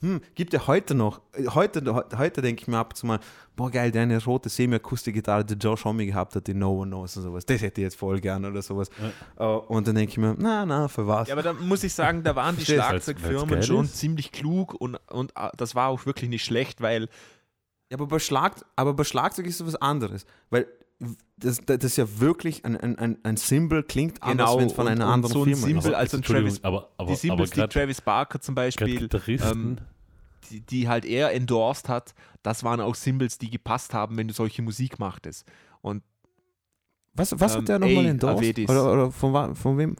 hm, 0.00 0.20
gibt 0.34 0.52
ja 0.52 0.64
heute 0.66 0.94
noch, 0.94 1.20
heute, 1.54 1.82
heute 2.16 2.42
denke 2.42 2.62
ich 2.62 2.68
mir 2.68 2.78
ab 2.78 2.90
und 2.92 2.96
zu 2.96 3.06
mal, 3.06 3.18
boah 3.56 3.70
geil, 3.70 3.90
deine 3.90 4.22
rote 4.24 4.48
Semi-Akustik-Gitarre, 4.48 5.44
die 5.44 5.54
Josh 5.54 5.84
Homme 5.84 6.06
gehabt 6.06 6.36
hat, 6.36 6.46
die 6.46 6.54
No 6.54 6.70
One 6.82 6.90
Knows 6.90 7.16
und 7.16 7.24
sowas, 7.24 7.44
das 7.46 7.60
hätte 7.62 7.80
ich 7.80 7.84
jetzt 7.86 7.96
voll 7.96 8.20
gern 8.20 8.44
oder 8.44 8.62
sowas. 8.62 8.90
Äh, 9.38 9.44
Und 9.44 9.88
dann 9.88 9.94
denke 9.96 10.12
ich 10.12 10.18
mir, 10.18 10.36
na, 10.38 10.64
na, 10.66 10.86
für 10.88 11.06
was? 11.06 11.28
Ja, 11.28 11.34
aber 11.34 11.42
da 11.42 11.52
muss 11.52 11.82
ich 11.82 11.94
sagen, 11.94 12.22
da 12.22 12.36
waren 12.36 12.56
die 12.58 12.64
Schlagzeugfirmen 12.64 13.62
schon 13.62 13.86
ist? 13.86 13.96
ziemlich 13.96 14.30
klug 14.32 14.74
und, 14.74 14.96
und 15.10 15.32
äh, 15.36 15.48
das 15.56 15.74
war 15.74 15.88
auch 15.88 16.06
wirklich 16.06 16.30
nicht 16.30 16.44
schlecht, 16.44 16.80
weil 16.80 17.08
Ja, 17.90 17.96
aber 17.96 18.06
bei, 18.06 18.18
Schlag, 18.18 18.64
aber 18.76 18.94
bei 18.94 19.04
Schlagzeug 19.04 19.46
ist 19.46 19.60
es 19.60 19.66
was 19.66 19.76
anderes, 19.76 20.26
weil 20.50 20.66
das, 21.36 21.60
das 21.66 21.84
ist 21.84 21.96
ja 21.96 22.06
wirklich 22.20 22.64
ein, 22.64 22.76
ein, 22.76 22.98
ein, 22.98 23.18
ein 23.22 23.36
Symbol, 23.36 23.82
klingt 23.82 24.22
anders, 24.22 24.48
Genau, 24.48 24.58
wenn 24.60 24.66
es 24.68 24.72
von 24.72 24.86
und- 24.86 24.92
einer 24.92 25.06
und 25.06 25.12
anderen 25.12 25.32
so 25.34 25.40
ein 25.42 25.44
Firma 25.54 25.66
Symbol 25.66 25.90
ist. 25.90 25.96
als 25.96 26.14
ein 26.14 26.16
Entschuldigung, 26.18 26.50
Travis- 26.52 26.64
aber, 26.64 26.78
aber, 26.96 27.06
die 27.06 27.12
aber 27.12 27.16
Symbols, 27.16 27.50
die 27.50 27.66
Travis 27.68 28.00
Barker 28.00 28.40
zum 28.40 28.54
Beispiel, 28.54 29.08
ähm, 29.42 29.76
die, 30.50 30.60
die 30.60 30.88
halt 30.88 31.04
er 31.04 31.32
endorsed 31.32 31.88
hat, 31.88 32.14
das 32.42 32.64
waren 32.64 32.80
auch 32.80 32.94
Symbols, 32.94 33.36
die 33.38 33.50
gepasst 33.50 33.92
haben, 33.92 34.16
wenn 34.16 34.28
du 34.28 34.34
solche 34.34 34.62
Musik 34.62 34.98
machtest. 34.98 35.46
Und 35.82 36.02
Was, 37.14 37.38
was 37.38 37.52
ähm, 37.54 37.58
hat 37.60 37.68
der 37.68 37.78
nochmal 37.80 38.06
endorsed? 38.06 38.58
Oder, 38.70 38.92
oder 38.92 39.10
von, 39.10 39.54
von 39.54 39.78
wem? 39.78 39.96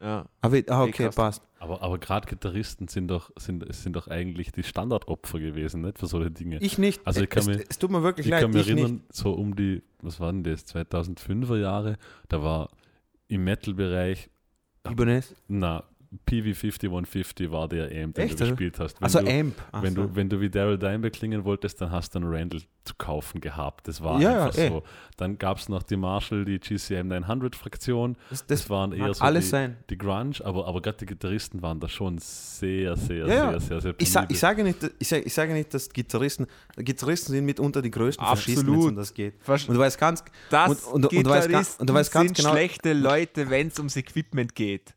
ja, 0.00 0.24
Aved, 0.40 0.70
ah, 0.70 0.82
okay, 0.84 1.10
passt. 1.10 1.42
Aber, 1.58 1.82
aber 1.82 1.98
gerade 1.98 2.26
Gitarristen 2.28 2.88
sind 2.88 3.08
doch, 3.08 3.30
sind, 3.36 3.64
sind 3.74 3.94
doch 3.94 4.08
eigentlich 4.08 4.52
die 4.52 4.62
Standardopfer 4.62 5.38
gewesen, 5.40 5.82
nicht 5.82 5.98
für 5.98 6.06
solche 6.06 6.30
Dinge. 6.30 6.58
Ich 6.60 6.78
nicht. 6.78 7.00
Also 7.06 7.22
ich 7.22 7.28
kann 7.30 7.40
es, 7.42 7.46
mich- 7.48 7.66
es 7.68 7.78
tut 7.78 7.90
mir 7.90 8.02
wirklich 8.02 8.26
Ich 8.26 8.30
leid, 8.30 8.42
kann 8.42 8.50
mich 8.52 8.68
ich 8.68 8.74
nicht. 8.74 8.82
erinnern, 8.84 9.02
so 9.10 9.32
um 9.32 9.54
die, 9.56 9.82
was 10.02 10.20
waren 10.20 10.42
das, 10.44 10.66
2005er 10.66 11.56
Jahre, 11.58 11.96
da 12.28 12.42
war 12.42 12.70
im 13.28 13.44
Metal-Bereich, 13.44 14.30
Ibanez. 14.88 15.34
na, 15.48 15.84
PV 16.26 16.54
5150 16.54 17.50
war 17.50 17.68
der 17.68 17.84
Amp, 18.02 18.14
den 18.14 18.24
Echt, 18.24 18.40
du 18.40 18.46
gespielt 18.48 18.78
hast. 18.78 18.98
Wenn 19.00 19.04
Also 19.04 19.20
du, 19.20 19.28
Amp. 19.30 19.54
Ach 19.72 19.82
wenn, 19.82 19.94
so. 19.94 20.02
du, 20.06 20.16
wenn 20.16 20.28
du 20.28 20.40
wie 20.40 20.48
Daryl 20.48 20.78
Dimebag 20.78 21.12
klingen 21.12 21.44
wolltest, 21.44 21.80
dann 21.80 21.90
hast 21.90 22.14
du 22.14 22.20
einen 22.20 22.32
Randall 22.32 22.62
zu 22.84 22.94
kaufen 22.96 23.40
gehabt. 23.42 23.86
Das 23.88 24.02
war 24.02 24.18
Ja, 24.20 24.44
einfach 24.46 24.56
ja, 24.58 24.64
eh. 24.64 24.68
so. 24.68 24.82
Dann 25.18 25.36
gab 25.36 25.58
es 25.58 25.68
noch 25.68 25.82
die 25.82 25.96
Marshall, 25.98 26.46
die 26.46 26.58
GCM 26.58 27.08
900 27.08 27.54
Fraktion. 27.54 28.16
das, 28.30 28.46
Das, 28.46 28.60
das 28.60 28.70
waren 28.70 28.92
eher 28.92 29.12
so 29.12 29.22
alles 29.22 29.44
die, 29.44 29.50
sein. 29.50 29.76
die 29.90 29.98
Grunge, 29.98 30.36
aber, 30.44 30.66
aber 30.66 30.80
gerade 30.80 30.96
die 30.98 31.06
Gitarristen 31.06 31.60
waren 31.60 31.78
da 31.80 31.88
schon 31.88 32.16
sehr, 32.18 32.96
sehr, 32.96 33.26
Ja, 33.26 33.34
ja. 33.52 33.60
sehr, 33.60 33.60
sehr, 33.60 33.80
sehr 33.82 33.94
Ich, 33.98 34.10
sa 34.10 34.24
ich, 34.28 34.38
sage 34.38 34.64
nicht, 34.64 34.78
ich, 34.98 35.08
sage, 35.08 35.22
ich 35.24 35.34
sage 35.34 35.52
nicht, 35.52 35.74
dass 35.74 35.90
Gitarristen, 35.90 36.46
Gitarristen 36.76 37.32
sind 37.32 37.44
mitunter 37.44 37.82
die 37.82 37.90
größten 37.90 38.24
Faschisten, 38.24 38.66
wenn 38.66 38.72
es 38.72 38.76
Absolut. 38.76 38.90
um 38.92 38.96
das 38.96 39.12
geht. 39.12 39.34
Und 39.46 39.74
du 39.74 39.78
weißt 39.78 39.98
ganz, 39.98 40.24
das 40.48 40.84
Und- 40.84 41.04
und- 41.04 41.12
und 41.12 41.26
du 41.26 41.30
weißt 41.30 41.80
und 41.80 41.90
du 41.90 41.92
weißt 41.94 42.12
ganz 42.12 42.28
sind 42.28 42.36
genau- 42.38 42.52
schlechte 42.52 42.94
Leute, 42.94 43.50
wenn 43.50 43.68
es 43.68 43.78
ums 43.78 43.96
Equipment 43.96 44.54
geht. 44.54 44.94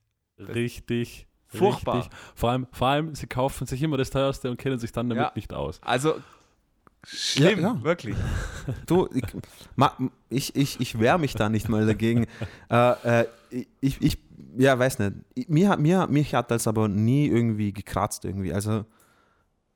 Richtig. 0.48 1.28
Furchtbar. 1.48 1.98
Richtig. 1.98 2.18
Vor 2.36 2.50
allem, 2.52 2.68
vor 2.72 2.88
allem, 2.88 3.14
sie 3.16 3.28
kaufen 3.28 3.68
sich 3.68 3.82
immer 3.84 3.98
das 3.98 4.10
teuerste 4.10 4.50
und 4.50 4.58
kennen 4.58 4.80
sich 4.80 4.92
dann 4.92 5.10
damit 5.10 5.24
Ja. 5.26 5.32
nicht 5.36 5.54
aus. 5.54 5.80
Also 5.84 6.16
schlimm, 7.06 7.60
Ja, 7.60 7.74
ja. 7.74 7.84
wirklich. 7.84 8.16
du, 8.86 9.10
ich, 9.14 9.26
ich, 10.30 10.56
ich, 10.56 10.80
ich 10.80 11.00
wehre 11.00 11.20
mich 11.20 11.34
da 11.34 11.50
nicht 11.50 11.68
mal 11.68 11.86
dagegen. 11.86 12.26
äh, 12.70 13.22
äh, 13.22 13.26
ich, 13.82 14.02
ich, 14.02 14.18
ja, 14.58 14.78
weiß 14.80 15.00
nicht. 15.00 15.14
Ich- 15.34 15.50
Mir, 15.50 15.76
mir, 15.78 16.08
mich 16.08 16.34
hat 16.36 16.52
das 16.52 16.68
aber 16.68 16.88
nie 16.88 17.28
irgendwie 17.28 17.74
gekratzt 17.74 18.24
irgendwie. 18.26 18.54
Also 18.54 18.86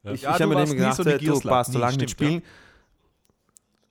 Ja. 0.04 0.12
ich, 0.14 0.22
Ja, 0.22 0.36
ich 0.36 0.42
habe 0.42 0.48
mir 0.48 0.56
warst 0.62 0.74
gedacht, 0.74 0.96
so 0.98 1.04
äh, 1.04 1.18
du 1.18 1.40
passt, 1.42 1.70
Nie, 1.70 1.74
solange 1.74 1.98
nicht 1.98 2.12
spielen. 2.12 2.42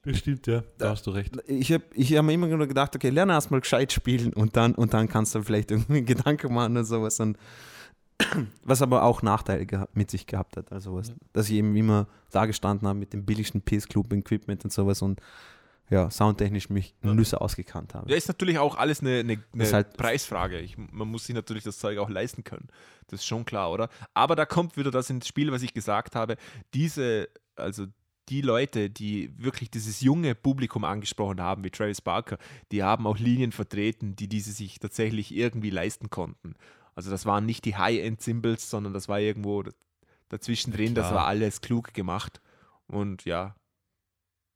Das 0.05 0.19
stimmt, 0.19 0.47
ja. 0.47 0.63
Da 0.79 0.91
hast 0.91 1.07
du 1.07 1.11
recht. 1.13 1.35
Ich 1.47 1.73
habe 1.73 1.85
ich 1.95 2.17
hab 2.17 2.25
mir 2.25 2.33
immer 2.33 2.47
nur 2.47 2.67
gedacht, 2.67 2.95
okay, 2.95 3.11
lerne 3.11 3.33
erstmal 3.33 3.61
gescheit 3.61 3.93
spielen 3.93 4.33
und 4.33 4.57
dann, 4.57 4.75
und 4.75 4.93
dann 4.95 5.09
kannst 5.09 5.35
du 5.35 5.43
vielleicht 5.43 5.71
irgendwie 5.71 5.99
einen 5.99 6.07
Gedanken 6.15 6.53
machen 6.53 6.73
oder 6.73 6.85
sowas. 6.85 7.21
Und 7.21 7.39
was 8.63 8.83
aber 8.83 9.03
auch 9.03 9.23
Nachteile 9.23 9.89
mit 9.95 10.11
sich 10.11 10.27
gehabt 10.27 10.57
hat. 10.57 10.73
Also 10.73 10.95
was, 10.95 11.13
dass 11.33 11.49
ich 11.49 11.55
eben 11.57 11.75
immer 11.77 12.07
da 12.31 12.47
gestanden 12.47 12.87
habe 12.87 12.99
mit 12.99 13.13
dem 13.13 13.25
billigsten 13.25 13.63
PS 13.63 13.89
Club 13.89 14.13
Equipment 14.13 14.65
und 14.65 14.73
sowas 14.73 15.03
und 15.03 15.21
ja, 15.91 16.11
soundtechnisch 16.11 16.71
mich 16.71 16.95
Ja. 17.03 17.13
Nüsse 17.13 17.41
ausgekannt 17.41 17.95
habe. 17.95 18.11
Ja, 18.11 18.17
ist 18.17 18.29
natürlich 18.29 18.59
auch 18.59 18.77
alles 18.77 19.01
eine, 19.01 19.19
eine, 19.21 19.43
eine 19.53 19.73
halt- 19.73 19.97
Preisfrage. 19.97 20.59
Ich, 20.61 20.79
man 20.79 21.09
muss 21.09 21.27
sich 21.27 21.35
natürlich 21.35 21.65
das 21.65 21.79
Zeug 21.79 21.99
auch 21.99 22.09
leisten 22.09 22.43
können. 22.43 22.69
Das 23.09 23.21
ist 23.21 23.27
schon 23.27 23.45
klar, 23.45 23.71
oder? 23.71 23.91
Aber 24.15 24.35
da 24.35 24.47
kommt 24.47 24.77
wieder 24.79 24.91
das 24.91 25.11
ins 25.11 25.29
Spiel, 25.29 25.53
was 25.53 25.63
ich 25.63 25.75
gesagt 25.75 26.15
habe. 26.17 26.37
Diese, 26.73 27.29
also 27.57 27.87
die 28.29 28.41
Leute, 28.41 28.89
die 28.91 29.31
wirklich 29.37 29.71
dieses 29.71 30.01
junge 30.01 30.35
Publikum 30.35 30.85
angesprochen 30.85 31.41
haben, 31.41 31.63
wie 31.65 31.71
Travis 31.71 32.01
Barker, 32.01 32.39
die 32.73 32.83
haben 32.83 33.07
auch 33.07 33.19
Linien 33.19 33.53
vertreten, 33.53 34.17
die 34.17 34.29
diese 34.29 34.53
sich 34.53 34.79
tatsächlich 34.79 35.35
irgendwie 35.35 35.71
leisten 35.71 36.11
konnten. 36.11 36.55
Also 36.95 37.11
das 37.11 37.27
waren 37.27 37.45
nicht 37.45 37.65
die 37.65 37.77
High-End-Symbols, 37.77 38.71
sondern 38.71 38.93
das 38.93 39.09
war 39.09 39.21
irgendwo 39.21 39.65
dazwischen 40.29 40.73
drin, 40.73 40.95
das 40.95 41.13
war 41.13 41.27
alles 41.27 41.61
klug 41.61 41.93
gemacht. 41.93 42.41
Und 42.87 43.25
ja, 43.25 43.55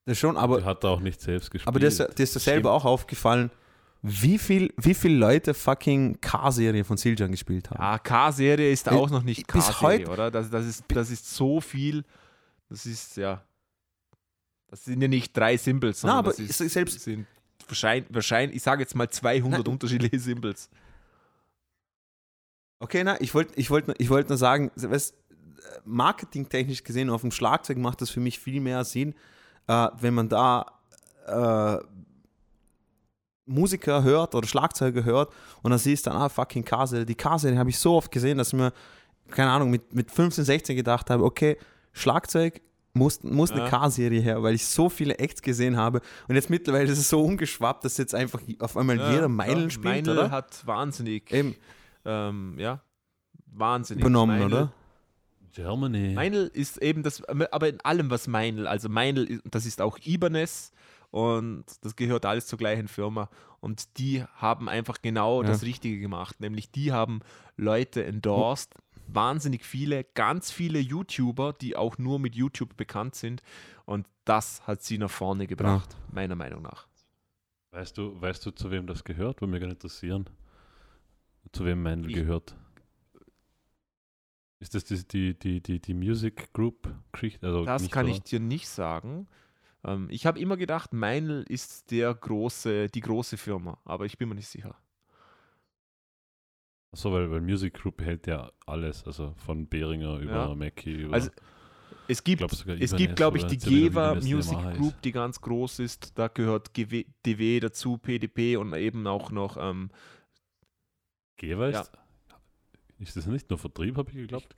Das 0.07 0.19
schon, 0.19 0.37
Aber 0.37 0.57
aber, 0.59 0.65
hat 0.65 0.85
er 0.85 0.91
auch 0.91 1.01
nicht 1.01 1.21
selbst 1.21 1.51
gespielt. 1.51 1.69
aber 1.69 1.81
dir 1.81 1.89
ist, 1.89 1.99
dir 1.99 2.23
ist 2.23 2.37
das 2.37 2.45
selber 2.45 2.73
auch 2.73 2.85
aufgefallen, 2.85 3.51
wie 4.01 4.39
viel, 4.39 4.73
wie 4.77 4.95
viele 4.95 5.17
Leute 5.17 5.55
fucking 5.55 6.21
K-Serie 6.21 6.85
von 6.85 6.97
Siljan 6.97 7.33
gespielt 7.33 7.69
haben. 7.71 7.83
Ja, 7.83 7.99
K-Serie 7.99 8.71
ist 8.71 8.85
Bis- 8.85 8.93
auch 8.95 9.11
noch 9.11 9.25
nicht 9.25 9.47
bis 9.49 9.67
K-Serie, 9.67 10.09
oder? 10.09 10.31
Das, 10.31 10.49
das, 10.51 10.65
ist, 10.67 10.85
das 10.89 11.11
ist 11.11 11.29
so 11.35 11.61
viel. 11.61 12.05
Das 12.69 12.87
ist, 12.87 13.17
ja. 13.17 13.43
Das 14.69 14.85
sind 14.85 15.01
ja 15.01 15.09
nicht 15.09 15.37
drei 15.37 15.57
Symbols, 15.57 16.01
sondern 16.03 16.19
aber 16.19 16.31
das 16.31 16.39
ist, 16.41 16.59
se- 16.59 16.69
selbst- 16.69 17.01
sind 17.01 17.27
wahrscheinlich, 17.67 18.13
wahrscheinlich, 18.15 18.57
ich 18.57 18.63
sage 18.63 18.83
jetzt 18.83 18.95
mal 18.95 19.09
200 19.09 19.61
Nein. 19.65 19.73
unterschiedliche 19.73 20.19
Symbols. 20.21 20.69
Okay, 22.81 23.03
na, 23.03 23.21
ich 23.21 23.35
wollte 23.35 23.55
ich 23.57 23.71
wollt, 23.71 23.87
ich 23.99 24.09
wollt 24.11 24.29
nur 24.29 24.39
sagen, 24.39 24.71
weißt, 24.77 25.15
marketingtechnisch 25.85 26.85
gesehen, 26.85 27.11
auf 27.11 27.23
dem 27.23 27.31
Schlagzeug 27.33 27.79
macht 27.79 28.01
das 28.01 28.11
für 28.11 28.21
mich 28.21 28.39
viel 28.39 28.61
mehr 28.61 28.85
Sinn, 28.85 29.15
äh, 29.67 29.89
wenn 30.01 30.15
man 30.15 30.29
da 30.29 30.67
äh, 31.27 31.79
Musiker 33.47 34.03
hört 34.03 34.35
oder 34.35 34.47
Schlagzeuger 34.47 35.05
hört 35.05 35.33
und 35.63 35.71
dann 35.71 35.79
siehst 35.81 36.07
du 36.07 36.11
dann, 36.11 36.21
ah, 36.21 36.29
fucking 36.29 36.65
K-Serie. 36.65 37.07
Die 37.07 37.15
K-Serie 37.15 37.59
habe 37.59 37.71
ich 37.71 37.79
so 37.79 37.95
oft 37.97 38.11
gesehen, 38.13 38.39
dass 38.39 38.49
ich 38.49 38.55
mir, 38.55 38.73
keine 39.31 39.51
Ahnung, 39.51 39.71
mit, 39.71 39.95
mit 39.95 40.11
15, 40.11 40.45
16 40.45 40.77
gedacht 40.77 41.09
habe, 41.11 41.25
okay, 41.25 41.57
Schlagzeug 41.93 42.61
muss, 42.99 43.23
muss 43.23 43.51
eine 43.53 43.63
Ja. 43.63 43.69
K-Serie 43.69 44.21
her, 44.21 44.43
weil 44.43 44.55
ich 44.55 44.67
so 44.67 44.89
viele 44.89 45.19
Acts 45.19 45.41
gesehen 45.41 45.77
habe 45.77 46.01
und 46.29 46.35
jetzt 46.35 46.51
mittlerweile 46.51 46.91
ist 46.91 46.99
es 46.99 47.09
so 47.09 47.23
umgeschwappt, 47.25 47.85
dass 47.85 47.97
jetzt 47.97 48.15
einfach 48.15 48.41
auf 48.59 48.77
einmal 48.77 48.97
jeder 49.13 49.29
Meilen 49.29 49.71
spielt, 49.71 50.07
Meinl 50.07 50.19
oder? 50.19 50.31
hat 50.31 50.67
wahnsinnig, 50.67 51.33
Eben, 51.33 51.55
ähm, 52.05 52.55
ja, 52.59 52.81
wahnsinnig. 53.47 54.03
übernommen, 54.03 54.39
Meinl- 54.39 54.47
oder? 54.53 54.73
Germany. 55.53 56.13
Meinl 56.15 56.51
ist 56.53 56.77
eben 56.83 57.03
das, 57.03 57.25
aber 57.25 57.69
in 57.69 57.81
allem, 57.81 58.11
was 58.11 58.27
Meinl, 58.29 58.67
also 58.67 58.89
Meinl, 58.89 59.41
das 59.51 59.67
ist 59.67 59.81
auch 59.81 59.99
Ibanez 60.05 60.71
und 61.11 61.65
das 61.81 61.97
gehört 61.97 62.27
alles 62.27 62.47
zur 62.47 62.59
gleichen 62.59 62.87
Firma 62.87 63.29
und 63.61 63.99
die 63.99 64.23
haben 64.37 64.69
einfach 64.69 65.03
genau 65.03 65.43
Ja. 65.43 65.49
das 65.49 65.63
Richtige 65.63 65.99
gemacht, 65.99 66.39
nämlich 66.41 66.71
die 66.71 66.93
haben 66.93 67.21
Leute 67.57 68.05
endorsed, 68.05 68.73
wahnsinnig 69.09 69.65
viele, 69.65 70.05
ganz 70.05 70.51
viele 70.51 70.79
YouTuber, 70.79 71.53
die 71.53 71.77
auch 71.77 71.99
nur 71.99 72.19
mit 72.19 72.35
YouTube 72.35 72.77
bekannt 72.77 73.15
sind 73.15 73.43
und 73.85 74.07
das 74.25 74.67
hat 74.67 74.83
sie 74.83 74.99
nach 74.99 75.11
vorne 75.11 75.47
gebracht, 75.47 75.97
meiner 76.13 76.35
Meinung 76.37 76.63
nach. 76.63 76.87
Weißt 77.71 77.97
du, 77.99 78.21
weißt 78.21 78.45
du, 78.47 78.51
zu 78.51 78.71
wem 78.71 78.87
das 78.87 79.05
gehört? 79.05 79.41
Würde 79.41 79.51
mich 79.51 79.61
gerne 79.61 79.75
interessieren. 79.75 80.29
Zu 81.53 81.65
wem 81.65 81.83
Mendel 81.83 82.13
gehört? 82.13 82.57
Ist 84.61 84.75
das 84.75 84.85
die, 84.85 85.07
die, 85.07 85.39
die, 85.39 85.63
die, 85.63 85.81
die 85.81 85.95
Music 85.95 86.53
Group 86.53 86.93
Geschichte? 87.13 87.47
Also 87.47 87.65
Das 87.65 87.83
nicht, 87.83 87.93
kann 87.93 88.07
oder? 88.07 88.15
ich 88.15 88.23
dir 88.23 88.41
nicht 88.41 88.69
sagen. 88.69 89.29
Ähm, 89.85 90.09
ich 90.11 90.27
habe 90.27 90.41
immer 90.41 90.57
gedacht, 90.57 90.93
Meinl 90.93 91.45
ist 91.49 91.91
der 91.91 92.13
große, 92.15 92.89
die 92.89 93.01
große 93.01 93.37
Firma, 93.37 93.79
aber 93.85 94.07
ich 94.07 94.19
bin 94.19 94.29
mir 94.29 94.35
nicht 94.35 94.49
sicher. 94.49 94.77
Achso, 96.93 97.13
weil, 97.13 97.31
weil 97.31 97.41
Music 97.41 97.75
Group 97.75 98.01
hält 98.03 98.27
ja 98.27 98.51
alles, 98.67 99.05
also 99.05 99.35
von 99.45 99.69
Behringer 99.69 100.19
über 100.19 100.33
Ja. 100.49 100.55
Mackie 100.55 101.03
über. 101.03 101.15
Also, 101.15 101.31
Es 102.07 102.25
gibt, 102.25 102.39
glaub 102.39 102.53
es 102.53 102.97
gibt 102.97 103.17
glaube 103.17 103.37
ich, 103.37 103.45
die 103.45 103.59
Geva 103.59 104.15
Music 104.15 104.59
ist. 104.59 104.77
Group, 104.79 105.03
die 105.03 105.13
ganz 105.13 105.41
groß 105.41 105.81
ist. 105.81 106.19
Da 106.19 106.29
gehört 106.29 106.73
GW, 106.73 107.05
DW 107.25 107.61
dazu, 107.61 107.99
PDP 107.99 108.57
und 108.57 108.73
eben 108.75 109.07
auch 109.07 109.31
noch. 109.31 109.59
Ähm, 109.61 109.91
Geber 111.37 111.71
ja. 111.71 111.83
ist. 111.83 111.93
Ist 112.99 113.17
das 113.17 113.27
nicht 113.27 113.49
nur 113.51 113.59
Vertrieb, 113.59 113.97
habe 113.97 114.11
ich 114.11 114.17
geglaubt? 114.17 114.57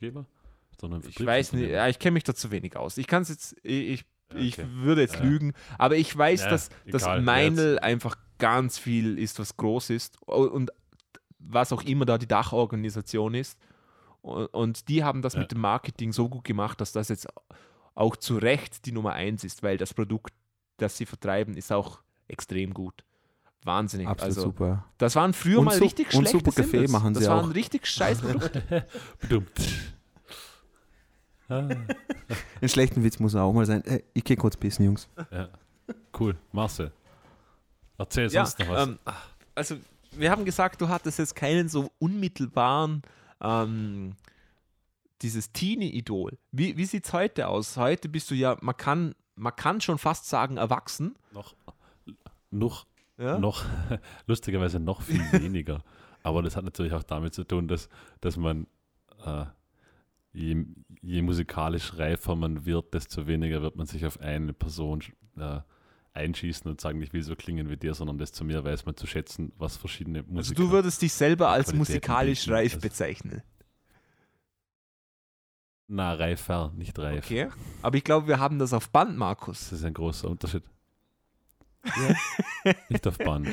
Sondern 0.80 1.02
ich 1.06 1.24
weiß 1.24 1.52
nicht, 1.54 1.68
ja, 1.70 1.88
ich 1.88 1.98
kenne 1.98 2.12
mich 2.12 2.24
da 2.24 2.34
zu 2.34 2.50
wenig 2.50 2.76
aus. 2.76 2.96
Ich 2.96 3.06
kann 3.06 3.22
es 3.22 3.28
jetzt, 3.28 3.56
ich, 3.64 4.04
ich 4.34 4.58
Okay. 4.58 4.66
würde 4.76 5.02
jetzt 5.02 5.16
Ja. 5.16 5.24
lügen, 5.24 5.52
aber 5.76 5.96
ich 5.96 6.16
weiß, 6.16 6.48
dass, 6.48 6.70
dass 6.86 7.04
Meinl 7.20 7.78
einfach 7.80 8.16
ganz 8.38 8.78
viel 8.78 9.18
ist, 9.18 9.38
was 9.40 9.56
groß 9.56 9.90
ist 9.90 10.22
und 10.22 10.70
was 11.40 11.72
auch 11.72 11.82
immer 11.82 12.04
da 12.06 12.18
die 12.18 12.28
Dachorganisation 12.28 13.34
ist. 13.34 13.58
Und, 14.22 14.88
die 14.88 15.02
haben 15.02 15.22
das 15.22 15.32
Ja. 15.34 15.40
mit 15.40 15.52
dem 15.52 15.60
Marketing 15.60 16.12
so 16.12 16.28
gut 16.28 16.44
gemacht, 16.44 16.80
dass 16.80 16.92
das 16.92 17.08
jetzt 17.08 17.26
auch 17.94 18.16
zu 18.16 18.36
Recht 18.38 18.84
die 18.86 18.92
Nummer 18.92 19.14
eins 19.14 19.44
ist, 19.44 19.62
weil 19.62 19.76
das 19.78 19.94
Produkt, 19.94 20.32
das 20.76 20.96
sie 20.96 21.06
vertreiben, 21.06 21.56
ist 21.56 21.72
auch 21.72 22.00
extrem 22.28 22.72
gut. 22.74 23.02
Wahnsinnig. 23.64 24.06
Absolut 24.08 24.36
also, 24.36 24.40
super. 24.48 24.84
das 24.98 25.16
waren 25.16 25.32
früher 25.34 25.58
Und 25.58 25.66
mal 25.66 25.76
su- 25.76 25.84
richtig 25.84 26.06
und 26.14 26.28
schlechte 26.28 26.38
super 26.38 26.52
Kaffee 26.52 26.70
Symbols. 26.86 26.92
machen 26.92 27.14
Das 27.14 27.24
sie 27.24 27.28
waren 27.30 27.50
auch. 27.50 27.54
richtig 27.54 27.86
scheiß 27.86 28.20
Produkte. 28.20 28.62
Einen 31.48 32.68
schlechten 32.68 33.02
Witz 33.02 33.18
muss 33.18 33.34
auch 33.34 33.52
mal 33.52 33.66
sein. 33.66 33.84
Äh, 33.84 34.02
ich 34.14 34.24
geh 34.24 34.36
kurz 34.36 34.56
pissen, 34.56 34.84
Jungs. 34.84 35.08
ja. 35.30 35.48
Cool. 36.18 36.36
Marcel. 36.52 36.92
Erzähl 37.98 38.28
Ja, 38.30 38.46
sonst 38.46 38.58
noch 38.60 38.68
was. 38.68 38.88
ähm, 38.88 38.98
also 39.54 39.76
wir 40.12 40.30
haben 40.30 40.44
gesagt, 40.44 40.80
du 40.80 40.88
hattest 40.88 41.18
jetzt 41.18 41.34
keinen 41.34 41.68
so 41.68 41.90
unmittelbaren 41.98 43.02
ähm, 43.40 44.14
dieses 45.22 45.52
Teenie-Idol. 45.52 46.38
Wie, 46.52 46.76
wie 46.76 46.84
sieht 46.84 47.06
es 47.06 47.12
heute 47.12 47.48
aus? 47.48 47.76
Heute 47.76 48.08
bist 48.08 48.30
du 48.30 48.34
ja, 48.34 48.56
man 48.60 48.76
kann, 48.76 49.14
man 49.36 49.54
kann 49.54 49.80
schon 49.80 49.98
fast 49.98 50.28
sagen, 50.28 50.56
erwachsen. 50.56 51.16
noch, 51.32 51.54
noch, 52.50 52.86
Ja? 53.18 53.38
noch, 53.38 53.64
lustigerweise 54.26 54.80
noch 54.80 55.02
viel 55.02 55.20
weniger. 55.32 55.82
Aber 56.22 56.42
das 56.42 56.56
hat 56.56 56.64
natürlich 56.64 56.92
auch 56.92 57.02
damit 57.02 57.34
zu 57.34 57.44
tun, 57.44 57.68
dass, 57.68 57.88
dass 58.20 58.36
man, 58.36 58.66
äh, 59.24 59.44
je, 60.32 60.64
je 61.02 61.22
musikalisch 61.22 61.96
reifer 61.98 62.36
man 62.36 62.66
wird, 62.66 62.94
desto 62.94 63.26
weniger 63.26 63.62
wird 63.62 63.76
man 63.76 63.86
sich 63.86 64.04
auf 64.06 64.20
eine 64.20 64.52
Person 64.52 65.02
äh, 65.38 65.60
einschießen 66.12 66.70
und 66.70 66.80
sagen, 66.80 67.00
ich 67.02 67.12
will 67.12 67.22
so 67.22 67.36
klingen 67.36 67.70
wie 67.70 67.76
dir, 67.76 67.94
sondern 67.94 68.18
desto 68.18 68.44
mehr 68.44 68.64
weiß 68.64 68.84
man 68.86 68.96
zu 68.96 69.06
schätzen, 69.06 69.52
was 69.58 69.76
verschiedene 69.76 70.22
Musiker... 70.22 70.38
Also 70.38 70.54
du 70.54 70.70
würdest 70.70 71.02
dich 71.02 71.12
selber 71.12 71.48
als 71.50 71.66
Qualitäten 71.66 71.78
musikalisch 71.78 72.40
bieten. 72.40 72.52
reif 72.52 72.74
Also- 72.74 72.80
bezeichnen. 72.88 73.42
Na, 75.92 76.14
reifer, 76.14 76.72
nicht 76.76 76.96
reif. 77.00 77.24
Okay. 77.24 77.48
Aber 77.82 77.96
ich 77.96 78.04
glaube, 78.04 78.28
wir 78.28 78.38
haben 78.38 78.58
das 78.60 78.72
auf 78.72 78.90
Band, 78.90 79.16
Markus. 79.16 79.70
Das 79.70 79.80
ist 79.80 79.84
ein 79.84 79.94
großer 79.94 80.28
Unterschied. 80.28 80.62
nicht 82.88 83.06
auf 83.08 83.18
Band. 83.18 83.48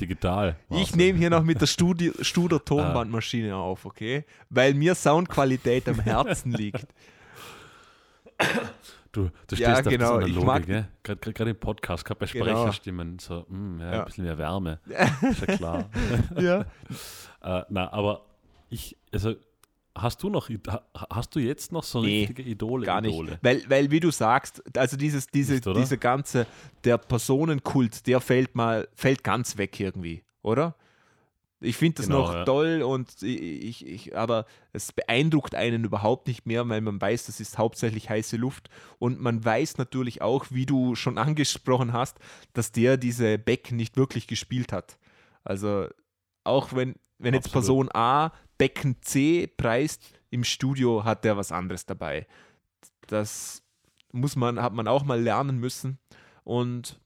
Digital. 0.00 0.56
Ich 0.70 0.94
nehme 0.96 1.18
hier 1.18 1.30
noch 1.30 1.42
mit 1.44 1.60
der 1.60 1.66
Studi 1.66 2.12
Studer 2.22 2.64
Tonbandmaschine 2.64 3.54
auf, 3.56 3.84
okay? 3.84 4.24
Weil 4.50 4.74
mir 4.74 4.94
Soundqualität 4.94 5.88
am 5.88 6.00
Herzen 6.00 6.52
liegt. 6.62 6.86
Du, 9.18 9.30
du 9.48 9.56
stehst 9.56 9.60
Ja, 9.60 9.78
auf 9.80 9.84
genau, 9.88 10.18
ich 10.20 10.24
Analoge, 10.26 10.46
mag- 10.46 10.66
gell? 10.66 10.88
Gerade 11.02 11.32
gerade 11.32 11.50
im 11.50 11.56
Podcast, 11.58 12.04
gerade 12.04 12.20
bei 12.20 12.26
Genau. 12.26 12.44
Sprecherstimmen, 12.44 13.18
so, 13.18 13.44
mm, 13.48 13.80
ja, 13.80 13.92
Ja. 13.92 13.98
ein 14.00 14.04
bisschen 14.04 14.24
mehr 14.24 14.38
Wärme. 14.38 14.78
Ist 15.30 15.40
ja 15.40 15.56
klar. 15.56 15.90
ja. 16.40 16.60
äh, 17.42 17.64
na, 17.68 17.92
aber 17.92 18.24
ich, 18.70 18.96
also, 19.12 19.34
hast 19.96 20.22
du 20.22 20.28
noch, 20.30 20.48
ha- 20.68 20.82
hast 21.10 21.34
du 21.34 21.40
jetzt 21.40 21.72
noch 21.72 21.82
so 21.82 22.00
Nee, 22.02 22.20
richtige 22.20 22.42
Idole? 22.42 22.86
Gar 22.86 23.00
nicht. 23.00 23.14
Idole? 23.14 23.38
Weil, 23.42 23.62
weil, 23.68 23.90
wie 23.90 23.98
du 23.98 24.12
sagst, 24.12 24.62
also 24.76 24.96
dieses, 24.96 25.26
diese, 25.26 25.54
Nicht, 25.54 25.66
oder? 25.66 25.80
dieser 25.80 25.96
ganze, 25.96 26.46
der 26.84 26.98
Personenkult, 26.98 28.06
der 28.06 28.20
fällt 28.20 28.54
mal, 28.54 28.86
fällt 28.94 29.24
ganz 29.24 29.56
weg 29.58 29.80
irgendwie, 29.80 30.22
oder? 30.42 30.76
Ich 31.60 31.76
finde 31.76 31.96
das 31.96 32.06
Genau, 32.06 32.20
noch 32.20 32.34
ja. 32.34 32.44
toll 32.44 32.82
und 32.82 33.20
ich, 33.22 33.84
ich, 33.84 34.16
aber 34.16 34.46
es 34.72 34.92
beeindruckt 34.92 35.56
einen 35.56 35.84
überhaupt 35.84 36.28
nicht 36.28 36.46
mehr, 36.46 36.68
weil 36.68 36.80
man 36.80 37.00
weiß, 37.00 37.26
das 37.26 37.40
ist 37.40 37.58
hauptsächlich 37.58 38.08
heiße 38.08 38.36
Luft 38.36 38.70
und 39.00 39.20
man 39.20 39.44
weiß 39.44 39.76
natürlich 39.78 40.22
auch, 40.22 40.46
wie 40.50 40.66
du 40.66 40.94
schon 40.94 41.18
angesprochen 41.18 41.92
hast, 41.92 42.18
dass 42.52 42.70
der 42.70 42.96
diese 42.96 43.38
Becken 43.38 43.76
nicht 43.76 43.96
wirklich 43.96 44.28
gespielt 44.28 44.72
hat. 44.72 44.98
Also 45.42 45.88
auch 46.44 46.74
wenn, 46.74 46.94
wenn 47.18 47.34
jetzt 47.34 47.46
Absolut. 47.46 47.64
Person 47.64 47.88
A 47.92 48.32
Becken 48.58 48.96
C 49.02 49.46
preist, 49.46 50.02
im 50.30 50.44
Studio 50.44 51.04
hat 51.04 51.24
der 51.24 51.36
was 51.36 51.52
anderes 51.52 51.86
dabei. 51.86 52.26
Das 53.06 53.62
muss 54.12 54.36
man, 54.36 54.60
hat 54.60 54.74
man 54.74 54.88
auch 54.88 55.04
mal 55.04 55.20
lernen 55.20 55.58
müssen. 55.58 55.98
Und, 56.44 57.00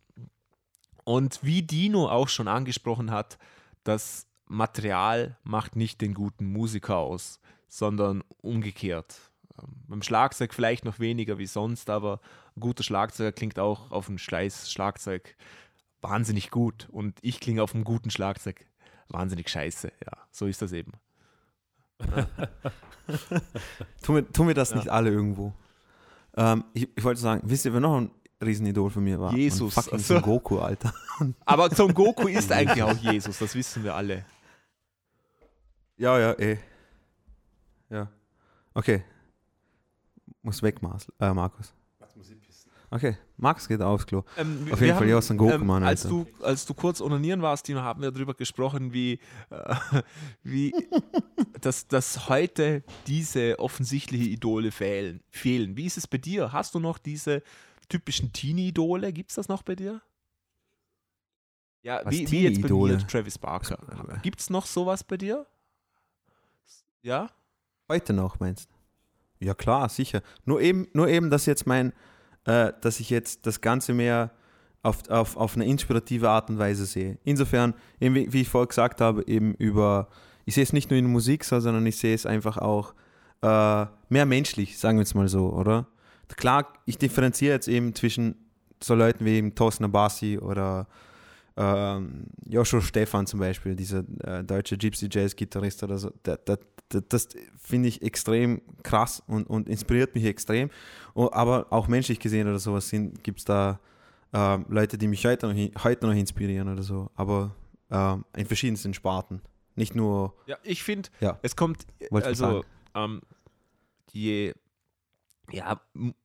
und 1.04 1.40
wie 1.42 1.62
Dino 1.62 2.08
auch 2.08 2.28
schon 2.28 2.48
angesprochen 2.48 3.10
hat, 3.10 3.38
das 3.84 4.26
Material 4.52 5.36
macht 5.44 5.76
nicht 5.76 6.00
den 6.00 6.14
guten 6.14 6.46
Musiker 6.52 6.98
aus, 6.98 7.40
sondern 7.68 8.22
umgekehrt. 8.40 9.16
Ähm, 9.58 9.68
beim 9.88 10.02
Schlagzeug 10.02 10.54
vielleicht 10.54 10.84
noch 10.84 10.98
weniger 10.98 11.38
wie 11.38 11.46
sonst, 11.46 11.90
aber 11.90 12.20
ein 12.56 12.60
guter 12.60 12.82
Schlagzeuger 12.82 13.32
klingt 13.32 13.58
auch 13.58 13.90
auf 13.90 14.08
einem 14.08 14.18
Schleiß-Schlagzeug 14.18 15.36
wahnsinnig 16.00 16.50
gut. 16.50 16.88
Und 16.90 17.18
ich 17.22 17.40
klinge 17.40 17.62
auf 17.62 17.74
einem 17.74 17.84
guten 17.84 18.10
Schlagzeug 18.10 18.66
wahnsinnig 19.08 19.48
scheiße. 19.48 19.92
Ja, 20.04 20.12
so 20.30 20.46
ist 20.46 20.60
das 20.62 20.72
eben. 20.72 20.92
tun, 24.02 24.16
wir, 24.16 24.32
tun 24.32 24.48
wir 24.48 24.54
das 24.54 24.70
ja. 24.70 24.76
nicht 24.76 24.88
alle 24.88 25.10
irgendwo? 25.10 25.52
Ähm, 26.36 26.64
ich, 26.74 26.88
ich, 26.94 27.04
wollte 27.04 27.20
sagen, 27.20 27.42
wisst 27.44 27.64
ihr, 27.64 27.72
wer 27.72 27.80
noch 27.80 28.00
ein 28.00 28.10
Riesenidol 28.42 28.90
von 28.90 29.04
mir 29.04 29.20
war? 29.20 29.32
Jesus. 29.32 29.74
Fucking 29.74 29.92
also. 29.94 30.14
Son 30.14 30.22
Goku, 30.22 30.58
Alter. 30.58 30.92
Aber 31.44 31.70
Son 31.74 31.92
Goku 31.94 32.28
ist 32.28 32.50
eigentlich 32.52 32.82
auch 32.82 32.96
Jesus, 32.96 33.38
das 33.38 33.54
wissen 33.54 33.84
wir 33.84 33.94
alle. 33.94 34.24
Ja, 36.02 36.18
ja, 36.18 36.32
eh. 36.32 36.58
Ja. 37.88 38.10
Okay. 38.74 39.04
Muss 40.42 40.60
weg, 40.60 40.80
äh, 41.20 41.32
Markus. 41.32 41.72
Okay, 42.90 43.16
Max 43.36 43.68
geht 43.68 43.80
aufs 43.80 44.04
Klo. 44.04 44.24
Ähm, 44.36 44.66
Auf 44.72 44.80
jeden 44.80 44.98
Fall, 44.98 45.08
ja, 45.08 45.22
Son 45.22 45.38
Goku, 45.38 45.52
ähm, 45.52 45.66
Mann. 45.66 45.84
Als 45.84 46.02
du, 46.02 46.26
als 46.42 46.66
du 46.66 46.74
kurz 46.74 47.00
onanieren 47.00 47.40
warst, 47.40 47.68
Dino, 47.68 47.82
haben 47.82 48.02
wir 48.02 48.10
darüber 48.10 48.34
gesprochen, 48.34 48.92
wie, 48.92 49.20
äh, 49.50 50.02
wie 50.42 50.74
dass, 51.60 51.86
dass 51.86 52.28
heute 52.28 52.82
diese 53.06 53.60
offensichtlichen 53.60 54.26
Idole 54.26 54.72
fehlen, 54.72 55.22
fehlen. 55.30 55.76
Wie 55.76 55.86
ist 55.86 55.98
es 55.98 56.08
bei 56.08 56.18
dir? 56.18 56.52
Hast 56.52 56.74
du 56.74 56.80
noch 56.80 56.98
diese 56.98 57.44
typischen 57.88 58.32
Teenie-Idole? 58.32 59.12
Gibt 59.12 59.30
es 59.30 59.36
das 59.36 59.48
noch 59.48 59.62
bei 59.62 59.76
dir? 59.76 60.02
Ja, 61.82 62.02
wie, 62.10 62.28
wie, 62.28 62.42
jetzt 62.42 62.60
bei 62.60 62.68
mir, 62.68 62.98
Travis 63.06 63.38
Barker. 63.38 63.78
Gibt 64.22 64.40
es 64.40 64.50
noch 64.50 64.66
sowas 64.66 65.04
bei 65.04 65.16
dir? 65.16 65.46
Ja? 67.02 67.28
Heute 67.88 68.12
noch, 68.12 68.40
meinst 68.40 68.70
du? 68.70 69.46
Ja, 69.46 69.54
klar, 69.54 69.88
sicher. 69.88 70.22
Nur 70.44 70.60
eben, 70.60 70.86
nur 70.92 71.08
eben, 71.08 71.30
dass 71.30 71.46
jetzt 71.46 71.66
mein 71.66 71.92
äh, 72.44 72.72
dass 72.80 73.00
ich 73.00 73.10
jetzt 73.10 73.46
das 73.46 73.60
Ganze 73.60 73.94
mehr 73.94 74.30
auf, 74.82 75.08
auf, 75.08 75.36
auf 75.36 75.54
eine 75.54 75.64
inspirative 75.64 76.28
Art 76.28 76.50
und 76.50 76.58
Weise 76.58 76.86
sehe. 76.86 77.18
Insofern, 77.24 77.74
eben 78.00 78.14
wie, 78.14 78.32
wie 78.32 78.40
ich 78.40 78.48
vorher 78.48 78.66
gesagt 78.66 79.00
habe, 79.00 79.26
eben 79.28 79.54
über, 79.54 80.08
ich 80.44 80.54
sehe 80.54 80.64
es 80.64 80.72
nicht 80.72 80.90
nur 80.90 80.98
in 80.98 81.06
Musik, 81.06 81.44
sondern 81.44 81.86
ich 81.86 81.98
sehe 81.98 82.14
es 82.14 82.26
einfach 82.26 82.58
auch 82.58 82.94
äh, 83.42 83.86
mehr 84.08 84.26
menschlich, 84.26 84.78
sagen 84.78 84.98
wir 84.98 85.02
es 85.02 85.14
mal 85.14 85.28
so, 85.28 85.52
oder? 85.52 85.86
Klar, 86.36 86.72
ich 86.86 86.98
differenziere 86.98 87.54
jetzt 87.54 87.68
eben 87.68 87.94
zwischen 87.94 88.34
so 88.82 88.94
Leuten 88.94 89.24
wie 89.24 89.36
eben 89.36 89.54
Thorsten 89.54 89.84
Abassi 89.84 90.38
oder 90.38 90.88
ähm, 91.56 92.26
Joshua 92.48 92.80
Stefan 92.80 93.26
zum 93.26 93.38
Beispiel, 93.38 93.76
dieser 93.76 94.02
äh, 94.24 94.42
deutsche 94.42 94.78
Gypsy 94.78 95.08
Jazz 95.10 95.36
Gitarrist 95.36 95.82
oder 95.82 95.98
so, 95.98 96.10
der, 96.24 96.38
der, 96.38 96.58
das 97.00 97.28
finde 97.58 97.88
ich 97.88 98.02
extrem 98.02 98.60
krass 98.82 99.22
und, 99.26 99.48
und 99.48 99.68
inspiriert 99.68 100.14
mich 100.14 100.24
extrem. 100.24 100.70
Aber 101.14 101.66
auch 101.70 101.88
menschlich 101.88 102.18
gesehen 102.18 102.48
oder 102.48 102.58
sowas 102.58 102.90
gibt 103.22 103.38
es 103.38 103.44
da 103.44 103.80
äh, 104.32 104.58
Leute, 104.68 104.98
die 104.98 105.08
mich 105.08 105.24
heute 105.26 105.46
noch, 105.46 105.84
heute 105.84 106.06
noch 106.06 106.14
inspirieren 106.14 106.68
oder 106.68 106.82
so, 106.82 107.10
aber 107.14 107.54
äh, 107.90 108.16
in 108.36 108.46
verschiedensten 108.46 108.94
Sparten. 108.94 109.42
Nicht 109.74 109.94
nur. 109.94 110.34
Ja, 110.46 110.58
ich 110.62 110.82
finde, 110.82 111.08
ja. 111.20 111.38
es 111.42 111.56
kommt, 111.56 111.86
also, 112.10 112.64
ähm, 112.94 113.22
je, 114.10 114.52
ja, 115.50 115.80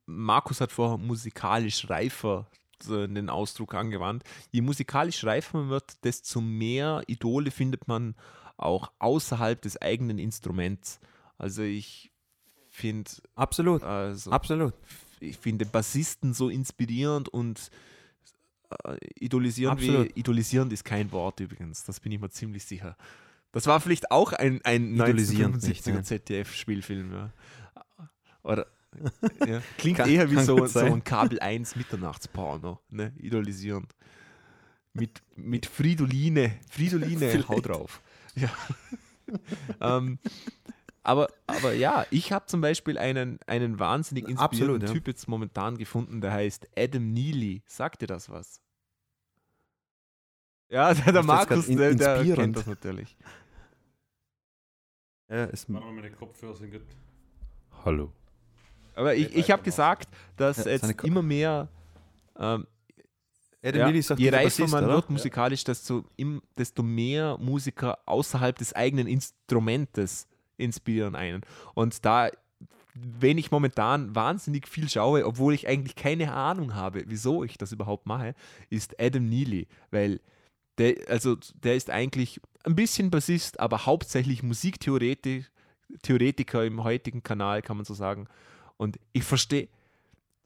Markus 0.05 0.59
hat 0.59 0.71
vorher 0.71 0.97
musikalisch 0.97 1.89
reifer 1.89 2.47
den 2.85 3.29
Ausdruck 3.29 3.73
angewandt. 3.73 4.23
Je 4.51 4.61
musikalisch 4.61 5.23
reifer 5.23 5.57
man 5.57 5.69
wird, 5.69 6.03
desto 6.03 6.41
mehr 6.41 7.01
Idole 7.07 7.51
findet 7.51 7.87
man 7.87 8.15
auch 8.57 8.91
außerhalb 8.99 9.61
des 9.61 9.81
eigenen 9.81 10.19
Instruments. 10.19 10.99
Also 11.37 11.61
ich 11.61 12.11
finde 12.69 13.09
absolut, 13.35 13.83
also, 13.83 14.31
absolut. 14.31 14.73
Ich 15.19 15.37
finde 15.37 15.65
Bassisten 15.65 16.33
so 16.33 16.49
inspirierend 16.49 17.29
und 17.29 17.71
äh, 18.83 18.97
idolisierend. 19.19 19.81
Wie, 19.81 20.11
idolisierend 20.15 20.73
ist 20.73 20.83
kein 20.83 21.11
Wort 21.11 21.39
übrigens. 21.39 21.83
Das 21.85 21.99
bin 21.99 22.11
ich 22.11 22.19
mir 22.19 22.29
ziemlich 22.29 22.65
sicher. 22.65 22.97
Das 23.51 23.65
war 23.65 23.79
vielleicht 23.79 24.11
auch 24.11 24.33
ein, 24.33 24.61
ein 24.63 24.95
1975er 24.95 26.03
ZDF-Spielfilm. 26.03 27.13
Ja. 27.13 27.31
Oder 28.43 28.67
ja. 29.47 29.61
Klingt 29.77 29.97
kann, 29.97 30.09
eher 30.09 30.29
wie 30.31 30.39
so, 30.39 30.65
so, 30.67 30.79
ein 30.79 31.03
Kabel 31.03 31.39
1 31.39 31.75
Mitternachtsporno, 31.75 32.79
ne? 32.89 33.13
Idolisierend. 33.17 33.93
Mit, 34.93 35.21
mit 35.35 35.65
Fridoline. 35.65 36.59
Fridoline, 36.69 37.43
hau 37.47 37.59
drauf. 37.59 38.01
Ja. 38.37 38.49
ähm, 39.81 40.19
aber, 41.03 41.29
aber 41.47 41.73
ja, 41.73 42.05
ich 42.11 42.31
habe 42.31 42.45
zum 42.47 42.61
Beispiel 42.61 42.97
einen, 42.97 43.39
einen 43.47 43.79
wahnsinnig 43.79 44.27
inspirierenden 44.27 44.75
Absolut, 44.75 44.83
ja. 44.83 44.93
Typ 44.93 45.07
jetzt 45.07 45.27
momentan 45.27 45.77
gefunden, 45.77 46.21
der 46.21 46.33
heißt 46.33 46.67
Adam 46.77 47.13
Neely. 47.13 47.63
Sagt 47.65 48.01
dir 48.01 48.07
das 48.07 48.29
was? 48.29 48.61
Ja, 50.69 50.93
der, 50.93 51.13
der 51.13 51.23
Markus, 51.23 51.67
in, 51.67 51.77
der, 51.77 51.95
der 51.95 52.35
kennt 52.35 52.57
das 52.57 52.67
natürlich. 52.67 53.15
Ja, 55.29 55.45
ist 55.45 55.69
meine 55.69 56.11
Kopfhörer 56.11 56.55
sind 56.55 56.71
gut. 56.71 56.81
Hallo. 57.85 58.11
Aber 58.95 59.15
ich, 59.15 59.35
ich 59.35 59.51
habe 59.51 59.63
gesagt, 59.63 60.09
dass 60.35 60.57
ja, 60.57 60.71
jetzt 60.71 61.03
immer 61.03 61.21
mehr 61.21 61.69
ähm, 62.37 62.65
ja, 63.75 64.15
je 64.15 64.29
reifer 64.29 64.67
man 64.67 64.87
wird 64.87 65.09
musikalisch, 65.09 65.63
desto, 65.63 66.05
im, 66.15 66.41
desto 66.57 66.83
mehr 66.83 67.37
Musiker 67.39 67.97
außerhalb 68.05 68.57
des 68.57 68.73
eigenen 68.73 69.07
Instrumentes 69.07 70.27
inspirieren 70.57 71.15
einen. 71.15 71.41
Und 71.73 72.05
da, 72.05 72.29
wenn 72.93 73.37
ich 73.37 73.51
momentan 73.51 74.15
wahnsinnig 74.15 74.67
viel 74.67 74.89
schaue, 74.89 75.25
obwohl 75.25 75.53
ich 75.53 75.67
eigentlich 75.67 75.95
keine 75.95 76.33
Ahnung 76.33 76.75
habe, 76.75 77.03
wieso 77.07 77.43
ich 77.43 77.57
das 77.57 77.71
überhaupt 77.71 78.05
mache, 78.05 78.35
ist 78.69 78.99
Adam 78.99 79.27
Neely, 79.27 79.67
weil 79.91 80.19
der, 80.77 80.95
also 81.07 81.37
der 81.63 81.75
ist 81.75 81.89
eigentlich 81.89 82.39
ein 82.63 82.75
bisschen 82.75 83.09
Bassist, 83.09 83.59
aber 83.59 83.85
hauptsächlich 83.85 84.43
Musiktheoretiker 84.43 86.65
im 86.65 86.83
heutigen 86.83 87.23
Kanal, 87.23 87.61
kann 87.61 87.77
man 87.77 87.85
so 87.85 87.93
sagen. 87.93 88.27
Und 88.77 88.99
ich 89.13 89.23
verstehe. 89.23 89.69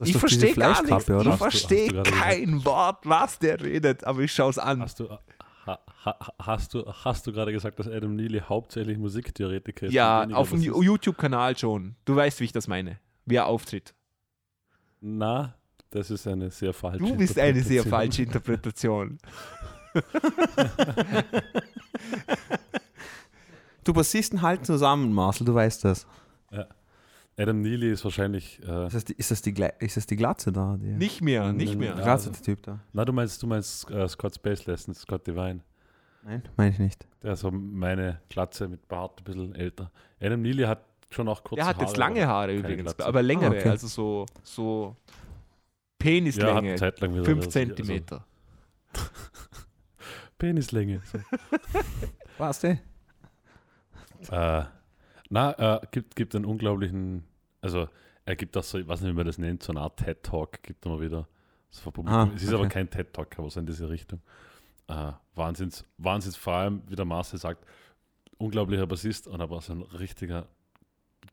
Ich 0.03 0.17
verstehe 0.17 0.53
gar 0.55 0.83
nichts. 0.83 1.07
Ich 1.07 1.35
verstehe 1.35 2.03
kein 2.03 2.63
Wort, 2.65 2.99
was 3.05 3.39
der 3.39 3.61
redet, 3.61 4.03
aber 4.03 4.21
ich 4.21 4.31
schaue 4.31 4.49
es 4.49 4.57
an. 4.57 4.81
Hast 4.81 4.99
du, 4.99 5.09
ha, 5.09 5.79
ha, 6.05 6.33
hast 6.39 6.73
du, 6.73 6.85
hast 6.85 7.27
du 7.27 7.31
gerade 7.31 7.51
gesagt, 7.51 7.79
dass 7.79 7.87
Adam 7.87 8.15
Neely 8.15 8.41
hauptsächlich 8.47 8.97
Musiktheoretiker 8.97 9.87
ist? 9.87 9.93
Ja, 9.93 10.27
auf 10.29 10.49
dem 10.49 10.61
YouTube-Kanal 10.61 11.57
schon. 11.57 11.95
Du 12.05 12.15
weißt, 12.15 12.39
wie 12.39 12.45
ich 12.45 12.51
das 12.51 12.67
meine. 12.67 12.99
Wie 13.25 13.35
er 13.35 13.45
auftritt. 13.45 13.93
Na, 14.99 15.55
das 15.89 16.09
ist 16.11 16.25
eine 16.27 16.51
sehr 16.51 16.73
falsche 16.73 16.99
Du 16.99 17.15
bist 17.15 17.37
eine 17.37 17.61
sehr 17.61 17.83
falsche 17.83 18.23
Interpretation. 18.23 19.17
du 23.83 23.93
Bassisten 23.93 24.41
halten 24.41 24.63
zusammen, 24.63 25.13
Marcel, 25.13 25.45
du 25.45 25.53
weißt 25.53 25.83
das. 25.85 26.07
Adam 27.37 27.61
Neely 27.61 27.91
ist 27.91 28.03
wahrscheinlich. 28.03 28.61
Äh, 28.67 28.87
ist, 28.87 28.95
das 28.95 29.05
die, 29.05 29.13
ist, 29.13 29.31
das 29.31 29.41
die, 29.41 29.53
ist 29.79 29.97
das 29.97 30.05
die 30.05 30.15
Glatze 30.15 30.51
da? 30.51 30.77
Die 30.79 30.87
nicht 30.87 31.21
mehr, 31.21 31.53
nicht 31.53 31.77
mehr. 31.77 31.95
Der 31.95 32.03
Glatze 32.03 32.31
Typ 32.31 32.61
da. 32.63 32.79
Na, 32.93 33.05
du 33.05 33.13
meinst, 33.13 33.41
du 33.41 33.47
meinst 33.47 33.89
uh, 33.89 34.07
Scott 34.07 34.35
Space 34.35 34.65
Lesson, 34.65 34.93
Scott 34.93 35.25
Divine. 35.25 35.61
Nein, 36.23 36.43
meine 36.55 36.71
ich 36.71 36.79
nicht. 36.79 37.07
Der 37.23 37.33
ist 37.33 37.39
so 37.39 37.49
meine 37.49 38.21
Glatze 38.29 38.67
mit 38.67 38.87
Bart, 38.87 39.21
ein 39.21 39.23
bisschen 39.23 39.55
älter. 39.55 39.91
Adam 40.19 40.41
Neely 40.41 40.63
hat 40.63 40.85
schon 41.09 41.27
auch 41.27 41.43
kurze 41.43 41.63
Haare. 41.63 41.73
Der 41.73 41.81
hat 41.81 41.89
jetzt 41.89 41.97
lange 41.97 42.27
Haare 42.27 42.55
übrigens, 42.55 42.95
Glatze. 42.95 43.07
aber 43.07 43.23
längere, 43.23 43.55
ah, 43.55 43.59
okay. 43.59 43.69
also 43.69 43.87
so, 43.87 44.25
so 44.43 44.95
Penislänge. 45.97 46.75
Ja, 46.75 46.91
5 47.23 47.49
Zentimeter. 47.49 48.25
Also. 48.93 49.09
Penislänge. 50.37 51.01
So. 51.11 51.19
Was 52.37 52.59
denn? 52.59 52.79
Äh, 54.29 54.63
na, 55.31 55.77
äh, 55.77 55.87
gibt, 55.91 56.15
gibt 56.15 56.35
einen 56.35 56.45
unglaublichen, 56.45 57.23
also 57.61 57.87
er 58.25 58.35
gibt 58.35 58.55
auch 58.57 58.63
so, 58.63 58.77
ich 58.77 58.87
weiß 58.87 59.01
nicht, 59.01 59.11
wie 59.11 59.15
man 59.15 59.25
das 59.25 59.37
nennt, 59.37 59.63
so 59.63 59.71
eine 59.71 59.81
Art 59.81 59.97
TED-Talk 59.97 60.61
gibt 60.61 60.85
er 60.85 60.91
mal 60.91 61.01
wieder. 61.01 61.27
So 61.69 61.89
ah, 62.05 62.29
es 62.35 62.43
ist 62.43 62.49
okay. 62.49 62.57
aber 62.57 62.67
kein 62.67 62.89
TED-Talk, 62.89 63.39
aber 63.39 63.49
so 63.49 63.61
in 63.61 63.65
diese 63.65 63.89
Richtung. 63.89 64.21
Äh, 64.87 65.13
Wahnsinns, 65.35 65.85
Wahnsinns, 65.97 66.35
vor 66.35 66.53
allem, 66.53 66.83
wie 66.87 66.95
der 66.95 67.05
Marcel 67.05 67.39
sagt, 67.39 67.65
unglaublicher 68.37 68.85
Bassist 68.85 69.27
und 69.27 69.39
aber 69.39 69.61
so 69.61 69.73
ein 69.73 69.81
richtiger 69.81 70.47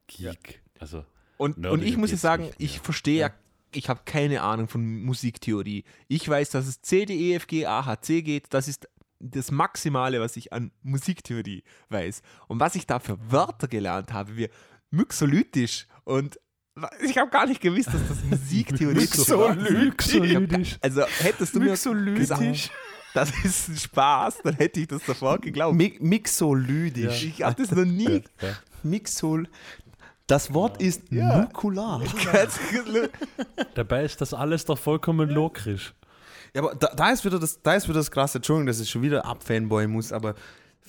Geek. 0.06 0.62
Ja. 0.64 0.80
Also 0.80 1.04
und, 1.36 1.66
und 1.66 1.82
ich 1.82 1.96
muss 1.96 2.10
sagen, 2.10 2.44
nicht, 2.44 2.60
ich 2.60 2.80
verstehe 2.80 3.20
ja. 3.20 3.30
ich 3.72 3.88
habe 3.88 4.02
keine 4.04 4.42
Ahnung 4.42 4.68
von 4.68 5.02
Musiktheorie. 5.02 5.84
Ich 6.06 6.28
weiß, 6.28 6.50
dass 6.50 6.66
es 6.66 6.82
C, 6.82 7.04
D, 7.04 7.14
E, 7.14 7.34
F, 7.34 7.46
G, 7.46 7.66
A, 7.66 7.84
H, 7.84 8.02
C 8.02 8.22
geht. 8.22 8.52
Das 8.54 8.68
ist 8.68 8.88
das 9.20 9.50
Maximale, 9.50 10.20
was 10.20 10.36
ich 10.36 10.52
an 10.52 10.70
Musiktheorie 10.82 11.64
weiß. 11.88 12.22
Und 12.46 12.60
was 12.60 12.74
ich 12.74 12.86
da 12.86 12.98
für 13.00 13.18
Wörter 13.30 13.68
gelernt 13.68 14.12
habe, 14.12 14.36
wie 14.36 14.48
myxolytisch 14.90 15.86
und 16.04 16.38
Ich 17.02 17.18
habe 17.18 17.30
gar 17.30 17.46
nicht 17.46 17.60
gewusst, 17.60 17.88
dass 17.88 18.06
das 18.08 18.22
Musik 18.30 18.76
theoretisch 18.76 19.28
war. 19.30 19.54
Mixolydisch. 19.54 20.78
Also 20.80 21.02
hättest 21.18 21.54
du 21.54 21.60
mir 21.60 21.70
gesagt, 22.14 22.70
das 23.14 23.30
ist 23.44 23.68
ein 23.68 23.76
Spaß, 23.76 24.38
dann 24.44 24.54
hätte 24.54 24.80
ich 24.80 24.86
das 24.86 25.04
sofort 25.04 25.42
geglaubt. 25.42 25.76
Mi 25.76 25.96
Mixolydisch. 26.00 27.24
Ich 27.24 27.42
habe 27.42 27.60
das 27.60 27.72
noch 27.72 27.84
nie. 27.84 28.22
Ja. 28.40 28.56
Mixol. 28.84 29.48
Das 30.28 30.52
Wort 30.54 30.80
ist 30.80 31.10
Ja. 31.10 31.40
nukular. 31.40 32.02
Dabei 33.74 34.04
ist 34.04 34.20
das 34.20 34.34
alles 34.34 34.64
doch 34.66 34.78
vollkommen 34.78 35.30
logisch. 35.30 35.94
Ja, 36.54 36.62
aber 36.62 36.74
da, 36.74 36.88
da 36.94 37.10
ist 37.10 37.24
wieder 37.24 37.38
das, 37.38 37.60
da 37.62 37.74
ist 37.74 37.84
wieder 37.88 37.98
das 37.98 38.10
krasse, 38.10 38.38
Entschuldigung, 38.38 38.66
dass 38.66 38.80
ich 38.80 38.90
schon 38.90 39.02
wieder 39.02 39.24
abfanboy 39.24 39.86
muss, 39.86 40.12
aber 40.12 40.34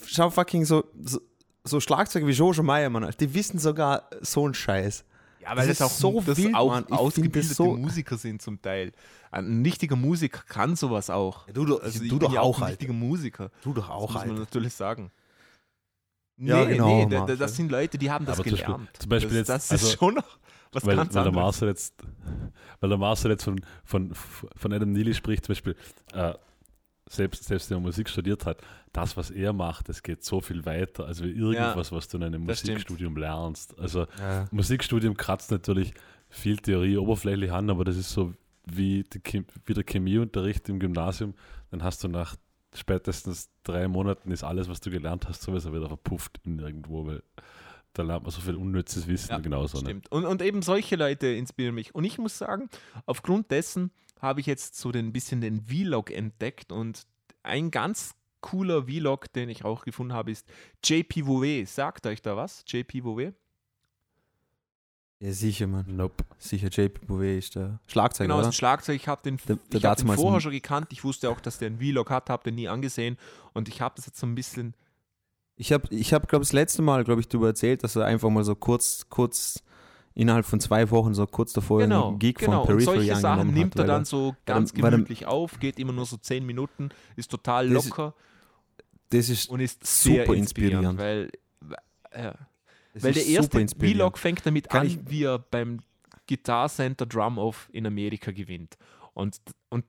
schau 0.05 0.29
fucking 0.29 0.65
so, 0.65 0.85
so, 1.03 1.19
so 1.63 1.79
Schlagzeuger 1.79 2.25
wie 2.27 2.31
Jojo 2.31 2.63
Meiermann, 2.63 3.09
die 3.19 3.33
wissen 3.33 3.59
sogar 3.59 4.09
so 4.21 4.45
einen 4.45 4.53
Scheiß. 4.53 5.03
Ja, 5.41 5.49
weil 5.55 5.67
Das 5.67 5.77
das, 5.77 5.79
ist 5.79 5.81
auch 5.81 5.97
so 6.13 6.21
das 6.25 6.37
wild, 6.37 6.53
auch 6.55 6.69
Mann. 6.71 6.85
Ausgebildete 6.91 7.47
das 7.47 7.57
so- 7.57 7.75
Musiker 7.75 8.17
sind 8.17 8.41
zum 8.41 8.61
Teil. 8.61 8.91
Ein 9.31 9.61
richtiger 9.63 9.95
Musiker 9.95 10.41
kann 10.47 10.75
sowas 10.75 11.09
auch. 11.09 11.47
Ja, 11.47 11.53
du 11.53 11.65
doch- 11.65 11.81
also 11.81 12.03
du 12.03 12.19
doch 12.19 12.35
auch, 12.37 12.57
ein 12.57 12.63
Alter. 12.63 12.71
richtiger 12.73 12.93
Musiker. 12.93 13.49
Du 13.63 13.73
doch 13.73 13.87
Das 13.87 13.91
auch, 13.95 14.01
muss 14.13 14.13
man 14.21 14.29
Alter. 14.31 14.39
natürlich 14.41 14.73
sagen. 14.73 15.11
Nee, 16.37 16.49
Ja, 16.51 16.63
genau, 16.65 16.87
nee, 16.87 17.03
da, 17.03 17.09
da, 17.09 17.17
Marcel. 17.19 17.37
das 17.37 17.55
sind 17.55 17.71
Leute, 17.71 17.97
die 17.97 18.09
haben 18.09 18.25
das 18.25 18.35
Aber 18.39 18.43
zum 18.43 18.51
Beispiel- 18.53 18.65
gelernt. 18.73 18.89
zum 18.97 19.09
Beispiel 19.09 19.29
das, 19.29 19.37
jetzt- 19.37 19.49
das 19.49 19.65
ist 19.65 19.71
also- 19.71 19.97
schon 19.97 20.13
noch 20.15 20.37
was 20.71 20.85
weil, 20.85 20.95
ganz 20.95 21.13
weil 21.13 21.23
der. 21.23 21.33
Marcel 21.33 21.69
jetzt, 21.69 21.95
weil 22.79 22.89
der 22.89 22.97
Marcel 22.97 23.31
jetzt 23.31 23.43
von, 23.43 23.59
von, 23.83 24.11
von 24.13 24.73
Adam 24.73 24.91
Neely 24.91 25.13
spricht, 25.13 25.45
zum 25.45 25.53
Beispiel, 25.53 25.75
äh, 26.13 26.33
selbst, 27.09 27.43
selbst 27.45 27.69
wenn 27.69 27.77
er 27.77 27.81
Musik 27.81 28.07
studiert 28.07 28.45
hat, 28.45 28.61
das, 28.93 29.17
was 29.17 29.31
er 29.31 29.51
macht, 29.51 29.89
das 29.89 30.03
geht 30.03 30.23
so 30.23 30.41
viel 30.41 30.65
weiter, 30.65 31.05
als 31.05 31.21
irgendwas, 31.21 31.91
was 31.91 32.07
du 32.07 32.17
in 32.17 32.23
einem 32.23 32.45
das 32.45 32.59
stimmt. 32.59 32.75
Musikstudium 32.75 33.17
lernst. 33.17 33.77
Also 33.79 34.05
Ja. 34.19 34.47
Musikstudium 34.51 35.17
kratzt 35.17 35.51
natürlich 35.51 35.93
viel 36.29 36.57
Theorie 36.57 36.97
oberflächlich 36.97 37.51
an, 37.51 37.69
aber 37.71 37.83
das 37.83 37.97
ist 37.97 38.11
so 38.11 38.33
wie, 38.65 39.03
die 39.03 39.43
wie 39.65 39.73
der 39.73 39.83
Chemieunterricht 39.83 40.69
im 40.69 40.79
Gymnasium. 40.79 41.33
Dann 41.71 41.83
hast 41.83 42.03
du 42.03 42.07
nach 42.07 42.35
spätestens 42.75 43.49
drei 43.63 43.87
Monaten 43.87 44.31
ist 44.31 44.43
alles, 44.43 44.69
was 44.69 44.79
du 44.79 44.91
gelernt 44.91 45.27
hast, 45.27 45.41
sowieso 45.41 45.73
wieder 45.73 45.87
verpufft 45.87 46.39
in 46.45 46.59
irgendwo, 46.59 47.07
weil 47.07 47.23
da 47.93 48.03
lernt 48.03 48.23
man 48.23 48.31
so 48.31 48.41
viel 48.41 48.55
unnützes 48.55 49.07
Wissen 49.07 49.31
Ja, 49.31 49.39
genauso. 49.39 49.77
Ne? 49.79 49.83
Stimmt. 49.85 50.11
Und, 50.11 50.25
und 50.25 50.41
eben 50.41 50.61
solche 50.61 50.95
Leute 50.95 51.27
inspirieren 51.27 51.75
mich. 51.75 51.93
Und 51.95 52.03
ich 52.03 52.17
muss 52.17 52.37
sagen, 52.37 52.69
aufgrund 53.05 53.51
dessen 53.51 53.91
habe 54.21 54.39
ich 54.41 54.45
jetzt 54.45 54.75
so 54.75 54.91
ein 54.91 55.11
bisschen 55.13 55.41
den 55.41 55.61
Vlog 55.65 56.11
entdeckt 56.11 56.71
und 56.71 57.03
ein 57.43 57.71
ganz 57.71 58.13
cooler 58.41 58.83
Vlog, 58.85 59.31
den 59.33 59.49
ich 59.49 59.65
auch 59.65 59.83
gefunden 59.85 60.13
habe, 60.13 60.31
ist 60.31 60.47
JP 60.83 61.25
Vouet. 61.25 61.65
Sagt 61.67 62.05
euch 62.05 62.21
da 62.21 62.37
was? 62.37 62.63
JP 62.67 63.03
Vouet? 63.03 63.33
ja, 65.21 65.33
sicher, 65.33 65.67
Mann. 65.67 65.85
Nope. 65.89 66.23
Sicher, 66.37 66.69
JP 66.69 67.05
Bouvet 67.05 67.39
ist 67.39 67.55
der 67.55 67.79
Schlagzeuger, 67.87 68.27
Genau, 68.27 68.35
ist 68.39 68.43
oder? 68.43 68.49
ein 68.49 68.53
Schlagzeug. 68.53 68.95
Ich 68.95 69.07
habe 69.09 69.21
den, 69.23 69.37
Der- 69.47 69.57
der 69.57 69.79
ich 69.79 69.85
hab 69.85 69.97
den 69.97 70.07
vorher 70.07 70.39
schon 70.39 70.51
gekannt. 70.53 70.87
Ich 70.91 71.03
wusste 71.03 71.29
auch, 71.29 71.41
dass 71.41 71.57
der 71.57 71.67
einen 71.67 71.79
Vlog 71.79 72.09
hat, 72.09 72.29
habe 72.29 72.43
den 72.43 72.55
nie 72.55 72.69
angesehen. 72.69 73.17
Und 73.53 73.67
ich 73.67 73.81
habe 73.81 73.95
das 73.97 74.05
jetzt 74.05 74.19
so 74.19 74.25
ein 74.27 74.35
bisschen. 74.35 74.75
Ich 75.61 75.73
habe, 75.73 75.93
ich 75.93 76.13
hab, 76.13 76.29
glaube 76.29 76.43
das 76.43 76.53
letzte 76.53 76.81
Mal, 76.81 77.03
glaube 77.03 77.19
ich, 77.19 77.27
darüber 77.27 77.47
erzählt, 77.47 77.83
dass 77.83 77.95
er 77.97 78.05
einfach 78.05 78.29
mal 78.29 78.45
so 78.45 78.55
kurz, 78.55 79.05
kurz, 79.09 79.61
innerhalb 80.15 80.45
von 80.45 80.61
zwei 80.61 80.89
Wochen, 80.89 81.13
so 81.13 81.27
kurz 81.27 81.51
davor 81.51 81.79
Genau, 81.81 82.09
einen 82.09 82.19
Gig 82.19 82.35
genau. 82.37 82.51
von 82.51 82.59
Und 82.61 82.65
Periphery 82.67 83.07
solche 83.07 83.15
Sachen 83.21 83.53
nimmt 83.53 83.73
hat. 83.75 83.79
er 83.79 83.79
weil 83.81 83.87
dann 83.87 84.05
so 84.05 84.35
ganz 84.45 84.73
weil 84.77 84.91
gemütlich 84.91 85.25
auf, 85.25 85.59
geht 85.59 85.77
immer 85.77 85.91
nur 85.91 86.05
so 86.05 86.15
zehn 86.15 86.45
Minuten, 86.45 86.89
ist 87.17 87.29
total 87.29 87.69
Das 87.69 87.83
ist 87.83 87.89
locker 87.89 88.13
Das 89.09 89.27
ist, 89.27 89.49
und 89.49 89.59
ist 89.59 89.85
super 89.85 90.33
inspirierend, 90.33 90.99
inspirierend. 90.99 90.99
weil, 90.99 91.29
äh, 92.11 92.33
weil 92.93 93.17
ist 93.17 93.17
der 93.17 93.25
erste. 93.25 93.67
Vlog 93.77 94.17
fängt 94.17 94.45
damit 94.45 94.69
Kann 94.69 94.81
an, 94.81 94.87
ich- 94.87 95.09
wie 95.09 95.23
er 95.25 95.39
beim 95.39 95.81
Guitar 96.27 96.69
Center 96.69 97.05
Drum 97.05 97.37
Off 97.37 97.67
in 97.73 97.85
Amerika 97.85 98.31
gewinnt. 98.31 98.77
Und, 99.13 99.39
und 99.69 99.83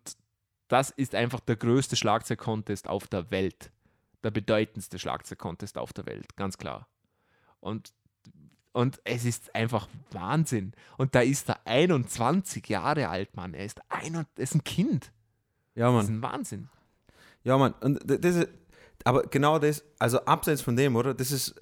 das 0.68 0.90
ist 0.90 1.14
einfach 1.14 1.38
der 1.40 1.54
größte 1.56 1.94
Schlagzeug-Contest 1.96 2.88
auf 2.88 3.06
der 3.06 3.30
Welt. 3.30 3.70
Der 4.22 4.30
bedeutendste 4.30 4.98
Schlagzeug-Contest 4.98 5.78
auf 5.78 5.92
der 5.92 6.06
Welt, 6.06 6.36
ganz 6.36 6.58
klar. 6.58 6.86
Und, 7.60 7.92
und 8.72 9.00
es 9.04 9.24
ist 9.24 9.54
einfach 9.54 9.88
Wahnsinn. 10.12 10.72
Und 10.98 11.14
da 11.14 11.20
ist 11.20 11.48
er 11.48 11.66
21 11.66 12.68
Jahre 12.68 13.08
alt, 13.08 13.34
Mann. 13.36 13.54
Er 13.54 13.64
ist 13.64 13.80
ein, 13.88 14.14
er 14.14 14.26
ist 14.36 14.54
ein 14.54 14.64
Kind. 14.64 15.10
Ja, 15.74 15.90
Das 15.92 16.04
ist 16.04 16.10
Mann. 16.10 16.18
ein 16.18 16.22
Wahnsinn. 16.22 16.68
Ja, 17.44 17.56
Mann. 17.56 17.72
Und 17.80 18.00
das 18.06 18.36
ist, 18.36 18.48
aber 19.04 19.22
genau 19.22 19.58
das, 19.58 19.82
also 19.98 20.24
abseits 20.24 20.60
von 20.60 20.76
dem, 20.76 20.96
oder? 20.96 21.14
Das 21.14 21.30
ist, 21.32 21.56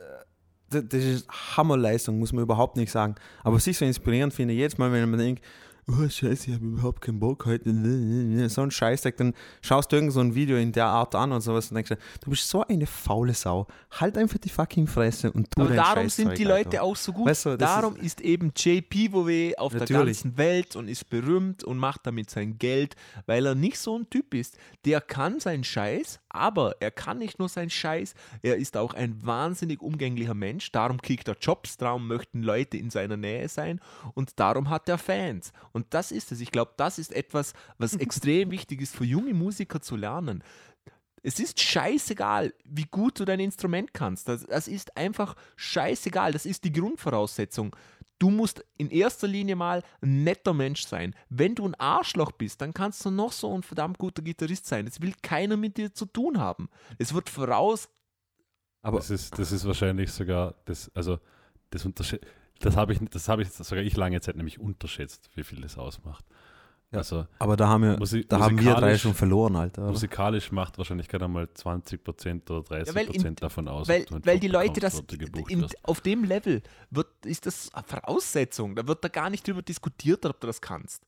äh, 0.70 0.82
das 0.82 1.05
ist 1.05 1.28
Hammerleistung, 1.56 2.18
muss 2.18 2.32
man 2.32 2.43
überhaupt 2.43 2.76
nicht 2.76 2.90
sagen. 2.90 3.14
Aber 3.43 3.56
was 3.56 3.66
ich 3.66 3.78
so 3.78 3.85
inspirierend 3.85 4.35
finde, 4.35 4.55
jedes 4.55 4.76
Mal, 4.76 4.90
wenn 4.93 5.09
man 5.09 5.18
denkt, 5.20 5.44
oh 5.90 6.09
Scheiße, 6.09 6.51
ich 6.51 6.55
habe 6.55 6.66
überhaupt 6.66 7.01
keinen 7.01 7.19
Bock 7.19 7.47
heute, 7.47 8.48
so 8.48 8.62
ein 8.62 8.70
Scheißdreck, 8.70 9.16
dann 9.16 9.35
schaust 9.62 9.90
du 9.90 9.97
irgend 9.97 10.12
so 10.12 10.20
ein 10.20 10.35
Video 10.35 10.56
in 10.56 10.73
der 10.73 10.86
Art 10.86 11.15
an 11.15 11.32
und 11.32 11.40
sowas 11.40 11.70
und 11.70 11.77
denkst, 11.77 11.90
dir, 11.90 11.98
du 12.23 12.31
bist 12.31 12.48
so 12.48 12.65
eine 12.66 12.86
faule 12.86 13.35
Sau. 13.35 13.66
Halt 13.93 14.19
einfach 14.19 14.39
die 14.39 14.51
fucking 14.51 14.86
Fresse 14.86 15.32
und 15.32 15.51
tu 15.51 15.62
Aber 15.62 15.74
darum 15.74 16.09
sind 16.09 16.36
die 16.36 16.44
Leute 16.44 16.69
Alter. 16.69 16.82
auch 16.82 16.97
so 16.97 17.12
gut. 17.12 17.27
Weißt 17.27 17.47
du, 17.47 17.56
darum 17.56 17.97
ist, 17.97 18.20
eben 18.20 18.52
JP 18.55 19.09
Bouvet 19.10 19.59
auf 19.59 19.73
der 19.73 19.81
Natürlich. 19.81 20.23
ganzen 20.23 20.39
Welt 20.39 20.77
und 20.77 20.89
ist 20.89 21.09
berühmt 21.09 21.65
und 21.65 21.78
macht 21.78 22.06
damit 22.06 22.31
sein 22.31 22.59
Geld, 22.59 22.94
weil 23.27 23.47
er 23.47 23.55
nicht 23.55 23.78
so 23.78 23.98
ein 23.98 24.09
Typ 24.10 24.35
ist. 24.35 24.56
Der 24.85 25.01
kann 25.01 25.40
seinen 25.40 25.65
Scheiß, 25.65 26.20
aber 26.28 26.76
er 26.80 26.90
kann 26.90 27.18
nicht 27.18 27.38
nur 27.38 27.48
seinen 27.48 27.70
Scheiß, 27.70 28.14
er 28.42 28.56
ist 28.56 28.76
auch 28.76 28.94
ein 28.94 29.24
wahnsinnig 29.24 29.80
umgänglicher 29.80 30.34
Mensch. 30.34 30.70
Darum 30.72 31.00
kriegt 31.00 31.28
er 31.28 31.36
Jobs, 31.40 31.76
darum 31.76 32.06
möchten 32.06 32.42
Leute 32.42 32.76
in 32.76 32.90
seiner 32.90 33.16
Nähe 33.16 33.48
sein 33.48 33.80
und 34.14 34.38
darum 34.38 34.70
hat 34.70 34.88
er 34.88 34.98
Fans. 34.98 35.52
Und 35.72 35.86
das 35.90 36.12
ist 36.12 36.32
es. 36.32 36.40
Ich 36.40 36.50
glaube, 36.50 36.72
das 36.76 36.98
ist 36.98 37.12
etwas, 37.12 37.55
was 37.78 37.94
extrem 37.96 38.50
wichtig 38.50 38.80
ist 38.80 38.94
für 38.94 39.05
junge 39.05 39.34
Musiker 39.34 39.80
zu 39.80 39.96
lernen. 39.96 40.42
Es 41.22 41.40
ist 41.40 41.60
scheißegal, 41.60 42.55
wie 42.64 42.84
gut 42.84 43.18
du 43.18 43.24
dein 43.24 43.40
Instrument 43.40 43.92
kannst. 43.92 44.28
Das, 44.28 44.46
das 44.46 44.68
ist 44.68 44.96
einfach 44.96 45.34
scheißegal. 45.56 46.32
Das 46.32 46.46
ist 46.46 46.64
die 46.64 46.72
Grundvoraussetzung. 46.72 47.74
Du 48.19 48.31
musst 48.31 48.65
in 48.77 48.90
erster 48.90 49.28
Linie 49.28 49.55
mal 49.55 49.82
ein 50.01 50.24
netter 50.24 50.53
Mensch 50.53 50.86
sein. 50.86 51.15
Wenn 51.28 51.55
du 51.55 51.66
ein 51.66 51.74
Arschloch 51.77 52.32
bist, 52.32 52.61
dann 52.61 52.74
kannst 52.74 53.05
du 53.05 53.11
noch 53.11 53.32
so 53.32 53.55
ein 53.55 53.62
verdammt 53.62 53.99
guter 53.99 54.23
Gitarrist 54.23 54.66
sein. 54.66 54.86
Das 54.86 55.01
will 55.01 55.15
keiner 55.23 55.57
mit 55.57 55.77
dir 55.77 55.95
zu 55.95 56.07
tun 56.07 56.39
haben. 56.39 56.69
Es 56.99 57.15
wird 57.15 57.28
voraus. 57.28 57.89
Aber 58.82 58.99
Das 58.99 59.11
ist, 59.11 59.39
das 59.39 59.53
ist 59.53 59.66
wahrscheinlich 59.66 60.11
sogar, 60.11 60.55
das, 60.65 60.90
also 60.95 61.19
das 61.70 61.85
das 62.61 62.77
habe 62.77 62.93
ich, 62.93 62.99
das 63.11 63.28
habe 63.28 63.43
ich 63.43 63.51
sogar 63.51 63.85
ich 63.85 63.97
lange 63.97 64.20
Zeit 64.20 64.36
nämlich 64.36 64.59
unterschätzt, 64.59 65.31
wie 65.35 65.45
viel 65.45 65.61
das 65.61 65.78
ausmacht. 65.78 66.24
Ja. 66.90 66.98
Also 66.98 67.27
Aber 67.39 67.56
da 67.56 67.69
haben 67.69 67.82
wir, 67.82 67.98
Musi- 67.98 68.24
da 68.27 68.40
haben 68.40 68.56
wir 68.59 68.65
drei 68.65 68.73
musikalisch- 68.94 69.02
schon 69.02 69.15
verloren, 69.15 69.56
Alter. 69.56 69.82
oder? 69.82 69.90
musikalisch 69.93 70.51
macht 70.52 70.78
wahrscheinlich 70.78 71.06
gerade 71.09 71.27
einmal 71.27 71.44
20% 71.55 72.51
oder 72.51 72.60
30% 72.66 72.86
Ja, 72.86 72.94
weil 72.94 73.15
in- 73.27 73.35
davon 73.35 73.69
aus. 73.69 73.89
Weil, 73.89 74.06
weil 74.24 74.40
die 74.40 74.48
Leute 74.48 74.81
das 74.81 75.02
in, 75.48 75.66
auf 75.82 76.01
dem 76.01 76.24
Level 76.24 76.62
wird, 76.90 77.09
ist 77.27 77.44
das 77.44 77.73
eine 77.74 77.85
Voraussetzung. 77.85 78.74
Da 78.74 78.86
wird 78.86 79.05
da 79.05 79.09
gar 79.09 79.28
nicht 79.28 79.47
drüber 79.47 79.60
diskutiert, 79.60 80.24
ob 80.24 80.40
du 80.40 80.47
das 80.47 80.62
kannst. 80.62 81.05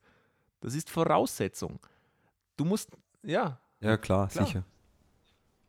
Das 0.60 0.74
ist 0.74 0.90
Voraussetzung. 0.90 1.78
Du 2.58 2.66
musst, 2.66 2.90
ja, 3.22 3.58
Ja, 3.80 3.96
klar, 3.96 4.28
Klar. 4.28 4.46
sicher. 4.46 4.64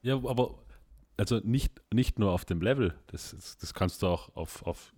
Ja, 0.01 0.15
aber 0.15 0.55
also 1.15 1.37
nicht, 1.43 1.81
nicht 1.93 2.19
nur 2.19 2.31
auf 2.31 2.43
dem 2.43 2.61
Level, 2.61 2.93
das, 3.07 3.31
das, 3.31 3.57
das 3.57 3.73
kannst 3.73 4.01
du 4.01 4.07
auch 4.07 4.35
auf, 4.35 4.61
auf 4.65 4.91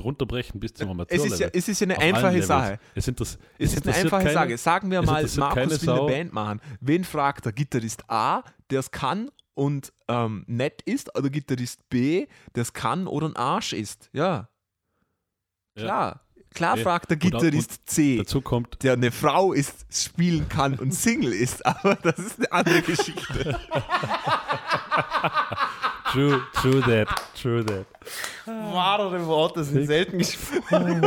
runterbrechen 0.00 0.58
bis 0.60 0.74
zum 0.74 0.88
es 0.88 0.90
Amateurlevel. 0.90 1.32
ist 1.32 1.38
ja, 1.40 1.48
es 1.52 1.68
ist 1.68 1.80
ja 1.80 1.84
eine 1.86 1.96
Auf 1.96 2.02
einfache. 2.02 2.42
Sache. 2.42 2.78
Es, 2.94 3.08
interess, 3.08 3.38
Es 3.58 3.74
ist 3.74 3.86
eine 3.86 3.96
einfache 3.96 4.22
keine- 4.24 4.32
Sache. 4.34 4.58
Sagen 4.58 4.90
wir 4.90 5.00
es 5.00 5.06
mal, 5.06 5.22
Markus 5.38 5.56
will 5.56 5.90
eine 5.90 5.98
Sau. 5.98 6.06
Band 6.06 6.32
machen. 6.32 6.60
Wen 6.80 7.04
fragt 7.04 7.44
der 7.44 7.52
Gitarrist 7.52 8.02
A, 8.10 8.42
der 8.70 8.80
es 8.80 8.90
kann 8.90 9.30
und 9.54 9.92
ähm, 10.08 10.44
nett 10.46 10.82
ist, 10.82 11.16
oder 11.16 11.30
Gitarrist 11.30 11.88
B, 11.88 12.26
der 12.54 12.62
es 12.62 12.72
kann 12.72 13.06
oder 13.06 13.26
ein 13.28 13.36
Arsch 13.36 13.72
ist? 13.72 14.08
Ja, 14.12 14.48
Ja. 15.76 15.82
klar. 15.84 16.20
Klar 16.54 16.76
Ja. 16.76 16.82
fragt 16.82 17.08
der 17.10 17.16
Und 17.16 17.20
Gitarrist 17.22 17.80
C, 17.88 18.18
Dazu 18.18 18.42
kommt, 18.42 18.82
der 18.82 18.92
eine 18.92 19.10
Frau 19.10 19.54
ist, 19.54 19.86
spielen 19.90 20.46
kann 20.50 20.78
und 20.78 20.92
Single 20.92 21.32
ist, 21.32 21.64
aber 21.66 21.94
das 21.96 22.18
ist 22.18 22.38
eine 22.40 22.52
andere 22.52 22.82
Geschichte. 22.82 23.58
true, 26.12 26.40
true 26.52 26.80
that, 26.82 27.08
true 27.34 27.64
that. 27.64 27.86
Wahre 28.46 29.26
Worte 29.26 29.64
sind 29.64 29.86
selten 29.86 30.18
gesprochen. 30.18 31.02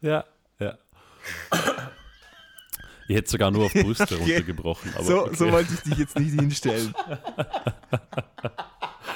Ja, 0.00 0.24
ja. 0.58 0.78
Ich 3.08 3.16
hätte 3.16 3.30
sogar 3.30 3.50
nur 3.50 3.66
auf 3.66 3.72
Brüste 3.72 4.16
runtergebrochen. 4.16 4.92
So, 5.00 5.26
okay. 5.26 5.36
so 5.36 5.50
wollte 5.50 5.74
ich 5.74 5.80
dich 5.80 5.98
jetzt 5.98 6.18
nicht 6.18 6.38
hinstellen. 6.38 6.94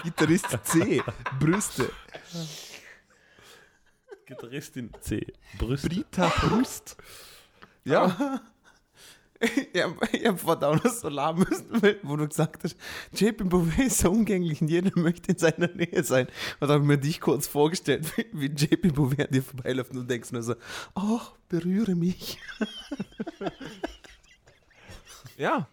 Gitarrist 0.02 0.47
C, 0.64 1.02
Brüste. 1.39 1.90
Gitarristin 4.31 4.93
C. 5.01 5.27
Brüste. 5.59 5.89
Brita 5.89 6.28
Brust. 6.28 6.97
Ja. 7.85 8.40
ich 9.72 9.82
habe 9.82 9.96
hab 10.26 10.38
verdammt 10.40 10.82
so 10.92 11.08
lachen 11.08 11.46
müssen, 11.48 11.96
wo 12.02 12.16
du 12.16 12.28
gesagt 12.28 12.62
hast, 12.64 12.76
JP 13.14 13.44
Bouvet 13.44 13.78
ist 13.86 13.98
so 13.98 14.10
umgänglich 14.10 14.60
und 14.60 14.68
jeder 14.68 14.90
möchte 15.00 15.32
in 15.32 15.38
seiner 15.38 15.68
Nähe 15.68 16.04
sein. 16.04 16.26
Und 16.60 16.68
da 16.68 16.74
habe 16.74 16.82
ich 16.84 16.88
mir 16.88 16.98
dich 16.98 17.20
kurz 17.20 17.46
vorgestellt, 17.46 18.06
wie, 18.16 18.26
wie 18.32 18.46
JP 18.46 18.88
Bouvet 18.92 19.20
an 19.28 19.30
dir 19.32 19.42
vorbeiläuft 19.42 19.90
und 19.92 19.96
du 19.96 20.02
denkst 20.04 20.32
nur 20.32 20.42
so, 20.42 20.54
ach, 20.94 21.32
berühre 21.48 21.94
mich. 21.94 22.38
Ja, 25.36 25.68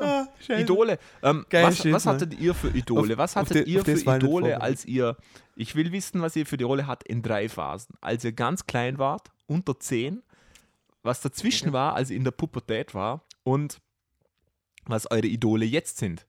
Ah. 0.00 0.26
Idole. 0.48 0.98
Ähm, 1.24 1.44
Geil, 1.50 1.64
was, 1.66 1.78
shit, 1.78 1.92
was 1.92 2.06
hattet 2.06 2.38
ihr 2.38 2.54
für 2.54 2.68
Idole? 2.68 3.14
Auf- 3.14 3.18
was 3.18 3.34
hattet 3.34 3.66
die- 3.66 3.72
ihr 3.72 3.84
für 3.84 3.92
Idole, 3.98 4.60
als 4.60 4.84
ihr, 4.84 5.16
ich 5.56 5.74
will 5.74 5.90
wissen, 5.90 6.22
was 6.22 6.36
ihr 6.36 6.46
für 6.46 6.54
Idole 6.54 6.86
hat 6.86 7.02
in 7.02 7.20
drei 7.20 7.48
Phasen. 7.48 7.96
Als 8.00 8.22
ihr 8.22 8.30
ganz 8.30 8.66
klein 8.66 8.98
wart, 8.98 9.32
unter 9.48 9.78
10, 9.80 10.22
was 11.08 11.20
dazwischen 11.20 11.72
war, 11.72 11.94
als 11.94 12.10
ihr 12.10 12.16
in 12.16 12.24
der 12.24 12.30
Pubertät 12.30 12.94
war 12.94 13.24
und 13.42 13.80
was 14.84 15.10
eure 15.10 15.26
Idole 15.26 15.64
jetzt 15.64 15.98
sind. 15.98 16.26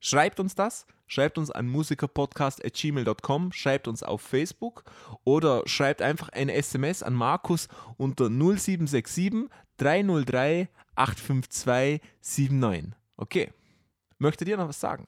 Schreibt 0.00 0.38
uns 0.38 0.54
das, 0.54 0.86
schreibt 1.06 1.36
uns 1.36 1.50
an 1.50 1.66
musikerpodcast.gmail.com, 1.66 3.52
schreibt 3.52 3.88
uns 3.88 4.02
auf 4.02 4.22
Facebook 4.22 4.84
oder 5.24 5.62
schreibt 5.66 6.00
einfach 6.00 6.28
eine 6.28 6.54
SMS 6.54 7.02
an 7.02 7.14
Markus 7.14 7.68
unter 7.96 8.28
0767 8.28 9.50
303 9.78 10.68
852 10.94 12.50
79. 12.50 12.92
Okay. 13.16 13.52
Möchtet 14.18 14.48
ihr 14.48 14.56
noch 14.56 14.68
was 14.68 14.78
sagen? 14.80 15.06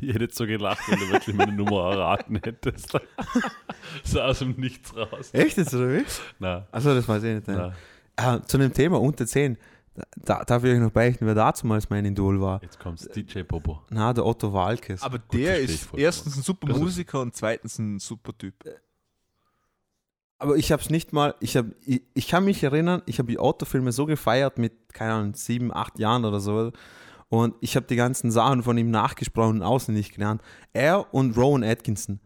Ich 0.00 0.08
hätte 0.14 0.24
jetzt 0.24 0.36
so 0.36 0.46
gelacht, 0.46 0.80
wenn 0.88 0.98
du 0.98 1.08
wirklich 1.10 1.34
meine 1.36 1.52
Nummer 1.52 1.90
erraten 1.92 2.36
hättest. 2.42 2.92
so 4.04 4.20
aus 4.20 4.38
dem 4.40 4.52
Nichts 4.52 4.94
raus. 4.96 5.30
Echt 5.32 5.56
jetzt, 5.56 5.74
oder 5.74 5.92
wie? 5.98 6.04
Na, 6.38 6.66
Achso, 6.72 6.94
das 6.94 7.06
weiß 7.08 7.22
ich 7.22 7.34
nicht. 7.34 7.48
na, 7.48 7.72
Ah, 8.16 8.40
zu 8.42 8.58
dem 8.58 8.72
Thema 8.72 9.00
unter 9.00 9.26
10, 9.26 9.56
da, 10.24 10.44
darf 10.44 10.62
ich 10.64 10.72
euch 10.72 10.78
noch 10.80 10.90
beichten, 10.92 11.26
wer 11.26 11.34
damals 11.34 11.90
mein 11.90 12.04
Idol 12.04 12.40
war. 12.40 12.60
jetzt 12.62 12.78
kommt's 12.78 13.08
DJ 13.08 13.40
Popo. 13.42 13.82
Na, 13.90 14.12
der 14.12 14.24
Otto 14.26 14.52
Walkes. 14.52 15.02
Aber 15.02 15.18
verstehe 15.18 15.46
der 15.46 15.58
ist 15.60 15.88
erstens 15.96 16.36
ein 16.36 16.42
super 16.42 16.66
Das 16.68 16.76
ist- 16.76 16.82
Musiker 16.82 17.20
und 17.20 17.34
zweitens 17.34 17.78
ein 17.78 17.98
super 17.98 18.36
Typ. 18.36 18.54
Aber 20.38 20.56
ich 20.56 20.72
habe 20.72 20.82
es 20.82 20.90
nicht 20.90 21.12
mal, 21.12 21.34
ich, 21.40 21.56
hab, 21.56 21.66
ich, 21.86 22.02
ich 22.12 22.28
kann 22.28 22.44
mich 22.44 22.62
erinnern, 22.62 23.02
ich 23.06 23.18
habe 23.18 23.28
die 23.30 23.38
Otto-Filme 23.38 23.92
so 23.92 24.04
gefeiert 24.04 24.58
mit, 24.58 24.92
keine 24.92 25.12
Ahnung, 25.14 25.34
sieben, 25.34 25.72
acht 25.72 25.98
Jahren 25.98 26.24
oder 26.24 26.40
so. 26.40 26.72
Und 27.34 27.54
ich 27.60 27.74
habe 27.76 27.86
die 27.86 27.96
ganzen 27.96 28.30
Sachen 28.30 28.62
von 28.62 28.78
ihm 28.78 28.90
nachgesprochen 28.90 29.56
und 29.56 29.62
auswendig 29.62 30.12
gelernt. 30.12 30.42
Er 30.72 31.12
und 31.12 31.36
Rowan 31.36 31.64
Atkinson. 31.64 32.20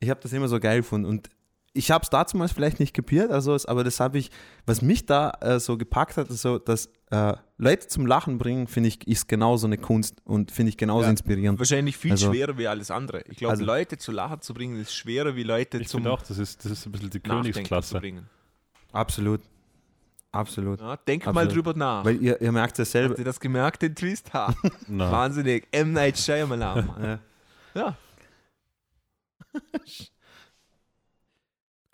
Ich 0.00 0.10
habe 0.10 0.20
das 0.20 0.32
immer 0.32 0.48
so 0.48 0.58
geil 0.60 0.78
gefunden. 0.80 1.06
Und 1.08 1.28
ich 1.72 1.90
habe 1.92 2.02
es 2.02 2.10
damals 2.10 2.50
vielleicht 2.52 2.80
nicht 2.80 2.94
kapiert, 2.94 3.30
also, 3.30 3.56
aber 3.68 3.84
das 3.84 4.00
habe 4.00 4.18
ich, 4.18 4.30
was 4.66 4.82
mich 4.82 5.06
da 5.06 5.30
äh, 5.40 5.60
so 5.60 5.78
gepackt 5.78 6.16
hat, 6.16 6.28
ist 6.28 6.42
so, 6.42 6.58
dass 6.58 6.90
äh, 7.12 7.34
Leute 7.58 7.86
zum 7.86 8.06
Lachen 8.06 8.38
bringen, 8.38 8.66
finde 8.66 8.88
ich, 8.88 9.06
ist 9.06 9.28
genauso 9.28 9.66
eine 9.68 9.78
Kunst 9.78 10.16
und 10.24 10.50
finde 10.50 10.70
ich 10.70 10.76
genauso 10.76 11.04
Ja. 11.04 11.10
inspirierend. 11.10 11.58
Wahrscheinlich 11.60 11.96
viel 11.96 12.10
Also- 12.12 12.32
schwerer 12.32 12.58
wie 12.58 12.66
alles 12.66 12.90
andere. 12.90 13.22
Ich 13.28 13.36
glaube, 13.38 13.52
Also- 13.52 13.64
Leute 13.64 13.98
zu 13.98 14.10
lachen 14.10 14.40
zu 14.40 14.52
bringen, 14.52 14.80
ist 14.80 14.92
schwerer 14.92 15.36
wie 15.36 15.44
Leute 15.44 15.78
Ich 15.78 15.88
zum 15.88 15.98
finde 16.02 16.12
auch, 16.12 16.22
das 16.22 16.38
ist, 16.38 16.64
das 16.64 16.72
ist 16.72 16.86
ein 16.86 16.92
bisschen 16.92 17.10
die 17.10 17.18
Nachdenken 17.18 17.44
zu 17.44 17.52
Königsklasse. 17.52 17.98
bringen. 18.00 18.28
Absolut. 18.92 19.40
Absolut. 20.32 20.80
Ja, 20.80 20.96
denk 20.96 21.24
mal 21.26 21.30
Absolut. 21.32 21.54
drüber 21.56 21.74
nach. 21.74 22.04
Weil 22.04 22.22
ihr, 22.22 22.40
ihr 22.40 22.52
merkt 22.52 22.78
es 22.78 22.92
ja 22.92 23.00
Habt 23.00 23.08
selber. 23.08 23.18
ihr 23.18 23.24
das 23.24 23.40
gemerkt, 23.40 23.82
den 23.82 23.94
Twist? 23.96 24.32
Ha, 24.32 24.54
wahnsinnig. 24.88 25.66
M. 25.72 25.92
Night 25.92 26.16
Shyamalan. 26.18 26.88
Ja. 27.02 27.18
Ja, 27.82 27.96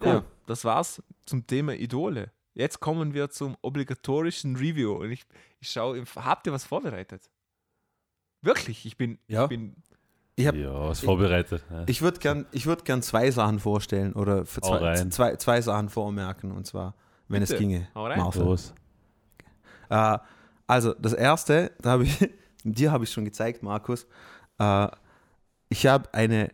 Ja. 0.03 0.15
cool. 0.17 0.25
Das 0.47 0.65
war's 0.65 1.03
zum 1.25 1.47
Thema 1.47 1.75
Idole. 1.75 2.31
Jetzt 2.55 2.81
kommen 2.81 3.15
wir 3.15 3.31
zum 3.31 3.57
obligatorischen 3.63 4.57
Review. 4.57 4.93
Und 4.95 5.11
ich, 5.11 5.25
ich 5.61 5.71
schaue, 5.71 6.03
habt 6.17 6.47
ihr 6.47 6.53
was 6.53 6.65
vorbereitet? 6.65 7.31
Wirklich, 8.43 8.87
ich 8.87 8.97
bin, 8.97 9.19
Ja. 9.29 9.45
ich 9.45 9.49
bin 9.49 9.77
Ich 10.37 10.47
hab- 10.47 10.55
ja, 10.55 10.73
was 10.89 11.01
vorbereitet. 11.01 11.65
Ja. 11.71 11.85
Ich 11.87 12.03
würde 12.03 12.19
gern, 12.21 12.47
ich 12.53 12.67
würd 12.67 12.85
gern 12.85 13.03
zwei 13.03 13.31
Sachen 13.31 13.59
vorstellen 13.59 14.13
oder 14.13 14.45
zwei, 14.45 14.95
zwei, 15.09 15.37
zwei 15.37 15.61
Sachen 15.63 15.89
vormerken 15.89 16.53
und 16.53 16.67
zwar, 16.67 16.95
wenn 17.29 17.41
Bitte, 17.41 17.55
es 17.55 17.59
ginge. 17.61 17.89
hau 17.95 18.07
rein. 18.07 18.19
Marcel. 18.19 18.43
Los. 18.45 18.75
Äh, 19.89 20.19
also 20.67 20.95
das 20.95 21.13
erste, 21.13 21.73
da 21.81 21.91
habe 21.93 22.05
ich, 22.05 22.31
dir 22.65 22.93
habe 22.93 23.05
ich 23.05 23.11
schon 23.13 23.25
gezeigt, 23.25 23.63
Markus. 23.63 24.07
Äh, 24.59 24.89
ich 25.69 25.87
habe 25.87 26.13
eine 26.15 26.51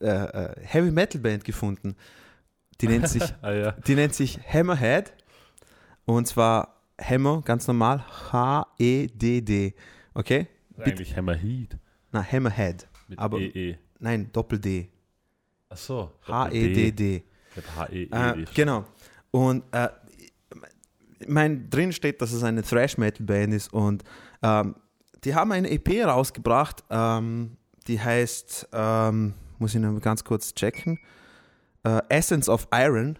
äh, 0.00 0.06
äh, 0.06 0.54
Heavy 0.60 0.90
Metal 0.90 1.20
Band 1.20 1.44
gefunden. 1.44 1.96
Die 2.80 2.88
nennt 2.88 3.08
sich, 3.08 3.22
Ah, 3.42 3.52
ja. 3.52 3.72
die 3.72 3.94
nennt 3.94 4.14
sich 4.14 4.38
Hammerhead 4.52 5.12
und 6.04 6.26
zwar 6.26 6.80
Hammer, 7.00 7.42
ganz 7.42 7.66
normal, 7.66 8.04
H-E-D-D. 8.32 9.74
Okay? 10.14 10.46
Eigentlich 10.78 11.16
Hammer 11.16 11.34
Heat. 11.34 11.76
Na, 12.12 12.22
Hammerhead. 12.24 12.86
Mit 13.08 13.18
Aber- 13.18 13.38
EE. 13.40 13.78
Nein, 14.00 14.30
Doppel-D. 14.32 14.88
Achso. 15.68 16.12
H-E-D-D. 16.28 17.22
H-E-E. 17.76 18.08
Äh, 18.10 18.44
genau. 18.54 18.84
Und 19.30 19.64
äh, 19.72 19.88
mein, 21.26 21.70
drin 21.70 21.92
steht, 21.92 22.20
dass 22.20 22.32
es 22.32 22.42
eine 22.42 22.62
Thrash-Metal-Band 22.62 23.54
ist 23.54 23.72
und 23.72 24.02
ähm, 24.42 24.76
die 25.24 25.34
haben 25.34 25.52
eine 25.52 25.70
EP 25.70 26.04
rausgebracht, 26.04 26.84
ähm, 26.90 27.56
die 27.86 28.00
heißt, 28.00 28.68
ähm, 28.72 29.34
muss 29.58 29.74
ich 29.74 29.80
noch 29.80 29.98
ganz 30.00 30.24
kurz 30.24 30.54
checken, 30.54 30.98
äh, 31.84 32.00
Essence 32.08 32.48
of 32.48 32.68
Iron. 32.72 33.18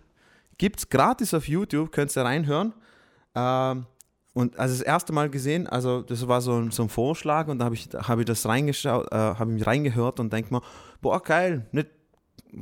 Gibt 0.58 0.80
es 0.80 0.88
gratis 0.88 1.34
auf 1.34 1.48
YouTube, 1.48 1.92
könnt 1.92 2.14
ihr 2.16 2.22
reinhören. 2.22 2.74
Ähm, 3.34 3.86
und 4.34 4.58
also 4.58 4.74
das 4.74 4.82
erste 4.82 5.12
Mal 5.12 5.30
gesehen, 5.30 5.68
also 5.68 6.02
das 6.02 6.26
war 6.26 6.40
so 6.40 6.60
ein, 6.60 6.70
so 6.72 6.82
ein 6.82 6.88
Vorschlag 6.88 7.46
und 7.46 7.60
da 7.60 7.66
habe 7.66 7.76
ich, 7.76 7.88
hab 7.94 8.18
ich 8.18 8.24
das 8.24 8.46
reingeschaut, 8.46 9.10
äh, 9.12 9.16
habe 9.16 9.56
ich 9.56 9.66
reingehört 9.66 10.18
und 10.18 10.32
denke 10.32 10.52
mir, 10.52 10.60
boah 11.00 11.22
geil, 11.22 11.66
nicht 11.70 11.88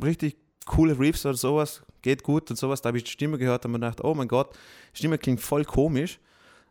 richtig 0.03 0.37
coole 0.67 0.99
Riffs 0.99 1.25
oder 1.25 1.35
sowas, 1.35 1.83
geht 2.03 2.23
gut 2.23 2.51
und 2.51 2.57
sowas. 2.57 2.83
Da 2.83 2.89
habe 2.89 2.99
ich 2.99 3.05
die 3.05 3.11
Stimme 3.11 3.39
gehört 3.39 3.65
und 3.65 3.73
mir 3.73 3.79
gedacht, 3.79 4.03
oh 4.05 4.15
mein 4.15 4.29
Gott, 4.29 4.55
die 4.93 4.99
Stimme 4.99 5.19
klingt 5.19 5.41
voll 5.41 5.65
komisch. 5.65 6.19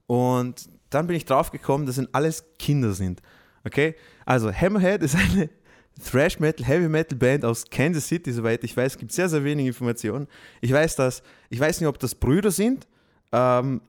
Und 0.08 0.70
dann 0.90 1.08
bin 1.08 1.16
ich 1.16 1.26
drauf 1.26 1.52
gekommen, 1.52 1.86
dass 1.86 1.96
sind 1.96 2.10
alles 2.14 2.44
Kinder 2.60 2.92
sind. 2.94 3.22
Okay? 3.64 3.96
Also 4.26 4.52
Hammerhead 4.52 5.02
ist 5.04 5.16
eine 5.16 5.50
Thrash 6.04 6.40
Metal, 6.40 6.66
Heavy 6.66 6.90
Metal 6.90 7.18
Band 7.18 7.46
aus 7.46 7.70
Kansas 7.70 8.08
City, 8.08 8.32
soweit 8.32 8.64
ich 8.64 8.76
weiß. 8.76 8.94
Es 8.94 8.98
gibt 8.98 9.12
sehr, 9.12 9.30
sehr 9.30 9.44
wenig 9.44 9.68
Informationen. 9.68 10.28
Ich 10.60 10.72
weiß, 10.72 10.96
dass, 10.96 11.24
ich 11.50 11.60
weiß 11.60 11.80
nicht, 11.80 11.88
ob 11.88 12.00
das 12.00 12.16
Brüder 12.16 12.52
sind. 12.52 12.88
Ähm, 13.32 13.82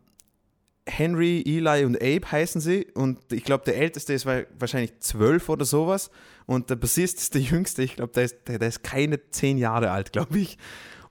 Henry, 0.86 1.42
Eli 1.46 1.84
und 1.84 1.96
Abe 1.96 2.30
heißen 2.30 2.60
sie. 2.60 2.86
Und 2.94 3.32
ich 3.32 3.44
glaube, 3.44 3.64
der 3.64 3.76
älteste 3.76 4.12
ist 4.12 4.26
wa- 4.26 4.42
wahrscheinlich 4.58 4.98
zwölf 5.00 5.48
oder 5.48 5.64
sowas. 5.64 6.10
Und 6.46 6.70
der 6.70 6.76
Bassist 6.76 7.18
ist 7.18 7.34
der 7.34 7.40
jüngste. 7.40 7.82
Ich 7.82 7.96
glaube, 7.96 8.12
der 8.12 8.24
ist, 8.24 8.36
der, 8.48 8.58
der 8.58 8.68
ist 8.68 8.82
keine 8.82 9.30
zehn 9.30 9.58
Jahre 9.58 9.90
alt, 9.92 10.12
glaube 10.12 10.38
ich. 10.38 10.58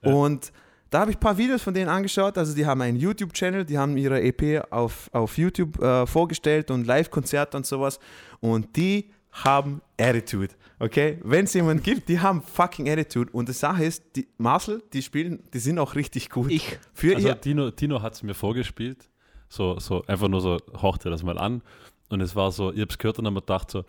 Ja. 0.02 0.12
Und 0.12 0.52
da 0.90 1.00
habe 1.00 1.10
ich 1.10 1.16
ein 1.16 1.20
paar 1.20 1.38
Videos 1.38 1.62
von 1.62 1.72
denen 1.72 1.88
angeschaut. 1.88 2.36
Also 2.36 2.54
die 2.54 2.66
haben 2.66 2.82
einen 2.82 2.98
YouTube-Channel, 2.98 3.64
die 3.64 3.78
haben 3.78 3.96
ihre 3.96 4.20
EP 4.20 4.62
auf, 4.70 5.08
auf 5.12 5.38
YouTube 5.38 5.80
äh, 5.80 6.06
vorgestellt 6.06 6.70
und 6.70 6.86
Live-Konzerte 6.86 7.56
und 7.56 7.64
sowas. 7.64 7.98
Und 8.40 8.76
die 8.76 9.10
haben 9.32 9.80
Attitude. 9.98 10.54
Okay? 10.78 11.18
Wenn 11.22 11.44
es 11.44 11.54
jemanden 11.54 11.82
gibt, 11.82 12.08
die 12.08 12.20
haben 12.20 12.42
fucking 12.42 12.90
Attitude. 12.90 13.30
Und 13.32 13.48
die 13.48 13.54
Sache 13.54 13.84
ist, 13.84 14.04
die 14.16 14.28
Marcel, 14.36 14.82
die 14.92 15.00
spielen, 15.00 15.42
die 15.54 15.58
sind 15.60 15.78
auch 15.78 15.94
richtig 15.94 16.28
gut. 16.28 16.50
ich. 16.50 16.78
Für 16.92 17.14
Also 17.14 17.28
ihr, 17.28 17.34
Dino, 17.36 17.70
Dino 17.70 18.02
hat 18.02 18.12
es 18.12 18.22
mir 18.22 18.34
vorgespielt. 18.34 19.08
So, 19.48 19.78
so 19.78 20.02
einfach 20.06 20.28
nur 20.28 20.40
so, 20.40 20.58
hauchte 20.80 21.08
das 21.08 21.22
mal 21.22 21.38
an. 21.38 21.62
Und 22.10 22.20
es 22.20 22.36
war 22.36 22.52
so, 22.52 22.70
ich 22.70 22.80
habe 22.80 22.90
es 22.90 22.98
gehört 22.98 23.18
und 23.18 23.24
habe 23.24 23.34
mir 23.34 23.40
gedacht 23.40 23.70
so, 23.70 23.84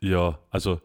ja, 0.00 0.38
also 0.50 0.80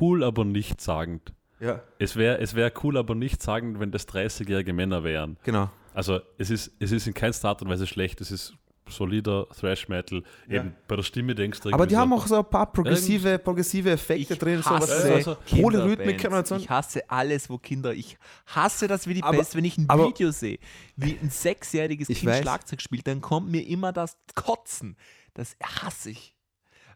cool, 0.00 0.24
aber 0.24 0.46
nicht 0.46 0.80
sagend. 0.80 1.34
Ja, 1.64 1.82
Es 1.98 2.16
wäre 2.16 2.38
es 2.40 2.54
wär 2.54 2.72
cool, 2.82 2.96
aber 2.96 3.14
nicht 3.14 3.42
sagend, 3.42 3.80
wenn 3.80 3.90
das 3.90 4.06
30-jährige 4.08 4.72
Männer 4.72 5.02
wären. 5.04 5.36
genau. 5.42 5.70
Also 5.96 6.20
es 6.38 6.50
ist, 6.50 6.72
es 6.80 6.90
ist 6.90 7.06
in 7.06 7.14
keinster 7.14 7.48
Art 7.50 7.62
und 7.62 7.68
Weise 7.68 7.86
schlecht, 7.86 8.20
es 8.20 8.32
ist 8.32 8.52
solider 8.88 9.46
Thrash 9.58 9.88
Metal. 9.88 10.22
Eben 10.48 10.74
bei 10.88 10.96
der 10.96 11.04
Stimme 11.04 11.34
denkst 11.36 11.60
du 11.60 11.70
Aber 11.72 11.86
die 11.86 11.96
haben 11.96 12.10
so, 12.10 12.16
auch 12.16 12.26
so 12.26 12.38
ein 12.38 12.44
paar 12.50 12.70
progressive, 12.72 13.38
progressive 13.38 13.90
Effekte 13.92 14.34
Ich 14.34 14.38
drin, 14.40 14.60
sowas. 14.60 14.82
hasse 14.90 15.12
also 15.14 15.30
hohle 15.52 15.78
Kinderbands. 15.78 15.86
Rhythmiken 16.00 16.32
und 16.34 16.46
so. 16.48 16.56
Ich 16.56 16.68
hasse 16.68 17.08
alles, 17.08 17.48
wo 17.48 17.58
Kinder. 17.58 17.94
Ich 17.94 18.18
hasse 18.46 18.88
das 18.88 19.06
wie 19.06 19.14
die 19.14 19.22
Aber- 19.22 19.38
Pest. 19.38 19.54
Wenn 19.56 19.64
ich 19.64 19.78
ein 19.78 19.88
aber- 19.88 20.08
Video 20.08 20.32
sehe, 20.32 20.58
wie 20.96 21.16
ein 21.22 21.30
sechsjähriges 21.30 22.08
Kind 22.08 22.26
weiß. 22.26 22.42
Schlagzeug 22.42 22.82
spielt, 22.82 23.06
dann 23.06 23.20
kommt 23.20 23.48
mir 23.50 23.64
immer 23.66 23.92
das 23.92 24.18
Kotzen. 24.34 24.96
Das 25.32 25.56
hasse 25.62 26.10
ich. 26.10 26.34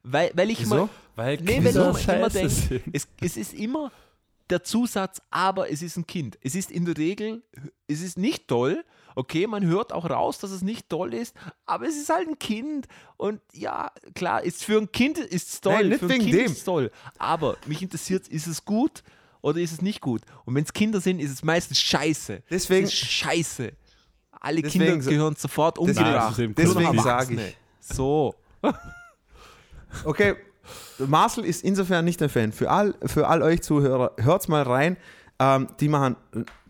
Weil, 0.03 0.31
weil 0.35 0.51
ich 0.51 0.61
Wieso? 0.61 0.75
immer. 0.75 0.89
weil 1.17 1.37
Nee, 1.37 1.55
Kinder 1.61 1.71
ich 1.97 2.09
immer 2.09 2.29
denke, 2.29 2.81
es, 2.93 3.09
es 3.21 3.37
ist 3.37 3.55
immer 3.55 3.91
der 4.51 4.65
Zusatz, 4.65 5.21
aber 5.31 5.71
es 5.71 5.83
ist 5.83 5.97
ein 5.97 6.07
Kind. 6.07 6.39
Es 6.43 6.55
ist 6.55 6.71
in 6.71 6.85
der 6.85 6.97
Regel, 6.97 7.43
es 7.87 8.01
ist 8.01 8.19
nicht 8.19 8.49
toll. 8.49 8.85
Okay, 9.15 9.47
man 9.49 9.65
hört 9.67 9.93
auch 9.93 10.09
raus, 10.09 10.39
dass 10.39 10.51
es 10.53 10.63
nicht 10.63 10.89
toll 10.89 11.13
ist, 11.13 11.35
aber 11.67 11.87
es 11.89 11.97
ist 11.97 12.09
halt 12.09 12.29
ein 12.29 12.39
Kind. 12.39 12.87
Und 13.17 13.41
ja, 13.53 13.91
klar, 14.15 14.43
ist 14.45 14.65
für 14.65 14.79
ein 14.79 14.93
Kind 14.93 15.19
ist 15.19 15.49
es 15.53 15.61
toll. 15.61 15.73
Nein, 15.75 15.89
nicht 15.89 15.99
für 15.99 16.07
ein 16.07 16.21
kind 16.21 16.33
dem. 16.35 16.47
ist 16.47 16.59
es 16.59 16.65
toll. 16.65 16.91
Aber 17.19 17.57
mich 17.67 17.83
interessiert, 17.83 18.29
ist 18.29 18.47
es 18.47 18.65
gut 18.65 19.03
oder 19.41 19.59
ist 19.61 19.73
es 19.73 19.83
nicht 19.83 20.01
gut? 20.01 20.23
Und 20.45 20.55
wenn 20.55 20.63
es 20.65 20.73
Kinder 20.73 21.01
sind, 21.01 21.19
ist 21.21 21.33
es 21.33 21.43
meistens 21.43 21.81
scheiße. 21.81 22.43
Deswegen- 22.49 22.89
scheiße. 22.89 23.73
alle 24.31 24.63
Deswegen 24.63 24.85
Kinder 24.85 25.11
gehören 25.11 25.35
sofort 25.37 25.79
Deswegen- 25.79 25.99
umgebracht. 25.99 26.39
noch 26.39 26.55
deswegen 26.55 26.99
sage 27.03 27.35
ich. 27.35 27.57
So. 27.81 28.35
Okay, 30.05 30.37
Marcel 30.99 31.45
ist 31.45 31.65
insofern 31.65 32.05
nicht 32.05 32.23
ein 32.23 32.29
Fan. 32.29 32.53
Für 32.53 32.71
all, 32.71 32.95
für 33.05 33.29
all 33.29 33.43
euch 33.43 33.63
Zuhörer, 33.63 34.13
hört's 34.19 34.49
mal 34.49 34.63
rein. 34.63 34.97
Ähm, 35.39 35.69
die, 35.81 35.89
machen, 35.89 36.17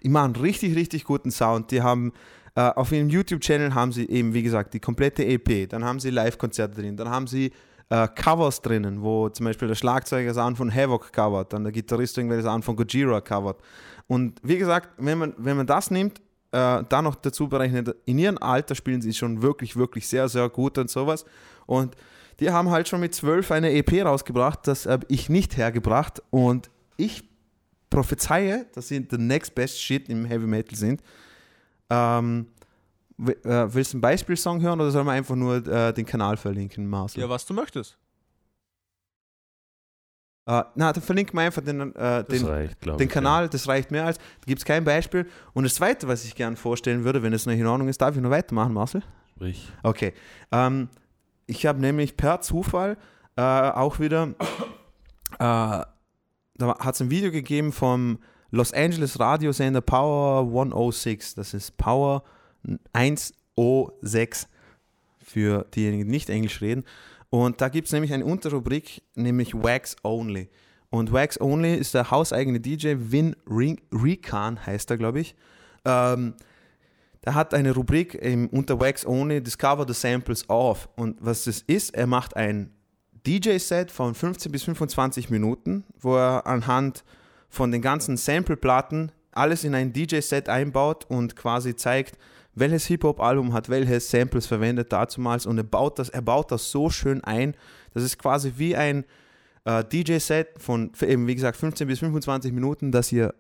die 0.03 0.09
machen 0.09 0.37
richtig, 0.37 0.77
richtig 0.77 1.05
guten 1.05 1.31
Sound. 1.31 1.71
Die 1.71 1.83
haben 1.83 2.13
äh, 2.55 2.61
auf 2.61 2.93
ihrem 2.93 3.09
YouTube-Channel 3.09 3.75
haben 3.75 3.93
sie 3.93 4.09
eben, 4.09 4.35
wie 4.35 4.43
gesagt, 4.43 4.75
die 4.75 4.81
komplette 4.81 5.25
EP. 5.25 5.69
Dann 5.69 5.85
haben 5.85 6.01
sie 6.01 6.11
Live-Konzerte 6.11 6.81
drin. 6.81 6.97
Dann 6.97 7.09
haben 7.09 7.27
sie 7.27 7.53
äh, 7.91 8.09
Covers 8.09 8.61
drinnen, 8.63 9.03
wo 9.03 9.29
zum 9.29 9.47
Beispiel 9.47 9.69
der 9.69 9.75
Schlagzeuger 9.75 10.35
Sound 10.35 10.59
von 10.59 10.75
Havoc 10.75 11.13
covert, 11.13 11.53
dann 11.53 11.65
der 11.65 11.73
Gitarrist 11.73 12.19
irgendwelche 12.19 12.45
Sound 12.45 12.65
von 12.65 12.77
Gojira 12.77 13.21
covert. 13.21 13.61
Und 14.07 14.41
wie 14.43 14.59
gesagt, 14.59 14.91
wenn 14.99 15.19
man, 15.19 15.35
wenn 15.39 15.57
man 15.57 15.67
das 15.67 15.91
nimmt, 15.91 16.21
äh, 16.53 16.83
dann 16.89 17.05
noch 17.05 17.15
dazu 17.15 17.49
berechnet, 17.49 17.95
in 18.07 18.19
ihrem 18.19 18.39
Alter 18.39 18.75
spielen 18.75 19.03
sie 19.03 19.13
schon 19.13 19.43
wirklich, 19.43 19.77
wirklich 19.77 20.09
sehr, 20.09 20.29
sehr 20.29 20.49
gut 20.49 20.79
und 20.79 20.91
sowas. 20.91 21.25
Und 21.67 21.95
die 22.41 22.51
haben 22.51 22.71
halt 22.71 22.89
schon 22.89 23.01
mit 23.01 23.15
zwölf 23.15 23.51
eine 23.51 23.73
EP 23.73 24.05
rausgebracht, 24.05 24.67
das 24.67 24.87
habe 24.87 25.07
ich 25.09 25.29
nicht 25.29 25.57
hergebracht. 25.57 26.23
Und 26.31 26.71
ich 26.97 27.25
prophezeie, 27.91 28.67
dass 28.75 28.89
sie 28.89 29.07
the 29.11 29.19
next 29.19 29.55
best 29.55 29.81
shit 29.81 30.09
im 30.09 30.25
Heavy 30.25 30.47
Metal 30.47 30.77
sind. 30.77 31.03
Ähm, 31.91 32.47
äh, 33.19 33.67
willst 33.73 33.93
du 33.93 33.97
einen 33.97 34.03
Beispielsong 34.03 34.61
hören 34.61 34.81
oder 34.81 34.91
soll 34.91 35.05
man 35.05 35.17
einfach 35.17 35.35
nur 35.35 35.67
äh, 35.67 35.93
den 35.93 36.07
Kanal 36.07 36.37
verlinken, 36.37 36.87
Marcel? 36.89 37.23
Ja, 37.23 37.29
was 37.29 37.45
du 37.47 37.55
möchtest. 37.55 37.97
Äh, 40.47 40.63
na, 40.77 40.93
dann 40.93 41.03
verlinken 41.03 41.37
wir 41.39 41.43
einfach 41.43 41.63
den, 41.63 41.81
äh, 41.81 41.93
Das 41.95 42.27
den, 42.29 42.47
reicht, 42.47 42.81
glaube 42.81 42.99
den 42.99 43.09
ich. 43.09 43.13
Kanal, 43.13 43.49
das 43.49 43.67
reicht 43.67 43.91
mehr 43.91 44.07
als. 44.07 44.19
Da 44.19 44.47
gibt 44.47 44.61
es 44.61 44.65
kein 44.65 44.85
Beispiel. 44.85 45.27
Und 45.53 45.65
das 45.65 45.75
Zweite, 45.75 46.07
was 46.09 46.25
ich 46.25 46.35
gerne 46.35 46.57
vorstellen 46.57 47.05
würde, 47.05 47.23
wenn 47.23 47.33
es 47.33 47.45
noch 47.47 47.53
in 47.53 47.67
Ordnung 47.67 47.89
ist, 47.89 48.01
darf 48.01 48.15
ich 48.15 48.23
noch 48.23 48.31
weitermachen, 48.31 48.73
Marcel? 48.73 49.01
Ja. 49.03 49.07
Sprich. 49.35 49.73
Okay. 49.83 50.15
Ähm, 50.53 50.89
ich 51.49 51.67
habe 51.67 51.81
nämlich 51.81 52.17
per 52.17 52.41
Zufall 52.41 52.97
äh, 53.37 53.43
auch 53.43 53.99
wieder, 53.99 54.35
äh, 55.39 55.39
da 55.39 55.87
hat 56.59 56.95
es 56.95 57.01
ein 57.01 57.11
Video 57.11 57.33
gegeben 57.33 57.73
vom 57.73 58.19
Los 58.51 58.73
Angeles 58.73 59.19
Radiosender 59.19 59.81
Power 59.81 60.43
106. 60.43 61.35
Das 61.35 61.55
ist 61.55 61.77
Power 61.77 62.23
106 62.93 64.49
für 65.23 65.67
diejenigen, 65.75 66.05
die 66.05 66.11
nicht 66.11 66.31
Englisch 66.31 66.61
reden. 66.61 66.85
Und 67.31 67.61
da 67.61 67.69
gibt 67.69 67.87
es 67.87 67.93
nämlich 67.93 68.13
eine 68.13 68.25
Unterrubrik, 68.25 69.03
nämlich 69.15 69.55
Wax 69.55 69.97
Only. 70.03 70.49
Und 70.91 71.13
Wax 71.13 71.41
Only 71.41 71.75
ist 71.75 71.95
der 71.95 72.11
hauseigene 72.11 72.61
DJ, 72.61 72.95
Vin 72.99 73.37
Rekan 73.47 74.65
heißt 74.65 74.91
er, 74.91 74.97
glaube 74.97 75.21
ich. 75.21 75.35
Ähm, 75.85 76.35
der 77.29 77.35
hat 77.35 77.53
eine 77.53 77.75
Rubrik 77.75 78.15
im, 78.15 78.49
unter 78.49 78.81
Wax 78.81 79.05
Only, 79.05 79.43
Discover 79.43 79.85
the 79.87 79.93
Samples 79.93 80.49
of. 80.49 80.89
Und 80.97 81.19
was 81.21 81.45
das 81.45 81.61
ist, 81.61 81.95
er 81.95 82.07
macht 82.07 82.35
ein 82.37 82.71
DJ-Set 83.27 83.91
von 83.91 84.15
15 84.15 84.51
bis 84.51 84.65
25 84.65 85.29
Minuten, 85.29 85.85
wo 86.01 86.17
er 86.17 86.47
anhand 86.47 87.05
von 87.51 87.71
den 87.71 87.83
ganzen 87.83 88.17
Sampleplatten 88.17 89.13
alles 89.33 89.65
in 89.65 89.75
ein 89.75 89.93
DJ-Set 89.93 90.49
einbaut 90.49 91.05
und 91.11 91.37
quasi 91.37 91.77
zeigt, 91.77 92.17
welches 92.55 92.87
Hip-Hop-Album 92.87 93.53
hat 93.53 93.69
welche 93.69 94.01
Samples 94.01 94.47
verwendet 94.47 94.91
dazumals 94.91 95.45
und 95.45 95.59
er 95.59 95.65
baut 95.65 95.99
das, 95.99 96.09
er 96.09 96.23
baut 96.23 96.51
das 96.51 96.71
so 96.71 96.89
schön 96.89 97.23
ein, 97.25 97.55
das 97.93 98.05
ist 98.05 98.19
quasi 98.19 98.55
wie 98.57 98.75
ein 98.75 99.05
äh, 99.67 99.85
DJ-Set 99.85 100.55
von 100.57 100.93
eben 101.03 101.27
wie 101.27 101.35
gesagt 101.35 101.59
15 101.59 101.87
bis 101.87 101.99
25 101.99 102.55
Minuten, 102.55 102.91
das 102.91 103.13
ihr 103.13 103.35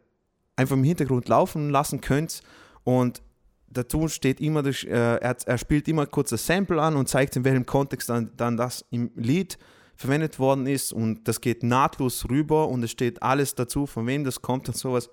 einfach 0.56 0.76
im 0.76 0.84
Hintergrund 0.84 1.26
laufen 1.30 1.70
lassen 1.70 2.02
könnt 2.02 2.42
und 2.84 3.22
dazu 3.70 4.08
steht 4.08 4.40
immer, 4.40 4.62
das, 4.62 4.84
äh, 4.84 4.90
er, 4.90 5.36
er 5.44 5.58
spielt 5.58 5.88
immer 5.88 6.06
kurz 6.06 6.30
das 6.30 6.46
Sample 6.46 6.80
an 6.80 6.96
und 6.96 7.08
zeigt, 7.08 7.36
in 7.36 7.44
welchem 7.44 7.66
Kontext 7.66 8.08
dann, 8.08 8.30
dann 8.36 8.56
das 8.56 8.84
im 8.90 9.10
Lied 9.14 9.58
verwendet 9.96 10.38
worden 10.38 10.66
ist 10.66 10.92
und 10.92 11.26
das 11.26 11.40
geht 11.40 11.62
nahtlos 11.62 12.28
rüber 12.30 12.68
und 12.68 12.82
es 12.84 12.92
steht 12.92 13.22
alles 13.22 13.54
dazu, 13.54 13.86
von 13.86 14.06
wem 14.06 14.24
das 14.24 14.42
kommt 14.42 14.68
und 14.68 14.76
sowas. 14.76 15.10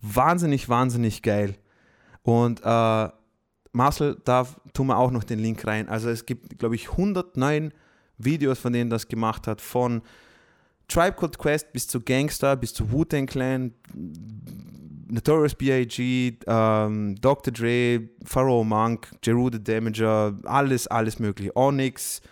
Wahnsinnig, 0.00 0.68
wahnsinnig 0.68 1.22
geil. 1.22 1.56
Und 2.22 2.60
äh, 2.64 3.08
Marcel, 3.72 4.20
da 4.24 4.46
tun 4.72 4.88
wir 4.88 4.98
auch 4.98 5.10
noch 5.10 5.24
den 5.24 5.38
Link 5.38 5.66
rein. 5.66 5.88
Also 5.88 6.08
es 6.08 6.26
gibt, 6.26 6.58
glaube 6.58 6.74
ich, 6.74 6.90
109 6.90 7.72
Videos, 8.18 8.58
von 8.58 8.72
denen 8.72 8.90
das 8.90 9.08
gemacht 9.08 9.46
hat, 9.46 9.60
von 9.60 10.02
Tribe 10.88 11.16
Called 11.16 11.38
Quest 11.38 11.72
bis 11.72 11.88
zu 11.88 12.00
Gangster, 12.00 12.54
bis 12.56 12.74
zu 12.74 12.92
Wu-Tang 12.92 13.26
Clan, 13.26 13.72
Notorious 15.12 15.54
B.I.G., 15.54 16.38
ähm, 16.46 17.16
Dr. 17.20 17.52
Dre, 17.52 18.08
Pharaoh 18.24 18.64
Monk, 18.64 19.10
Jeru 19.22 19.50
the 19.52 19.62
Damager, 19.62 20.34
alles, 20.44 20.86
alles 20.86 21.18
mögliche. 21.18 21.54
Onyx, 21.54 22.22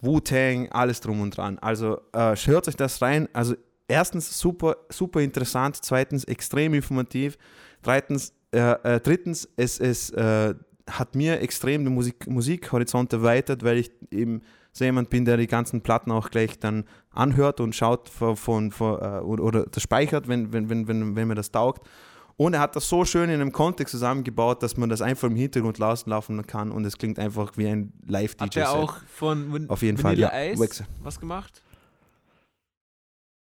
Wu-Tang, 0.00 0.68
alles 0.70 1.02
drum 1.02 1.20
und 1.20 1.36
dran. 1.36 1.58
Also 1.58 2.00
äh, 2.12 2.34
hört 2.34 2.66
euch 2.66 2.76
das 2.76 3.02
rein. 3.02 3.28
Also 3.34 3.54
erstens 3.88 4.38
super, 4.38 4.76
super 4.88 5.20
interessant, 5.20 5.76
zweitens 5.82 6.24
extrem 6.24 6.72
informativ, 6.72 7.36
drittens, 7.82 8.32
äh, 8.52 8.58
äh, 8.58 9.00
drittens 9.00 9.46
es, 9.56 9.78
es 9.78 10.08
äh, 10.10 10.54
hat 10.90 11.14
mir 11.14 11.42
extrem 11.42 11.84
den 11.84 11.92
Musik, 11.92 12.26
Musikhorizont 12.26 13.12
erweitert, 13.12 13.62
weil 13.64 13.76
ich 13.76 13.90
eben 14.10 14.40
so 14.72 14.84
jemand 14.84 15.10
bin, 15.10 15.26
der 15.26 15.36
die 15.36 15.46
ganzen 15.46 15.82
Platten 15.82 16.10
auch 16.10 16.30
gleich 16.30 16.58
dann 16.58 16.84
anhört 17.10 17.60
und 17.60 17.74
schaut 17.74 18.08
von, 18.08 18.36
von, 18.36 18.70
von, 18.70 18.98
äh, 19.00 19.20
oder, 19.20 19.66
das 19.66 19.82
speichert, 19.82 20.26
wenn, 20.26 20.54
wenn, 20.54 20.70
wenn, 20.70 21.14
wenn 21.14 21.28
mir 21.28 21.34
das 21.34 21.50
taugt. 21.50 21.86
Und 22.36 22.54
er 22.54 22.60
hat 22.60 22.74
das 22.74 22.88
so 22.88 23.04
schön 23.04 23.30
in 23.30 23.40
einem 23.40 23.52
Kontext 23.52 23.92
zusammengebaut, 23.92 24.62
dass 24.62 24.76
man 24.76 24.88
das 24.88 25.00
einfach 25.00 25.28
im 25.28 25.36
Hintergrund 25.36 25.78
laufen 25.78 26.10
laufen 26.10 26.46
kann 26.46 26.72
und 26.72 26.84
es 26.84 26.98
klingt 26.98 27.18
einfach 27.18 27.56
wie 27.56 27.68
ein 27.68 27.92
Live-DJ. 28.06 28.42
Hat 28.44 28.56
er 28.56 28.72
auch 28.72 28.96
von 29.06 29.52
Van 29.52 29.70
Auf 29.70 29.82
jeden 29.82 29.98
Fall, 29.98 30.12
Vanilla 30.12 30.44
ja. 30.44 30.52
Ice 30.52 30.60
Wax. 30.60 30.84
was 31.02 31.20
gemacht? 31.20 31.62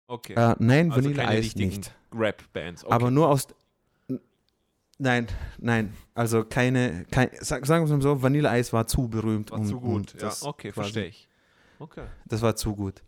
Okay. 0.07 0.35
Äh, 0.35 0.55
nein, 0.61 0.93
also 0.93 1.09
Vanilla 1.11 1.35
Ice 1.35 1.59
nicht. 1.59 1.93
Rap-Bands. 2.15 2.85
Okay. 2.85 2.95
Aber 2.95 3.11
nur 3.11 3.29
aus. 3.29 3.49
Nein, 4.99 5.27
nein. 5.59 5.93
Also 6.15 6.45
keine. 6.45 7.05
Kein, 7.11 7.29
sag, 7.41 7.67
sagen 7.67 7.83
wir 7.85 7.93
es 7.93 7.97
mal 7.97 8.03
so: 8.03 8.23
Vanilla 8.23 8.57
Ice 8.57 8.73
war 8.73 8.87
zu 8.87 9.09
berühmt. 9.09 9.51
war 9.51 9.59
um- 9.59 9.67
zu 9.67 9.81
gut. 9.81 10.15
Ja, 10.15 10.21
das 10.21 10.43
okay, 10.45 10.71
verstehe 10.73 11.07
ich. 11.07 11.29
Okay. 11.79 12.05
Das 12.27 12.41
war 12.41 12.55
zu 12.57 12.75
gut. 12.75 13.03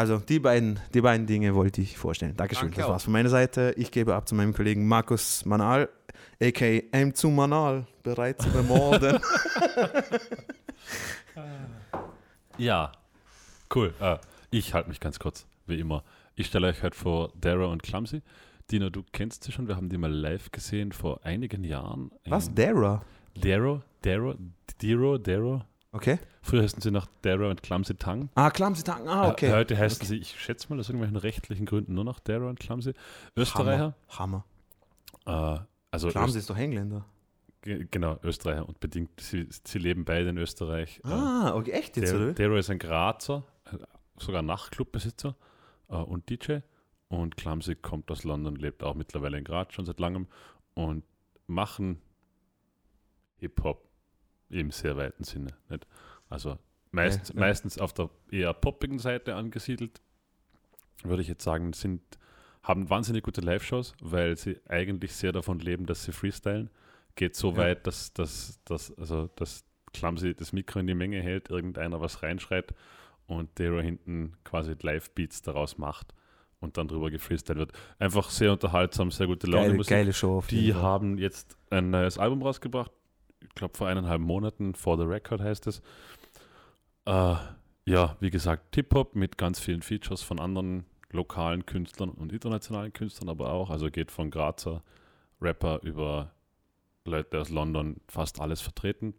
Also 0.00 0.16
die 0.16 0.38
beiden, 0.38 0.80
die 0.94 1.02
beiden 1.02 1.26
Dinge 1.26 1.54
wollte 1.54 1.82
ich 1.82 1.98
vorstellen. 1.98 2.34
Dankeschön. 2.34 2.68
Danke 2.68 2.76
das 2.76 2.86
auch. 2.86 2.92
war's 2.92 3.04
von 3.04 3.12
meiner 3.12 3.28
Seite. 3.28 3.74
Ich 3.76 3.90
gebe 3.90 4.14
ab 4.14 4.26
zu 4.26 4.34
meinem 4.34 4.54
Kollegen 4.54 4.88
Markus 4.88 5.44
Manal, 5.44 5.90
a.k.a. 6.42 6.96
M 6.96 7.14
zu 7.14 7.28
Manal, 7.28 7.84
bereit 8.02 8.40
zu 8.40 8.48
ermorden. 8.48 9.20
Ja, 12.56 12.92
cool. 13.74 13.92
Äh, 14.00 14.16
ich 14.50 14.72
halte 14.72 14.88
mich 14.88 15.00
ganz 15.00 15.18
kurz, 15.18 15.46
wie 15.66 15.78
immer. 15.78 16.02
Ich 16.34 16.46
stelle 16.46 16.68
euch 16.68 16.82
heute 16.82 16.96
vor 16.96 17.32
Dara 17.38 17.66
und 17.66 17.82
Clumsy. 17.82 18.22
Dino, 18.70 18.88
du 18.88 19.04
kennst 19.12 19.44
sie 19.44 19.52
schon. 19.52 19.68
Wir 19.68 19.76
haben 19.76 19.90
die 19.90 19.98
mal 19.98 20.10
live 20.10 20.50
gesehen 20.50 20.92
vor 20.92 21.20
einigen 21.24 21.62
Jahren. 21.62 22.10
Was? 22.24 22.54
Dara? 22.54 23.02
Daro, 23.34 23.82
Daro, 24.00 24.34
Diro, 24.80 25.18
Daro. 25.18 25.62
Okay. 25.92 26.18
Früher 26.42 26.62
heißen 26.62 26.80
sie 26.80 26.90
noch 26.92 27.06
Dara 27.22 27.50
und 27.50 27.62
Clumsy 27.62 27.96
Tang. 27.96 28.28
Ah, 28.36 28.50
Clumsy 28.50 28.84
Tang. 28.84 29.08
Ah, 29.08 29.28
okay. 29.28 29.52
Heute 29.52 29.76
heißen 29.76 30.06
sie, 30.06 30.18
ich 30.18 30.40
schätze 30.40 30.68
mal, 30.68 30.78
aus 30.78 30.88
irgendwelchen 30.88 31.16
rechtlichen 31.16 31.66
Gründen 31.66 31.94
nur 31.94 32.04
noch 32.04 32.20
Dara 32.20 32.48
und 32.48 32.60
Clumsy. 32.60 32.92
Österreicher. 33.36 33.94
Hammer. 34.10 34.44
Äh, 35.26 35.58
also 35.90 36.08
Clumsy 36.08 36.38
ist 36.38 36.48
doch 36.48 36.56
Engländer. 36.56 37.04
Ge- 37.62 37.86
Genau, 37.90 38.18
Österreicher 38.22 38.68
und 38.68 38.78
bedingt, 38.80 39.20
sie, 39.20 39.48
sie 39.50 39.78
leben 39.78 40.04
beide 40.04 40.28
in 40.30 40.38
Österreich. 40.38 41.00
Äh, 41.04 41.08
Ah, 41.08 41.54
okay. 41.56 41.72
Echt 41.72 41.96
jetzt, 41.96 42.12
Der, 42.12 42.20
oder? 42.20 42.32
Dero 42.34 42.56
ist 42.56 42.70
ein 42.70 42.78
Grazer, 42.78 43.42
äh, 43.64 43.76
sogar 44.16 44.42
Nachtclubbesitzer 44.42 45.34
äh, 45.88 45.96
und 45.96 46.30
DJ. 46.30 46.58
Und 47.08 47.36
Clumsy 47.36 47.74
kommt 47.74 48.08
aus 48.12 48.22
London, 48.22 48.54
lebt 48.54 48.84
auch 48.84 48.94
mittlerweile 48.94 49.36
in 49.38 49.42
Graz 49.44 49.72
schon 49.74 49.84
seit 49.84 49.98
langem 49.98 50.28
und 50.74 51.02
machen 51.48 52.00
Hip-Hop 53.38 53.89
im 54.50 54.70
sehr 54.70 54.96
weiten 54.96 55.24
Sinne. 55.24 55.54
Nicht? 55.68 55.86
Also 56.28 56.58
meistens, 56.90 57.28
Ja, 57.30 57.34
ja. 57.36 57.40
meistens 57.40 57.78
auf 57.78 57.92
der 57.92 58.10
eher 58.30 58.52
poppigen 58.52 58.98
Seite 58.98 59.34
angesiedelt, 59.36 60.00
würde 61.02 61.22
ich 61.22 61.28
jetzt 61.28 61.44
sagen, 61.44 61.72
sind, 61.72 62.02
haben 62.62 62.90
wahnsinnig 62.90 63.22
gute 63.22 63.40
Live-Shows, 63.40 63.94
weil 64.02 64.36
sie 64.36 64.58
eigentlich 64.68 65.14
sehr 65.14 65.32
davon 65.32 65.58
leben, 65.60 65.86
dass 65.86 66.04
sie 66.04 66.12
freestylen. 66.12 66.70
Geht 67.16 67.34
so 67.36 67.52
Ja. 67.52 67.56
weit, 67.58 67.86
dass, 67.86 68.12
dass, 68.12 68.60
dass, 68.64 68.96
also, 68.98 69.28
dass 69.36 69.64
Clumsy 69.92 70.34
das 70.34 70.52
Mikro 70.52 70.78
in 70.80 70.86
die 70.86 70.94
Menge 70.94 71.20
hält, 71.20 71.50
irgendeiner 71.50 72.00
was 72.00 72.22
reinschreit 72.22 72.74
und 73.26 73.58
Dero 73.58 73.80
hinten 73.80 74.34
quasi 74.44 74.74
Live-Beats 74.80 75.42
daraus 75.42 75.78
macht 75.78 76.14
und 76.60 76.76
dann 76.76 76.86
drüber 76.88 77.10
gefreestylt 77.10 77.58
wird. 77.58 77.72
Einfach 77.98 78.28
sehr 78.30 78.52
unterhaltsam, 78.52 79.10
sehr 79.10 79.26
gute 79.26 79.46
Laune 79.48 79.68
Geile, 79.70 79.84
geile 79.84 80.12
Show 80.12 80.44
Die 80.50 80.72
Fall. 80.72 80.82
haben 80.82 81.18
jetzt 81.18 81.56
ein 81.70 81.90
neues 81.90 82.18
Album 82.18 82.42
rausgebracht. 82.42 82.92
Ich 83.42 83.54
glaube, 83.54 83.76
vor 83.76 83.88
eineinhalb 83.88 84.20
Monaten. 84.20 84.74
For 84.74 84.96
the 84.96 85.04
Record 85.04 85.40
heißt 85.40 85.66
es. 85.66 85.80
Äh, 87.06 87.36
ja, 87.86 88.16
wie 88.20 88.30
gesagt, 88.30 88.74
Hip-Hop 88.74 89.16
mit 89.16 89.38
ganz 89.38 89.58
vielen 89.60 89.82
Features 89.82 90.22
von 90.22 90.38
anderen 90.38 90.84
lokalen 91.10 91.66
Künstlern 91.66 92.10
und 92.10 92.32
internationalen 92.32 92.92
Künstlern 92.92 93.28
aber 93.28 93.52
auch. 93.52 93.70
Also 93.70 93.90
geht 93.90 94.10
von 94.10 94.30
Grazer 94.30 94.82
Rapper 95.40 95.80
über 95.82 96.32
Leute 97.04 97.40
aus 97.40 97.48
London 97.48 97.96
fast 98.08 98.40
alles 98.40 98.60
vertreten. 98.60 99.14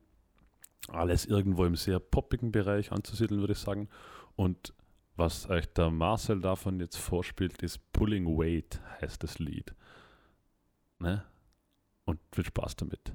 Alles 0.88 1.26
irgendwo 1.26 1.66
im 1.66 1.76
sehr 1.76 2.00
poppigen 2.00 2.52
Bereich 2.52 2.92
anzusiedeln, 2.92 3.42
würde 3.42 3.54
ich 3.54 3.60
sagen. 3.60 3.90
Und 4.36 4.74
was 5.16 5.50
euch 5.50 5.72
der 5.74 5.90
Marcel 5.92 6.42
davon 6.42 6.80
jetzt 6.80 6.98
vorspielt, 6.98 7.62
ist 7.62 7.92
Pulling 7.94 8.26
Weight, 8.26 8.82
heißt 9.02 9.22
das 9.22 9.40
Lied. 9.40 9.76
Ne? 11.00 11.24
Und 12.06 12.20
viel 12.32 12.46
Spaß 12.46 12.76
damit. 12.78 13.12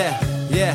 Yeah, 0.00 0.16
yeah. 0.48 0.74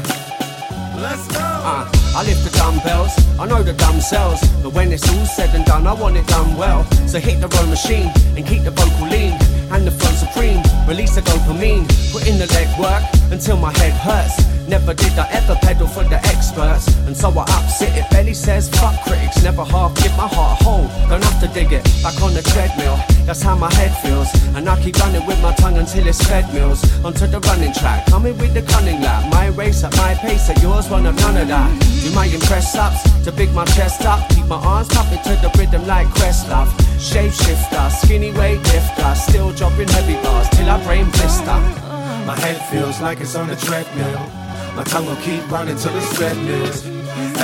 Let's 1.02 1.26
go. 1.34 1.42
Uh, 1.42 1.90
I 2.16 2.22
lift 2.30 2.44
the 2.46 2.54
dumbbells, 2.56 3.10
I 3.40 3.48
know 3.48 3.64
the 3.64 3.74
dumb 3.74 4.00
cells, 4.00 4.40
but 4.62 4.72
when 4.74 4.94
it's 4.94 5.02
all 5.12 5.26
said 5.26 5.50
and 5.56 5.66
done, 5.66 5.88
I 5.88 5.94
want 5.94 6.16
it 6.16 6.28
done 6.28 6.56
well. 6.56 6.86
So 7.08 7.18
hit 7.18 7.42
the 7.42 7.48
row 7.48 7.66
machine 7.66 8.12
and 8.38 8.46
keep 8.46 8.62
the 8.62 8.70
vocal 8.70 9.08
lean 9.08 9.34
and 9.74 9.82
the 9.88 9.90
flow 9.90 10.12
supreme. 10.12 10.62
Release 10.88 11.16
the 11.16 11.22
dopamine, 11.22 11.90
put 12.14 12.28
in 12.28 12.38
the 12.38 12.46
leg 12.54 12.70
work 12.78 13.02
until 13.32 13.58
my 13.58 13.74
head 13.80 13.94
hurts. 13.94 14.46
Never 14.68 14.96
did 14.96 15.14
I 15.18 15.30
ever 15.30 15.56
pedal 15.62 15.88
for 15.88 16.04
the 16.04 16.18
experts, 16.26 16.88
and 17.06 17.16
so 17.16 17.30
I 17.30 17.44
upset 17.44 17.96
it. 17.98 18.10
Belly 18.10 18.34
says 18.34 18.68
fuck 18.70 19.00
critics, 19.04 19.44
never 19.44 19.64
half 19.64 19.94
give 19.96 20.16
my 20.18 20.28
heart 20.28 20.60
a 20.60 20.64
hole. 20.64 20.88
Don't 21.08 21.24
have 21.24 21.40
to 21.42 21.48
dig 21.48 21.72
it 21.72 21.84
back 22.02 22.20
on 22.22 22.34
the 22.34 22.42
treadmill. 22.42 22.98
That's 23.26 23.42
how 23.42 23.56
my 23.56 23.72
head 23.76 23.94
feels, 24.02 24.28
and 24.56 24.68
I 24.68 24.82
keep 24.82 24.98
running 24.98 25.26
with 25.28 25.40
my 25.42 25.54
tongue 25.54 25.78
until 25.78 26.08
it's 26.08 26.22
fed 26.24 26.52
meals. 26.54 26.82
Onto 27.06 27.28
the 27.28 27.40
running 27.42 27.74
track, 27.74 28.08
coming 28.08 28.38
with 28.40 28.54
the 28.54 28.64
cunning 28.64 29.02
lap. 29.02 29.32
My 29.32 29.48
race 29.48 29.84
at 29.84 29.96
my 29.98 30.16
pace, 30.16 30.50
at 30.50 30.60
yours 30.62 30.90
one 30.90 31.06
of 31.06 31.16
none 31.16 31.38
of 31.38 31.48
that. 31.48 31.70
Do 32.02 32.12
my 32.14 32.26
impress 32.26 32.76
ups 32.76 33.04
to 33.24 33.32
big 33.32 33.52
my 33.54 33.66
chest 33.66 34.02
up, 34.06 34.28
keep 34.30 34.46
my 34.48 34.58
arms 34.58 34.88
pumping 34.88 35.22
to 35.24 35.36
the 35.42 35.54
rhythm 35.58 35.86
like 35.86 36.08
Questlove. 36.18 36.70
Shape 37.00 37.34
shifter, 37.34 37.90
skinny 37.90 38.32
weight 38.32 38.62
lifter, 38.74 39.14
still 39.16 39.52
dropping 39.54 39.90
heavy 39.90 40.16
bars 40.24 40.50
till 40.50 40.70
I 40.70 40.84
brain 40.84 41.10
blister. 41.12 41.60
My 42.26 42.36
head 42.40 42.58
feels 42.72 43.00
like 43.00 43.22
it's 43.22 43.36
on 43.36 43.52
a 43.52 43.56
treadmill. 43.56 44.35
My 44.76 44.84
tongue 44.84 45.06
will 45.06 45.16
keep 45.18 45.50
running 45.50 45.78
till 45.78 45.96
it's 45.96 46.20
red. 46.20 46.36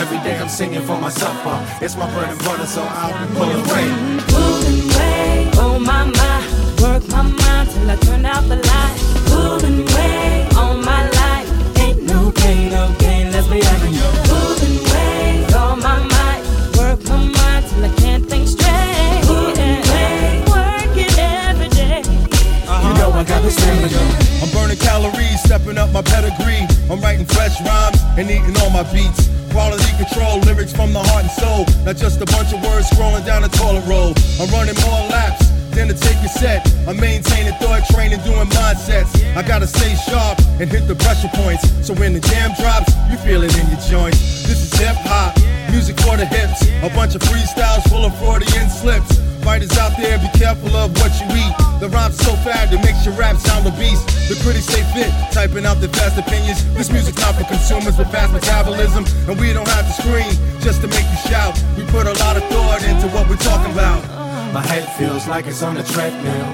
Every 0.02 0.18
day 0.18 0.38
I'm 0.38 0.50
singing 0.50 0.82
for 0.82 1.00
my 1.00 1.10
supper. 1.10 1.58
It's 1.80 1.96
my 1.96 2.06
bread 2.14 2.30
and 2.30 2.40
butter, 2.40 2.66
so 2.66 2.82
I'll 2.84 3.26
be 3.26 3.34
pulling 3.36 3.64
weight. 3.72 4.28
Pulling 4.28 4.88
weight, 4.96 5.52
oh 5.56 5.80
my 5.80 6.04
my, 6.04 6.40
work 6.82 7.08
my 7.08 7.24
mind 7.24 7.70
till 7.72 7.90
I 7.90 7.96
turn 8.02 8.26
out 8.26 8.44
the 8.50 8.58
light. 8.58 8.98
Pulling 9.28 9.86
weight 9.96 10.50
on 10.58 10.84
my 10.84 11.08
life, 11.10 11.80
ain't 11.80 12.04
no 12.04 12.32
pain, 12.32 12.70
no 12.70 12.94
gain, 13.00 13.32
let's 13.32 13.48
be 13.48 13.64
honest. 13.64 14.28
Pulling 14.28 14.78
weight 14.92 15.56
on 15.56 15.80
my 15.80 16.00
mind, 16.00 16.42
work 16.78 17.00
my 17.08 17.16
mind 17.16 17.66
till 17.70 17.86
I 17.86 17.94
can't 17.96 18.26
think 18.26 18.50
straight. 18.50 19.24
Pulling 19.24 19.80
weight, 19.92 20.44
work 20.50 20.98
it 20.98 21.18
every 21.18 21.70
day. 21.70 22.04
You 22.04 22.94
know 23.00 23.12
I 23.14 23.24
got 23.24 23.42
the 23.42 23.52
stamina. 23.52 24.21
I'm 24.42 24.50
burning 24.50 24.78
calories, 24.78 25.38
stepping 25.44 25.78
up 25.78 25.92
my 25.92 26.02
pedigree. 26.02 26.66
I'm 26.90 27.00
writing 27.00 27.26
fresh 27.26 27.62
rhymes 27.62 28.02
and 28.18 28.26
eating 28.26 28.58
all 28.58 28.72
my 28.72 28.82
beats. 28.92 29.30
Quality 29.54 29.86
control, 30.02 30.40
lyrics 30.42 30.74
from 30.74 30.94
the 30.94 31.04
heart 31.04 31.30
and 31.30 31.34
soul. 31.38 31.66
Not 31.86 31.96
just 31.96 32.20
a 32.22 32.26
bunch 32.26 32.52
of 32.52 32.64
words 32.66 32.90
scrolling 32.90 33.26
down 33.26 33.44
a 33.44 33.50
toilet 33.50 33.86
roll. 33.86 34.18
I'm 34.42 34.50
running 34.50 34.74
more 34.82 35.06
laps 35.14 35.46
than 35.78 35.88
to 35.90 35.94
take 35.94 36.18
a 36.26 36.30
set. 36.30 36.66
I'm 36.88 36.98
maintaining 36.98 37.54
thought 37.62 37.86
training, 37.94 38.20
doing 38.26 38.50
mindsets. 38.50 39.14
I 39.38 39.46
gotta 39.46 39.68
stay 39.68 39.94
sharp 40.10 40.40
and 40.60 40.70
hit 40.70 40.88
the 40.88 40.96
pressure 40.96 41.30
points. 41.36 41.70
So 41.86 41.94
when 41.94 42.14
the 42.14 42.20
jam 42.20 42.52
drops, 42.58 42.92
you 43.12 43.18
feel 43.18 43.44
it 43.44 43.54
in 43.58 43.70
your 43.70 43.82
joints. 43.86 44.48
This 44.50 44.58
is 44.66 44.74
hip 44.74 44.98
hop, 45.06 45.38
music 45.70 46.00
for 46.02 46.18
the 46.18 46.26
hips. 46.26 46.66
A 46.82 46.90
bunch 46.96 47.14
of 47.14 47.22
freestyles 47.22 47.88
full 47.90 48.06
of 48.06 48.18
Freudian 48.18 48.70
slips. 48.70 49.31
Fighters 49.42 49.76
out 49.78 49.98
there, 49.98 50.18
be 50.20 50.30
careful 50.38 50.70
of 50.78 50.94
what 51.02 51.12
you 51.20 51.26
eat. 51.34 51.56
The 51.82 51.90
rhymes 51.90 52.18
so 52.18 52.36
fast, 52.46 52.72
it 52.74 52.82
makes 52.86 53.06
your 53.06 53.16
rap 53.16 53.38
sound 53.38 53.66
a 53.66 53.72
beast. 53.72 54.06
The 54.30 54.38
critics 54.44 54.70
stay 54.70 54.86
fit, 54.94 55.10
typing 55.34 55.66
out 55.66 55.82
their 55.82 55.90
fast 55.90 56.18
opinions. 56.18 56.62
This 56.78 56.92
music's 56.92 57.18
not 57.18 57.36
for 57.36 57.44
consumers 57.46 57.98
with 57.98 58.12
fast 58.12 58.34
metabolism, 58.34 59.04
and 59.28 59.40
we 59.40 59.52
don't 59.52 59.68
have 59.68 59.86
to 59.90 59.94
scream 59.98 60.30
just 60.62 60.82
to 60.82 60.88
make 60.88 61.06
you 61.10 61.20
shout. 61.26 61.58
We 61.76 61.86
put 61.90 62.06
a 62.06 62.14
lot 62.22 62.38
of 62.38 62.44
thought 62.54 62.84
into 62.86 63.10
what 63.10 63.28
we're 63.28 63.42
talking 63.42 63.74
about. 63.74 64.06
My 64.54 64.62
head 64.62 64.86
feels 64.94 65.28
like 65.28 65.48
it's 65.48 65.64
on 65.64 65.78
a 65.78 65.84
treadmill. 65.84 66.46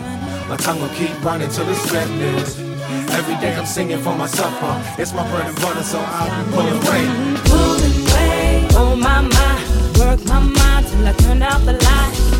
My 0.47 0.55
tongue 0.55 0.79
will 0.79 0.95
keep 0.95 1.11
running 1.21 1.49
till 1.49 1.67
it's 1.67 1.91
red 1.91 2.09
lips. 2.17 2.57
Every 3.11 3.35
day 3.43 3.53
I'm 3.53 3.65
singing 3.65 3.99
for 3.99 4.15
my 4.15 4.27
supper. 4.27 4.73
It's 4.97 5.11
my 5.13 5.27
bread 5.29 5.45
and 5.45 5.55
butter, 5.59 5.83
so 5.83 5.99
I'll 5.99 6.31
be 6.31 6.51
pulling 6.55 6.79
weight. 6.87 7.11
Pulling 7.51 7.99
weight, 8.15 8.67
oh 8.79 8.95
my 8.95 9.21
my, 9.21 9.55
work 9.99 10.23
my 10.23 10.39
mind 10.39 10.87
till 10.87 11.05
I 11.05 11.11
turn 11.19 11.41
out 11.41 11.65
the 11.65 11.73
light. 11.73 12.36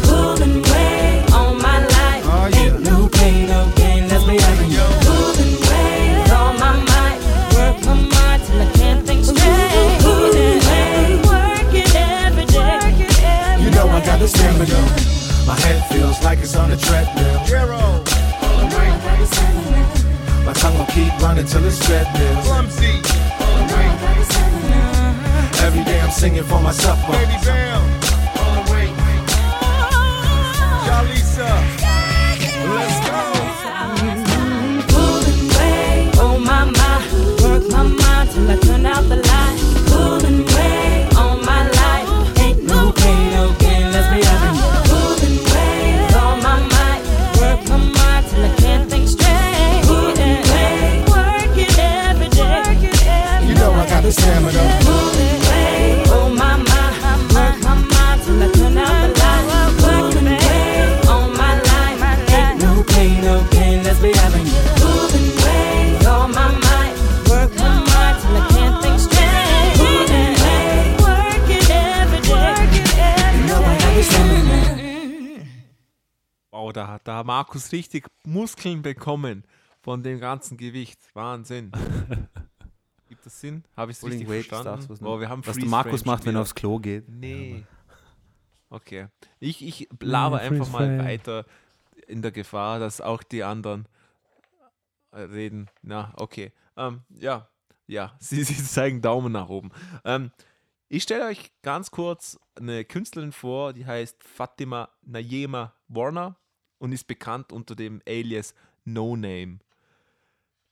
Got 14.18 14.24
the 14.24 14.28
stamina. 14.28 15.46
My 15.46 15.60
head 15.62 15.84
feels 15.92 16.22
like 16.24 16.40
it's 16.40 16.56
on 16.56 16.72
a 16.72 16.78
treadmill. 16.78 17.40
My 20.46 20.54
tongue 20.54 20.78
will 20.78 20.86
keep 20.86 21.12
running 21.20 21.46
till 21.46 21.66
it's 21.66 21.88
lips. 21.90 22.48
clumsy, 22.48 23.02
Every 25.66 25.84
day 25.84 26.00
I'm 26.02 26.12
singing 26.12 26.44
for 26.44 26.60
my 26.62 26.72
supper. 26.72 27.12
baby 27.12 27.38
Bam, 27.44 28.07
da 77.08 77.16
hat 77.16 77.26
Markus 77.26 77.72
richtig 77.72 78.06
Muskeln 78.26 78.82
bekommen 78.82 79.46
von 79.80 80.04
dem 80.04 80.20
ganzen 80.20 80.58
Gewicht. 80.58 81.00
Wahnsinn. 81.14 81.72
Gibt 83.08 83.26
das 83.26 83.40
Sinn? 83.40 83.64
Habe 83.78 83.92
ich 83.92 83.98
es 83.98 84.04
richtig 84.04 84.28
weight 84.28 84.46
verstanden? 84.48 84.90
was, 84.90 85.02
Wow, 85.02 85.22
wir 85.22 85.30
haben 85.30 85.46
was 85.48 85.56
der 85.56 85.66
Markus 85.68 86.02
Frame 86.02 86.12
macht, 86.12 86.26
wenn 86.26 86.36
er 86.36 86.42
aufs 86.42 86.54
Klo 86.54 86.80
geht. 86.80 87.08
Nee. 87.08 87.64
Okay. 88.70 89.08
Ich, 89.40 89.66
ich 89.66 89.88
laber 90.02 90.44
Ja, 90.44 90.50
einfach 90.52 90.70
mal 90.70 90.98
Frame. 90.98 91.06
weiter 91.06 91.46
in 92.08 92.22
der 92.22 92.32
Gefahr, 92.32 92.80
dass 92.80 93.00
auch 93.00 93.24
die 93.24 93.44
anderen 93.44 93.88
äh, 95.12 95.22
reden. 95.22 95.70
Na, 95.82 96.14
okay. 96.18 96.52
Ähm, 96.76 97.04
ja, 97.10 97.48
ja, 97.86 98.16
sie, 98.20 98.44
sie 98.44 98.62
zeigen 98.62 99.02
Daumen 99.02 99.32
nach 99.32 99.48
oben. 99.48 99.72
Ähm, 100.04 100.32
ich 100.90 101.04
stelle 101.04 101.26
euch 101.28 101.54
ganz 101.62 101.90
kurz 101.90 102.38
eine 102.56 102.84
Künstlerin 102.84 103.32
vor, 103.32 103.72
die 103.72 103.86
heißt 103.86 104.22
Fatima 104.26 104.90
Nayema 105.04 105.74
Warner 105.88 106.36
und 106.80 106.92
ist 106.92 107.06
bekannt 107.08 107.52
unter 107.52 107.76
dem 107.76 108.02
Alias 108.08 108.54
No 108.86 109.16
Name. 109.16 109.60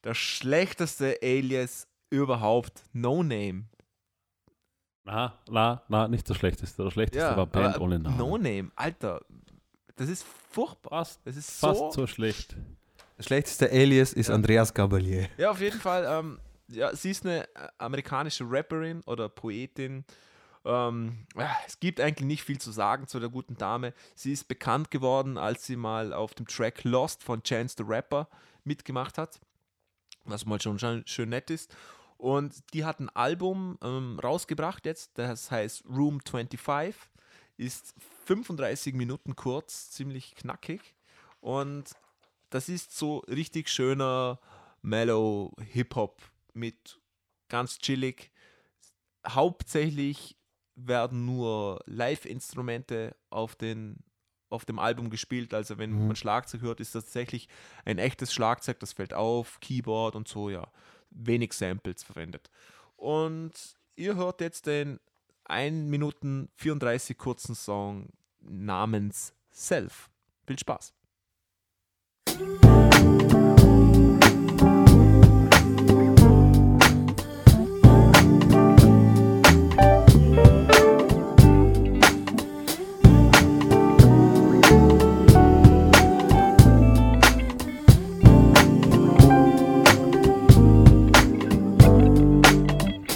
Das 0.01 0.17
schlechteste 0.17 1.17
Alias 1.21 1.87
überhaupt, 2.09 2.83
No 2.93 3.23
Name. 3.23 3.65
Na, 5.03 5.37
na, 5.49 5.83
na, 5.87 6.07
nicht 6.07 6.27
das 6.29 6.37
Schlechteste. 6.37 6.83
Das 6.83 6.93
Schlechteste 6.93 7.37
war 7.37 7.45
Band 7.45 7.79
ohne 7.79 7.99
Namen. 7.99 8.17
No 8.17 8.37
Name, 8.37 8.71
Alter. 8.75 9.21
Das 9.95 10.09
ist 10.09 10.25
furchtbar. 10.51 10.89
Fast, 10.89 11.21
Das 11.25 11.37
ist 11.37 11.51
fast 11.51 11.79
so. 11.79 11.91
so 11.91 12.07
schlecht. 12.07 12.55
Das 13.17 13.27
schlechteste 13.27 13.69
Alias 13.71 14.13
ist 14.13 14.27
Ja. 14.29 14.35
Andreas 14.35 14.73
Gabalier. 14.73 15.29
Ja, 15.37 15.51
auf 15.51 15.61
jeden 15.61 15.79
Fall. 15.79 16.05
Ähm, 16.07 16.39
ja, 16.67 16.93
sie 16.95 17.11
ist 17.11 17.25
eine 17.25 17.43
äh, 17.55 17.67
amerikanische 17.77 18.43
Rapperin 18.49 19.01
oder 19.05 19.29
Poetin. 19.29 20.03
Ähm, 20.65 21.27
es 21.67 21.79
gibt 21.79 21.99
eigentlich 21.99 22.25
nicht 22.27 22.43
viel 22.43 22.59
zu 22.59 22.71
sagen 22.71 23.07
zu 23.07 23.19
der 23.19 23.29
guten 23.29 23.55
Dame. 23.55 23.93
Sie 24.15 24.33
ist 24.33 24.47
bekannt 24.47 24.89
geworden, 24.91 25.37
als 25.37 25.65
sie 25.65 25.75
mal 25.75 26.11
auf 26.11 26.33
dem 26.33 26.47
Track 26.47 26.83
Lost 26.83 27.23
von 27.23 27.43
Chance 27.43 27.75
the 27.77 27.83
Rapper 27.87 28.27
mitgemacht 28.63 29.17
hat, 29.17 29.39
was 30.23 30.45
mal 30.45 30.59
schon 30.59 30.79
schön 31.05 31.29
nett 31.29 31.49
ist. 31.49 31.75
Und 32.17 32.73
die 32.73 32.83
hat 32.83 32.99
ein 32.99 33.09
Album 33.09 33.77
ähm, 33.83 34.19
rausgebracht 34.19 34.85
jetzt, 34.85 35.17
das 35.17 35.51
heißt 35.51 35.85
Room 35.85 36.19
25. 36.21 36.95
ist 37.57 37.93
35 38.25 38.95
Minuten 38.95 39.35
kurz, 39.35 39.91
ziemlich 39.91 40.33
knackig. 40.35 40.95
Und 41.41 41.91
das 42.49 42.69
ist 42.69 42.97
so 42.97 43.19
richtig 43.27 43.69
schöner 43.69 44.39
Mellow 44.81 45.53
Hip-Hop 45.73 46.21
mit 46.53 46.99
ganz 47.49 47.77
chillig. 47.79 48.31
Hauptsächlich 49.27 50.37
werden 50.75 51.25
nur 51.25 51.81
Live-Instrumente 51.85 53.15
auf, 53.29 53.55
den, 53.55 54.03
auf 54.49 54.65
dem 54.65 54.79
Album 54.79 55.09
gespielt. 55.09 55.53
Also 55.53 55.77
wenn 55.77 55.91
Mhm. 55.91 56.07
man 56.07 56.15
Schlagzeug 56.15 56.61
hört, 56.61 56.79
ist 56.79 56.95
das 56.95 57.05
tatsächlich 57.05 57.47
ein 57.85 57.97
echtes 57.97 58.33
Schlagzeug, 58.33 58.79
das 58.79 58.93
fällt 58.93 59.13
auf, 59.13 59.59
Keyboard 59.59 60.15
und 60.15 60.27
so, 60.27 60.49
ja. 60.49 60.67
Wenig 61.09 61.53
Samples 61.53 62.03
verwendet. 62.03 62.49
Und 62.97 63.53
ihr 63.95 64.15
hört 64.15 64.41
jetzt 64.41 64.65
den 64.67 64.99
1 65.45 65.89
Minuten 65.89 66.49
34 66.55 67.17
kurzen 67.17 67.55
Song 67.55 68.09
namens 68.41 69.33
Self. 69.51 70.09
Viel 70.45 70.59
Spaß. 70.59 70.93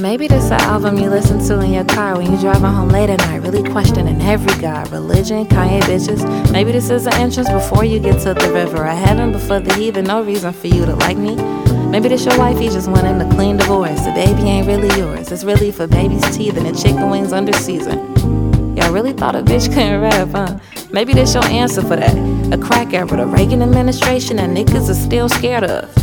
Maybe 0.10 0.28
this 0.28 0.50
the 0.50 0.56
album 0.56 0.98
you 0.98 1.08
listen 1.08 1.38
to 1.50 1.60
in 1.60 1.72
your 1.72 1.86
car 1.86 2.18
when 2.18 2.32
you're 2.32 2.42
driving 2.42 2.64
home 2.64 2.90
late 2.90 3.12
at 3.12 3.20
night, 3.20 3.44
really 3.44 3.62
questioning 3.62 4.20
every 4.24 4.60
god, 4.60 4.92
religion, 4.92 5.46
Kanye 5.46 5.82
bitches. 5.82 6.52
Maybe 6.52 6.72
this 6.72 6.90
is 6.90 7.04
the 7.04 7.14
entrance 7.14 7.48
before 7.48 7.86
you 7.86 8.00
get 8.00 8.20
to 8.24 8.34
the 8.34 8.52
river 8.52 8.88
of 8.88 8.98
heaven, 8.98 9.32
before 9.32 9.60
the 9.60 9.72
heathen, 9.76 10.06
no 10.06 10.24
reason 10.24 10.52
for 10.52 10.66
you 10.66 10.84
to 10.84 10.96
like 10.96 11.16
me. 11.16 11.36
Maybe 11.92 12.10
this 12.10 12.26
your 12.26 12.36
wife, 12.40 12.60
you 12.60 12.72
just 12.72 12.90
wanting 12.90 13.22
a 13.22 13.36
clean 13.36 13.58
divorce. 13.58 14.04
The 14.04 14.12
baby 14.14 14.50
ain't 14.50 14.66
really 14.66 14.90
yours, 14.98 15.32
it's 15.32 15.44
really 15.44 15.72
for 15.72 15.86
baby's 15.86 16.26
teeth 16.36 16.58
and 16.58 16.66
the 16.66 16.72
chicken 16.76 17.12
wings 17.12 17.32
under 17.32 17.54
season. 17.54 18.00
Y'all 18.76 18.92
really 18.92 19.14
thought 19.14 19.36
a 19.36 19.44
bitch 19.44 19.72
couldn't 19.72 20.02
rap, 20.02 20.30
huh? 20.30 20.58
Maybe 20.92 21.14
this 21.14 21.36
your 21.36 21.46
answer 21.46 21.84
for 21.84 21.98
that. 21.98 22.18
A 22.52 22.58
crack 22.58 22.94
era, 22.96 23.06
the 23.06 23.28
Reagan 23.28 23.62
administration 23.62 24.38
that 24.38 24.50
niggas 24.50 24.90
are 24.90 24.96
still 24.96 25.30
scared 25.30 25.66
of. 25.66 25.99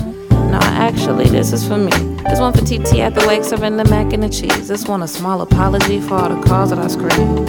No, 0.56 0.62
actually, 0.62 1.28
this 1.28 1.52
is 1.52 1.68
for 1.68 1.76
me. 1.76 1.90
This 2.30 2.40
one 2.40 2.54
for 2.54 2.62
TT 2.62 3.00
at 3.00 3.14
the 3.14 3.22
wake 3.28 3.44
serving 3.44 3.76
the 3.76 3.84
mac 3.84 4.14
and 4.14 4.22
the 4.22 4.28
cheese. 4.30 4.68
This 4.68 4.88
one 4.88 5.02
a 5.02 5.06
small 5.06 5.42
apology 5.42 6.00
for 6.00 6.14
all 6.14 6.30
the 6.30 6.42
calls 6.46 6.70
that 6.70 6.78
I 6.78 6.86
screamed. 6.86 7.46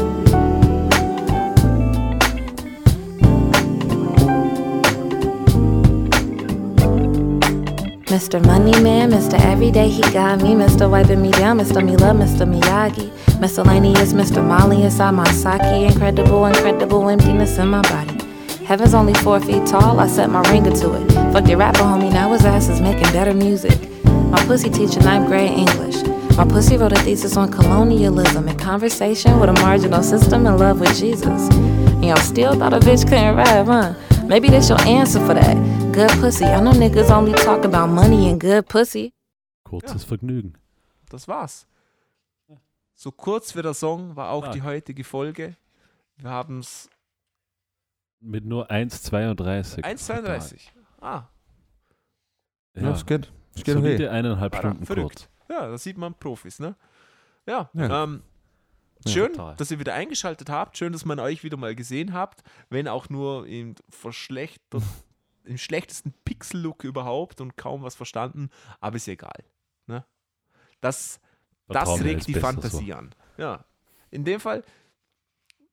Mr. 8.07 8.45
Money 8.45 8.77
Man, 8.81 9.11
Mr. 9.11 9.39
Everyday, 9.39 9.88
he 9.88 10.01
got 10.11 10.41
me. 10.41 10.49
Mr. 10.49 10.91
Wiping 10.91 11.21
me 11.21 11.31
down, 11.31 11.59
Mr. 11.59 11.81
Me 11.85 11.95
Love, 11.95 12.17
Mr. 12.17 12.45
Miyagi. 12.45 13.39
Miscellaneous, 13.39 14.11
Mr. 14.11 14.45
Molly 14.45 14.84
inside 14.84 15.11
my 15.11 15.31
sake. 15.31 15.61
Incredible, 15.63 16.45
incredible 16.45 17.07
emptiness 17.07 17.57
in 17.57 17.69
my 17.69 17.81
body. 17.84 18.21
Heaven's 18.65 18.93
only 18.93 19.13
four 19.13 19.39
feet 19.39 19.65
tall, 19.65 19.97
I 19.97 20.07
set 20.07 20.29
my 20.29 20.41
ringer 20.51 20.75
to 20.75 20.93
it. 20.95 21.16
Fuck 21.38 21.49
your 21.49 21.59
rapper 21.59 21.84
homie, 21.84 22.11
now 22.11 22.34
his 22.34 22.43
ass 22.45 22.68
is 22.68 22.81
making 22.81 23.14
better 23.14 23.31
music. 23.31 23.77
My 24.05 24.43
pussy 24.47 24.72
teaching 24.72 25.03
ninth 25.03 25.27
grade 25.27 25.51
English. 25.51 26.01
My 26.35 26.43
pussy 26.43 26.77
wrote 26.77 26.93
a 26.93 26.95
thesis 26.95 27.38
on 27.38 27.51
colonialism 27.51 28.47
and 28.47 28.59
conversation 28.59 29.39
with 29.39 29.51
a 29.51 29.53
marginal 29.61 30.01
system 30.01 30.47
in 30.47 30.57
love 30.57 30.80
with 30.80 30.97
Jesus. 30.97 31.47
And 31.53 32.05
y'all 32.05 32.15
still 32.18 32.55
thought 32.57 32.73
a 32.73 32.80
bitch 32.80 33.03
couldn't 33.07 33.35
rap, 33.35 33.68
huh? 33.68 33.93
Maybe 34.26 34.49
that's 34.49 34.68
your 34.68 34.81
answer 34.81 35.19
for 35.27 35.35
that. 35.35 35.55
Good 35.93 36.09
pussy. 36.19 36.45
I 36.45 36.59
know 36.59 36.72
niggas 36.72 37.11
only 37.11 37.34
talk 37.34 37.64
about 37.65 37.89
money 37.89 38.30
and 38.30 38.39
good 38.41 38.68
pussy. 38.68 39.14
Kurzes 39.64 40.03
Vergnügen. 40.05 40.53
Das 41.11 41.27
war's. 41.27 41.68
So 42.95 43.11
kurz 43.11 43.55
wie 43.55 43.61
der 43.61 43.76
Song 43.76 44.15
war 44.15 44.31
auch 44.31 44.47
Ah. 44.47 44.51
die 44.53 44.64
heutige 44.64 45.03
Folge. 45.03 45.55
Wir 46.18 46.31
haben 46.31 46.61
es 46.61 46.89
Mit 48.19 48.43
nur 48.43 48.72
1,32. 48.72 49.84
1,32. 49.84 50.72
Ah, 51.02 51.24
Ja, 52.76 52.82
Ja, 52.84 52.91
es 52.91 53.06
geht. 53.06 53.32
Es 53.56 53.64
geht 53.64 53.76
okay. 53.76 54.07
eineinhalb 54.07 54.53
Alter, 54.56 54.69
Stunden 54.69 54.86
verrückt. 54.86 55.30
kurz. 55.48 55.49
ja, 55.49 55.68
da 55.68 55.78
sieht 55.78 55.98
man 55.98 56.14
Profis, 56.14 56.60
ne? 56.60 56.76
Ja, 57.48 57.69
Ja. 57.74 58.03
Ähm, 58.03 58.22
Ja, 59.06 59.11
schön, 59.11 59.34
total. 59.34 59.56
dass 59.56 59.72
ihr 59.72 59.80
wieder 59.80 59.94
eingeschaltet 59.94 60.49
habt. 60.49 60.78
Schön, 60.78 60.91
dass 60.94 61.06
man 61.06 61.19
euch 61.19 61.44
wieder 61.44 61.57
mal 61.57 61.76
gesehen 61.76 62.14
habt. 62.14 62.44
Wenn 62.69 62.88
auch 62.88 63.10
nur 63.10 63.48
im 63.48 63.76
im 65.44 65.57
schlechtesten 65.57 66.14
Pixel-Look 66.26 66.84
überhaupt 66.84 67.40
und 67.41 67.56
kaum 67.57 67.82
was 67.84 67.95
verstanden. 67.95 68.49
Aber 68.82 68.98
ist 68.98 69.07
egal. 69.07 69.44
Ne? 69.86 70.03
Das, 70.82 71.19
das 71.68 72.03
regt 72.03 72.28
die 72.28 72.34
Fantasie 72.34 72.94
an. 72.94 73.14
Ja. 73.38 73.64
In 74.11 74.26
dem 74.26 74.40
Fall, 74.40 74.64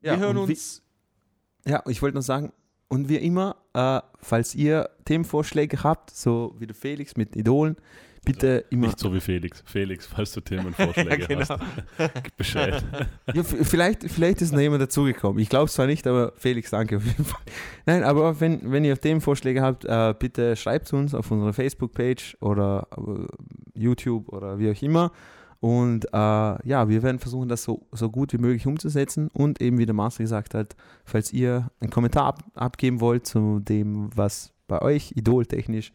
Ja, 0.01 0.13
wir 0.13 0.19
hören 0.21 0.37
und 0.39 0.49
wie- 0.49 0.53
uns. 0.53 0.83
Ja, 1.67 1.83
ich 1.87 2.01
wollte 2.03 2.15
noch 2.17 2.23
sagen, 2.23 2.53
und 2.89 3.09
wie 3.09 3.17
immer, 3.17 3.57
äh, 3.75 4.01
falls 4.21 4.55
ihr 4.55 4.91
Themenvorschläge 5.05 5.83
habt, 5.83 6.11
so 6.11 6.55
wie 6.59 6.67
der 6.67 6.75
Felix 6.75 7.17
mit 7.17 7.37
Idolen, 7.37 7.77
bitte 8.25 8.65
immer. 8.71 8.87
Nicht 8.87 8.99
so 8.99 9.13
wie 9.13 9.21
Felix. 9.21 9.63
Felix, 9.67 10.07
falls 10.07 10.33
du 10.33 10.41
Themenvorschläge 10.41 11.11
Ja, 11.21 11.27
genau. 11.27 11.49
hast, 11.49 11.61
gib 12.23 12.37
Bescheid. 12.37 12.85
Ja, 13.33 13.43
vielleicht, 13.43 14.11
vielleicht 14.11 14.43
ist 14.43 14.53
noch 14.53 14.61
jemand 14.61 14.83
dazugekommen. 14.83 15.41
Ich 15.41 15.49
glaube 15.49 15.71
zwar 15.71 15.87
nicht, 15.87 16.07
aber 16.07 16.33
Felix, 16.37 16.71
danke 16.71 16.97
auf 16.97 17.05
jeden 17.05 17.25
Fall. 17.25 17.43
Nein, 17.87 18.03
aber 18.03 18.41
wenn, 18.41 18.73
wenn 18.73 18.85
ihr 18.85 18.99
Themenvorschläge 18.99 19.61
habt, 19.63 19.85
äh, 19.85 20.15
bitte 20.19 20.57
schreibt 20.57 20.93
uns 20.93 21.15
auf 21.15 21.31
unserer 21.31 21.53
Facebook-Page 21.53 22.39
oder 22.41 22.89
äh, 22.97 23.79
YouTube 23.79 24.29
oder 24.29 24.59
wie 24.59 24.71
auch 24.71 24.83
immer. 24.83 25.13
Und 25.65 26.05
äh, 26.13 26.69
ja, 26.69 26.91
wir 26.91 27.03
werden 27.03 27.19
versuchen, 27.19 27.49
das 27.49 27.63
so, 27.63 27.87
so 27.91 28.11
gut 28.11 28.35
wie 28.35 28.39
möglich 28.39 28.67
umzusetzen. 28.67 29.29
Und 29.33 29.63
eben, 29.63 29.79
wie 29.79 29.87
der 29.87 29.95
Master 29.95 30.23
gesagt 30.23 30.53
hat, 30.53 30.77
falls 31.07 31.33
ihr 31.33 31.71
einen 31.81 31.91
Kommentar 31.91 32.27
ab, 32.27 32.45
abgeben 32.53 33.01
wollt 33.01 33.27
zu 33.27 33.61
dem, 33.61 34.15
was 34.15 34.53
bei 34.69 34.83
euch 34.83 35.13
idoltechnisch 35.17 35.91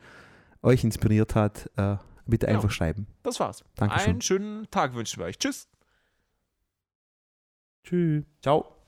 euch 0.64 0.84
inspiriert 0.84 1.36
hat, 1.36 1.70
äh, 1.78 1.98
bitte 2.26 2.48
Ja. 2.48 2.54
einfach 2.56 2.72
schreiben. 2.72 3.06
Das 3.22 3.40
war's. 3.40 3.64
Dankeschön. 3.76 4.10
Einen 4.10 4.22
schönen 4.22 4.72
Tag 4.72 4.96
wünschen 4.96 5.20
wir 5.20 5.28
euch. 5.28 5.38
Tschüss. 5.38 5.68
Tschüss. 7.84 8.26
Ciao. 8.42 8.79